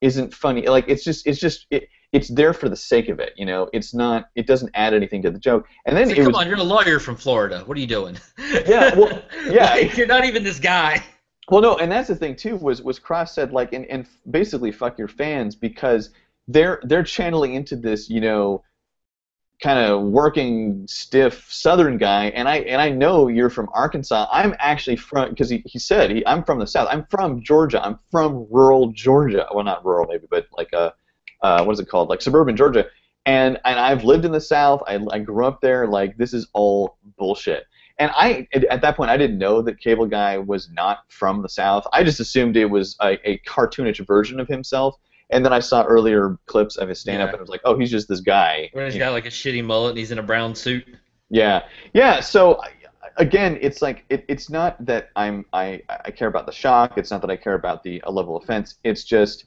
isn't 0.00 0.34
funny, 0.34 0.66
like 0.66 0.86
it's 0.88 1.04
just 1.04 1.26
it's 1.26 1.40
just 1.40 1.66
it, 1.70 1.88
it's 2.12 2.28
there 2.28 2.52
for 2.52 2.68
the 2.68 2.76
sake 2.76 3.08
of 3.08 3.20
it, 3.20 3.32
you 3.36 3.46
know, 3.46 3.68
it's 3.72 3.94
not 3.94 4.30
it 4.34 4.46
doesn't 4.46 4.70
add 4.74 4.94
anything 4.94 5.22
to 5.22 5.30
the 5.30 5.38
joke, 5.38 5.66
and 5.86 5.96
then 5.96 6.08
like, 6.08 6.16
come 6.16 6.26
was 6.26 6.36
on, 6.36 6.46
you're 6.46 6.58
a 6.58 6.62
lawyer 6.62 6.98
from 6.98 7.16
Florida. 7.16 7.62
What 7.66 7.76
are 7.76 7.80
you 7.80 7.86
doing? 7.86 8.18
Yeah, 8.66 8.94
well, 8.94 9.22
yeah. 9.46 9.74
Like, 9.74 9.96
you're 9.96 10.06
not 10.06 10.24
even 10.24 10.44
this 10.44 10.58
guy. 10.58 11.02
Well, 11.50 11.60
no, 11.62 11.76
and 11.78 11.90
that's 11.90 12.08
the 12.08 12.14
thing 12.14 12.36
too. 12.36 12.56
Was 12.56 12.82
was 12.82 12.98
Cross 12.98 13.34
said 13.34 13.52
like 13.52 13.72
and, 13.72 13.86
and 13.86 14.06
basically 14.30 14.72
fuck 14.72 14.98
your 14.98 15.08
fans 15.08 15.56
because 15.56 16.10
they're 16.48 16.80
they're 16.84 17.02
channeling 17.02 17.54
into 17.54 17.76
this 17.76 18.10
you 18.10 18.20
know 18.20 18.62
kind 19.62 19.78
of 19.78 20.02
working 20.02 20.84
stiff 20.88 21.46
Southern 21.50 21.96
guy, 21.96 22.26
and 22.26 22.48
I 22.48 22.58
and 22.58 22.80
I 22.80 22.90
know 22.90 23.28
you're 23.28 23.50
from 23.50 23.68
Arkansas. 23.72 24.26
I'm 24.30 24.54
actually 24.58 24.96
from 24.96 25.30
because 25.30 25.48
he, 25.48 25.62
he 25.64 25.78
said 25.78 26.10
he, 26.10 26.26
I'm 26.26 26.44
from 26.44 26.58
the 26.58 26.66
South. 26.66 26.88
I'm 26.90 27.06
from 27.06 27.42
Georgia. 27.42 27.82
I'm 27.82 27.98
from 28.10 28.46
rural 28.50 28.92
Georgia. 28.92 29.46
Well, 29.54 29.64
not 29.64 29.84
rural 29.84 30.06
maybe, 30.08 30.26
but 30.28 30.46
like 30.56 30.72
uh, 30.74 30.90
uh 31.42 31.64
what 31.64 31.72
is 31.72 31.80
it 31.80 31.88
called? 31.88 32.08
Like 32.08 32.22
suburban 32.22 32.56
Georgia. 32.56 32.86
And 33.26 33.58
and 33.64 33.78
I've 33.78 34.04
lived 34.04 34.24
in 34.24 34.32
the 34.32 34.40
South. 34.40 34.82
I 34.86 34.98
I 35.10 35.18
grew 35.20 35.46
up 35.46 35.60
there. 35.60 35.86
Like 35.86 36.16
this 36.16 36.32
is 36.34 36.48
all 36.54 36.96
bullshit. 37.18 37.64
And 37.98 38.10
I, 38.16 38.48
at- 38.54 38.64
at 38.64 38.80
that 38.80 38.96
point, 38.96 39.10
I 39.10 39.16
didn't 39.18 39.38
know 39.38 39.60
that 39.62 39.78
Cable 39.78 40.06
Guy 40.06 40.38
was 40.38 40.68
not 40.70 41.00
from 41.08 41.42
the 41.42 41.48
South. 41.48 41.86
I 41.92 42.02
just 42.02 42.20
assumed 42.20 42.56
it 42.56 42.64
was 42.64 42.96
a, 43.02 43.18
a 43.30 43.38
cartoonish 43.46 44.04
version 44.06 44.40
of 44.40 44.48
himself. 44.48 44.96
And 45.30 45.44
then 45.44 45.52
I 45.52 45.60
saw 45.60 45.84
earlier 45.84 46.36
clips 46.46 46.76
of 46.76 46.88
his 46.88 47.00
stand-up, 47.00 47.26
Yeah. 47.28 47.32
and 47.32 47.38
I 47.38 47.40
was 47.40 47.48
like, 47.50 47.60
oh, 47.64 47.78
he's 47.78 47.90
just 47.90 48.08
this 48.08 48.20
guy. 48.20 48.70
Where 48.72 48.86
he's 48.86 48.96
got 48.98 49.12
like 49.12 49.26
a 49.26 49.30
shitty 49.30 49.62
mullet 49.64 49.90
and 49.90 49.98
he's 49.98 50.10
in 50.10 50.18
a 50.18 50.22
brown 50.22 50.54
suit. 50.54 50.84
yeah, 51.28 51.62
yeah. 51.92 52.20
So, 52.20 52.60
I- 52.62 52.70
again, 53.18 53.58
it's 53.60 53.82
like 53.82 54.04
it, 54.08 54.24
it's 54.26 54.48
not 54.50 54.84
that 54.84 55.10
I'm 55.14 55.44
I, 55.52 55.82
I 56.04 56.10
care 56.10 56.28
about 56.28 56.46
the 56.46 56.52
shock. 56.52 56.96
It's 56.96 57.10
not 57.10 57.20
that 57.20 57.30
I 57.30 57.36
care 57.36 57.54
about 57.54 57.82
the 57.82 58.00
a 58.04 58.10
level 58.10 58.36
of 58.36 58.42
offense. 58.42 58.76
It's 58.84 59.04
just 59.04 59.44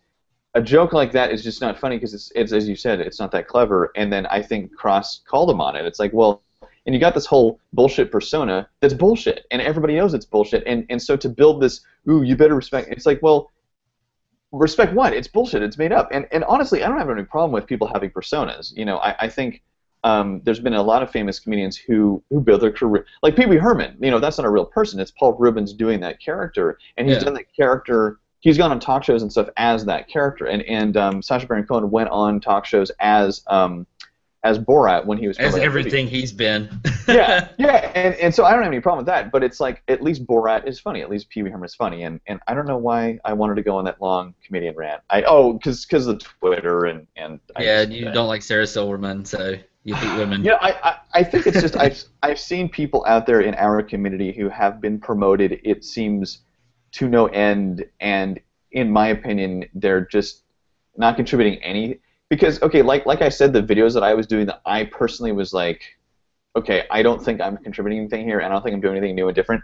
a 0.55 0.61
joke 0.61 0.93
like 0.93 1.11
that 1.11 1.31
is 1.31 1.43
just 1.43 1.61
not 1.61 1.77
funny 1.77 1.97
because 1.97 2.13
it's 2.13 2.31
it's 2.33 2.51
as 2.53 2.67
you 2.67 2.75
said, 2.75 2.99
it's 3.01 3.19
not 3.19 3.31
that 3.31 3.47
clever. 3.47 3.91
And 3.95 4.11
then 4.11 4.25
I 4.27 4.41
think 4.41 4.73
Cross 4.75 5.21
called 5.27 5.49
him 5.49 5.61
on 5.61 5.75
it. 5.75 5.85
It's 5.85 5.99
like, 5.99 6.13
well, 6.13 6.41
and 6.85 6.95
you 6.95 6.99
got 7.01 7.13
this 7.13 7.25
whole 7.25 7.59
bullshit 7.73 8.11
persona 8.11 8.67
that's 8.79 8.93
bullshit, 8.93 9.45
and 9.51 9.61
everybody 9.61 9.95
knows 9.95 10.13
it's 10.13 10.25
bullshit. 10.25 10.63
And 10.65 10.85
and 10.89 11.01
so 11.01 11.15
to 11.17 11.29
build 11.29 11.61
this, 11.61 11.81
ooh, 12.09 12.23
you 12.23 12.35
better 12.35 12.55
respect. 12.55 12.89
It's 12.89 13.05
like, 13.05 13.21
well, 13.21 13.51
respect 14.51 14.93
what? 14.93 15.13
It's 15.13 15.27
bullshit. 15.27 15.61
It's 15.61 15.77
made 15.77 15.91
up. 15.91 16.09
And 16.11 16.25
and 16.31 16.43
honestly, 16.45 16.83
I 16.83 16.87
don't 16.87 16.97
have 16.97 17.09
any 17.09 17.23
problem 17.23 17.51
with 17.51 17.67
people 17.67 17.87
having 17.87 18.09
personas. 18.11 18.75
You 18.75 18.85
know, 18.85 18.97
I, 18.97 19.15
I 19.25 19.29
think 19.29 19.61
um, 20.03 20.41
there's 20.45 20.59
been 20.59 20.75
a 20.75 20.83
lot 20.83 21.03
of 21.03 21.11
famous 21.11 21.39
comedians 21.39 21.75
who 21.75 22.23
who 22.29 22.39
build 22.39 22.61
their 22.61 22.71
career, 22.71 23.05
like 23.23 23.35
Pee 23.35 23.45
Wee 23.45 23.57
Herman. 23.57 23.97
You 23.99 24.11
know, 24.11 24.19
that's 24.19 24.37
not 24.37 24.45
a 24.45 24.49
real 24.49 24.65
person. 24.65 24.99
It's 24.99 25.11
Paul 25.11 25.33
Reubens 25.33 25.73
doing 25.73 25.99
that 26.01 26.21
character, 26.21 26.77
and 26.97 27.07
he's 27.09 27.17
Yeah. 27.17 27.23
done 27.25 27.33
that 27.33 27.53
character. 27.53 28.19
He's 28.45 28.59
gone 28.59 28.69
on 28.69 28.79
talk 28.79 29.03
shows 29.03 29.23
and 29.23 29.31
stuff 29.31 29.49
as 29.57 29.85
that 29.85 30.07
character, 30.07 30.45
and 30.45 30.61
and 30.61 30.95
um, 30.95 31.23
Sacha 31.23 31.47
Baron 31.47 31.65
Cohen 31.65 31.89
went 31.89 32.09
on 32.09 32.39
talk 32.39 32.63
shows 32.63 32.91
as 32.99 33.43
um, 33.47 33.87
as 34.43 34.59
Borat 34.59 35.07
when 35.07 35.17
he 35.17 35.27
was 35.27 35.35
As 35.39 35.55
everything 35.55 36.05
he's 36.05 36.31
been. 36.31 36.69
yeah, 37.07 37.49
yeah, 37.57 37.91
and, 37.95 38.13
and 38.13 38.35
so 38.35 38.45
I 38.45 38.51
don't 38.51 38.61
have 38.61 38.71
any 38.71 38.79
problem 38.81 38.99
with 39.03 39.07
that. 39.07 39.31
But 39.31 39.43
it's 39.43 39.59
like 39.59 39.81
at 39.87 40.03
least 40.03 40.27
Borat 40.27 40.67
is 40.67 40.79
funny. 40.79 41.01
At 41.01 41.09
least 41.09 41.27
Pee 41.29 41.41
Wee 41.41 41.49
Herman 41.49 41.65
is 41.65 41.73
funny, 41.73 42.03
and, 42.03 42.21
and 42.27 42.39
I 42.47 42.53
don't 42.53 42.67
know 42.67 42.77
why 42.77 43.17
I 43.25 43.33
wanted 43.33 43.55
to 43.55 43.63
go 43.63 43.77
on 43.77 43.85
that 43.85 43.99
long 43.99 44.35
comedian 44.45 44.75
rant. 44.75 45.01
I 45.09 45.23
oh 45.23 45.53
because 45.53 45.83
because 45.83 46.05
of 46.05 46.19
Twitter 46.19 46.85
and 46.85 47.07
and 47.15 47.39
I 47.55 47.63
yeah, 47.63 47.85
just- 47.85 47.97
you 47.97 48.11
don't 48.11 48.27
like 48.27 48.43
Sarah 48.43 48.67
Silverman, 48.67 49.25
so 49.25 49.55
you 49.83 49.95
hate 49.95 50.17
women. 50.19 50.43
Yeah, 50.43 50.59
I, 50.61 50.69
I, 50.83 50.97
I 51.15 51.23
think 51.23 51.47
it's 51.47 51.59
just 51.59 51.75
I've 51.77 52.03
I've 52.21 52.39
seen 52.39 52.69
people 52.69 53.03
out 53.07 53.25
there 53.25 53.41
in 53.41 53.55
our 53.55 53.81
community 53.81 54.31
who 54.31 54.49
have 54.49 54.79
been 54.79 54.99
promoted. 54.99 55.59
It 55.63 55.83
seems 55.83 56.41
to 56.95 57.09
no 57.09 57.27
end, 57.27 57.85
and 57.99 58.39
in 58.71 58.91
my 58.91 59.07
opinion, 59.07 59.65
they're 59.73 60.05
just 60.05 60.43
not 60.97 61.15
contributing 61.15 61.61
any. 61.63 61.99
Because 62.29 62.61
okay, 62.61 62.81
like 62.81 63.05
like 63.05 63.21
I 63.21 63.29
said, 63.29 63.53
the 63.53 63.61
videos 63.61 63.93
that 63.93 64.03
I 64.03 64.13
was 64.13 64.27
doing, 64.27 64.47
that 64.47 64.61
I 64.65 64.85
personally 64.85 65.31
was 65.31 65.53
like, 65.53 65.83
okay, 66.55 66.85
I 66.89 67.03
don't 67.03 67.23
think 67.23 67.41
I'm 67.41 67.57
contributing 67.57 67.99
anything 67.99 68.25
here. 68.25 68.39
and 68.39 68.47
I 68.47 68.49
don't 68.49 68.63
think 68.63 68.73
I'm 68.73 68.81
doing 68.81 68.97
anything 68.97 69.15
new 69.15 69.27
and 69.27 69.35
different. 69.35 69.63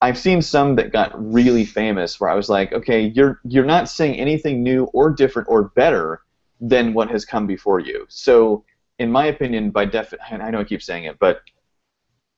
I've 0.00 0.16
seen 0.16 0.40
some 0.40 0.76
that 0.76 0.92
got 0.92 1.12
really 1.32 1.64
famous 1.64 2.20
where 2.20 2.30
I 2.30 2.34
was 2.34 2.48
like, 2.48 2.72
okay, 2.72 3.06
you're 3.08 3.40
you're 3.44 3.64
not 3.64 3.88
saying 3.88 4.18
anything 4.18 4.62
new 4.62 4.84
or 4.92 5.10
different 5.10 5.48
or 5.48 5.64
better 5.64 6.22
than 6.60 6.94
what 6.94 7.10
has 7.10 7.24
come 7.24 7.46
before 7.46 7.80
you. 7.80 8.06
So, 8.08 8.64
in 8.98 9.10
my 9.10 9.26
opinion, 9.26 9.70
by 9.70 9.84
def, 9.84 10.14
I 10.30 10.50
know 10.50 10.60
I 10.60 10.64
keep 10.64 10.82
saying 10.82 11.04
it, 11.04 11.18
but 11.18 11.42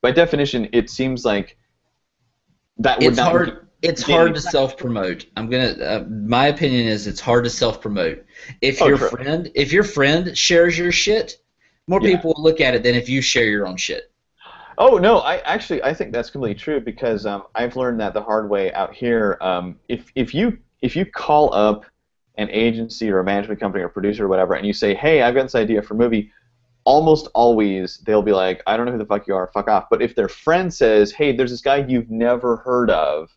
by 0.03 0.11
definition, 0.11 0.69
it 0.73 0.89
seems 0.91 1.25
like 1.25 1.57
that 2.79 2.99
would 2.99 3.09
it's 3.09 3.17
not. 3.17 3.31
hard. 3.31 3.69
It's 3.83 4.03
hard 4.03 4.35
to 4.35 4.41
self 4.41 4.77
promote. 4.77 5.27
I'm 5.37 5.49
gonna. 5.49 5.73
Uh, 5.73 6.05
my 6.09 6.49
opinion 6.49 6.87
is 6.87 7.07
it's 7.07 7.21
hard 7.21 7.45
to 7.45 7.51
self 7.51 7.81
promote. 7.81 8.25
If 8.61 8.83
Oh, 8.83 8.89
your 8.89 8.99
true. 8.99 9.09
friend, 9.09 9.51
if 9.55 9.73
your 9.73 9.85
friend 9.85 10.37
shares 10.37 10.79
your 10.79 10.93
shit, 10.93 11.39
more 11.87 12.01
Yeah. 12.03 12.17
people 12.17 12.35
will 12.37 12.43
look 12.43 12.61
at 12.61 12.75
it 12.75 12.83
than 12.83 12.95
if 12.95 13.09
you 13.09 13.23
share 13.23 13.45
your 13.45 13.67
own 13.67 13.77
shit. 13.77 14.11
Oh 14.79 14.99
no, 14.99 15.19
I 15.19 15.39
actually 15.39 15.83
I 15.83 15.95
think 15.95 16.13
that's 16.13 16.31
completely 16.31 16.59
true 16.61 16.81
because 16.81 17.27
um, 17.27 17.45
I've 17.55 17.77
learned 17.77 18.01
that 18.01 18.15
the 18.15 18.23
hard 18.23 18.49
way 18.51 18.73
out 18.73 18.95
here. 18.95 19.39
Um, 19.41 19.79
if 19.89 20.11
if 20.15 20.35
you 20.35 20.59
if 20.83 20.95
you 20.97 21.05
call 21.05 21.53
up 21.55 21.85
an 22.37 22.49
agency 22.51 23.11
or 23.11 23.21
a 23.21 23.25
management 23.25 23.61
company 23.61 23.83
or 23.85 23.89
producer 23.89 24.25
or 24.25 24.29
whatever, 24.29 24.55
and 24.55 24.67
you 24.67 24.73
say, 24.73 24.95
"Hey, 24.95 25.23
I've 25.23 25.35
got 25.35 25.43
this 25.43 25.55
idea 25.55 25.83
for 25.83 25.95
a 25.95 25.97
movie," 25.97 26.31
almost 26.85 27.29
always 27.35 27.99
they'll 28.07 28.23
be 28.23 28.33
like, 28.33 28.63
"I 28.67 28.77
don't 28.77 28.87
know 28.87 28.93
who 28.93 28.99
the 28.99 29.05
fuck 29.07 29.27
you 29.27 29.35
are, 29.35 29.47
fuck 29.53 29.69
off." 29.69 29.87
But 29.91 30.01
if 30.01 30.15
their 30.15 30.29
friend 30.29 30.73
says, 30.73 31.13
"Hey, 31.13 31.35
there's 31.37 31.51
this 31.51 31.61
guy 31.61 31.85
you've 31.87 32.11
never 32.11 32.57
heard 32.59 32.91
of, 32.91 33.29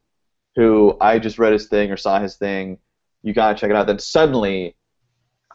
who 0.56 0.98
I 1.02 1.20
just 1.20 1.40
read 1.40 1.54
his 1.54 1.68
thing 1.68 1.92
or 1.92 1.98
saw 1.98 2.20
his 2.20 2.36
thing, 2.36 2.78
you 3.24 3.34
gotta 3.34 3.58
check 3.58 3.70
it 3.70 3.76
out," 3.76 3.88
then 3.88 4.00
suddenly, 4.00 4.76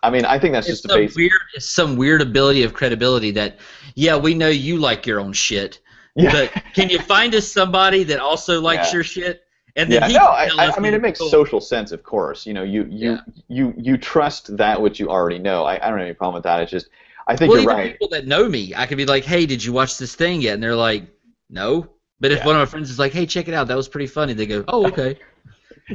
I 0.03 0.11
mean, 0.11 0.24
I 0.24 0.38
think 0.38 0.53
that's 0.53 0.68
It's 0.68 0.80
just 0.80 0.86
a 0.86 0.88
some 0.90 0.99
basic. 1.01 1.16
weird. 1.16 1.32
It's 1.55 1.70
some 1.70 1.96
weird 1.96 2.22
ability 2.22 2.62
of 2.62 2.72
credibility 2.74 3.30
that, 3.32 3.59
yeah, 3.94 4.16
we 4.16 4.34
know 4.34 4.49
you 4.49 4.76
like 4.78 5.07
your 5.07 5.20
own 5.20 5.32
shit, 5.32 5.80
Yeah. 6.14 6.32
but 6.32 6.62
can 6.74 6.88
you 6.88 6.99
find 7.01 7.34
us 7.34 7.46
somebody 7.49 8.05
that 8.05 8.20
also 8.20 8.61
likes 8.61 8.88
Yeah. 8.88 8.94
your 8.94 9.05
shit? 9.05 9.42
And 9.76 9.92
then 9.92 10.03
yeah, 10.03 10.09
he 10.09 10.14
no, 10.14 10.24
I, 10.24 10.72
I, 10.76 10.80
mean 10.80 10.92
it 10.94 11.01
makes 11.03 11.20
cool. 11.20 11.28
social 11.28 11.61
sense, 11.61 11.92
of 11.92 12.03
course. 12.03 12.44
You 12.46 12.53
know, 12.55 12.64
you 12.64 12.84
you 12.90 13.12
Yeah. 13.12 13.18
you 13.49 13.74
you 13.76 13.96
trust 13.96 14.57
that 14.57 14.80
which 14.80 14.99
you 14.99 15.09
already 15.09 15.38
know. 15.38 15.62
I, 15.64 15.74
I 15.74 15.88
don't 15.90 15.99
have 15.99 16.07
any 16.07 16.14
problem 16.14 16.34
with 16.34 16.42
that. 16.44 16.61
It's 16.62 16.70
just 16.72 16.88
I 17.28 17.36
think 17.36 17.53
well, 17.53 17.61
you're 17.62 17.70
right. 17.70 17.92
people 17.92 18.09
that 18.09 18.26
know 18.26 18.49
me, 18.49 18.72
I 18.74 18.86
could 18.86 18.96
be 18.96 19.07
like, 19.07 19.24
"Hey, 19.24 19.46
did 19.46 19.62
you 19.62 19.72
watch 19.72 19.96
this 19.99 20.14
thing 20.16 20.40
yet?" 20.40 20.55
And 20.55 20.62
they're 20.62 20.74
like, 20.74 21.05
"No." 21.51 21.86
But 22.20 22.32
if 22.32 22.38
Yeah. 22.38 22.46
one 22.46 22.56
of 22.56 22.60
my 22.60 22.66
friends 22.66 22.90
is 22.90 22.98
like, 22.98 23.12
"Hey, 23.12 23.26
check 23.26 23.48
it 23.48 23.54
out. 23.54 23.68
That 23.68 23.76
was 23.76 23.88
pretty 23.88 24.06
funny," 24.06 24.32
they 24.32 24.46
go, 24.46 24.64
"Oh, 24.68 24.86
okay." 24.88 25.16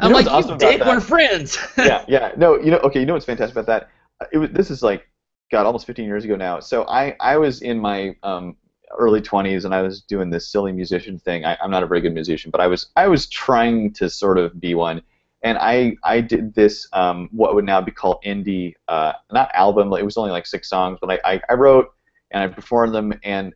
I'm 0.01 0.11
know 0.11 0.17
like, 0.17 0.28
awesome 0.28 0.53
"You 0.53 0.57
dick, 0.57 0.82
we're 0.86 0.99
friends." 0.99 1.57
yeah, 1.78 2.05
yeah. 2.07 2.32
No, 2.38 2.59
you 2.59 2.71
know, 2.71 2.78
okay. 2.80 2.99
You 2.99 3.05
know 3.05 3.13
what's 3.13 3.26
fantastic 3.26 3.55
about 3.55 3.67
that? 3.67 3.89
It 4.32 4.38
was 4.38 4.49
this 4.51 4.71
is 4.71 4.82
like, 4.82 5.07
God, 5.51 5.65
almost 5.65 5.86
15 5.86 6.05
years 6.05 6.24
ago 6.24 6.36
now. 6.36 6.59
So 6.59 6.86
I 6.88 7.15
I 7.19 7.38
was 7.38 7.61
in 7.61 7.80
my 7.80 8.15
um, 8.24 8.55
early 8.97 9.21
20s 9.21 9.65
and 9.65 9.74
I 9.76 9.82
was 9.82 10.01
doing 10.01 10.30
this 10.30 10.49
silly 10.51 10.71
musician 10.71 11.19
thing. 11.19 11.45
I, 11.45 11.57
I'm 11.61 11.71
not 11.71 11.84
a 11.84 11.88
very 11.88 12.01
good 12.01 12.13
musician, 12.13 12.51
but 12.51 12.61
I 12.61 12.67
was 12.67 12.89
I 12.95 13.07
was 13.07 13.28
trying 13.28 13.93
to 13.93 14.09
sort 14.09 14.38
of 14.38 14.59
be 14.59 14.76
one. 14.76 15.01
And 15.43 15.57
I 15.57 15.97
I 16.03 16.21
did 16.21 16.55
this 16.55 16.88
um, 16.93 17.28
what 17.32 17.53
would 17.53 17.65
now 17.65 17.82
be 17.82 17.91
called 17.91 18.17
indie 18.26 18.76
uh, 18.88 19.13
not 19.32 19.51
album. 19.53 19.91
It 19.93 20.05
was 20.05 20.15
only 20.15 20.32
like 20.32 20.45
six 20.45 20.69
songs, 20.69 20.99
but 21.01 21.11
I, 21.11 21.19
I, 21.34 21.41
I 21.49 21.53
wrote 21.55 21.93
and 22.32 22.41
I 22.43 22.47
performed 22.47 22.95
them 22.95 23.13
and. 23.24 23.53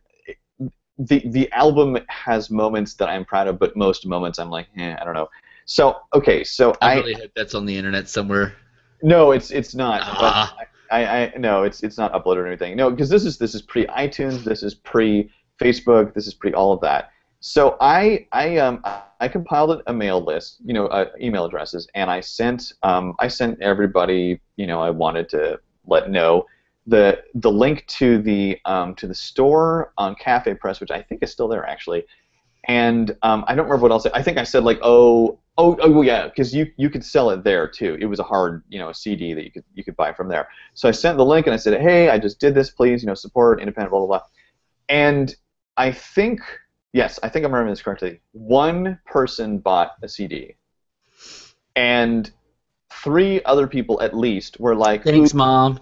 The, 0.98 1.22
the 1.26 1.50
album 1.52 1.98
has 2.08 2.50
moments 2.50 2.94
that 2.94 3.08
I'm 3.08 3.24
proud 3.24 3.46
of, 3.46 3.58
but 3.58 3.76
most 3.76 4.06
moments 4.06 4.38
I'm 4.38 4.50
like, 4.50 4.66
eh, 4.76 4.96
I 5.00 5.04
don't 5.04 5.14
know. 5.14 5.28
So 5.64 5.96
okay, 6.14 6.44
so 6.44 6.74
I 6.80 6.92
I, 6.92 6.94
really 6.96 7.14
hope 7.14 7.30
that's 7.36 7.54
on 7.54 7.66
the 7.66 7.76
internet 7.76 8.08
somewhere. 8.08 8.54
no, 9.02 9.32
it's 9.32 9.50
it's 9.50 9.74
not. 9.74 10.00
Ah. 10.02 10.54
But 10.58 10.68
I, 10.90 11.04
I 11.04 11.32
no, 11.36 11.62
it's 11.62 11.82
it's 11.82 11.98
not 11.98 12.12
uploaded 12.12 12.38
or 12.38 12.46
anything. 12.46 12.76
No, 12.76 12.90
because 12.90 13.10
this 13.10 13.24
is 13.24 13.38
this 13.38 13.54
is 13.54 13.62
pre 13.62 13.86
iTunes, 13.86 14.44
this 14.44 14.62
is 14.62 14.74
pre 14.74 15.30
Facebook, 15.60 16.14
this 16.14 16.26
is 16.26 16.34
pre 16.34 16.52
all 16.54 16.72
of 16.72 16.80
that. 16.80 17.10
So 17.40 17.76
I 17.80 18.26
I 18.32 18.56
um 18.56 18.82
I 19.20 19.28
compiled 19.28 19.82
a 19.86 19.92
mail 19.92 20.24
list, 20.24 20.58
you 20.64 20.72
know, 20.72 20.86
uh, 20.86 21.06
email 21.20 21.44
addresses, 21.44 21.88
and 21.94 22.10
I 22.10 22.20
sent 22.20 22.72
um 22.82 23.14
I 23.18 23.28
sent 23.28 23.60
everybody, 23.60 24.40
you 24.56 24.66
know, 24.66 24.80
I 24.80 24.90
wanted 24.90 25.28
to 25.30 25.60
let 25.86 26.10
know 26.10 26.46
the 26.88 27.22
the 27.34 27.50
link 27.50 27.86
to 27.86 28.18
the 28.18 28.58
um 28.64 28.94
to 28.96 29.06
the 29.06 29.14
store 29.14 29.92
on 29.98 30.14
Cafe 30.14 30.54
Press, 30.54 30.80
which 30.80 30.90
I 30.90 31.02
think 31.02 31.22
is 31.22 31.30
still 31.30 31.46
there 31.46 31.66
actually. 31.66 32.04
And 32.66 33.16
um, 33.22 33.44
I 33.46 33.54
don't 33.54 33.66
remember 33.66 33.82
what 33.82 33.92
else. 33.92 34.06
I 34.06 34.22
think 34.22 34.36
I 34.36 34.44
said 34.44 34.64
like, 34.64 34.78
oh, 34.82 35.38
oh, 35.56 35.76
oh, 35.80 36.02
yeah, 36.02 36.26
because 36.26 36.54
you 36.54 36.70
you 36.76 36.90
could 36.90 37.04
sell 37.04 37.30
it 37.30 37.44
there 37.44 37.68
too. 37.68 37.96
It 38.00 38.06
was 38.06 38.18
a 38.18 38.22
hard, 38.22 38.62
you 38.68 38.78
know, 38.78 38.92
CD 38.92 39.32
that 39.34 39.44
you 39.44 39.50
could 39.50 39.64
you 39.74 39.84
could 39.84 39.96
buy 39.96 40.12
from 40.12 40.28
there. 40.28 40.48
So 40.74 40.88
I 40.88 40.92
sent 40.92 41.18
the 41.18 41.24
link 41.24 41.46
and 41.46 41.54
I 41.54 41.56
said, 41.56 41.80
hey, 41.80 42.10
I 42.10 42.18
just 42.18 42.40
did 42.40 42.54
this, 42.54 42.70
please, 42.70 43.02
you 43.02 43.06
know, 43.06 43.14
support 43.14 43.60
independent, 43.60 43.90
blah 43.90 44.00
blah 44.00 44.06
blah. 44.06 44.22
And 44.88 45.34
I 45.76 45.92
think, 45.92 46.40
yes, 46.92 47.20
I 47.22 47.28
think 47.28 47.44
I'm 47.44 47.52
remembering 47.52 47.72
this 47.72 47.82
correctly. 47.82 48.20
One 48.32 48.98
person 49.06 49.58
bought 49.58 49.92
a 50.02 50.08
CD, 50.08 50.56
and 51.76 52.30
three 52.90 53.42
other 53.44 53.66
people 53.66 54.00
at 54.02 54.16
least 54.16 54.58
were 54.58 54.74
like, 54.74 55.04
Thanks, 55.04 55.34
mom. 55.34 55.80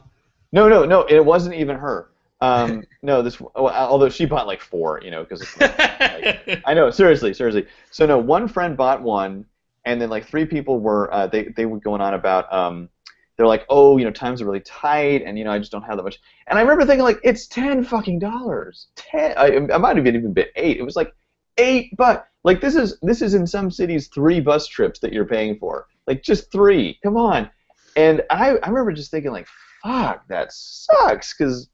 No, 0.57 0.69
no, 0.69 0.85
no, 0.87 1.03
it 1.03 1.25
wasn't 1.25 1.55
even 1.55 1.77
her. 1.77 2.09
Um, 2.41 2.83
no, 3.03 3.23
this, 3.23 3.41
although 3.55 4.09
she 4.09 4.25
bought 4.25 4.47
like 4.47 4.61
four, 4.61 5.01
you 5.03 5.11
know, 5.11 5.25
because 5.25 5.45
I 5.61 6.73
know, 6.75 6.91
seriously, 6.91 7.35
seriously. 7.35 7.67
So 7.91 8.07
no, 8.07 8.19
one 8.19 8.49
friend 8.49 8.77
bought 8.77 9.03
one, 9.03 9.45
and 9.85 10.01
then 10.01 10.09
like 10.11 10.27
three 10.27 10.47
people 10.47 10.81
were 10.81 11.13
uh, 11.13 11.27
they 11.27 11.49
they 11.57 11.67
were 11.67 11.79
going 11.79 12.01
on 12.01 12.15
about 12.15 12.51
um, 12.53 12.89
they're 13.37 13.47
like, 13.47 13.67
oh, 13.69 13.99
you 13.99 14.05
know, 14.05 14.11
times 14.11 14.41
are 14.41 14.47
really 14.47 14.61
tight, 14.61 15.23
and 15.25 15.39
you 15.39 15.45
know, 15.45 15.53
I 15.53 15.59
just 15.59 15.73
don't 15.73 15.83
have 15.83 15.97
that 15.99 16.03
much. 16.03 16.21
And 16.47 16.59
I 16.59 16.63
remember 16.63 16.87
thinking 16.87 17.05
like, 17.05 17.21
it's 17.23 17.47
ten 17.47 17.85
fucking 17.85 18.19
dollars. 18.19 18.89
Ten. 18.97 19.35
I, 19.37 19.75
I 19.75 19.79
might 19.79 19.97
have 19.97 20.07
even 20.07 20.33
been 20.33 20.47
eight. 20.57 20.79
It 20.79 20.83
was 20.83 20.97
like 20.97 21.15
eight, 21.59 21.95
but 21.97 22.29
like 22.45 22.61
this 22.61 22.77
is 22.77 22.99
this 23.03 23.21
is 23.23 23.35
in 23.35 23.47
some 23.47 23.71
cities 23.71 24.09
three 24.09 24.41
bus 24.41 24.67
trips 24.67 25.01
that 25.01 25.13
you're 25.13 25.27
paying 25.27 25.59
for. 25.59 25.87
Like 26.07 26.23
just 26.23 26.51
three. 26.51 26.99
Come 27.03 27.17
on. 27.17 27.51
And 27.97 28.23
I 28.31 28.57
I 28.63 28.69
remember 28.69 28.93
just 28.93 29.11
thinking 29.11 29.33
like, 29.33 29.49
fuck, 29.87 30.26
that 30.28 30.53
sucks, 30.53 31.34
because 31.37 31.68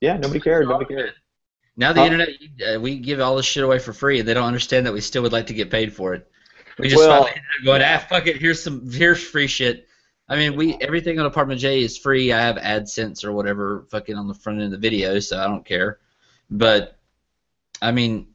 yeah, 0.00 0.16
nobody 0.16 0.40
cared. 0.40 0.68
Nobody 0.68 0.94
cared. 0.94 1.12
Now 1.76 1.92
the 1.92 2.00
Huh? 2.00 2.06
internet, 2.06 2.28
uh, 2.76 2.80
we 2.80 2.98
give 2.98 3.20
all 3.20 3.36
this 3.36 3.46
shit 3.46 3.64
away 3.64 3.78
for 3.78 3.92
free, 3.92 4.18
and 4.20 4.28
they 4.28 4.34
don't 4.34 4.46
understand 4.46 4.86
that 4.86 4.92
we 4.92 5.00
still 5.00 5.22
would 5.22 5.32
like 5.32 5.46
to 5.48 5.54
get 5.54 5.70
paid 5.70 5.92
for 5.92 6.14
it. 6.14 6.30
We 6.78 6.88
just 6.88 7.06
Well- 7.06 7.24
finally 7.24 7.40
going, 7.64 7.82
ah, 7.82 7.98
fuck 8.08 8.26
it. 8.26 8.36
Here's 8.36 8.62
some, 8.62 8.90
here's 8.90 9.22
free 9.22 9.46
shit. 9.46 9.88
I 10.28 10.36
mean, 10.36 10.56
we 10.56 10.74
everything 10.80 11.20
on 11.20 11.26
Apartment 11.26 11.60
J 11.60 11.82
is 11.82 11.96
free. 11.96 12.32
I 12.32 12.40
have 12.40 12.56
AdSense 12.56 13.24
or 13.24 13.32
whatever 13.32 13.86
fucking 13.90 14.16
on 14.16 14.26
the 14.26 14.34
front 14.34 14.58
end 14.58 14.66
of 14.66 14.70
the 14.72 14.78
video, 14.88 15.20
so 15.20 15.38
I 15.38 15.46
don't 15.46 15.64
care. 15.64 15.98
But 16.50 16.98
I 17.80 17.92
mean, 17.92 18.28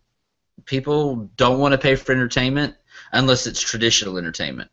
people 0.65 1.29
don't 1.35 1.59
want 1.59 1.73
to 1.73 1.77
pay 1.77 1.95
for 1.95 2.13
entertainment 2.13 2.75
unless 3.11 3.45
it's 3.45 3.59
traditional 3.59 4.17
entertainment. 4.17 4.71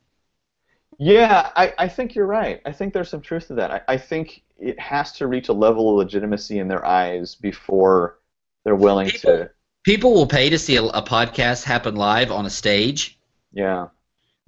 Yeah, 0.98 1.50
I, 1.54 1.72
I 1.78 1.88
think 1.88 2.14
you're 2.14 2.26
right. 2.26 2.60
I 2.66 2.72
think 2.72 2.92
there's 2.92 3.08
some 3.08 3.20
truth 3.20 3.46
to 3.48 3.54
that. 3.54 3.70
I, 3.70 3.80
I 3.88 3.96
think 3.96 4.42
it 4.58 4.78
has 4.80 5.12
to 5.12 5.26
reach 5.28 5.48
a 5.48 5.52
level 5.52 5.90
of 5.90 5.96
legitimacy 5.96 6.58
in 6.58 6.66
their 6.68 6.84
eyes 6.84 7.36
before 7.36 8.18
they're 8.64 8.74
willing 8.74 9.08
People- 9.10 9.36
to. 9.36 9.50
people 9.84 10.12
will 10.12 10.26
pay 10.26 10.50
to 10.50 10.58
see 10.58 10.76
a, 10.76 10.82
a 10.82 11.02
podcast 11.02 11.62
happen 11.64 11.94
live 11.94 12.32
on 12.32 12.46
a 12.46 12.50
stage, 12.50 13.18
Yeah. 13.52 13.88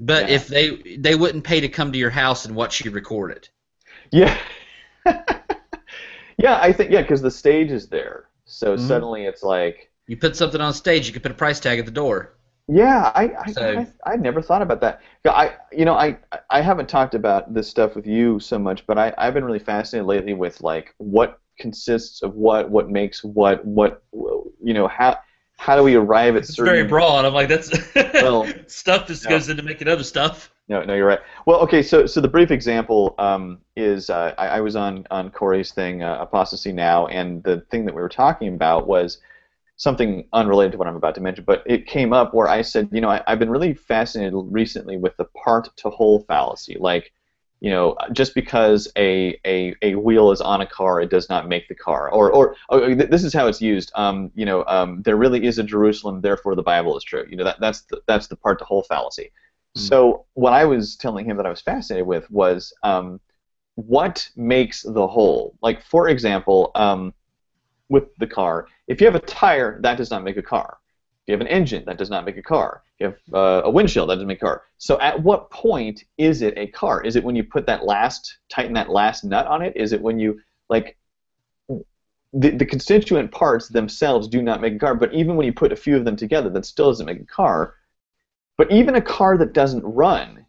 but 0.00 0.28
Yeah. 0.28 0.34
if 0.34 0.48
they 0.48 0.96
they 0.98 1.14
wouldn't 1.14 1.44
pay 1.44 1.60
to 1.60 1.68
come 1.68 1.92
to 1.92 1.98
your 1.98 2.10
house 2.10 2.44
and 2.44 2.56
watch 2.56 2.84
you 2.84 2.90
record 2.90 3.30
it. 3.30 3.48
Yeah. 4.10 4.36
yeah, 6.36 6.58
I 6.60 6.72
think 6.72 6.90
yeah, 6.90 7.02
because 7.02 7.22
the 7.22 7.30
stage 7.30 7.70
is 7.70 7.88
there. 7.88 8.28
So 8.44 8.76
Mhm. 8.76 8.80
suddenly 8.88 9.24
it's 9.26 9.42
like, 9.44 9.90
You 10.08 10.16
put 10.16 10.34
something 10.36 10.60
on 10.60 10.74
stage, 10.74 11.06
you 11.06 11.12
can 11.12 11.22
put 11.22 11.30
a 11.30 11.34
price 11.34 11.60
tag 11.60 11.78
at 11.78 11.84
the 11.86 11.92
door. 11.92 12.34
Yeah, 12.70 13.12
I 13.14 13.32
I, 13.46 13.52
So- 13.52 13.86
I 14.06 14.12
I 14.12 14.16
never 14.16 14.40
thought 14.40 14.62
about 14.62 14.80
that. 14.80 15.00
I 15.26 15.54
you 15.72 15.84
know 15.84 15.94
I 15.94 16.18
I 16.48 16.60
haven't 16.60 16.88
talked 16.88 17.14
about 17.14 17.52
this 17.52 17.68
stuff 17.68 17.94
with 17.96 18.06
you 18.06 18.40
so 18.40 18.58
much, 18.58 18.86
but 18.86 18.98
I 18.98 19.12
I've 19.18 19.34
been 19.34 19.44
really 19.44 19.58
fascinated 19.58 20.06
lately 20.06 20.34
with 20.34 20.60
like 20.60 20.94
what 20.98 21.40
consists 21.58 22.22
of 22.22 22.34
what, 22.34 22.70
what 22.70 22.88
makes 22.90 23.22
what, 23.22 23.64
what 23.64 24.02
you 24.62 24.74
know 24.74 24.88
how 24.88 25.18
how 25.58 25.76
do 25.76 25.82
we 25.82 25.94
arrive 25.94 26.36
at 26.36 26.42
It's 26.42 26.54
certain 26.54 26.72
very 26.72 26.88
broad. 26.88 27.26
I'm 27.26 27.34
like, 27.34 27.48
that's 27.48 27.70
Well, 27.94 28.46
stuff 28.66 29.06
that 29.08 29.22
no. 29.24 29.30
goes 29.30 29.50
into 29.50 29.62
making 29.62 29.88
other 29.88 30.04
stuff. 30.04 30.50
No, 30.68 30.82
no, 30.84 30.94
you're 30.94 31.06
right. 31.06 31.18
Well, 31.46 31.60
okay, 31.60 31.82
so 31.82 32.06
so 32.06 32.20
the 32.20 32.28
brief 32.28 32.50
example 32.50 33.14
um, 33.18 33.58
is 33.76 34.08
uh, 34.08 34.34
I, 34.38 34.46
I 34.46 34.60
was 34.60 34.74
on 34.74 35.06
on 35.10 35.30
Corey's 35.30 35.72
thing, 35.72 36.02
uh, 36.02 36.16
Apostasy 36.20 36.72
Now, 36.72 37.08
and 37.08 37.42
the 37.42 37.60
thing 37.70 37.84
that 37.84 37.94
we 37.94 38.00
were 38.00 38.08
talking 38.08 38.54
about 38.54 38.86
was 38.86 39.18
something 39.80 40.10
unrelated 40.32 40.72
to 40.72 40.78
what 40.78 40.88
I'm 40.88 41.00
about 41.02 41.14
to 41.16 41.20
mention, 41.20 41.44
but 41.44 41.62
it 41.66 41.86
came 41.86 42.12
up 42.12 42.34
where 42.34 42.48
I 42.48 42.62
said, 42.62 42.88
you 42.92 43.00
know, 43.00 43.10
I, 43.10 43.22
I've 43.26 43.40
been 43.42 43.54
really 43.56 43.74
fascinated 43.74 44.34
recently 44.34 44.96
with 44.96 45.16
the 45.16 45.28
part 45.44 45.68
to 45.78 45.90
whole 45.90 46.20
fallacy, 46.28 46.76
like. 46.78 47.12
You 47.62 47.68
know, 47.68 47.94
just 48.12 48.34
because 48.34 48.88
a, 48.96 49.38
a, 49.44 49.74
a 49.82 49.94
wheel 49.94 50.30
is 50.30 50.40
on 50.40 50.62
a 50.62 50.66
car, 50.66 50.98
it 51.02 51.10
does 51.10 51.28
not 51.28 51.46
make 51.46 51.68
the 51.68 51.74
car. 51.74 52.10
Or, 52.10 52.32
or, 52.32 52.56
or 52.70 52.94
this 52.94 53.22
is 53.22 53.34
how 53.34 53.48
it's 53.48 53.60
used. 53.60 53.92
Um, 53.94 54.30
you 54.34 54.46
know, 54.46 54.64
um, 54.66 55.02
there 55.02 55.16
really 55.16 55.44
is 55.44 55.58
a 55.58 55.62
Jerusalem, 55.62 56.22
therefore 56.22 56.54
the 56.54 56.62
Bible 56.62 56.96
is 56.96 57.04
true. 57.04 57.26
You 57.28 57.36
know, 57.36 57.44
that, 57.44 57.60
that's 57.60 57.82
the, 57.82 58.00
that's 58.08 58.28
the 58.28 58.36
part 58.36 58.60
to 58.60 58.64
whole 58.64 58.84
fallacy. 58.84 59.30
So 59.74 60.24
what 60.32 60.54
I 60.54 60.64
was 60.64 60.96
telling 60.96 61.26
him 61.26 61.36
that 61.36 61.44
I 61.44 61.50
was 61.50 61.60
fascinated 61.60 62.06
with 62.06 62.30
was 62.30 62.72
um, 62.82 63.20
what 63.74 64.26
makes 64.36 64.80
the 64.80 65.06
whole. 65.06 65.54
Like 65.60 65.82
for 65.82 66.08
example, 66.08 66.70
um, 66.74 67.12
with 67.90 68.04
the 68.16 68.26
car, 68.26 68.68
if 68.90 69.00
you 69.00 69.06
have 69.06 69.14
a 69.14 69.20
tire, 69.20 69.80
that 69.82 69.96
does 69.96 70.10
not 70.10 70.24
make 70.24 70.36
a 70.36 70.42
car. 70.42 70.78
If 71.22 71.28
you 71.28 71.32
have 71.34 71.40
an 71.40 71.46
engine, 71.46 71.84
that 71.86 71.96
does 71.96 72.10
not 72.10 72.24
make 72.24 72.36
a 72.36 72.42
car. 72.42 72.82
If 72.98 73.00
you 73.00 73.06
have 73.06 73.34
uh, 73.34 73.62
a 73.68 73.70
windshield, 73.70 74.10
that 74.10 74.16
doesn't 74.16 74.26
make 74.26 74.42
a 74.42 74.46
car. 74.46 74.64
So 74.78 75.00
at 75.00 75.22
what 75.22 75.48
point 75.50 76.02
is 76.18 76.42
it 76.42 76.58
a 76.58 76.66
car? 76.66 77.00
Is 77.02 77.14
it 77.14 77.22
when 77.22 77.36
you 77.36 77.44
put 77.44 77.66
that 77.66 77.84
last 77.84 78.38
tighten 78.48 78.72
that 78.74 78.90
last 78.90 79.22
nut 79.22 79.46
on 79.46 79.62
it? 79.62 79.76
Is 79.76 79.92
it 79.92 80.02
when 80.02 80.18
you 80.18 80.40
like 80.68 80.98
the, 81.68 82.50
the 82.50 82.66
constituent 82.66 83.30
parts 83.30 83.68
themselves 83.68 84.26
do 84.26 84.42
not 84.42 84.60
make 84.60 84.74
a 84.74 84.78
car, 84.78 84.96
but 84.96 85.14
even 85.14 85.36
when 85.36 85.46
you 85.46 85.52
put 85.52 85.70
a 85.70 85.76
few 85.76 85.96
of 85.96 86.04
them 86.04 86.16
together, 86.16 86.50
that 86.50 86.66
still 86.66 86.90
doesn't 86.90 87.06
make 87.06 87.20
a 87.20 87.24
car. 87.24 87.74
But 88.56 88.72
even 88.72 88.96
a 88.96 89.00
car 89.00 89.38
that 89.38 89.52
doesn't 89.52 89.84
run, 89.84 90.46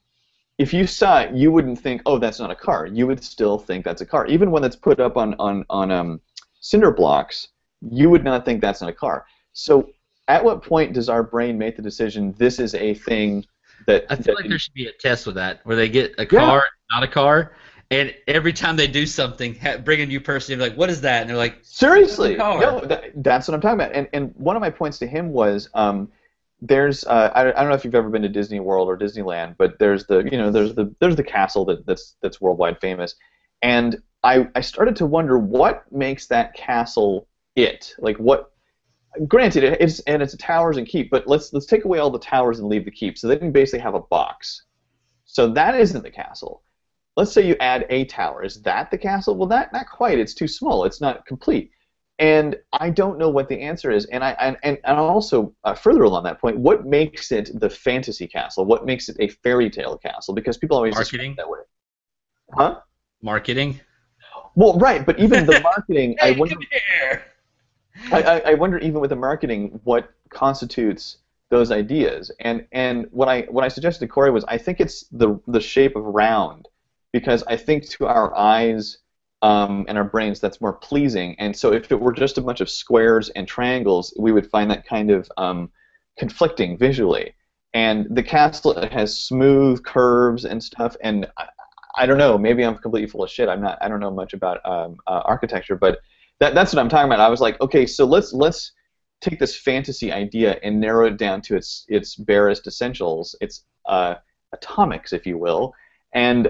if 0.58 0.74
you 0.74 0.88
saw 0.88 1.22
it, 1.22 1.36
you 1.36 1.52
wouldn't 1.52 1.80
think, 1.80 2.02
"Oh, 2.08 2.18
that's 2.18 2.40
not 2.40 2.50
a 2.50 2.56
car." 2.56 2.88
You 2.88 3.06
would 3.06 3.24
still 3.24 3.60
think 3.60 3.86
that's 3.86 4.02
a 4.02 4.06
car, 4.06 4.26
even 4.26 4.50
when 4.50 4.64
it's 4.64 4.76
put 4.76 5.00
up 5.00 5.16
on 5.16 5.36
on 5.38 5.64
on 5.70 5.92
um, 5.92 6.22
cinder 6.60 6.92
blocks. 6.92 7.48
You 7.82 8.10
would 8.10 8.24
not 8.24 8.46
think 8.46 8.62
that's 8.62 8.82
not 8.82 8.90
a 8.90 8.94
car. 8.94 9.26
So, 9.54 9.90
at 10.28 10.44
what 10.44 10.64
point 10.64 10.94
does 10.94 11.10
our 11.10 11.24
brain 11.24 11.58
make 11.58 11.76
the 11.76 11.82
decision 11.82 12.34
this 12.38 12.60
is 12.60 12.76
a 12.76 12.94
thing 12.94 13.46
that? 13.88 14.06
I 14.10 14.16
feel 14.16 14.36
that 14.36 14.42
like 14.42 14.50
there 14.50 14.60
should 14.60 14.74
be 14.74 14.88
a 14.88 14.92
test 14.94 15.26
with 15.26 15.36
that, 15.36 15.62
where 15.64 15.76
they 15.76 15.90
get 15.90 16.14
a 16.18 16.26
car, 16.26 16.66
not 16.92 17.04
a 17.04 17.08
car, 17.08 17.54
and 17.92 18.16
every 18.28 18.54
time 18.54 18.78
they 18.78 18.88
do 18.88 19.06
something, 19.06 19.60
bring 19.84 20.02
a 20.02 20.06
new 20.06 20.22
person, 20.22 20.58
you're 20.58 20.68
like, 20.68 20.78
"What 20.78 20.90
is 20.90 21.02
that?" 21.02 21.22
And 21.22 21.30
they're 21.30 21.38
like, 21.38 21.58
Seriously, 21.62 22.36
no, 22.36 22.80
that, 22.86 23.12
that's 23.16 23.48
what 23.48 23.56
I'm 23.56 23.62
talking 23.62 23.82
about. 23.82 23.94
And 23.94 24.08
and 24.14 24.34
one 24.36 24.56
of 24.56 24.62
my 24.62 24.70
points 24.70 24.98
to 25.00 25.08
him 25.08 25.32
was, 25.32 25.70
um, 25.74 26.10
there's 26.62 27.04
uh, 27.06 27.32
I, 27.34 27.50
I 27.50 27.52
don't 27.52 27.70
know 27.70 27.74
if 27.74 27.84
you've 27.84 27.96
ever 27.96 28.10
been 28.10 28.22
to 28.22 28.30
Disney 28.30 28.60
World 28.60 28.88
or 28.88 28.98
Disneyland, 28.98 29.58
but 29.58 29.80
there's 29.80 30.06
the 30.06 30.20
you 30.32 30.38
know 30.38 30.52
there's 30.52 30.76
the 30.76 30.94
there's 31.00 31.16
the 31.16 31.24
castle 31.24 31.66
that, 31.66 31.86
that's 31.86 32.16
that's 32.22 32.40
worldwide 32.40 32.80
famous, 32.80 33.16
and 33.62 34.02
I 34.24 34.48
I 34.56 34.62
started 34.62 34.96
to 34.98 35.06
wonder 35.06 35.38
what 35.38 35.92
makes 35.92 36.28
that 36.28 36.54
castle 36.54 37.28
it 37.56 37.94
like 38.00 38.18
what. 38.18 38.52
Granted, 39.28 39.66
it's 39.66 40.00
and 40.02 40.22
it's 40.22 40.34
a 40.34 40.38
towers 40.38 40.78
and 40.78 40.88
keep, 40.88 41.12
but 41.12 41.28
let's 41.28 41.52
let's 41.52 41.66
take 41.66 41.84
away 41.84 42.00
all 42.00 42.10
the 42.10 42.20
towers 42.20 42.60
and 42.60 42.70
leave 42.70 42.86
the 42.86 42.92
keep. 42.92 43.18
So 43.18 43.28
they 43.28 43.36
can 43.38 43.52
basically 43.52 43.80
have 43.80 43.94
a 43.94 44.00
box. 44.00 44.64
So 45.26 45.48
that 45.50 45.76
isn't 45.76 46.02
the 46.02 46.12
castle. 46.12 46.64
Let's 47.18 47.34
say 47.34 47.46
you 47.46 47.56
add 47.60 47.86
a 47.90 48.06
tower. 48.06 48.44
Is 48.44 48.62
that 48.62 48.90
the 48.90 48.98
castle? 48.98 49.36
Well, 49.36 49.50
that 49.50 49.74
not 49.74 49.88
quite. 49.90 50.18
It's 50.18 50.34
too 50.34 50.48
small. 50.48 50.86
It's 50.86 51.02
not 51.02 51.26
complete. 51.26 51.72
And 52.20 52.56
I 52.72 52.90
don't 52.90 53.18
know 53.18 53.30
what 53.30 53.50
the 53.50 53.60
answer 53.60 53.92
is. 53.92 54.06
And 54.06 54.24
I 54.24 54.32
and, 54.40 54.56
and, 54.64 54.78
and 54.84 54.98
also 54.98 55.54
uh, 55.64 55.74
further 55.74 56.04
along 56.04 56.24
that 56.26 56.40
point, 56.40 56.58
what 56.58 56.86
makes 56.86 57.32
it 57.32 57.50
the 57.60 57.70
fantasy 57.70 58.28
castle? 58.28 58.64
What 58.64 58.86
makes 58.86 59.10
it 59.10 59.18
a 59.20 59.28
fairy 59.28 59.70
tale 59.70 59.98
castle? 59.98 60.34
Because 60.34 60.58
people 60.58 60.78
always 60.78 60.94
Marketing? 60.94 61.34
that 61.38 61.50
way. 61.50 61.60
Huh? 62.54 62.80
"Marketing." 63.22 63.80
Well, 64.56 64.78
right. 64.78 65.06
But 65.06 65.20
even 65.20 65.46
the 65.46 65.60
marketing, 65.64 66.18
I 66.22 66.32
wonder. 66.32 66.56
come 66.56 66.64
here. 66.72 67.24
I, 68.12 68.42
I, 68.46 68.54
wonder 68.56 68.78
even 68.80 69.00
with 69.00 69.10
the 69.10 69.16
marketing 69.16 69.80
what 69.84 70.12
constitutes 70.30 71.18
those 71.50 71.72
ideas. 71.72 72.32
And 72.40 72.66
and 72.72 73.08
what 73.12 73.28
I 73.28 73.42
what 73.42 73.64
I 73.64 73.68
suggested 73.68 74.00
to 74.00 74.08
Corey 74.08 74.32
was 74.32 74.44
I 74.46 74.58
think 74.58 74.80
it's 74.80 75.06
the 75.12 75.40
the 75.48 75.62
shape 75.62 75.96
of 75.96 76.04
round 76.04 76.68
because 77.12 77.44
I 77.44 77.58
think 77.58 77.88
to 77.90 78.08
our 78.08 78.36
eyes 78.36 78.98
um, 79.42 79.86
and 79.88 79.98
our 79.98 80.04
brains 80.04 80.40
that's 80.40 80.62
more 80.62 80.74
pleasing. 80.74 81.36
And 81.40 81.56
so 81.56 81.74
if 81.74 81.92
it 81.92 82.00
were 82.00 82.14
just 82.14 82.38
a 82.38 82.42
bunch 82.42 82.62
of 82.62 82.70
squares 82.70 83.30
and 83.30 83.48
triangles, 83.48 84.14
we 84.18 84.32
would 84.32 84.50
find 84.50 84.72
that 84.72 84.86
kind 84.86 85.12
of 85.12 85.30
um, 85.38 85.72
conflicting 86.18 86.78
visually. 86.78 87.34
And 87.74 88.08
the 88.10 88.24
castle 88.24 88.80
has 88.90 89.18
smooth 89.18 89.84
curves 89.84 90.46
and 90.46 90.64
stuff. 90.64 90.96
And 91.02 91.28
I, 91.38 91.48
I 91.96 92.06
don't 92.06 92.18
know. 92.18 92.38
Maybe 92.38 92.64
I'm 92.64 92.78
completely 92.78 93.10
full 93.10 93.24
of 93.24 93.30
shit. 93.30 93.50
I'm 93.50 93.62
not. 93.62 93.78
I 93.82 93.88
don't 93.88 94.00
know 94.00 94.12
much 94.12 94.34
about 94.34 94.66
um, 94.66 94.98
uh, 95.08 95.22
architecture, 95.26 95.76
but 95.76 96.00
that, 96.42 96.56
that's 96.56 96.74
what 96.74 96.80
I'm 96.82 96.90
talking 96.90 97.06
about. 97.06 97.20
I 97.20 97.30
was 97.30 97.40
like, 97.40 97.62
okay, 97.62 97.86
so 97.86 98.04
let's 98.06 98.34
let's 98.34 98.74
take 99.22 99.40
this 99.40 99.56
fantasy 99.56 100.12
idea 100.12 100.60
and 100.64 100.80
narrow 100.82 101.06
it 101.06 101.18
down 101.18 101.42
to 101.44 101.56
its 101.56 101.86
its 101.88 102.16
barest 102.16 102.68
essentials, 102.68 103.36
its 103.40 103.64
uh, 103.86 104.16
atomics, 104.52 105.14
if 105.14 105.26
you 105.26 105.38
will. 105.38 105.74
And 106.14 106.50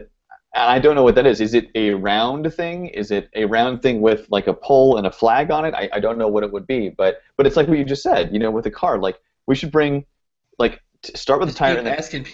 I 0.55 0.79
don't 0.79 0.95
know 0.95 1.03
what 1.03 1.15
that 1.15 1.25
is. 1.25 1.39
Is 1.41 1.53
it 1.53 1.69
a 1.75 1.91
round 1.91 2.53
thing? 2.53 2.87
Is 2.87 3.11
it 3.11 3.29
a 3.35 3.45
round 3.45 3.81
thing 3.81 4.01
with 4.01 4.27
like 4.29 4.47
a 4.47 4.53
pole 4.53 4.97
and 4.97 5.05
a 5.05 5.11
flag 5.11 5.51
on 5.51 5.65
it? 5.65 5.73
I, 5.73 5.89
I 5.93 5.99
don't 5.99 6.17
know 6.17 6.27
what 6.29 6.43
it 6.43 6.51
would 6.51 6.65
be, 6.65 6.89
but 6.89 7.21
but 7.37 7.45
it's 7.45 7.57
like 7.57 7.67
what 7.67 7.77
you 7.77 7.85
just 7.85 8.03
said. 8.03 8.31
You 8.33 8.39
know, 8.39 8.49
with 8.51 8.65
a 8.65 8.71
car, 8.71 8.97
like 8.97 9.19
we 9.45 9.55
should 9.55 9.71
bring 9.71 10.05
like 10.57 10.81
t- 11.03 11.13
start 11.15 11.39
with 11.41 11.49
the 11.49 11.55
tire 11.55 11.77
and 11.77 11.85
then 11.85 11.97
asking. 11.97 12.27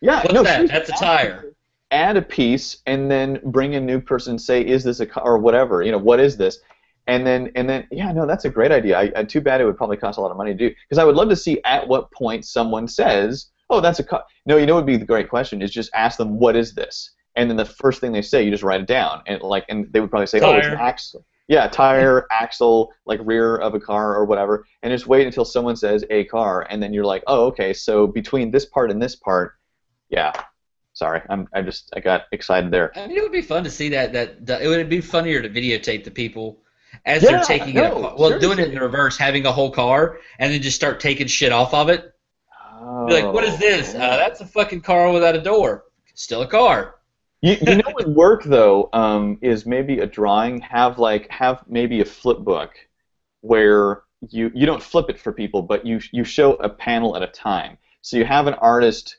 yeah, 0.00 0.20
What's 0.22 0.32
no, 0.32 0.42
that? 0.44 0.68
That's 0.68 0.88
a 0.90 0.92
tire. 0.92 1.52
add 1.90 2.16
a 2.16 2.22
piece 2.22 2.78
and 2.86 3.10
then 3.10 3.40
bring 3.46 3.74
a 3.74 3.80
new 3.80 4.00
person 4.00 4.38
say 4.38 4.64
is 4.64 4.84
this 4.84 5.00
a 5.00 5.06
car 5.06 5.24
or 5.24 5.38
whatever 5.38 5.82
you 5.82 5.90
know 5.90 5.98
what 5.98 6.20
is 6.20 6.36
this 6.36 6.60
and 7.10 7.26
then 7.26 7.50
and 7.56 7.68
then 7.68 7.86
yeah 7.90 8.12
no 8.12 8.26
that's 8.26 8.44
a 8.44 8.50
great 8.50 8.72
idea. 8.72 8.98
I, 8.98 9.12
I 9.16 9.24
too 9.24 9.40
bad 9.40 9.60
it 9.60 9.64
would 9.64 9.76
probably 9.76 9.96
cost 9.96 10.18
a 10.18 10.20
lot 10.20 10.30
of 10.30 10.36
money 10.36 10.52
to 10.52 10.56
do 10.56 10.68
because 10.68 10.98
i 10.98 11.04
would 11.04 11.16
love 11.16 11.28
to 11.28 11.36
see 11.36 11.60
at 11.64 11.86
what 11.86 12.10
point 12.12 12.44
someone 12.44 12.86
says 12.88 13.50
oh 13.68 13.80
that's 13.80 13.98
a 13.98 14.04
car 14.04 14.24
no 14.46 14.56
you 14.56 14.66
know 14.66 14.74
what 14.74 14.84
would 14.84 14.92
be 14.92 14.96
the 14.96 15.04
great 15.04 15.28
question 15.28 15.60
is 15.62 15.70
just 15.70 15.90
ask 15.94 16.18
them 16.18 16.38
what 16.38 16.56
is 16.56 16.74
this? 16.74 17.12
And 17.36 17.48
then 17.48 17.56
the 17.56 17.64
first 17.64 18.00
thing 18.00 18.12
they 18.12 18.22
say 18.22 18.42
you 18.42 18.50
just 18.50 18.64
write 18.64 18.80
it 18.80 18.86
down. 18.88 19.22
And 19.26 19.40
like 19.42 19.64
and 19.68 19.90
they 19.92 20.00
would 20.00 20.10
probably 20.10 20.26
say 20.26 20.40
oh 20.40 20.56
it's 20.56 20.66
an 20.66 20.74
axle. 20.74 21.24
Yeah 21.48 21.66
tire 21.68 22.26
axle 22.32 22.92
like 23.06 23.20
rear 23.22 23.56
of 23.56 23.74
a 23.74 23.80
car 23.80 24.14
or 24.14 24.24
whatever. 24.24 24.66
And 24.82 24.92
just 24.92 25.06
wait 25.06 25.26
until 25.26 25.44
someone 25.44 25.76
says 25.76 26.04
a 26.10 26.24
car 26.24 26.66
and 26.68 26.82
then 26.82 26.92
you're 26.92 27.04
like 27.04 27.22
oh 27.26 27.46
okay 27.46 27.72
so 27.72 28.06
between 28.06 28.50
this 28.50 28.66
part 28.66 28.90
and 28.90 29.00
this 29.00 29.16
part 29.16 29.54
yeah. 30.10 30.32
Sorry, 30.92 31.22
I'm 31.30 31.48
I 31.54 31.62
just 31.62 31.88
I 31.94 32.00
got 32.00 32.22
excited 32.32 32.72
there. 32.72 32.90
I 32.96 33.06
mean, 33.06 33.16
it 33.16 33.22
would 33.22 33.32
be 33.32 33.42
fun 33.42 33.62
to 33.62 33.70
see 33.70 33.88
that. 33.90 34.12
That, 34.12 34.44
that 34.44 34.60
it 34.60 34.66
would 34.66 34.88
be 34.88 35.00
funnier 35.00 35.40
to 35.40 35.48
videotape 35.48 36.02
the 36.02 36.10
people 36.10 36.58
as 37.04 37.22
Yeah, 37.22 37.30
they're 37.30 37.40
taking 37.40 37.76
it 37.76 37.84
apart. 37.84 38.18
Well, 38.18 38.38
doing 38.38 38.58
it 38.58 38.70
in 38.72 38.78
reverse, 38.78 39.16
having 39.16 39.46
a 39.46 39.52
whole 39.52 39.70
car, 39.70 40.18
and 40.38 40.52
then 40.52 40.60
just 40.62 40.76
start 40.76 41.00
taking 41.00 41.26
shit 41.26 41.52
off 41.52 41.74
of 41.74 41.88
it. 41.88 42.12
Be 43.06 43.14
like, 43.14 43.32
what 43.32 43.44
is 43.44 43.58
this? 43.58 43.94
Uh, 43.94 44.16
that's 44.16 44.40
a 44.40 44.46
fucking 44.46 44.82
car 44.82 45.12
without 45.12 45.34
a 45.34 45.40
door. 45.42 45.84
Still 46.14 46.42
a 46.42 46.46
car. 46.46 46.96
You, 47.42 47.56
you 47.62 47.76
know 47.76 47.82
what 47.92 48.06
would 48.06 48.14
work 48.14 48.44
though 48.44 48.90
um, 48.92 49.38
is 49.40 49.64
maybe 49.64 50.00
a 50.00 50.06
drawing. 50.06 50.60
Have 50.60 50.98
like 50.98 51.30
have 51.30 51.64
maybe 51.66 52.00
a 52.00 52.04
flip 52.04 52.38
book 52.38 52.72
where 53.40 54.02
you 54.28 54.50
you 54.54 54.66
don't 54.66 54.82
flip 54.82 55.08
it 55.08 55.18
for 55.18 55.32
people, 55.32 55.62
but 55.62 55.86
you 55.86 56.00
you 56.12 56.24
show 56.24 56.54
a 56.56 56.68
panel 56.68 57.16
at 57.16 57.22
a 57.22 57.28
time. 57.28 57.78
So 58.02 58.16
you 58.18 58.24
have 58.26 58.46
an 58.46 58.54
artist 58.54 59.16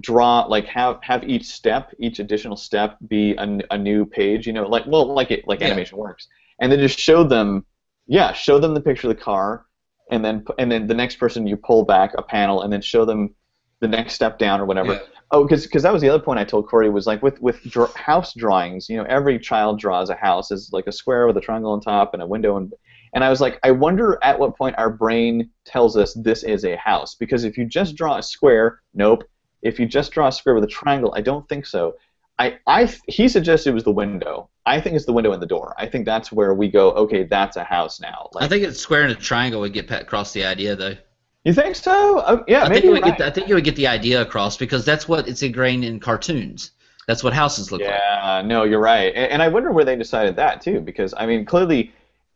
draw 0.00 0.42
like 0.46 0.66
have 0.66 0.98
have 1.02 1.24
each 1.24 1.46
step, 1.46 1.92
each 2.00 2.18
additional 2.18 2.56
step 2.56 2.98
be 3.08 3.34
a, 3.36 3.60
a 3.70 3.78
new 3.78 4.06
page. 4.06 4.46
You 4.46 4.52
know, 4.52 4.66
like 4.66 4.84
well 4.86 5.14
like 5.14 5.30
it 5.30 5.46
like 5.46 5.62
Yeah. 5.62 5.66
animation 5.66 5.98
works, 5.98 6.28
and 6.60 6.70
then 6.70 6.78
just 6.80 6.98
show 6.98 7.24
them, 7.24 7.64
yeah, 8.06 8.32
show 8.32 8.58
them 8.58 8.74
the 8.74 8.80
picture 8.80 9.08
of 9.08 9.16
the 9.16 9.22
car, 9.22 9.66
and 10.10 10.24
then 10.24 10.44
and 10.58 10.70
then 10.70 10.86
the 10.86 10.94
next 10.94 11.16
person 11.16 11.46
you 11.46 11.56
pull 11.56 11.84
back 11.84 12.12
a 12.16 12.22
panel 12.22 12.62
and 12.62 12.72
then 12.72 12.82
show 12.82 13.04
them 13.04 13.34
the 13.80 13.88
next 13.88 14.14
step 14.14 14.38
down 14.38 14.60
or 14.60 14.66
whatever. 14.66 14.94
Yeah. 14.94 15.00
Oh, 15.30 15.44
because 15.44 15.66
because 15.66 15.82
that 15.82 15.92
was 15.92 16.02
the 16.02 16.08
other 16.08 16.22
point 16.22 16.38
I 16.38 16.44
told 16.44 16.68
Corey 16.68 16.90
was 16.90 17.06
like 17.06 17.22
with 17.22 17.40
with 17.40 17.62
dr- 17.64 17.94
house 17.94 18.34
drawings, 18.34 18.88
you 18.88 18.96
know, 18.96 19.04
every 19.08 19.38
child 19.38 19.78
draws 19.80 20.10
a 20.10 20.14
house 20.14 20.52
as 20.52 20.70
like 20.72 20.86
a 20.86 20.92
square 20.92 21.26
with 21.26 21.36
a 21.36 21.40
triangle 21.40 21.72
on 21.72 21.80
top 21.80 22.14
and 22.14 22.22
a 22.22 22.26
window 22.26 22.56
and 22.56 22.72
And 23.14 23.24
I 23.24 23.30
was 23.30 23.40
like, 23.40 23.58
I 23.62 23.70
wonder 23.70 24.18
at 24.22 24.38
what 24.38 24.56
point 24.56 24.76
our 24.76 24.90
brain 24.90 25.50
tells 25.64 25.96
us 25.96 26.14
this 26.14 26.42
is 26.44 26.64
a 26.64 26.76
house. 26.76 27.14
Because 27.14 27.44
if 27.44 27.56
you 27.56 27.64
just 27.64 27.96
draw 27.96 28.18
a 28.18 28.22
square, 28.22 28.80
nope. 28.92 29.24
If 29.62 29.78
you 29.78 29.86
just 29.86 30.12
draw 30.12 30.28
a 30.28 30.32
square 30.32 30.54
with 30.54 30.64
a 30.64 30.68
triangle, 30.68 31.14
I 31.16 31.20
don't 31.22 31.48
think 31.48 31.66
so. 31.66 31.94
I, 32.38 32.58
I, 32.66 32.92
he 33.06 33.28
suggested 33.28 33.70
it 33.70 33.74
was 33.74 33.84
the 33.84 33.92
window. 33.92 34.48
I 34.66 34.80
think 34.80 34.96
it's 34.96 35.04
the 35.04 35.12
window 35.12 35.32
and 35.32 35.40
the 35.40 35.46
door. 35.46 35.74
I 35.78 35.86
think 35.86 36.04
that's 36.04 36.32
where 36.32 36.52
we 36.54 36.68
go. 36.68 36.90
Okay, 36.92 37.24
that's 37.24 37.56
a 37.56 37.64
house 37.64 38.00
now. 38.00 38.28
Like, 38.32 38.44
I 38.44 38.48
think 38.48 38.64
it's 38.64 38.80
square 38.80 39.02
and 39.02 39.12
a 39.12 39.14
triangle 39.14 39.60
would 39.60 39.72
get 39.72 39.90
across 39.90 40.32
the 40.32 40.44
idea, 40.44 40.74
though. 40.74 40.96
You 41.44 41.52
think 41.52 41.76
so? 41.76 42.18
Uh, 42.20 42.42
yeah, 42.48 42.64
I 42.64 42.68
maybe. 42.70 42.88
Think 42.88 43.04
right. 43.04 43.18
get 43.18 43.26
I 43.26 43.30
think 43.30 43.48
you 43.48 43.54
would 43.54 43.64
get 43.64 43.76
the 43.76 43.86
idea 43.86 44.22
across 44.22 44.56
because 44.56 44.84
that's 44.84 45.06
what 45.06 45.28
it's 45.28 45.42
ingrained 45.42 45.84
in 45.84 46.00
cartoons. 46.00 46.70
That's 47.06 47.22
what 47.22 47.34
houses 47.34 47.70
look 47.70 47.82
yeah, 47.82 47.90
like. 47.90 48.00
Yeah, 48.00 48.42
no, 48.46 48.64
you're 48.64 48.80
right. 48.80 49.12
And, 49.14 49.32
and 49.32 49.42
I 49.42 49.48
wonder 49.48 49.70
where 49.70 49.84
they 49.84 49.94
decided 49.94 50.36
that 50.36 50.62
too, 50.62 50.80
because 50.80 51.12
I 51.16 51.26
mean, 51.26 51.44
clearly 51.44 51.92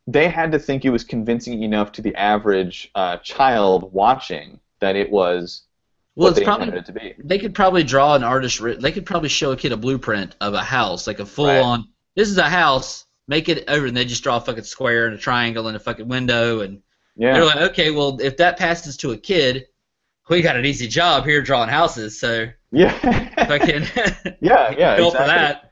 they 0.06 0.28
had 0.28 0.52
to 0.52 0.58
think 0.58 0.84
it 0.84 0.90
was 0.90 1.04
convincing 1.04 1.62
enough 1.62 1.90
to 1.92 2.02
the 2.02 2.14
average 2.16 2.90
uh, 2.94 3.16
child 3.18 3.92
watching 3.94 4.60
that 4.80 4.94
it 4.94 5.10
was 5.10 5.62
well, 6.18 6.32
it's 6.32 6.40
probably 6.40 6.76
it. 6.76 7.28
They 7.28 7.38
could 7.38 7.54
probably 7.54 7.84
draw 7.84 8.14
an 8.14 8.24
artist. 8.24 8.60
They 8.80 8.90
could 8.90 9.06
probably 9.06 9.28
show 9.28 9.52
a 9.52 9.56
kid 9.56 9.72
a 9.72 9.76
blueprint 9.76 10.34
of 10.40 10.52
a 10.52 10.62
house, 10.62 11.06
like 11.06 11.20
a 11.20 11.26
full-on. 11.26 11.80
Right. 11.80 11.88
This 12.16 12.28
is 12.28 12.38
a 12.38 12.48
house. 12.48 13.06
Make 13.28 13.48
it 13.48 13.64
over, 13.68 13.86
and 13.86 13.96
they 13.96 14.04
just 14.04 14.22
draw 14.22 14.38
a 14.38 14.40
fucking 14.40 14.64
square 14.64 15.06
and 15.06 15.14
a 15.14 15.18
triangle 15.18 15.68
and 15.68 15.76
a 15.76 15.80
fucking 15.80 16.08
window, 16.08 16.60
and 16.60 16.82
yeah. 17.14 17.34
they're 17.34 17.44
like, 17.44 17.70
okay, 17.70 17.90
well, 17.90 18.18
if 18.20 18.38
that 18.38 18.58
passes 18.58 18.96
to 18.98 19.12
a 19.12 19.16
kid, 19.16 19.66
we 20.28 20.42
got 20.42 20.56
an 20.56 20.64
easy 20.64 20.88
job 20.88 21.24
here 21.24 21.40
drawing 21.40 21.68
houses. 21.68 22.18
So 22.18 22.48
yeah, 22.72 22.98
fucking 23.46 23.84
yeah, 24.40 24.70
yeah, 24.70 24.96
go 24.98 25.08
exactly. 25.08 25.10
for 25.10 25.26
that. 25.26 25.70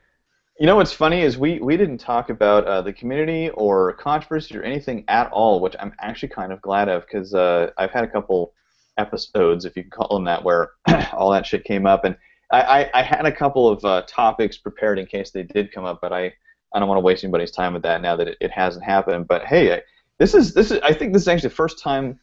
You 0.59 0.65
know 0.65 0.77
what's 0.77 0.93
funny 0.93 1.21
is 1.21 1.37
we, 1.37 1.59
we 1.59 1.77
didn't 1.77 1.99
talk 1.99 2.31
about 2.31 2.65
uh, 2.65 2.81
the 2.81 2.91
community 2.91 3.49
or 3.49 3.93
controversy 3.93 4.57
or 4.57 4.63
anything 4.63 5.03
at 5.07 5.29
all, 5.31 5.59
which 5.59 5.75
I'm 5.79 5.93
actually 5.99 6.29
kind 6.29 6.51
of 6.51 6.61
glad 6.61 6.89
of 6.89 7.05
because 7.05 7.35
uh, 7.35 7.69
I've 7.77 7.91
had 7.91 8.03
a 8.03 8.07
couple 8.07 8.53
episodes, 8.97 9.65
if 9.65 9.75
you 9.75 9.83
can 9.83 9.91
call 9.91 10.17
them 10.17 10.25
that, 10.25 10.43
where 10.43 10.71
all 11.13 11.31
that 11.31 11.45
shit 11.45 11.63
came 11.63 11.85
up, 11.85 12.03
and 12.03 12.15
I, 12.51 12.61
I, 12.61 12.99
I 12.99 13.03
had 13.03 13.25
a 13.25 13.31
couple 13.31 13.69
of 13.69 13.83
uh, 13.83 14.03
topics 14.07 14.57
prepared 14.57 14.99
in 14.99 15.05
case 15.05 15.31
they 15.31 15.43
did 15.43 15.71
come 15.71 15.85
up, 15.85 15.99
but 16.01 16.13
I, 16.13 16.33
I 16.73 16.79
don't 16.79 16.87
want 16.87 16.97
to 16.97 17.03
waste 17.03 17.23
anybody's 17.23 17.51
time 17.51 17.73
with 17.73 17.83
that 17.83 18.01
now 18.01 18.15
that 18.15 18.27
it, 18.27 18.37
it 18.39 18.51
hasn't 18.51 18.85
happened. 18.85 19.27
But 19.27 19.45
hey, 19.45 19.73
I, 19.73 19.81
this 20.17 20.33
is 20.33 20.53
this 20.53 20.71
is 20.71 20.79
I 20.81 20.93
think 20.93 21.13
this 21.13 21.23
is 21.23 21.27
actually 21.27 21.49
the 21.49 21.55
first 21.55 21.79
time 21.79 22.19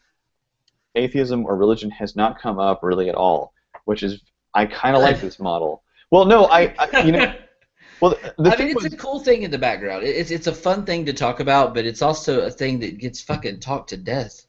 atheism 0.95 1.45
or 1.45 1.55
religion 1.55 1.91
has 1.91 2.15
not 2.15 2.41
come 2.41 2.59
up 2.59 2.81
really 2.83 3.09
at 3.09 3.15
all, 3.15 3.53
which 3.85 4.03
is 4.03 4.21
I 4.53 4.65
kind 4.65 4.95
of 4.95 5.01
like 5.01 5.21
this 5.21 5.39
model. 5.39 5.83
Well, 6.11 6.25
no, 6.25 6.45
I, 6.45 6.73
I 6.79 7.01
you 7.01 7.11
know. 7.11 7.33
Well, 8.01 8.13
I 8.37 8.57
mean, 8.57 8.67
it's 8.67 8.83
was, 8.83 8.93
a 8.93 8.97
cool 8.97 9.21
thing 9.21 9.43
in 9.43 9.51
the 9.51 9.57
background. 9.57 10.03
It's 10.03 10.29
it's 10.29 10.47
a 10.47 10.53
fun 10.53 10.85
thing 10.85 11.05
to 11.05 11.13
talk 11.13 11.39
about, 11.39 11.73
but 11.73 11.85
it's 11.85 12.01
also 12.01 12.41
a 12.41 12.51
thing 12.51 12.81
that 12.81 12.97
gets 12.97 13.21
fucking 13.21 13.61
talked 13.61 13.87
to 13.91 13.97
death. 13.97 14.45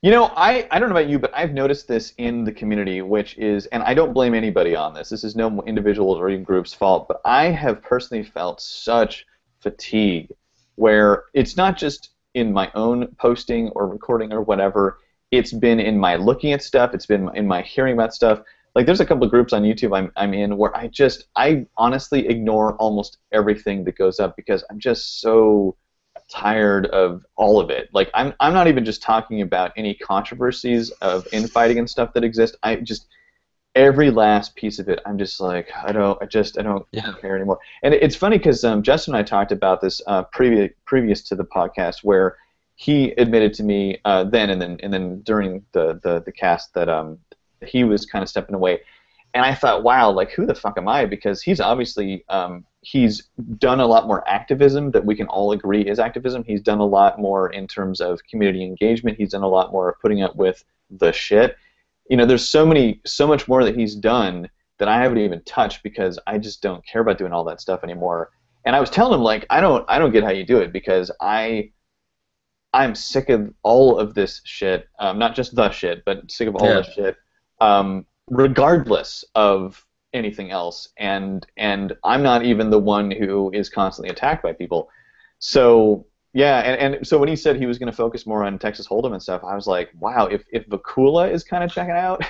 You 0.00 0.12
know, 0.12 0.26
I, 0.36 0.68
I 0.70 0.78
don't 0.78 0.90
know 0.90 0.94
about 0.94 1.10
you, 1.10 1.18
but 1.18 1.32
I've 1.34 1.52
noticed 1.52 1.88
this 1.88 2.14
in 2.18 2.44
the 2.44 2.52
community, 2.52 3.02
which 3.02 3.36
is, 3.36 3.66
and 3.66 3.82
I 3.82 3.94
don't 3.94 4.12
blame 4.12 4.32
anybody 4.32 4.76
on 4.76 4.94
this. 4.94 5.08
This 5.08 5.24
is 5.24 5.34
no 5.34 5.60
individual's 5.62 6.18
or 6.18 6.30
even 6.30 6.44
group's 6.44 6.72
fault, 6.72 7.08
but 7.08 7.20
I 7.24 7.46
have 7.46 7.82
personally 7.82 8.22
felt 8.22 8.60
such 8.60 9.26
fatigue 9.60 10.32
where 10.76 11.24
it's 11.34 11.56
not 11.56 11.76
just 11.76 12.10
in 12.34 12.52
my 12.52 12.70
own 12.76 13.08
posting 13.18 13.70
or 13.70 13.88
recording 13.88 14.32
or 14.32 14.40
whatever. 14.42 14.98
It's 15.32 15.52
been 15.52 15.80
in 15.80 15.98
my 15.98 16.14
looking 16.14 16.52
at 16.52 16.62
stuff. 16.62 16.94
It's 16.94 17.06
been 17.06 17.28
in 17.34 17.48
my 17.48 17.62
hearing 17.62 17.94
about 17.94 18.14
stuff 18.14 18.42
like 18.78 18.86
there's 18.86 19.00
a 19.00 19.06
couple 19.06 19.24
of 19.24 19.30
groups 19.32 19.52
on 19.52 19.64
YouTube 19.64 19.96
I'm 19.96 20.12
I'm 20.14 20.32
in 20.32 20.56
where 20.56 20.76
I 20.76 20.86
just 20.86 21.26
I 21.34 21.66
honestly 21.76 22.28
ignore 22.28 22.76
almost 22.76 23.18
everything 23.32 23.82
that 23.84 23.98
goes 23.98 24.20
up 24.20 24.36
because 24.36 24.64
I'm 24.70 24.78
just 24.78 25.20
so 25.20 25.76
tired 26.28 26.86
of 26.86 27.24
all 27.36 27.58
of 27.60 27.70
it. 27.70 27.88
Like 27.92 28.10
I'm 28.14 28.34
I'm 28.40 28.52
not 28.52 28.68
even 28.68 28.84
just 28.84 29.02
talking 29.02 29.40
about 29.42 29.72
any 29.76 29.94
controversies 29.94 30.90
of 31.00 31.26
infighting 31.32 31.78
and 31.78 31.88
stuff 31.88 32.12
that 32.14 32.24
exist. 32.24 32.56
I 32.62 32.76
just 32.76 33.06
every 33.74 34.10
last 34.10 34.56
piece 34.56 34.78
of 34.78 34.88
it, 34.88 35.00
I'm 35.06 35.18
just 35.18 35.40
like 35.40 35.70
I 35.74 35.92
don't 35.92 36.20
I 36.22 36.26
just 36.26 36.58
I 36.58 36.62
don't 36.62 36.86
yeah. 36.92 37.12
care 37.20 37.36
anymore. 37.36 37.58
And 37.82 37.94
it's 37.94 38.16
funny 38.16 38.38
because 38.38 38.64
um, 38.64 38.82
Justin 38.82 39.14
and 39.14 39.20
I 39.20 39.22
talked 39.22 39.52
about 39.52 39.80
this 39.80 40.02
uh, 40.06 40.24
previous 40.24 40.70
previous 40.84 41.22
to 41.22 41.34
the 41.34 41.44
podcast 41.44 42.04
where 42.04 42.36
he 42.76 43.10
admitted 43.12 43.54
to 43.54 43.62
me 43.62 43.98
uh, 44.04 44.24
then 44.24 44.50
and 44.50 44.60
then 44.60 44.78
and 44.82 44.92
then 44.92 45.20
during 45.22 45.64
the 45.72 45.98
the, 46.02 46.22
the 46.24 46.32
cast 46.32 46.74
that 46.74 46.88
um 46.88 47.18
he 47.66 47.84
was 47.84 48.06
kind 48.06 48.22
of 48.22 48.28
stepping 48.28 48.54
away. 48.54 48.80
And 49.34 49.44
I 49.44 49.54
thought, 49.54 49.82
wow, 49.82 50.10
like 50.10 50.30
who 50.30 50.46
the 50.46 50.54
fuck 50.54 50.78
am 50.78 50.88
I? 50.88 51.04
Because 51.04 51.42
he's 51.42 51.60
obviously 51.60 52.24
um, 52.28 52.64
he's 52.80 53.28
done 53.58 53.80
a 53.80 53.86
lot 53.86 54.06
more 54.06 54.26
activism 54.28 54.90
that 54.92 55.04
we 55.04 55.14
can 55.14 55.26
all 55.28 55.52
agree 55.52 55.82
is 55.82 55.98
activism. 55.98 56.44
He's 56.44 56.62
done 56.62 56.78
a 56.78 56.86
lot 56.86 57.18
more 57.18 57.50
in 57.50 57.66
terms 57.66 58.00
of 58.00 58.20
community 58.30 58.64
engagement. 58.64 59.18
He's 59.18 59.30
done 59.30 59.42
a 59.42 59.48
lot 59.48 59.72
more 59.72 59.90
of 59.90 60.00
putting 60.00 60.22
up 60.22 60.36
with 60.36 60.64
the 60.90 61.12
shit. 61.12 61.56
You 62.08 62.16
know, 62.16 62.24
there's 62.24 62.48
so 62.48 62.64
many, 62.64 63.00
so 63.04 63.26
much 63.26 63.46
more 63.48 63.64
that 63.64 63.76
he's 63.76 63.94
done 63.94 64.48
that 64.78 64.88
I 64.88 65.02
haven't 65.02 65.18
even 65.18 65.42
touched 65.42 65.82
because 65.82 66.18
I 66.26 66.38
just 66.38 66.62
don't 66.62 66.84
care 66.86 67.02
about 67.02 67.18
doing 67.18 67.32
all 67.32 67.44
that 67.44 67.60
stuff 67.60 67.84
anymore. 67.84 68.30
And 68.64 68.74
I 68.74 68.80
was 68.80 68.90
telling 68.90 69.14
him 69.14 69.22
like, 69.22 69.44
I 69.50 69.60
don't, 69.60 69.84
I 69.88 69.98
don't 69.98 70.12
get 70.12 70.24
how 70.24 70.30
you 70.30 70.44
do 70.44 70.58
it 70.58 70.72
because 70.72 71.10
I, 71.20 71.72
I'm 72.72 72.94
sick 72.94 73.28
of 73.28 73.52
all 73.62 73.98
of 73.98 74.14
this 74.14 74.40
shit. 74.44 74.88
Um, 74.98 75.18
not 75.18 75.34
just 75.34 75.54
the 75.54 75.70
shit, 75.70 76.04
but 76.06 76.30
sick 76.30 76.48
of 76.48 76.56
all 76.56 76.66
yeah. 76.66 76.74
this 76.76 76.88
shit 76.94 77.16
um, 77.60 78.06
regardless 78.30 79.24
of 79.34 79.84
anything 80.12 80.50
else. 80.50 80.88
And 80.96 81.46
and 81.56 81.94
I'm 82.04 82.22
not 82.22 82.44
even 82.44 82.70
the 82.70 82.78
one 82.78 83.10
who 83.10 83.50
is 83.52 83.68
constantly 83.68 84.10
attacked 84.10 84.42
by 84.42 84.52
people. 84.52 84.88
So 85.38 86.06
yeah, 86.34 86.58
and, 86.58 86.94
and 86.94 87.06
so 87.06 87.18
when 87.18 87.28
he 87.28 87.36
said 87.36 87.56
he 87.56 87.66
was 87.66 87.78
going 87.78 87.90
to 87.90 87.96
focus 87.96 88.26
more 88.26 88.44
on 88.44 88.58
Texas 88.58 88.86
Hold'em 88.86 89.12
and 89.12 89.22
stuff, 89.22 89.42
I 89.44 89.54
was 89.54 89.66
like, 89.66 89.90
wow, 89.98 90.26
if 90.26 90.44
if 90.52 90.66
Vacula 90.68 91.30
is 91.30 91.44
kind 91.44 91.64
of 91.64 91.70
checking 91.72 91.94
out. 91.94 92.22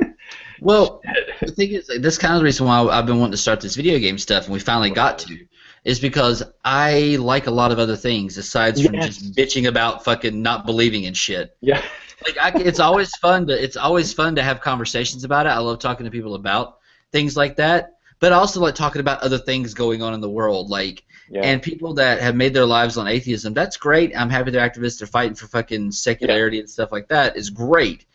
well, 0.60 1.02
the 1.40 1.52
thing 1.52 1.70
is, 1.70 1.90
this 1.98 2.18
kind 2.18 2.34
of 2.34 2.40
the 2.40 2.44
reason 2.44 2.66
why 2.66 2.80
I've 2.80 3.06
been 3.06 3.18
wanting 3.18 3.32
to 3.32 3.38
start 3.38 3.60
this 3.60 3.74
video 3.74 3.98
game 3.98 4.18
stuff, 4.18 4.44
and 4.44 4.52
we 4.52 4.60
finally 4.60 4.90
got 4.90 5.18
to, 5.20 5.38
is 5.84 5.98
because 5.98 6.42
I 6.64 7.16
like 7.20 7.46
a 7.46 7.50
lot 7.50 7.72
of 7.72 7.78
other 7.78 7.96
things 7.96 8.38
aside 8.38 8.80
from 8.80 8.94
yes. 8.94 9.06
just 9.06 9.34
bitching 9.34 9.68
about 9.68 10.04
fucking 10.04 10.40
not 10.40 10.66
believing 10.66 11.04
in 11.04 11.14
shit. 11.14 11.56
Yeah 11.60 11.82
like 12.24 12.38
I, 12.38 12.58
it's 12.60 12.80
always 12.80 13.14
fun 13.16 13.46
to 13.46 13.62
it's 13.62 13.76
always 13.76 14.12
fun 14.12 14.34
to 14.36 14.42
have 14.42 14.60
conversations 14.60 15.24
about 15.24 15.46
it. 15.46 15.50
I 15.50 15.58
love 15.58 15.78
talking 15.78 16.04
to 16.04 16.10
people 16.10 16.34
about 16.34 16.78
things 17.12 17.36
like 17.36 17.56
that, 17.56 17.96
but 18.18 18.32
I 18.32 18.36
also 18.36 18.60
like 18.60 18.74
talking 18.74 19.00
about 19.00 19.22
other 19.22 19.38
things 19.38 19.74
going 19.74 20.02
on 20.02 20.14
in 20.14 20.20
the 20.20 20.28
world, 20.28 20.70
like 20.70 21.04
yeah. 21.30 21.42
and 21.42 21.62
people 21.62 21.94
that 21.94 22.20
have 22.20 22.36
made 22.36 22.54
their 22.54 22.66
lives 22.66 22.96
on 22.96 23.06
atheism. 23.06 23.54
That's 23.54 23.76
great. 23.76 24.16
I'm 24.16 24.30
happy 24.30 24.50
they're 24.50 24.68
activists. 24.68 24.98
They're 24.98 25.08
fighting 25.08 25.34
for 25.34 25.46
fucking 25.46 25.92
secularity 25.92 26.56
yeah. 26.56 26.62
and 26.62 26.70
stuff 26.70 26.92
like 26.92 27.08
that. 27.08 27.36
Is 27.36 27.50
great. 27.50 28.06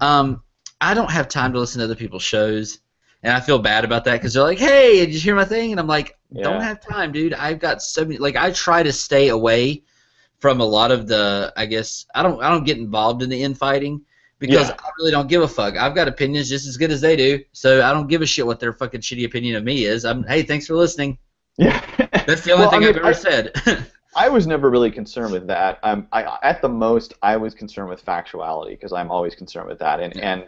Um, 0.00 0.42
I 0.80 0.94
don't 0.94 1.10
have 1.10 1.28
time 1.28 1.52
to 1.52 1.60
listen 1.60 1.78
to 1.78 1.84
other 1.84 1.94
people's 1.94 2.24
shows. 2.24 2.80
And 3.24 3.32
I 3.32 3.38
feel 3.38 3.60
bad 3.60 3.84
about 3.84 4.04
that 4.06 4.14
because 4.14 4.34
they're 4.34 4.42
like, 4.42 4.58
"Hey, 4.58 5.06
did 5.06 5.14
you 5.14 5.20
hear 5.20 5.36
my 5.36 5.44
thing?" 5.44 5.70
And 5.70 5.78
I'm 5.78 5.86
like, 5.86 6.18
yeah. 6.32 6.42
"Don't 6.42 6.60
have 6.60 6.80
time, 6.80 7.12
dude. 7.12 7.34
I've 7.34 7.60
got 7.60 7.80
so 7.80 8.04
many." 8.04 8.18
Like, 8.18 8.34
I 8.34 8.50
try 8.50 8.82
to 8.82 8.92
stay 8.92 9.28
away 9.28 9.84
from 10.42 10.60
a 10.60 10.64
lot 10.64 10.90
of 10.90 11.06
the 11.06 11.52
I 11.56 11.66
guess 11.66 12.04
I 12.14 12.22
don't 12.22 12.42
I 12.42 12.50
don't 12.50 12.64
get 12.64 12.76
involved 12.76 13.22
in 13.22 13.30
the 13.30 13.42
infighting 13.42 14.02
because 14.40 14.68
yeah. 14.68 14.76
I 14.78 14.90
really 14.98 15.12
don't 15.12 15.28
give 15.28 15.40
a 15.40 15.48
fuck. 15.48 15.76
I've 15.76 15.94
got 15.94 16.08
opinions 16.08 16.48
just 16.48 16.66
as 16.66 16.76
good 16.76 16.90
as 16.90 17.00
they 17.00 17.14
do, 17.14 17.38
so 17.52 17.80
I 17.80 17.92
don't 17.92 18.08
give 18.08 18.22
a 18.22 18.26
shit 18.26 18.44
what 18.44 18.58
their 18.58 18.72
fucking 18.72 19.00
shitty 19.00 19.24
opinion 19.24 19.54
of 19.54 19.62
me 19.62 19.84
is. 19.84 20.04
I'm 20.04 20.24
hey, 20.24 20.42
thanks 20.42 20.66
for 20.66 20.74
listening. 20.74 21.16
Yeah, 21.56 21.80
that's 22.26 22.42
the 22.42 22.50
only 22.50 22.64
well, 22.64 22.70
thing 22.70 22.82
I 22.82 22.86
have 22.88 22.96
ever 22.96 23.06
I, 23.06 23.12
said. 23.12 23.86
I 24.16 24.28
was 24.28 24.46
never 24.46 24.68
really 24.68 24.90
concerned 24.90 25.32
with 25.32 25.46
that. 25.46 25.78
Um, 25.84 26.08
I 26.12 26.38
at 26.42 26.60
the 26.60 26.68
most 26.68 27.14
I 27.22 27.36
was 27.36 27.54
concerned 27.54 27.88
with 27.88 28.04
factuality 28.04 28.70
because 28.70 28.92
I'm 28.92 29.12
always 29.12 29.36
concerned 29.36 29.68
with 29.68 29.78
that. 29.78 30.00
And 30.00 30.12
yeah. 30.16 30.32
and 30.32 30.46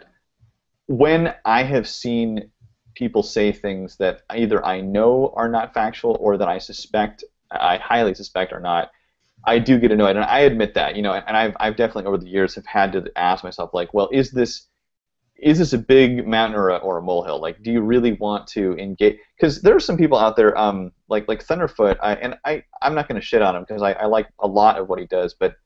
when 0.87 1.35
I 1.45 1.63
have 1.63 1.89
seen 1.89 2.51
people 2.97 3.23
say 3.23 3.53
things 3.53 3.97
that 3.99 4.23
either 4.31 4.65
I 4.65 4.81
know 4.81 5.33
are 5.37 5.49
not 5.49 5.73
factual 5.73 6.17
or 6.21 6.37
that 6.37 6.49
I 6.49 6.59
suspect 6.59 7.23
I 7.51 7.77
highly 7.77 8.15
suspect 8.15 8.53
are 8.53 8.61
not, 8.61 8.91
I 9.47 9.59
do 9.59 9.79
get 9.79 9.93
annoyed, 9.93 10.17
and 10.17 10.25
I 10.25 10.41
admit 10.41 10.75
that, 10.75 10.97
you 10.97 11.03
know, 11.03 11.13
and 11.13 11.37
I've 11.37 11.57
I've 11.61 11.77
definitely 11.77 12.07
over 12.07 12.19
the 12.19 12.29
years 12.29 12.55
have 12.55 12.67
had 12.67 12.93
to 12.93 13.11
ask 13.17 13.45
myself 13.45 13.71
like, 13.75 13.93
well, 13.95 14.09
is 14.13 14.31
this 14.31 14.69
is 15.37 15.59
this 15.59 15.73
a 15.73 15.79
big 15.79 16.27
mountain 16.27 16.59
or 16.59 16.71
a, 16.71 16.77
or 16.77 16.99
a 16.99 17.03
molehill? 17.03 17.41
Like, 17.41 17.63
do 17.63 17.71
you 17.73 17.81
really 17.81 18.13
want 18.13 18.47
to 18.49 18.77
engage? 18.79 19.19
Because 19.37 19.61
there 19.63 19.75
are 19.77 19.81
some 19.81 19.97
people 19.97 20.17
out 20.19 20.37
there, 20.37 20.57
um, 20.57 20.93
like 21.09 21.29
like 21.29 21.45
Thunderfoot, 21.45 21.99
I, 22.03 22.15
and 22.15 22.39
I 22.45 22.65
I'm 22.83 22.95
not 22.95 23.09
going 23.09 23.21
to 23.21 23.27
shit 23.27 23.43
on 23.43 23.57
him 23.57 23.65
because 23.67 23.83
I, 23.83 23.93
I 23.93 24.07
like 24.07 24.29
a 24.39 24.47
lot 24.47 24.79
of 24.79 24.89
what 24.89 24.99
he 24.99 25.07
does, 25.07 25.35
but 25.35 25.57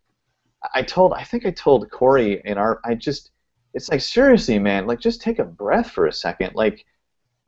I 0.74 0.82
told 0.82 1.12
I 1.12 1.24
think 1.24 1.46
I 1.46 1.50
told 1.50 1.90
Corey 1.90 2.42
in 2.44 2.58
our 2.58 2.80
I 2.84 2.94
just 2.94 3.30
it's 3.74 3.88
like 3.90 4.00
seriously, 4.00 4.58
man, 4.58 4.86
like 4.86 5.00
just 5.00 5.20
take 5.20 5.38
a 5.38 5.44
breath 5.44 5.90
for 5.90 6.06
a 6.06 6.12
second, 6.12 6.54
like. 6.54 6.84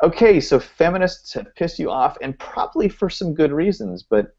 Okay, 0.03 0.41
so 0.41 0.59
feminists 0.59 1.35
have 1.35 1.55
pissed 1.57 1.79
you 1.79 1.91
off, 1.91 2.17
and 2.23 2.39
probably 2.39 2.89
for 2.89 3.11
some 3.11 3.35
good 3.35 3.53
reasons, 3.53 4.03
but 4.03 4.35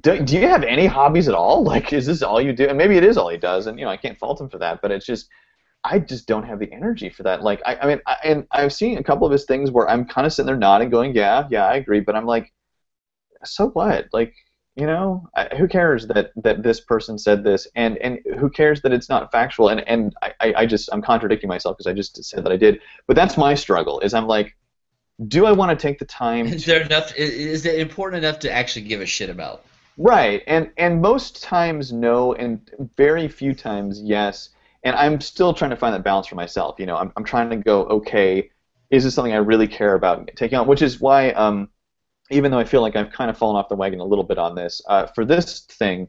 do, 0.00 0.22
do 0.22 0.38
you 0.38 0.48
have 0.48 0.64
any 0.64 0.86
hobbies 0.86 1.28
at 1.28 1.34
all? 1.34 1.62
Like, 1.64 1.92
is 1.92 2.06
this 2.06 2.22
all 2.22 2.40
you 2.40 2.52
do? 2.52 2.66
And 2.68 2.78
maybe 2.78 2.96
it 2.96 3.04
is 3.04 3.16
all 3.16 3.28
he 3.28 3.36
does, 3.38 3.66
and 3.66 3.78
you 3.78 3.84
know, 3.84 3.90
I 3.90 3.96
can't 3.96 4.18
fault 4.18 4.40
him 4.40 4.48
for 4.48 4.58
that. 4.58 4.80
But 4.82 4.90
it's 4.90 5.06
just, 5.06 5.28
I 5.84 5.98
just 5.98 6.26
don't 6.26 6.42
have 6.44 6.58
the 6.58 6.72
energy 6.72 7.08
for 7.08 7.22
that. 7.24 7.42
Like, 7.42 7.62
I, 7.64 7.76
I 7.76 7.86
mean, 7.86 8.00
I, 8.06 8.16
and 8.24 8.46
I've 8.50 8.72
seen 8.72 8.98
a 8.98 9.02
couple 9.04 9.26
of 9.26 9.32
his 9.32 9.44
things 9.44 9.70
where 9.70 9.88
I'm 9.88 10.04
kind 10.04 10.26
of 10.26 10.32
sitting 10.32 10.46
there 10.46 10.56
nodding, 10.56 10.90
going, 10.90 11.14
"Yeah, 11.14 11.46
yeah, 11.50 11.66
I 11.66 11.76
agree," 11.76 12.00
but 12.00 12.16
I'm 12.16 12.26
like, 12.26 12.52
so 13.44 13.68
what? 13.68 14.06
Like, 14.12 14.34
You 14.76 14.86
know, 14.86 15.26
I, 15.34 15.54
who 15.56 15.66
cares 15.68 16.06
that 16.08 16.32
that 16.36 16.62
this 16.62 16.80
person 16.80 17.16
said 17.18 17.44
this, 17.44 17.66
and 17.74 17.96
and 17.98 18.18
who 18.38 18.50
cares 18.50 18.82
that 18.82 18.92
it's 18.92 19.08
not 19.08 19.32
factual? 19.32 19.70
And 19.70 19.80
and 19.88 20.14
I, 20.22 20.52
I 20.54 20.66
just 20.66 20.90
I'm 20.92 21.00
contradicting 21.00 21.48
myself 21.48 21.78
because 21.78 21.90
I 21.90 21.94
just 21.94 22.22
said 22.22 22.44
that 22.44 22.52
I 22.52 22.58
did. 22.58 22.80
But 23.06 23.16
that's 23.16 23.38
my 23.38 23.54
struggle. 23.54 24.00
Is 24.00 24.12
I'm 24.12 24.26
like, 24.26 24.54
do 25.28 25.46
I 25.46 25.52
want 25.52 25.70
to 25.78 25.82
take 25.82 25.98
the 25.98 26.04
time? 26.04 26.46
Is 26.58 26.66
there 26.66 26.82
enough? 26.82 27.14
Is 27.16 27.64
it 27.64 27.78
important 27.78 28.22
enough 28.22 28.38
to 28.40 28.52
actually 28.52 28.82
give 28.82 29.00
a 29.00 29.06
shit 29.06 29.30
about? 29.30 29.64
Right, 29.98 30.42
and 30.46 30.70
and 30.76 31.00
most 31.00 31.42
times 31.42 31.92
no, 31.92 32.34
and 32.34 32.70
very 32.96 33.28
few 33.28 33.54
times 33.54 34.02
yes. 34.02 34.50
And 34.84 34.94
I'm 34.94 35.20
still 35.20 35.54
trying 35.54 35.70
to 35.70 35.76
find 35.76 35.94
that 35.94 36.04
balance 36.04 36.26
for 36.26 36.34
myself. 36.34 36.76
You 36.78 36.86
know, 36.86 36.96
I'm 36.96 37.12
I'm 37.16 37.24
trying 37.24 37.48
to 37.50 37.56
go, 37.56 37.84
okay, 37.86 38.50
is 38.90 39.04
this 39.04 39.14
something 39.14 39.32
I 39.32 39.38
really 39.38 39.66
care 39.66 39.94
about 39.94 40.30
taking 40.36 40.58
on? 40.58 40.66
Which 40.66 40.82
is 40.82 41.00
why, 41.00 41.30
um, 41.30 41.70
even 42.30 42.50
though 42.50 42.58
I 42.58 42.64
feel 42.64 42.82
like 42.82 42.94
I've 42.94 43.10
kind 43.10 43.30
of 43.30 43.38
fallen 43.38 43.56
off 43.56 43.68
the 43.68 43.76
wagon 43.76 44.00
a 44.00 44.04
little 44.04 44.24
bit 44.24 44.38
on 44.38 44.54
this, 44.54 44.82
uh, 44.88 45.06
for 45.06 45.24
this 45.24 45.60
thing, 45.60 46.08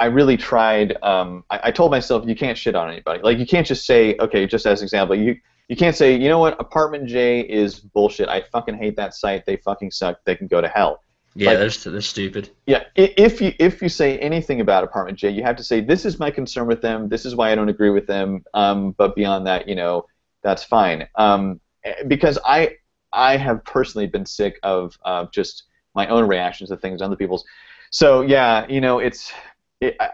I 0.00 0.06
really 0.06 0.36
tried. 0.36 0.96
Um, 1.02 1.44
I, 1.50 1.60
I 1.64 1.70
told 1.70 1.92
myself 1.92 2.26
you 2.26 2.34
can't 2.34 2.58
shit 2.58 2.74
on 2.74 2.90
anybody. 2.90 3.22
Like 3.22 3.38
you 3.38 3.46
can't 3.46 3.66
just 3.66 3.86
say, 3.86 4.16
okay, 4.18 4.46
just 4.46 4.66
as 4.66 4.80
an 4.80 4.86
example, 4.86 5.14
you 5.14 5.36
you 5.68 5.76
can't 5.76 5.94
say, 5.94 6.16
you 6.16 6.28
know 6.28 6.40
what, 6.40 6.60
Apartment 6.60 7.08
J 7.08 7.42
is 7.42 7.78
bullshit. 7.78 8.28
I 8.28 8.42
fucking 8.50 8.76
hate 8.76 8.96
that 8.96 9.14
site. 9.14 9.46
They 9.46 9.56
fucking 9.58 9.92
suck. 9.92 10.18
They 10.24 10.34
can 10.34 10.48
go 10.48 10.60
to 10.60 10.66
hell. 10.66 11.00
Yeah, 11.34 11.50
like, 11.50 11.58
they're, 11.58 11.92
they're 11.92 12.00
stupid. 12.00 12.50
Yeah, 12.66 12.84
if 12.96 13.40
you 13.40 13.52
if 13.58 13.80
you 13.80 13.88
say 13.88 14.18
anything 14.18 14.60
about 14.60 14.82
Apartment 14.82 15.16
J, 15.16 15.30
you 15.30 15.44
have 15.44 15.56
to 15.56 15.64
say 15.64 15.80
this 15.80 16.04
is 16.04 16.18
my 16.18 16.30
concern 16.30 16.66
with 16.66 16.82
them. 16.82 17.08
This 17.08 17.24
is 17.24 17.36
why 17.36 17.52
I 17.52 17.54
don't 17.54 17.68
agree 17.68 17.90
with 17.90 18.06
them. 18.06 18.44
Um, 18.52 18.92
but 18.92 19.14
beyond 19.14 19.46
that, 19.46 19.68
you 19.68 19.76
know, 19.76 20.06
that's 20.42 20.64
fine. 20.64 21.06
Um, 21.14 21.60
because 22.08 22.38
I 22.44 22.76
I 23.12 23.36
have 23.36 23.64
personally 23.64 24.08
been 24.08 24.26
sick 24.26 24.58
of 24.64 24.98
uh, 25.04 25.26
just 25.32 25.64
my 25.94 26.08
own 26.08 26.26
reactions 26.26 26.70
to 26.70 26.76
things, 26.76 27.00
other 27.00 27.16
people's. 27.16 27.44
So 27.90 28.22
yeah, 28.22 28.66
you 28.68 28.80
know, 28.80 28.98
it's 28.98 29.32
it, 29.80 29.96
I, 30.00 30.10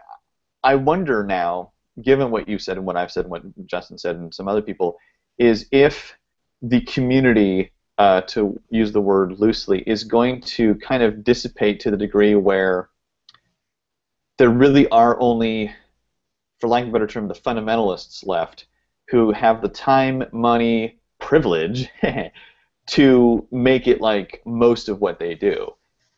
I 0.62 0.74
wonder 0.74 1.24
now, 1.24 1.72
given 2.02 2.30
what 2.30 2.46
you 2.46 2.58
said 2.58 2.76
and 2.76 2.84
what 2.84 2.96
I've 2.96 3.10
said 3.10 3.24
and 3.24 3.30
what 3.30 3.42
Justin 3.66 3.96
said 3.96 4.16
and 4.16 4.34
some 4.34 4.48
other 4.48 4.62
people, 4.62 4.98
is 5.38 5.66
if 5.72 6.16
the 6.60 6.82
community 6.82 7.72
uh, 7.98 8.20
to 8.22 8.60
use 8.70 8.92
the 8.92 9.00
word 9.00 9.38
loosely, 9.38 9.80
is 9.86 10.04
going 10.04 10.40
to 10.42 10.74
kind 10.76 11.02
of 11.02 11.24
dissipate 11.24 11.80
to 11.80 11.90
the 11.90 11.96
degree 11.96 12.34
where 12.34 12.88
there 14.38 14.50
really 14.50 14.88
are 14.88 15.18
only, 15.20 15.72
for 16.58 16.68
lack 16.68 16.82
of 16.82 16.90
a 16.90 16.92
better 16.92 17.06
term, 17.06 17.28
the 17.28 17.34
fundamentalists 17.34 18.26
left 18.26 18.66
who 19.08 19.32
have 19.32 19.62
the 19.62 19.68
time, 19.68 20.24
money, 20.32 20.98
privilege 21.18 21.88
to 22.86 23.46
make 23.50 23.86
it 23.86 24.00
like 24.00 24.42
most 24.44 24.88
of 24.88 25.00
what 25.00 25.18
they 25.18 25.34
do. 25.34 25.72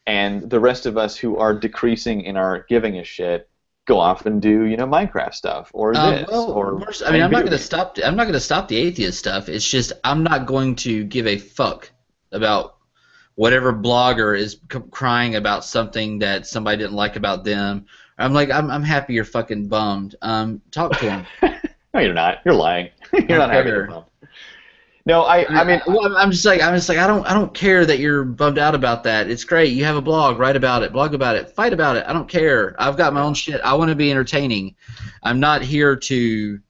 And 0.07 0.49
the 0.49 0.61
rest 0.61 0.87
of 0.87 0.97
us 0.97 1.17
who 1.17 1.37
are 1.37 1.55
decreasing 1.55 2.23
in 2.23 2.37
our 2.37 2.65
giving 2.69 2.99
a 2.99 3.05
shit 3.05 3.49
go 3.89 3.99
off 3.99 4.27
and 4.27 4.41
do 4.41 4.65
you 4.65 4.77
know 4.77 4.87
Minecraft 4.87 5.35
stuff 5.35 5.71
or 5.73 5.97
um, 5.97 6.15
this 6.15 6.29
well, 6.31 6.53
or 6.53 6.81
I 7.05 7.11
mean 7.11 7.23
I'm 7.23 7.31
not 7.31 7.41
going 7.41 7.51
to 7.51 7.59
stop 7.59 7.99
I'm 8.05 8.15
not 8.15 8.25
going 8.25 8.35
to 8.35 8.41
stop 8.41 8.69
the 8.69 8.77
atheist 8.77 9.19
stuff. 9.19 9.49
It's 9.49 9.69
just 9.69 9.93
I'm 10.05 10.23
not 10.23 10.47
going 10.47 10.77
to 10.77 11.05
give 11.05 11.27
a 11.27 11.39
fuck 11.39 11.91
about 12.31 12.77
whatever 13.35 13.73
blogger 13.73 14.39
is 14.39 14.61
c- 14.71 14.81
crying 14.91 15.37
about 15.37 15.65
something 15.65 16.19
that 16.19 16.47
somebody 16.47 16.77
didn't 16.77 16.97
like 16.97 17.17
about 17.17 17.45
them. 17.45 17.87
I'm 18.19 18.35
like 18.35 18.51
I'm 18.51 18.71
I'm 18.71 18.83
happy 18.83 19.15
you're 19.15 19.25
fucking 19.25 19.69
bummed. 19.69 20.15
Um, 20.21 20.61
talk 20.71 20.93
to 20.99 21.07
them. 21.07 21.27
no, 21.95 22.01
you're 22.01 22.15
not. 22.15 22.39
You're 22.45 22.55
lying. 22.55 22.91
you're 23.13 23.39
not 23.39 23.51
happy. 23.51 23.71
No, 25.09 25.23
I, 25.23 25.47
I 25.49 25.65
mean, 25.65 25.81
well, 25.87 26.15
I'm 26.19 26.31
just 26.31 26.45
like, 26.45 26.61
I'm 26.61 26.75
just 26.75 26.87
like, 26.87 26.99
I 26.99 27.07
don't, 27.07 27.25
I 27.25 27.33
don't 27.33 27.55
care 27.55 27.87
that 27.87 27.99
you're 27.99 28.25
bummed 28.25 28.59
out 28.59 28.75
about 28.75 29.05
that. 29.05 29.31
It's 29.31 29.43
great. 29.43 29.73
You 29.73 29.87
have 29.87 29.97
a 29.97 30.03
blog, 30.03 30.39
write 30.39 30.55
about 30.55 30.83
it, 30.83 30.93
blog 30.93 31.15
about 31.15 31.35
it, 31.35 31.49
fight 31.49 31.73
about 31.73 31.97
it. 31.97 32.05
I 32.07 32.13
don't 32.13 32.29
care. 32.29 32.77
I've 32.79 32.99
got 32.99 33.15
my 33.15 33.23
own 33.23 33.33
shit. 33.33 33.59
I 33.63 33.73
want 33.73 33.89
to 33.89 33.95
be 33.95 34.11
entertaining. 34.11 34.75
I'm 35.23 35.41
not 35.41 35.63
here 35.63 35.97
to, 35.97 36.61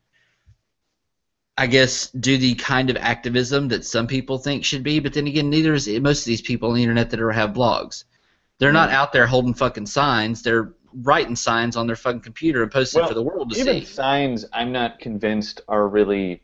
I 1.56 1.66
guess, 1.66 2.12
do 2.12 2.38
the 2.38 2.54
kind 2.54 2.90
of 2.90 2.96
activism 2.96 3.66
that 3.68 3.84
some 3.84 4.06
people 4.06 4.38
think 4.38 4.64
should 4.64 4.84
be. 4.84 5.00
But 5.00 5.14
then 5.14 5.26
again, 5.26 5.50
neither 5.50 5.74
is 5.74 5.88
most 5.88 6.20
of 6.20 6.26
these 6.26 6.40
people 6.40 6.68
on 6.68 6.76
the 6.76 6.82
internet 6.82 7.10
that 7.10 7.20
are 7.20 7.32
have 7.32 7.50
blogs. 7.50 8.04
They're 8.58 8.72
not 8.72 8.90
out 8.90 9.12
there 9.12 9.26
holding 9.26 9.54
fucking 9.54 9.86
signs. 9.86 10.42
They're 10.42 10.74
writing 11.02 11.34
signs 11.34 11.74
on 11.74 11.88
their 11.88 11.96
fucking 11.96 12.20
computer 12.20 12.62
and 12.62 12.70
posting 12.70 13.00
well, 13.00 13.08
for 13.08 13.14
the 13.14 13.22
world 13.22 13.50
to 13.50 13.58
even 13.58 13.72
see. 13.72 13.78
Even 13.78 13.92
signs, 13.92 14.44
I'm 14.52 14.70
not 14.70 15.00
convinced 15.00 15.60
are 15.66 15.88
really 15.88 16.40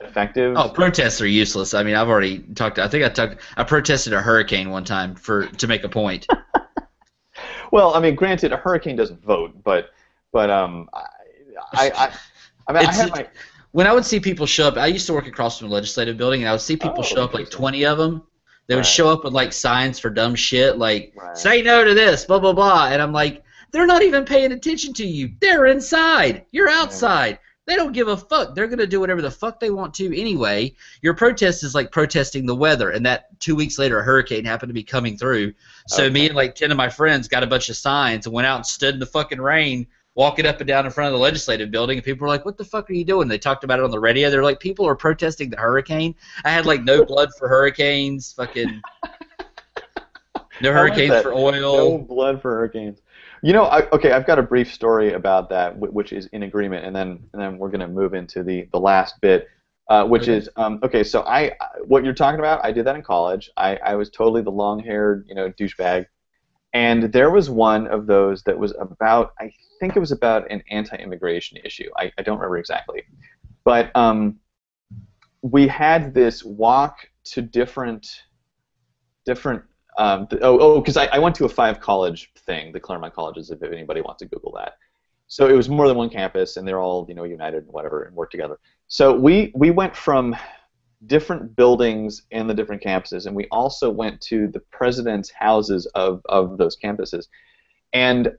effective. 0.00 0.56
Oh, 0.56 0.68
protests 0.68 1.20
are 1.20 1.26
useless. 1.26 1.74
I 1.74 1.82
mean, 1.82 1.94
I've 1.94 2.08
already 2.08 2.40
talked. 2.54 2.78
I 2.78 2.88
think 2.88 3.04
I 3.04 3.08
talked. 3.08 3.40
I 3.56 3.64
protested 3.64 4.12
a 4.12 4.20
hurricane 4.20 4.70
one 4.70 4.84
time 4.84 5.14
for 5.14 5.46
to 5.46 5.66
make 5.66 5.84
a 5.84 5.88
point. 5.88 6.26
well, 7.72 7.94
I 7.94 8.00
mean, 8.00 8.14
granted, 8.14 8.52
a 8.52 8.56
hurricane 8.56 8.96
doesn't 8.96 9.22
vote, 9.22 9.62
but 9.62 9.90
but 10.32 10.50
um, 10.50 10.88
I 10.92 11.90
I, 11.90 12.12
I, 12.68 12.72
mean, 12.72 12.86
I 12.86 12.92
have 12.92 13.10
my. 13.10 13.26
When 13.72 13.86
I 13.86 13.92
would 13.92 14.06
see 14.06 14.20
people 14.20 14.46
show 14.46 14.68
up, 14.68 14.76
I 14.76 14.86
used 14.86 15.06
to 15.06 15.12
work 15.12 15.26
across 15.26 15.58
from 15.58 15.68
the 15.68 15.74
legislative 15.74 16.16
building, 16.16 16.42
and 16.42 16.48
I 16.48 16.52
would 16.52 16.60
see 16.60 16.76
people 16.76 17.00
oh, 17.00 17.02
show 17.02 17.24
up 17.24 17.34
like 17.34 17.50
twenty 17.50 17.84
of 17.84 17.98
them. 17.98 18.22
They 18.68 18.74
would 18.74 18.80
right. 18.80 18.86
show 18.86 19.08
up 19.08 19.22
with 19.22 19.32
like 19.32 19.52
signs 19.52 19.98
for 19.98 20.10
dumb 20.10 20.34
shit, 20.34 20.78
like 20.78 21.12
right. 21.16 21.36
"Say 21.36 21.62
no 21.62 21.84
to 21.84 21.94
this," 21.94 22.24
blah 22.24 22.38
blah 22.38 22.52
blah, 22.52 22.88
and 22.88 23.00
I'm 23.00 23.12
like, 23.12 23.42
they're 23.70 23.86
not 23.86 24.02
even 24.02 24.24
paying 24.24 24.52
attention 24.52 24.92
to 24.94 25.06
you. 25.06 25.32
They're 25.40 25.66
inside. 25.66 26.46
You're 26.50 26.70
outside. 26.70 27.38
They 27.66 27.74
don't 27.74 27.92
give 27.92 28.06
a 28.06 28.16
fuck. 28.16 28.54
They're 28.54 28.68
going 28.68 28.78
to 28.78 28.86
do 28.86 29.00
whatever 29.00 29.20
the 29.20 29.30
fuck 29.30 29.58
they 29.58 29.70
want 29.70 29.92
to 29.94 30.18
anyway. 30.18 30.74
Your 31.02 31.14
protest 31.14 31.64
is 31.64 31.74
like 31.74 31.90
protesting 31.90 32.46
the 32.46 32.54
weather, 32.54 32.90
and 32.90 33.04
that 33.06 33.38
two 33.40 33.56
weeks 33.56 33.76
later 33.78 33.98
a 33.98 34.04
hurricane 34.04 34.44
happened 34.44 34.70
to 34.70 34.74
be 34.74 34.84
coming 34.84 35.18
through. 35.18 35.52
So 35.88 36.04
okay. 36.04 36.12
me 36.12 36.26
and 36.26 36.36
like 36.36 36.54
ten 36.54 36.70
of 36.70 36.76
my 36.76 36.88
friends 36.88 37.26
got 37.26 37.42
a 37.42 37.46
bunch 37.46 37.68
of 37.68 37.76
signs 37.76 38.26
and 38.26 38.34
went 38.34 38.46
out 38.46 38.56
and 38.56 38.66
stood 38.66 38.94
in 38.94 39.00
the 39.00 39.06
fucking 39.06 39.40
rain, 39.40 39.86
walking 40.14 40.46
up 40.46 40.60
and 40.60 40.68
down 40.68 40.86
in 40.86 40.92
front 40.92 41.08
of 41.08 41.12
the 41.18 41.22
legislative 41.22 41.72
building, 41.72 41.98
and 41.98 42.04
people 42.04 42.24
were 42.24 42.28
like, 42.28 42.44
"What 42.44 42.56
the 42.56 42.64
fuck 42.64 42.88
are 42.88 42.94
you 42.94 43.04
doing?" 43.04 43.26
They 43.26 43.38
talked 43.38 43.64
about 43.64 43.80
it 43.80 43.84
on 43.84 43.90
the 43.90 43.98
radio. 43.98 44.30
They're 44.30 44.44
like, 44.44 44.60
"People 44.60 44.86
are 44.86 44.94
protesting 44.94 45.50
the 45.50 45.56
hurricane." 45.56 46.14
I 46.44 46.50
had 46.50 46.66
like 46.66 46.84
no 46.84 47.04
blood 47.06 47.30
for 47.36 47.48
hurricanes, 47.48 48.32
fucking. 48.32 48.80
No 50.62 50.72
hurricanes 50.72 51.22
for 51.22 51.34
oil. 51.34 51.76
No 51.76 51.98
blood 51.98 52.40
for 52.40 52.50
hurricanes. 52.54 53.02
You 53.46 53.52
know, 53.52 53.66
I, 53.66 53.88
okay, 53.90 54.10
I've 54.10 54.26
got 54.26 54.40
a 54.40 54.42
brief 54.42 54.74
story 54.74 55.12
about 55.12 55.48
that, 55.50 55.78
which 55.78 56.12
is 56.12 56.26
in 56.32 56.42
agreement, 56.42 56.84
and 56.84 56.96
then 56.96 57.20
and 57.32 57.40
then 57.40 57.58
we're 57.58 57.68
going 57.68 57.78
to 57.78 57.86
move 57.86 58.12
into 58.12 58.42
the 58.42 58.68
the 58.72 58.80
last 58.80 59.20
bit, 59.20 59.46
uh, 59.88 60.04
which 60.04 60.24
okay. 60.24 60.38
is 60.38 60.48
um, 60.56 60.80
okay. 60.82 61.04
So 61.04 61.22
I, 61.22 61.52
what 61.84 62.02
you're 62.02 62.12
talking 62.12 62.40
about, 62.40 62.64
I 62.64 62.72
did 62.72 62.84
that 62.86 62.96
in 62.96 63.02
college. 63.02 63.48
I, 63.56 63.76
I 63.76 63.94
was 63.94 64.10
totally 64.10 64.42
the 64.42 64.50
long-haired, 64.50 65.26
you 65.28 65.36
know, 65.36 65.48
douchebag, 65.52 66.06
and 66.72 67.04
there 67.12 67.30
was 67.30 67.48
one 67.48 67.86
of 67.86 68.08
those 68.08 68.42
that 68.42 68.58
was 68.58 68.74
about, 68.80 69.32
I 69.38 69.52
think 69.78 69.94
it 69.94 70.00
was 70.00 70.10
about 70.10 70.50
an 70.50 70.60
anti-immigration 70.72 71.58
issue. 71.64 71.88
I, 71.96 72.10
I 72.18 72.22
don't 72.22 72.38
remember 72.38 72.58
exactly, 72.58 73.04
but 73.62 73.94
um, 73.94 74.40
we 75.42 75.68
had 75.68 76.12
this 76.14 76.42
walk 76.42 76.96
to 77.26 77.42
different 77.42 78.08
different 79.24 79.62
um, 79.98 80.26
the, 80.30 80.38
oh, 80.40 80.58
oh, 80.58 80.80
because 80.80 80.96
I, 80.96 81.06
I 81.06 81.18
went 81.18 81.34
to 81.36 81.44
a 81.44 81.48
five 81.48 81.80
college 81.80 82.30
thing, 82.44 82.72
the 82.72 82.80
Claremont 82.80 83.14
colleges, 83.14 83.50
if 83.50 83.62
anybody 83.62 84.00
wants 84.00 84.20
to 84.20 84.26
Google 84.26 84.52
that. 84.56 84.74
So 85.28 85.48
it 85.48 85.54
was 85.54 85.68
more 85.68 85.88
than 85.88 85.96
one 85.96 86.10
campus, 86.10 86.56
and 86.56 86.66
they're 86.66 86.80
all 86.80 87.06
you 87.08 87.14
know 87.14 87.24
united 87.24 87.64
and 87.64 87.72
whatever 87.72 88.04
and 88.04 88.14
work 88.14 88.30
together. 88.30 88.58
So 88.88 89.14
we 89.14 89.52
we 89.54 89.70
went 89.70 89.96
from 89.96 90.36
different 91.06 91.56
buildings 91.56 92.22
in 92.30 92.46
the 92.46 92.54
different 92.54 92.82
campuses, 92.82 93.26
and 93.26 93.34
we 93.34 93.46
also 93.50 93.90
went 93.90 94.20
to 94.22 94.48
the 94.48 94.60
president's 94.70 95.30
houses 95.30 95.86
of 95.94 96.22
of 96.26 96.58
those 96.58 96.76
campuses, 96.76 97.26
and 97.92 98.36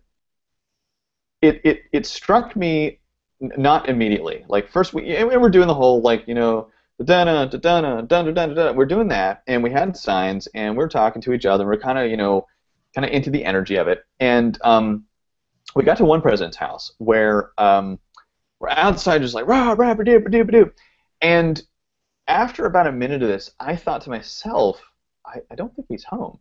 it 1.42 1.62
it 1.64 1.84
it 1.92 2.06
struck 2.06 2.56
me 2.56 3.00
not 3.40 3.90
immediately. 3.90 4.46
Like 4.48 4.70
first 4.70 4.94
we 4.94 5.16
and 5.16 5.28
we 5.28 5.38
were 5.38 5.50
doing 5.50 5.68
the 5.68 5.74
whole 5.74 6.02
like 6.02 6.28
you 6.28 6.36
know 6.36 6.70
We're 7.00 8.86
doing 8.86 9.08
that, 9.10 9.44
and 9.48 9.64
we 9.64 9.72
had 9.72 9.96
signs, 9.96 10.48
and 10.48 10.76
we 10.76 10.84
are 10.84 10.90
talking 10.90 11.22
to 11.22 11.34
each 11.34 11.46
other. 11.46 11.64
And 11.64 11.70
we're 11.70 11.78
kind 11.78 12.00
of, 12.00 12.10
you 12.10 12.18
know, 12.18 12.48
kind 12.96 13.06
of 13.06 13.12
into 13.12 13.30
the 13.30 13.46
energy 13.46 13.76
of 13.76 13.88
it. 13.88 14.04
And 14.20 14.58
um, 14.64 15.06
we 15.76 15.84
got 15.84 15.98
to 15.98 16.06
one 16.06 16.22
president's 16.22 16.58
house 16.58 16.94
where 16.98 17.52
um, 17.58 18.00
we're 18.60 18.70
outside, 18.70 19.22
just 19.22 19.36
like 19.36 19.48
rah 19.48 19.74
rah 19.74 19.94
ba 19.94 20.04
doo 20.04 20.20
ba 20.20 20.30
doo 20.30 20.44
ba. 20.44 20.72
And 21.22 21.62
after 22.28 22.66
about 22.66 22.88
a 22.88 22.92
minute 22.92 23.22
of 23.22 23.30
this, 23.30 23.52
I 23.60 23.76
thought 23.76 24.02
to 24.02 24.10
myself, 24.10 24.82
I, 25.26 25.40
I 25.52 25.56
don't 25.56 25.76
think 25.76 25.88
he's 25.90 26.04
home. 26.04 26.40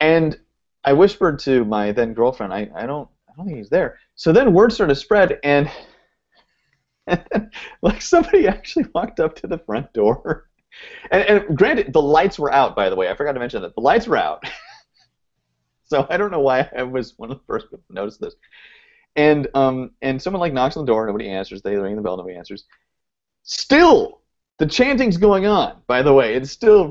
And 0.00 0.38
I 0.84 0.94
whispered 0.94 1.38
to 1.40 1.64
my 1.64 1.92
then 1.92 2.14
girlfriend, 2.14 2.52
I, 2.52 2.70
I 2.74 2.86
don't 2.86 3.08
I 3.28 3.32
don't 3.36 3.46
think 3.46 3.58
he's 3.58 3.70
there. 3.70 3.98
So 4.14 4.32
then 4.32 4.52
word 4.52 4.72
started 4.72 4.94
to 4.94 5.00
spread, 5.00 5.38
and 5.44 5.70
like 7.82 8.00
somebody 8.00 8.46
actually 8.46 8.86
walked 8.94 9.20
up 9.20 9.36
to 9.36 9.46
the 9.46 9.58
front 9.58 9.92
door. 9.92 10.48
And, 11.10 11.22
and 11.24 11.56
granted, 11.56 11.92
the 11.92 12.02
lights 12.02 12.38
were 12.38 12.52
out, 12.52 12.74
by 12.74 12.88
the 12.88 12.96
way. 12.96 13.08
I 13.08 13.14
forgot 13.14 13.32
to 13.32 13.40
mention 13.40 13.62
that. 13.62 13.74
The 13.74 13.80
lights 13.80 14.06
were 14.06 14.16
out. 14.16 14.44
so 15.84 16.06
I 16.08 16.16
don't 16.16 16.30
know 16.30 16.40
why 16.40 16.68
I 16.76 16.82
was 16.82 17.14
one 17.18 17.30
of 17.30 17.38
the 17.38 17.44
first 17.46 17.66
people 17.66 17.84
to 17.88 17.94
notice 17.94 18.16
this. 18.18 18.34
And 19.14 19.48
um, 19.54 19.90
and 20.00 20.20
someone 20.20 20.40
like 20.40 20.54
knocks 20.54 20.76
on 20.76 20.86
the 20.86 20.92
door, 20.92 21.06
nobody 21.06 21.28
answers. 21.28 21.60
They 21.60 21.76
ring 21.76 21.96
the 21.96 22.02
bell, 22.02 22.16
nobody 22.16 22.36
answers. 22.36 22.64
Still, 23.42 24.22
the 24.58 24.66
chanting's 24.66 25.18
going 25.18 25.46
on. 25.46 25.82
By 25.86 26.00
the 26.00 26.14
way, 26.14 26.34
it's 26.34 26.50
still 26.50 26.88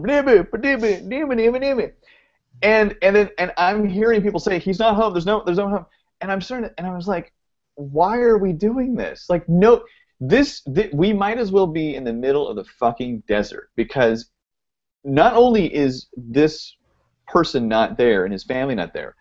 and 2.62 2.96
and 3.02 3.16
then 3.16 3.30
and 3.38 3.52
I'm 3.58 3.88
hearing 3.88 4.22
people 4.22 4.40
say 4.40 4.60
he's 4.60 4.80
not 4.80 4.96
home. 4.96 5.14
There's 5.14 5.26
no 5.26 5.44
there's 5.44 5.58
no 5.58 5.70
home, 5.70 5.86
and 6.20 6.32
I'm 6.32 6.42
starting 6.42 6.70
to, 6.70 6.76
and 6.78 6.88
I 6.88 6.96
was 6.96 7.08
like, 7.08 7.34
why 7.76 8.18
are 8.18 8.38
we 8.38 8.54
doing 8.54 8.96
this? 8.96 9.28
Like 9.30 9.48
no, 9.50 9.84
this 10.22 10.62
th- 10.64 10.94
we 10.94 11.14
might 11.14 11.40
as 11.40 11.52
well 11.52 11.68
be 11.68 11.96
in 11.96 12.06
the 12.06 12.14
middle 12.14 12.48
of 12.48 12.56
the 12.56 12.66
fucking 12.66 13.24
desert 13.28 13.72
because 13.76 14.32
not 15.04 15.36
only 15.36 15.74
is 15.74 16.08
this 16.16 16.78
person 17.28 17.68
not 17.68 17.98
there 17.98 18.24
and 18.26 18.34
his 18.34 18.44
family 18.44 18.76
not 18.76 18.94
there, 18.94 19.16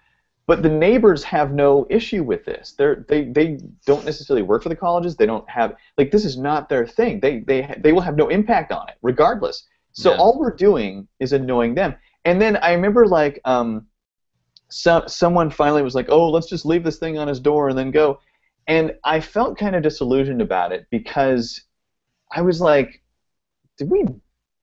but 0.47 0.63
the 0.63 0.69
neighbors 0.69 1.25
have 1.25 1.53
no 1.53 1.87
issue 1.91 2.25
with 2.25 2.45
this. 2.45 2.75
They're, 2.77 3.05
they 3.09 3.27
they 3.27 3.59
don't 3.87 4.05
necessarily 4.05 4.43
work 4.43 4.63
for 4.63 4.69
the 4.69 4.77
colleges. 4.77 5.17
They 5.17 5.27
don't 5.27 5.49
have 5.49 5.77
like 5.99 6.11
this 6.11 6.25
is 6.27 6.37
not 6.39 6.69
their 6.69 6.87
thing. 6.87 7.21
They 7.21 7.41
they 7.41 7.75
they 7.79 7.93
will 7.93 8.03
have 8.03 8.17
no 8.17 8.29
impact 8.29 8.73
on 8.73 8.89
it 8.89 8.97
regardless. 9.03 9.67
So 9.93 10.11
Yeah. 10.11 10.17
all 10.17 10.39
we're 10.39 10.55
doing 10.57 11.09
is 11.21 11.33
annoying 11.33 11.75
them. 11.75 11.95
And 12.25 12.41
then 12.43 12.57
I 12.59 12.73
remember 12.73 13.07
like 13.07 13.41
um, 13.45 13.87
some 14.71 15.09
someone 15.09 15.51
finally 15.51 15.83
was 15.83 15.95
like, 15.95 16.09
oh, 16.11 16.31
let's 16.31 16.49
just 16.49 16.67
leave 16.67 16.85
this 16.85 16.99
thing 16.99 17.19
on 17.19 17.29
his 17.29 17.41
door 17.41 17.69
and 17.71 17.79
then 17.79 17.91
go. 17.91 18.21
And 18.71 18.95
I 19.03 19.19
felt 19.19 19.59
kind 19.59 19.75
of 19.75 19.83
disillusioned 19.83 20.41
about 20.41 20.71
it 20.71 20.87
because 20.91 21.61
I 22.33 22.41
was 22.43 22.61
like, 22.61 23.03
did 23.77 23.91
we 23.91 24.05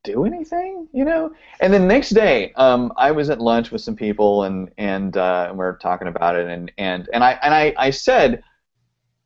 do 0.05 0.23
anything? 0.23 0.87
You 0.93 1.03
know? 1.03 1.31
And 1.59 1.73
then 1.73 1.89
next 1.89 2.11
day, 2.11 2.53
um, 2.53 2.93
I 2.95 3.11
was 3.11 3.29
at 3.29 3.41
lunch 3.41 3.69
with 3.69 3.81
some 3.81 3.97
people 3.97 4.43
and 4.43 4.71
and, 4.77 5.17
uh, 5.17 5.47
and 5.49 5.57
we 5.57 5.65
are 5.65 5.77
talking 5.81 6.07
about 6.07 6.37
it 6.37 6.47
and 6.47 6.71
and 6.77 7.09
and 7.11 7.21
I 7.21 7.31
and 7.43 7.53
I, 7.53 7.73
I 7.77 7.89
said. 7.91 8.41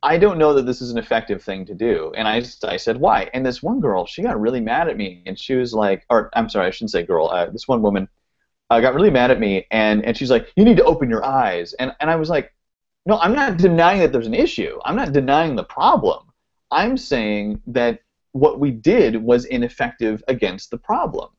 I 0.03 0.17
don't 0.17 0.39
know 0.39 0.55
that 0.55 0.65
this 0.65 0.81
is 0.81 0.89
an 0.89 0.97
effective 0.97 1.43
thing 1.43 1.63
to 1.67 1.75
do. 1.75 2.11
And 2.17 2.27
I, 2.27 2.41
I 2.63 2.77
said, 2.77 2.97
why? 2.97 3.29
And 3.35 3.45
this 3.45 3.61
one 3.61 3.79
girl, 3.79 4.07
she 4.07 4.23
got 4.23 4.41
really 4.41 4.59
mad 4.59 4.87
at 4.89 4.97
me. 4.97 5.21
And 5.27 5.37
she 5.37 5.53
was 5.53 5.75
like, 5.75 6.07
or 6.09 6.31
I'm 6.33 6.49
sorry, 6.49 6.65
I 6.65 6.71
shouldn't 6.71 6.89
say 6.89 7.03
girl. 7.03 7.27
Uh, 7.27 7.51
this 7.51 7.67
one 7.67 7.83
woman 7.83 8.09
uh, 8.71 8.79
got 8.81 8.95
really 8.95 9.11
mad 9.11 9.29
at 9.29 9.39
me. 9.39 9.67
And, 9.69 10.03
and 10.03 10.17
she's 10.17 10.31
like, 10.31 10.47
you 10.55 10.65
need 10.65 10.77
to 10.77 10.83
open 10.85 11.07
your 11.07 11.23
eyes. 11.23 11.73
And, 11.73 11.93
and 11.99 12.09
I 12.09 12.15
was 12.15 12.31
like, 12.31 12.51
no, 13.05 13.17
I'm 13.19 13.33
not 13.33 13.57
denying 13.57 13.99
that 14.01 14.11
there's 14.11 14.27
an 14.27 14.33
issue. 14.33 14.79
I'm 14.85 14.95
not 14.95 15.11
denying 15.11 15.55
the 15.55 15.63
problem. 15.63 16.25
I'm 16.69 16.97
saying 16.97 17.61
that 17.67 17.99
what 18.31 18.59
we 18.59 18.71
did 18.71 19.15
was 19.21 19.45
ineffective 19.45 20.23
against 20.27 20.71
the 20.71 20.77
problem. 20.77 21.29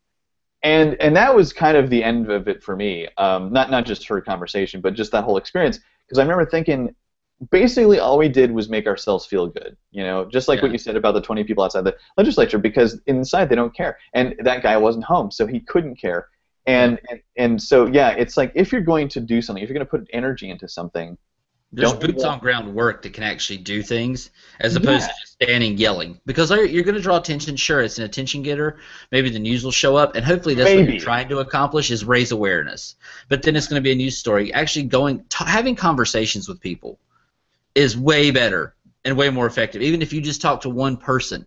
And, 0.63 0.95
and 1.01 1.17
that 1.17 1.35
was 1.35 1.53
kind 1.53 1.77
of 1.77 1.91
the 1.91 2.05
end 2.05 2.31
of 2.31 2.49
it 2.49 2.63
for 2.63 2.77
me. 2.77 3.09
Um, 3.17 3.53
not, 3.53 3.71
not 3.71 3.87
just 3.87 4.07
her 4.09 4.21
conversation, 4.21 4.81
but 4.81 4.95
just 4.95 5.13
that 5.13 5.25
whole 5.25 5.37
experience. 5.37 5.81
Because 6.07 6.19
I 6.19 6.23
remember 6.23 6.47
thinking, 6.47 6.95
basically 7.51 7.99
all 7.99 8.19
we 8.19 8.29
did 8.29 8.53
was 8.53 8.69
make 8.69 8.87
ourselves 8.87 9.27
feel 9.27 9.47
good. 9.47 9.77
You 9.91 10.05
know, 10.05 10.25
just 10.25 10.49
like 10.49 10.63
what 10.63 10.71
you 10.71 10.79
said 10.79 10.97
about 10.97 11.15
the 11.15 11.21
20 11.21 11.45
people 11.45 11.65
outside 11.65 11.85
the 11.85 11.97
legislature, 12.17 12.59
because 12.59 13.01
inside 13.07 13.49
they 13.49 13.57
don't 13.57 13.75
care. 13.75 13.99
And 14.15 14.35
that 14.41 14.63
guy 14.63 14.77
wasn't 14.77 15.05
home, 15.05 15.31
so 15.31 15.47
he 15.47 15.61
couldn't 15.61 15.97
care. 15.97 16.29
And, 16.67 17.01
and 17.11 17.21
and 17.37 17.63
so 17.63 17.87
yeah, 17.87 18.11
it's 18.11 18.37
like 18.37 18.53
if 18.55 18.71
you're 18.71 18.83
going 18.83 19.09
to 19.09 19.21
do 19.21 19.43
something, 19.43 19.63
if 19.65 19.69
you're 19.69 19.75
going 19.75 19.87
to 19.87 19.91
put 19.91 20.09
energy 20.13 20.49
into 20.49 20.69
something, 20.69 21.19
There's 21.75 21.91
Don't 21.91 22.01
boots 22.03 22.23
on 22.23 22.39
ground 22.39 22.75
work 22.75 23.01
that 23.03 23.15
can 23.15 23.25
actually 23.25 23.57
do 23.57 23.83
things 23.83 24.31
as 24.61 24.77
opposed 24.77 25.03
Yeah. 25.03 25.07
to 25.07 25.21
just 25.21 25.33
standing 25.33 25.79
yelling. 25.79 26.21
Because 26.27 26.51
you're 26.51 26.83
going 26.83 26.97
to 26.97 27.01
draw 27.01 27.17
attention. 27.17 27.57
Sure, 27.57 27.81
it's 27.81 27.97
an 27.99 28.05
attention 28.05 28.43
getter. 28.43 28.79
Maybe 29.11 29.31
the 29.31 29.39
news 29.39 29.65
will 29.65 29.73
show 29.73 29.97
up, 29.97 30.15
and 30.15 30.23
hopefully 30.25 30.55
that's 30.55 30.71
what 30.75 30.87
you're 30.87 31.01
trying 31.01 31.31
to 31.31 31.39
accomplish 31.39 31.91
is 31.91 32.05
raise 32.05 32.31
awareness. 32.31 32.97
But 33.31 33.43
then 33.43 33.57
it's 33.57 33.69
going 33.69 33.81
to 33.81 33.85
be 33.85 33.93
a 33.93 33.95
news 33.95 34.19
story. 34.19 34.53
Actually, 34.53 34.85
going 34.85 35.25
t- 35.31 35.45
having 35.47 35.75
conversations 35.75 36.47
with 36.47 36.61
people 36.61 36.99
is 37.75 37.97
way 37.97 38.31
better 38.31 38.75
and 39.07 39.17
way 39.17 39.31
more 39.31 39.47
effective. 39.47 39.81
Even 39.81 40.03
if 40.03 40.13
you 40.13 40.21
just 40.21 40.43
talk 40.43 40.61
to 40.61 40.69
one 40.69 40.99
person 40.99 41.47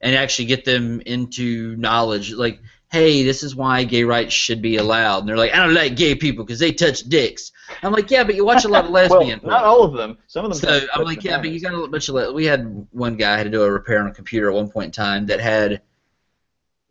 and 0.00 0.16
actually 0.16 0.46
get 0.46 0.64
them 0.64 1.00
into 1.06 1.76
knowledge, 1.76 2.32
like, 2.32 2.60
hey, 2.90 3.22
this 3.22 3.42
is 3.44 3.54
why 3.54 3.84
gay 3.84 4.02
rights 4.02 4.34
should 4.34 4.60
be 4.60 4.76
allowed. 4.76 5.20
And 5.20 5.28
they're 5.28 5.36
like, 5.36 5.54
I 5.54 5.58
don't 5.64 5.74
like 5.74 5.94
gay 5.96 6.14
people 6.16 6.44
because 6.44 6.58
they 6.58 6.72
touch 6.72 7.02
dicks. 7.02 7.52
I'm 7.84 7.92
like, 7.92 8.10
yeah, 8.10 8.24
but 8.24 8.34
you 8.34 8.44
watch 8.44 8.64
a 8.64 8.68
lot 8.68 8.84
of 8.84 8.90
well, 8.92 9.08
lesbian. 9.08 9.40
not 9.44 9.64
all 9.64 9.84
of 9.84 9.92
them. 9.92 10.18
Some 10.26 10.44
of 10.44 10.50
them. 10.50 10.60
So 10.60 10.86
I'm 10.94 11.04
like, 11.04 11.22
yeah, 11.22 11.38
but 11.38 11.50
you 11.50 11.60
got 11.60 11.72
a 11.72 11.86
bunch 11.88 12.08
of. 12.08 12.16
le- 12.16 12.32
We 12.32 12.44
had 12.46 12.86
one 12.90 13.16
guy 13.16 13.36
had 13.36 13.44
to 13.44 13.50
do 13.50 13.62
a 13.62 13.70
repair 13.70 14.00
on 14.00 14.08
a 14.08 14.12
computer 14.14 14.48
at 14.50 14.54
one 14.54 14.68
point 14.70 14.86
in 14.86 14.92
time 14.92 15.26
that 15.26 15.38
had 15.40 15.82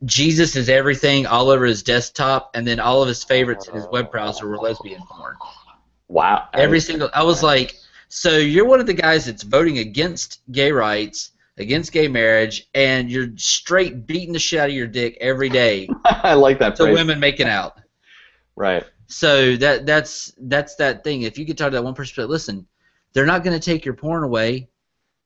Jesus 0.05 0.55
is 0.55 0.69
everything 0.69 1.25
all 1.27 1.49
over 1.49 1.65
his 1.65 1.83
desktop, 1.83 2.51
and 2.55 2.65
then 2.65 2.79
all 2.79 3.01
of 3.01 3.07
his 3.09 3.23
favorites 3.23 3.67
in 3.67 3.75
his 3.75 3.85
web 3.91 4.09
browser 4.11 4.47
were 4.47 4.57
lesbian 4.57 5.01
porn. 5.09 5.35
Wow. 6.07 6.47
Every 6.53 6.79
single. 6.79 7.09
I 7.13 7.23
was 7.23 7.43
like, 7.43 7.75
so 8.07 8.37
you're 8.37 8.65
one 8.65 8.79
of 8.79 8.87
the 8.87 8.93
guys 8.93 9.25
that's 9.25 9.43
voting 9.43 9.79
against 9.79 10.39
gay 10.51 10.71
rights, 10.71 11.31
against 11.59 11.91
gay 11.91 12.07
marriage, 12.07 12.67
and 12.73 13.11
you're 13.11 13.29
straight 13.35 14.05
beating 14.07 14.33
the 14.33 14.39
shit 14.39 14.59
out 14.59 14.69
of 14.69 14.75
your 14.75 14.87
dick 14.87 15.17
every 15.21 15.49
day 15.49 15.89
I 16.05 16.33
like 16.33 16.59
that 16.59 16.75
to 16.77 16.83
phrase. 16.83 16.95
women 16.97 17.19
making 17.19 17.47
out. 17.47 17.79
Right. 18.55 18.83
So 19.07 19.55
that 19.57 19.85
that's 19.85 20.33
that's 20.41 20.75
that 20.75 21.03
thing. 21.03 21.23
If 21.23 21.37
you 21.37 21.45
could 21.45 21.57
talk 21.57 21.71
to 21.71 21.77
that 21.77 21.83
one 21.83 21.95
person, 21.95 22.13
but 22.17 22.29
listen, 22.29 22.67
they're 23.13 23.25
not 23.25 23.43
going 23.43 23.59
to 23.59 23.63
take 23.63 23.85
your 23.85 23.95
porn 23.95 24.23
away. 24.23 24.69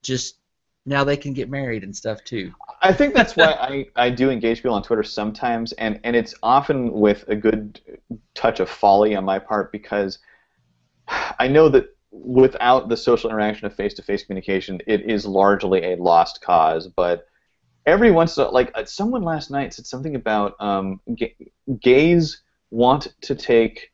Just 0.01 0.37
now 0.85 1.03
they 1.03 1.17
can 1.17 1.33
get 1.33 1.49
married 1.49 1.83
and 1.83 1.95
stuff 1.95 2.23
too. 2.23 2.53
I 2.81 2.93
think 2.93 3.13
that's 3.13 3.35
why 3.37 3.51
I, 3.51 3.85
I 3.95 4.09
do 4.09 4.29
engage 4.29 4.57
people 4.57 4.75
on 4.75 4.83
Twitter 4.83 5.03
sometimes, 5.03 5.71
and, 5.73 5.99
and 6.03 6.15
it's 6.15 6.33
often 6.43 6.91
with 6.91 7.25
a 7.27 7.35
good 7.35 7.79
touch 8.33 8.59
of 8.59 8.69
folly 8.69 9.15
on 9.15 9.23
my 9.23 9.39
part 9.39 9.71
because 9.71 10.19
I 11.07 11.47
know 11.47 11.69
that 11.69 11.92
without 12.13 12.89
the 12.89 12.97
social 12.97 13.29
interaction 13.29 13.65
of 13.65 13.75
face 13.75 13.95
to 13.95 14.03
face 14.03 14.23
communication, 14.23 14.79
it 14.87 15.01
is 15.09 15.25
largely 15.25 15.93
a 15.93 15.97
lost 15.97 16.41
cause. 16.41 16.87
But 16.87 17.25
every 17.85 18.11
once 18.11 18.37
in 18.37 18.43
a 18.43 18.49
like 18.49 18.71
uh, 18.75 18.85
someone 18.85 19.23
last 19.23 19.51
night 19.51 19.73
said 19.73 19.85
something 19.85 20.15
about 20.15 20.55
um, 20.59 21.01
ga- 21.15 21.35
gays 21.81 22.41
want 22.71 23.13
to 23.21 23.35
take 23.35 23.91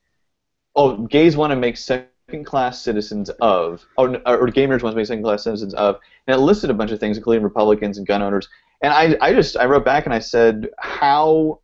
oh 0.75 0.97
gays 1.07 1.35
want 1.35 1.51
to 1.51 1.55
make 1.55 1.77
second 1.77 2.45
class 2.45 2.81
citizens 2.81 3.29
of 3.41 3.85
oh, 3.97 4.05
n- 4.05 4.21
or 4.25 4.47
gamers 4.47 4.83
want 4.83 4.93
to 4.93 4.95
make 4.95 5.07
second 5.07 5.23
class 5.23 5.43
citizens 5.43 5.73
of 5.73 5.97
and 6.27 6.35
it 6.35 6.39
listed 6.39 6.69
a 6.69 6.73
bunch 6.73 6.91
of 6.91 6.99
things 6.99 7.17
including 7.17 7.43
republicans 7.43 7.97
and 7.97 8.07
gun 8.07 8.21
owners 8.21 8.47
and 8.81 8.93
i, 8.93 9.17
I 9.19 9.33
just 9.33 9.57
i 9.57 9.65
wrote 9.65 9.83
back 9.83 10.05
and 10.05 10.13
i 10.13 10.19
said 10.19 10.69
how 10.77 11.59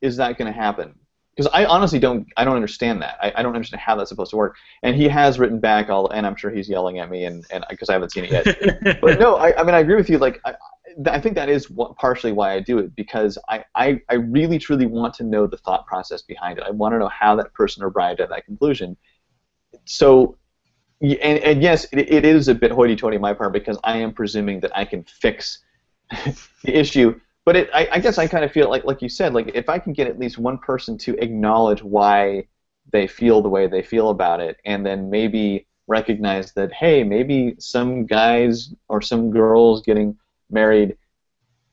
is 0.00 0.16
that 0.16 0.38
going 0.38 0.52
to 0.52 0.58
happen 0.58 0.94
because 1.36 1.50
i 1.54 1.64
honestly 1.64 1.98
don't 1.98 2.26
i 2.36 2.44
don't 2.44 2.56
understand 2.56 3.00
that 3.00 3.16
I, 3.22 3.32
I 3.36 3.42
don't 3.42 3.54
understand 3.54 3.80
how 3.80 3.96
that's 3.96 4.10
supposed 4.10 4.30
to 4.30 4.36
work 4.36 4.56
and 4.82 4.96
he 4.96 5.08
has 5.08 5.38
written 5.38 5.60
back 5.60 5.88
all 5.88 6.08
and 6.10 6.26
i'm 6.26 6.36
sure 6.36 6.50
he's 6.50 6.68
yelling 6.68 6.98
at 6.98 7.10
me 7.10 7.24
and 7.24 7.44
and 7.50 7.64
because 7.70 7.88
i 7.88 7.92
haven't 7.92 8.10
seen 8.10 8.24
it 8.24 8.32
yet 8.32 9.00
but 9.00 9.18
no, 9.18 9.36
I, 9.36 9.58
I 9.58 9.62
mean 9.62 9.74
I 9.74 9.80
agree 9.80 9.96
with 9.96 10.10
you. 10.10 10.18
Like 10.18 10.40
I, 10.44 10.54
I 11.06 11.20
think 11.20 11.34
that 11.36 11.48
is 11.48 11.70
what, 11.70 11.96
partially 11.96 12.32
why 12.32 12.52
I 12.52 12.60
do 12.60 12.78
it 12.78 12.94
because 12.96 13.38
I, 13.48 13.64
I 13.74 14.00
I 14.08 14.14
really 14.14 14.58
truly 14.58 14.86
want 14.86 15.14
to 15.14 15.24
know 15.24 15.46
the 15.46 15.56
thought 15.56 15.86
process 15.86 16.22
behind 16.22 16.58
it. 16.58 16.64
I 16.66 16.70
want 16.70 16.94
to 16.94 16.98
know 16.98 17.08
how 17.08 17.36
that 17.36 17.52
person 17.54 17.82
arrived 17.82 18.20
at 18.20 18.28
that 18.30 18.44
conclusion. 18.44 18.96
So, 19.84 20.36
and, 21.00 21.38
and 21.38 21.62
yes, 21.62 21.86
it, 21.92 22.12
it 22.12 22.24
is 22.24 22.48
a 22.48 22.54
bit 22.54 22.72
hoity-toity 22.72 23.16
on 23.16 23.22
my 23.22 23.32
part 23.32 23.52
because 23.52 23.78
I 23.84 23.98
am 23.98 24.12
presuming 24.12 24.60
that 24.60 24.76
I 24.76 24.84
can 24.84 25.04
fix 25.04 25.60
the 26.10 26.76
issue. 26.76 27.18
But 27.50 27.56
it, 27.56 27.70
I, 27.74 27.88
I 27.90 27.98
guess 27.98 28.16
I 28.16 28.28
kind 28.28 28.44
of 28.44 28.52
feel 28.52 28.70
like, 28.70 28.84
like 28.84 29.02
you 29.02 29.08
said, 29.08 29.34
like 29.34 29.50
if 29.56 29.68
I 29.68 29.80
can 29.80 29.92
get 29.92 30.06
at 30.06 30.20
least 30.20 30.38
one 30.38 30.56
person 30.58 30.96
to 30.98 31.16
acknowledge 31.20 31.82
why 31.82 32.46
they 32.92 33.08
feel 33.08 33.42
the 33.42 33.48
way 33.48 33.66
they 33.66 33.82
feel 33.82 34.10
about 34.10 34.38
it, 34.38 34.58
and 34.64 34.86
then 34.86 35.10
maybe 35.10 35.66
recognize 35.88 36.52
that 36.52 36.72
hey, 36.72 37.02
maybe 37.02 37.56
some 37.58 38.06
guys 38.06 38.72
or 38.88 39.02
some 39.02 39.32
girls 39.32 39.82
getting 39.82 40.16
married 40.48 40.96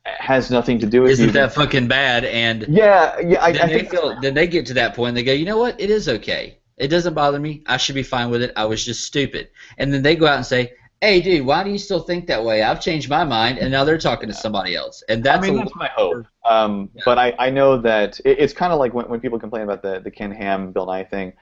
has 0.04 0.50
nothing 0.50 0.80
to 0.80 0.86
do 0.86 1.02
with 1.02 1.12
Isn't 1.12 1.26
you. 1.26 1.32
that 1.34 1.54
fucking 1.54 1.86
bad? 1.86 2.24
And 2.24 2.66
yeah, 2.68 3.16
yeah. 3.20 3.40
I, 3.40 3.52
then 3.52 3.62
I 3.62 3.66
they 3.68 3.74
think 3.74 3.90
feel 3.92 4.18
then 4.20 4.34
they 4.34 4.48
get 4.48 4.66
to 4.66 4.74
that 4.74 4.96
point 4.96 5.10
and 5.10 5.16
they 5.16 5.22
go, 5.22 5.32
you 5.32 5.44
know 5.44 5.58
what? 5.58 5.80
It 5.80 5.90
is 5.90 6.08
okay. 6.08 6.58
It 6.76 6.88
doesn't 6.88 7.14
bother 7.14 7.38
me. 7.38 7.62
I 7.66 7.76
should 7.76 7.94
be 7.94 8.02
fine 8.02 8.30
with 8.30 8.42
it. 8.42 8.52
I 8.56 8.64
was 8.64 8.84
just 8.84 9.04
stupid. 9.04 9.50
And 9.78 9.94
then 9.94 10.02
they 10.02 10.16
go 10.16 10.26
out 10.26 10.38
and 10.38 10.46
say, 10.46 10.72
hey, 11.00 11.20
dude, 11.20 11.46
why 11.46 11.62
do 11.62 11.70
you 11.70 11.78
still 11.78 12.00
think 12.00 12.26
that 12.26 12.44
way? 12.44 12.62
I've 12.62 12.80
changed 12.80 13.08
my 13.08 13.24
mind, 13.24 13.58
and 13.58 13.70
now 13.70 13.84
they're 13.84 13.98
talking 13.98 14.28
to 14.28 14.34
somebody 14.34 14.74
else. 14.74 15.02
And 15.08 15.22
that's 15.22 15.46
I 15.46 15.50
mean, 15.50 15.58
that's 15.58 15.74
my 15.76 15.88
hope. 15.94 16.26
Um, 16.44 16.90
Yeah. 16.94 17.02
But 17.04 17.18
I, 17.18 17.34
I 17.38 17.50
know 17.50 17.78
that 17.78 18.18
it, 18.24 18.38
it's 18.40 18.52
kind 18.52 18.72
of 18.72 18.78
like 18.78 18.94
when, 18.94 19.08
when 19.08 19.20
people 19.20 19.38
complain 19.38 19.62
about 19.62 19.82
the, 19.82 20.00
the 20.00 20.10
Ken 20.10 20.32
Ham, 20.32 20.72
Bill 20.72 20.86
Nye 20.86 21.04
thing, 21.04 21.32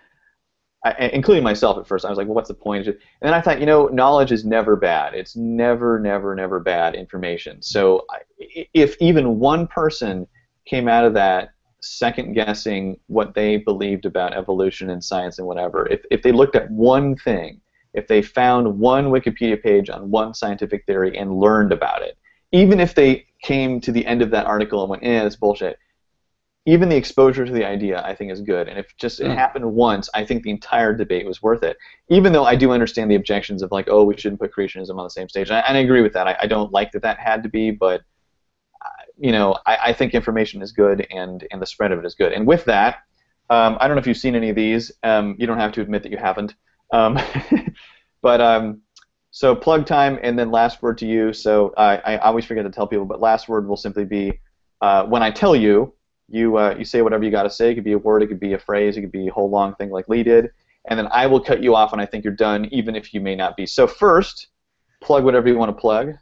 I, 0.85 1.11
including 1.13 1.43
myself 1.43 1.79
at 1.79 1.87
first. 1.87 2.05
I 2.05 2.11
was 2.11 2.19
like, 2.19 2.27
well, 2.27 2.35
what's 2.35 2.49
the 2.49 2.55
point? 2.55 2.87
And 2.87 2.97
then 3.21 3.35
I 3.35 3.41
thought, 3.41 3.61
you 3.61 3.67
know, 3.67 3.87
knowledge 3.87 4.31
is 4.31 4.45
never 4.45 4.77
bad. 4.77 5.15
It's 5.15 5.35
never, 5.37 5.99
never, 5.99 6.35
never 6.35 6.61
bad 6.61 6.95
information. 6.95 7.63
So 7.63 8.05
I, 8.11 8.19
if 8.75 8.97
even 9.01 9.39
one 9.39 9.67
person 9.67 10.27
came 10.67 10.87
out 10.87 11.05
of 11.05 11.15
that 11.15 11.51
second 11.81 12.35
guessing 12.35 12.99
what 13.07 13.35
they 13.35 13.57
believed 13.57 14.07
about 14.07 14.35
evolution 14.35 14.91
and 14.91 15.03
science 15.03 15.39
and 15.39 15.47
whatever, 15.47 15.89
if, 15.89 16.03
if 16.11 16.23
they 16.23 16.33
looked 16.33 16.57
at 16.57 16.71
one 16.71 17.17
thing, 17.17 17.61
if 17.97 18.07
they 18.09 18.23
found 18.23 18.79
one 18.79 19.07
Wikipedia 19.07 19.61
page 19.63 19.91
on 19.91 20.11
one 20.11 20.35
scientific 20.35 20.87
theory 20.87 21.19
and 21.19 21.39
learned 21.41 21.73
about 21.73 22.03
it, 22.03 22.17
even 22.53 22.81
if 22.81 22.95
they 22.95 23.27
came 23.43 23.81
to 23.83 23.93
the 23.93 24.07
end 24.07 24.23
of 24.23 24.31
that 24.31 24.47
article 24.47 24.83
and 24.83 24.91
went, 24.91 25.05
eh, 25.05 25.23
that's 25.23 25.37
bullshit, 25.37 25.79
even 26.67 26.89
the 26.89 26.97
exposure 26.97 27.45
to 27.47 27.53
the 27.53 27.65
idea 27.65 28.03
I 28.05 28.15
think 28.15 28.33
is 28.33 28.41
good. 28.41 28.69
And 28.69 28.79
if 28.79 28.87
just 28.99 29.21
it 29.21 29.31
Hmm. 29.31 29.33
happened 29.33 29.73
once, 29.73 30.09
I 30.15 30.25
think 30.25 30.43
the 30.43 30.51
entire 30.51 30.93
debate 30.95 31.27
was 31.27 31.43
worth 31.43 31.63
it. 31.63 31.77
Even 32.09 32.33
though 32.33 32.45
I 32.45 32.57
do 32.57 32.73
understand 32.73 33.11
the 33.11 33.15
objections 33.17 33.63
of 33.63 33.73
like, 33.73 33.89
oh, 33.89 34.05
we 34.05 34.17
shouldn't 34.17 34.41
put 34.41 34.55
creationism 34.55 34.99
on 34.99 35.05
the 35.05 35.11
same 35.11 35.29
stage, 35.29 35.49
and 35.51 35.59
I, 35.59 35.61
and 35.69 35.77
I 35.79 35.81
agree 35.83 36.03
with 36.03 36.15
that. 36.15 36.27
I, 36.29 36.37
I 36.43 36.47
don't 36.47 36.73
like 36.73 36.93
that 36.93 37.03
that 37.03 37.19
had 37.19 37.43
to 37.45 37.49
be, 37.49 37.71
but 37.71 38.01
uh, 38.85 39.03
you 39.19 39.33
know, 39.33 39.57
I, 39.67 39.79
I 39.89 39.93
think 39.93 40.15
information 40.15 40.63
is 40.63 40.73
good 40.73 41.07
and 41.11 41.47
and 41.51 41.61
the 41.63 41.67
spread 41.67 41.93
of 41.93 41.99
it 42.01 42.07
is 42.07 42.15
good. 42.15 42.33
And 42.33 42.47
with 42.47 42.65
that, 42.67 42.97
Um, 43.49 43.79
I 43.81 43.87
don't 43.87 43.97
know 43.97 44.01
if 44.01 44.09
you've 44.09 44.25
seen 44.27 44.35
any 44.37 44.51
of 44.51 44.57
these. 44.57 44.93
Um, 45.05 45.37
you 45.39 45.47
don't 45.47 45.61
have 45.61 45.73
to 45.75 45.81
admit 45.83 46.03
that 46.03 46.13
you 46.13 46.19
haven't. 46.19 46.55
Um, 46.93 47.19
but 48.23 48.41
um, 48.41 48.83
so 49.31 49.55
plug 49.55 49.87
time 49.87 50.19
and 50.23 50.39
then 50.39 50.51
last 50.51 50.83
word 50.83 50.99
to 50.99 51.07
you. 51.07 51.33
So 51.33 51.75
I, 51.77 52.17
always 52.17 52.45
forget 52.45 52.65
to 52.65 52.71
tell 52.71 52.87
people, 52.87 53.05
but 53.05 53.21
last 53.21 53.49
word 53.49 53.69
will 53.69 53.77
simply 53.77 54.05
be 54.05 54.41
uh, 54.81 55.05
when 55.05 55.23
I 55.23 55.31
tell 55.31 55.57
you, 55.57 55.93
you 56.29 56.57
uh, 56.57 56.75
you 56.77 56.85
say 56.85 57.03
whatever 57.03 57.23
you 57.25 57.31
got 57.31 57.45
to 57.45 57.51
say. 57.51 57.71
It 57.71 57.75
could 57.75 57.85
be 57.85 57.93
a 57.93 57.99
word, 57.99 58.23
it 58.23 58.29
could 58.29 58.41
be 58.41 58.55
a 58.55 58.59
phrase, 58.59 58.97
it 58.97 59.03
could 59.03 59.13
be 59.13 59.29
a 59.29 59.33
whole 59.33 59.51
long 59.51 59.75
thing 59.75 59.91
like 59.91 60.09
Lee 60.09 60.23
did, 60.23 60.51
and 60.89 60.99
then 60.99 61.09
I 61.11 61.27
will 61.27 61.41
cut 61.41 61.63
you 61.63 61.75
off 61.75 61.93
when 61.93 62.01
I 62.01 62.07
think 62.07 62.25
you're 62.25 62.35
done, 62.35 62.67
even 62.73 62.97
if 62.97 63.15
you 63.15 63.21
may 63.21 63.35
not 63.35 63.57
be. 63.57 63.67
So 63.67 63.87
first, 63.87 64.49
plug 65.01 65.25
whatever 65.25 65.49
you 65.49 65.57
want 65.57 65.77
to 65.77 65.81
plug. 65.81 66.15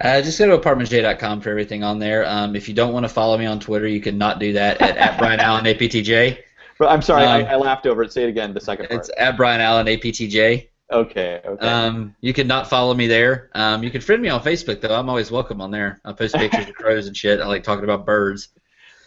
Uh, 0.00 0.22
just 0.22 0.38
go 0.38 0.46
to 0.46 0.58
apartmentj.com 0.58 1.40
for 1.40 1.50
everything 1.50 1.84
on 1.84 1.98
there. 1.98 2.26
Um, 2.26 2.56
if 2.56 2.68
you 2.68 2.74
don't 2.74 2.92
want 2.92 3.04
to 3.04 3.08
follow 3.08 3.36
me 3.36 3.46
on 3.46 3.60
Twitter, 3.60 3.86
you 3.86 4.00
can 4.00 4.16
not 4.16 4.38
do 4.38 4.54
that 4.54 4.80
at, 4.80 4.96
at 4.96 5.18
Brian 5.18 5.40
Allen 5.40 5.64
APTJ. 5.64 6.38
But 6.78 6.88
I'm 6.90 7.02
sorry, 7.02 7.24
Um, 7.24 7.46
I, 7.46 7.52
I 7.52 7.56
laughed 7.56 7.86
over 7.86 8.02
it. 8.02 8.12
Say 8.12 8.24
it 8.24 8.28
again, 8.28 8.52
the 8.54 8.60
second 8.60 8.88
part. 8.88 9.00
It's 9.00 9.10
at 9.18 9.36
Brian 9.36 9.60
Allen 9.60 9.86
APTJ. 9.86 10.68
Okay, 10.92 11.40
okay. 11.44 11.66
Um, 11.66 12.14
you 12.20 12.32
can 12.32 12.46
not 12.46 12.68
follow 12.68 12.94
me 12.94 13.06
there. 13.06 13.50
Um, 13.54 13.82
you 13.82 13.90
can 13.90 14.00
friend 14.00 14.20
me 14.20 14.28
on 14.28 14.42
Facebook 14.42 14.80
though. 14.80 14.94
I'm 14.98 15.08
always 15.08 15.30
welcome 15.30 15.60
on 15.60 15.70
there. 15.70 16.00
I 16.04 16.12
post 16.12 16.34
pictures 16.34 16.68
of 16.68 16.74
crows 16.76 17.06
and 17.06 17.16
shit. 17.16 17.40
I 17.40 17.46
like 17.46 17.62
talking 17.62 17.84
about 17.84 18.04
birds. 18.04 18.48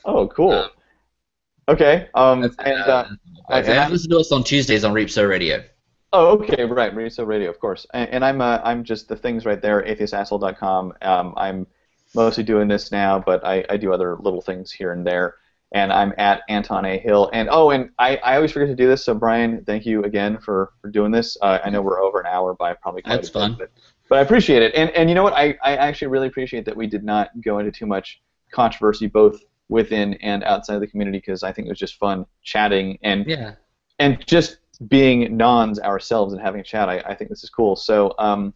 oh, 0.06 0.28
cool. 0.28 0.54
um, 0.54 0.70
okay. 1.70 2.10
Um, 2.16 2.44
and 2.44 2.56
uh, 2.60 2.62
uh, 2.66 3.08
and 3.52 3.68
and 3.68 3.80
I- 3.80 3.90
listen 3.90 4.10
to 4.12 4.18
us 4.20 4.32
on 4.32 4.44
Tuesdays 4.44 4.84
on 4.84 4.94
Reap 4.94 5.10
So 5.10 5.26
Radio. 5.26 5.64
oh, 6.14 6.40
okay, 6.40 6.64
right, 6.66 6.96
Radio 6.96 7.26
Radio, 7.26 7.50
of 7.50 7.60
course. 7.60 7.86
And, 7.94 8.10
and 8.10 8.26
I'm 8.26 8.42
uh, 8.42 8.60
I'm 8.64 8.84
just 8.84 9.08
the 9.08 9.16
things 9.16 9.46
right 9.46 9.62
there, 9.62 9.84
atheistasshole.com. 9.84 10.94
Um, 11.02 11.34
I'm 11.38 11.68
mostly 12.16 12.44
doing 12.44 12.68
this 12.68 12.92
now, 12.92 13.20
but 13.20 13.46
I, 13.46 13.64
I 13.70 13.78
do 13.78 13.94
other 13.94 14.16
little 14.18 14.42
things 14.42 14.72
here 14.72 14.94
and 14.94 15.06
there. 15.06 15.36
And 15.74 15.92
I'm 15.92 16.14
at 16.18 16.44
Anton 16.48 16.86
A. 16.86 16.98
Hill. 16.98 17.30
And 17.34 17.50
oh, 17.52 17.72
and 17.72 17.90
I, 18.00 18.16
I 18.18 18.36
always 18.38 18.52
forget 18.54 18.70
to 18.70 18.76
do 18.76 18.88
this. 18.88 19.04
So 19.04 19.14
Brian, 19.14 19.64
thank 19.66 19.86
you 19.86 20.04
again 20.04 20.38
for, 20.40 20.72
for 20.82 20.90
doing 20.90 21.12
this. 21.12 21.38
Uh, 21.42 21.60
I 21.64 21.70
know 21.70 21.82
we're 21.82 22.02
over 22.02 22.22
an 22.22 22.26
hour 22.28 22.54
by 22.54 22.74
probably 22.74 23.02
quite 23.02 23.16
That's 23.16 23.30
a 23.30 23.34
bit, 23.34 23.40
fun. 23.40 23.56
But, 23.60 23.72
but 24.08 24.20
I 24.20 24.22
appreciate 24.22 24.62
it. 24.64 24.74
And 24.76 24.90
and 24.92 25.10
you 25.10 25.16
know 25.16 25.24
what? 25.24 25.34
I, 25.34 25.58
I 25.62 25.76
actually 25.76 26.08
really 26.08 26.28
appreciate 26.28 26.64
that 26.66 26.78
we 26.78 26.88
did 26.88 27.04
not 27.04 27.30
go 27.42 27.60
into 27.60 27.72
too 27.72 27.86
much 27.86 28.22
controversy, 28.54 29.08
both 29.08 29.42
within 29.68 30.14
and 30.16 30.44
outside 30.46 30.76
of 30.76 30.82
the 30.82 30.88
community, 30.88 31.18
because 31.18 31.44
I 31.44 31.52
think 31.52 31.68
it 31.68 31.70
was 31.70 31.80
just 31.80 31.96
fun 32.00 32.26
chatting 32.44 32.98
and 33.04 33.26
Yeah. 33.26 33.56
and 34.00 34.26
just 34.26 34.60
being 34.88 35.36
nons 35.36 35.80
ourselves 35.82 36.32
and 36.34 36.42
having 36.42 36.62
a 36.62 36.64
chat. 36.64 36.88
I, 36.88 37.00
I 37.00 37.14
think 37.14 37.30
this 37.30 37.44
is 37.44 37.50
cool. 37.50 37.76
So 37.76 38.14
um, 38.20 38.54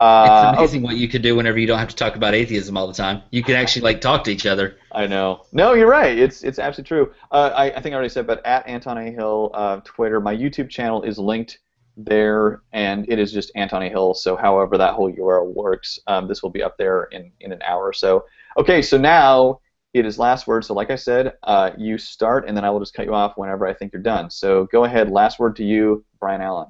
uh, 0.00 0.52
It's 0.52 0.58
amazing 0.58 0.82
what 0.82 0.96
you 0.96 1.08
could 1.08 1.22
do 1.22 1.34
whenever 1.34 1.58
you 1.58 1.66
don't 1.66 1.78
have 1.78 1.88
to 1.88 1.96
talk 1.96 2.14
about 2.16 2.34
atheism 2.34 2.76
all 2.76 2.86
the 2.86 2.94
time. 2.94 3.22
You 3.30 3.42
can 3.42 3.56
actually 3.56 3.82
like 3.82 4.00
talk 4.00 4.24
to 4.24 4.30
each 4.30 4.46
other. 4.46 4.76
I 4.92 5.06
know. 5.06 5.46
No, 5.52 5.74
you're 5.74 5.88
right. 5.88 6.16
It's 6.16 6.44
it's 6.44 6.58
absolutely 6.58 6.88
true. 6.88 7.12
Uh, 7.32 7.50
I, 7.54 7.64
I 7.72 7.80
think 7.80 7.92
I 7.92 7.96
already 7.96 8.08
said, 8.08 8.26
but 8.26 8.44
at 8.46 8.66
Anton 8.68 8.98
A. 8.98 9.10
Hill, 9.10 9.50
uh, 9.54 9.80
Twitter, 9.84 10.20
my 10.20 10.34
YouTube 10.34 10.70
channel 10.70 11.02
is 11.02 11.18
linked 11.18 11.58
there, 11.96 12.62
and 12.72 13.06
it 13.08 13.18
is 13.18 13.32
just 13.32 13.50
Anton 13.56 13.82
A. 13.82 13.88
Hill. 13.88 14.14
So 14.14 14.36
however 14.36 14.78
that 14.78 14.94
whole 14.94 15.12
URL 15.12 15.52
works, 15.52 15.98
um, 16.06 16.28
this 16.28 16.42
will 16.42 16.50
be 16.50 16.62
up 16.62 16.78
there 16.78 17.04
in, 17.04 17.32
in 17.40 17.50
an 17.52 17.60
hour 17.66 17.84
or 17.84 17.92
so. 17.92 18.24
Okay, 18.56 18.82
so 18.82 18.96
now 18.98 19.60
it 19.94 20.06
is 20.06 20.16
last 20.18 20.46
word. 20.46 20.64
So 20.64 20.74
like 20.74 20.90
I 20.90 20.96
said, 20.96 21.34
uh, 21.42 21.72
you 21.76 21.98
start, 21.98 22.46
and 22.46 22.56
then 22.56 22.64
I 22.64 22.70
will 22.70 22.78
just 22.80 22.94
cut 22.94 23.06
you 23.06 23.14
off 23.14 23.36
whenever 23.36 23.66
I 23.66 23.74
think 23.74 23.92
you're 23.92 24.02
done. 24.02 24.30
So 24.30 24.66
go 24.66 24.84
ahead. 24.84 25.10
Last 25.10 25.40
word 25.40 25.56
to 25.56 25.64
you, 25.64 26.04
Brian 26.20 26.40
Allen. 26.40 26.68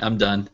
I'm 0.00 0.18
done. 0.18 0.48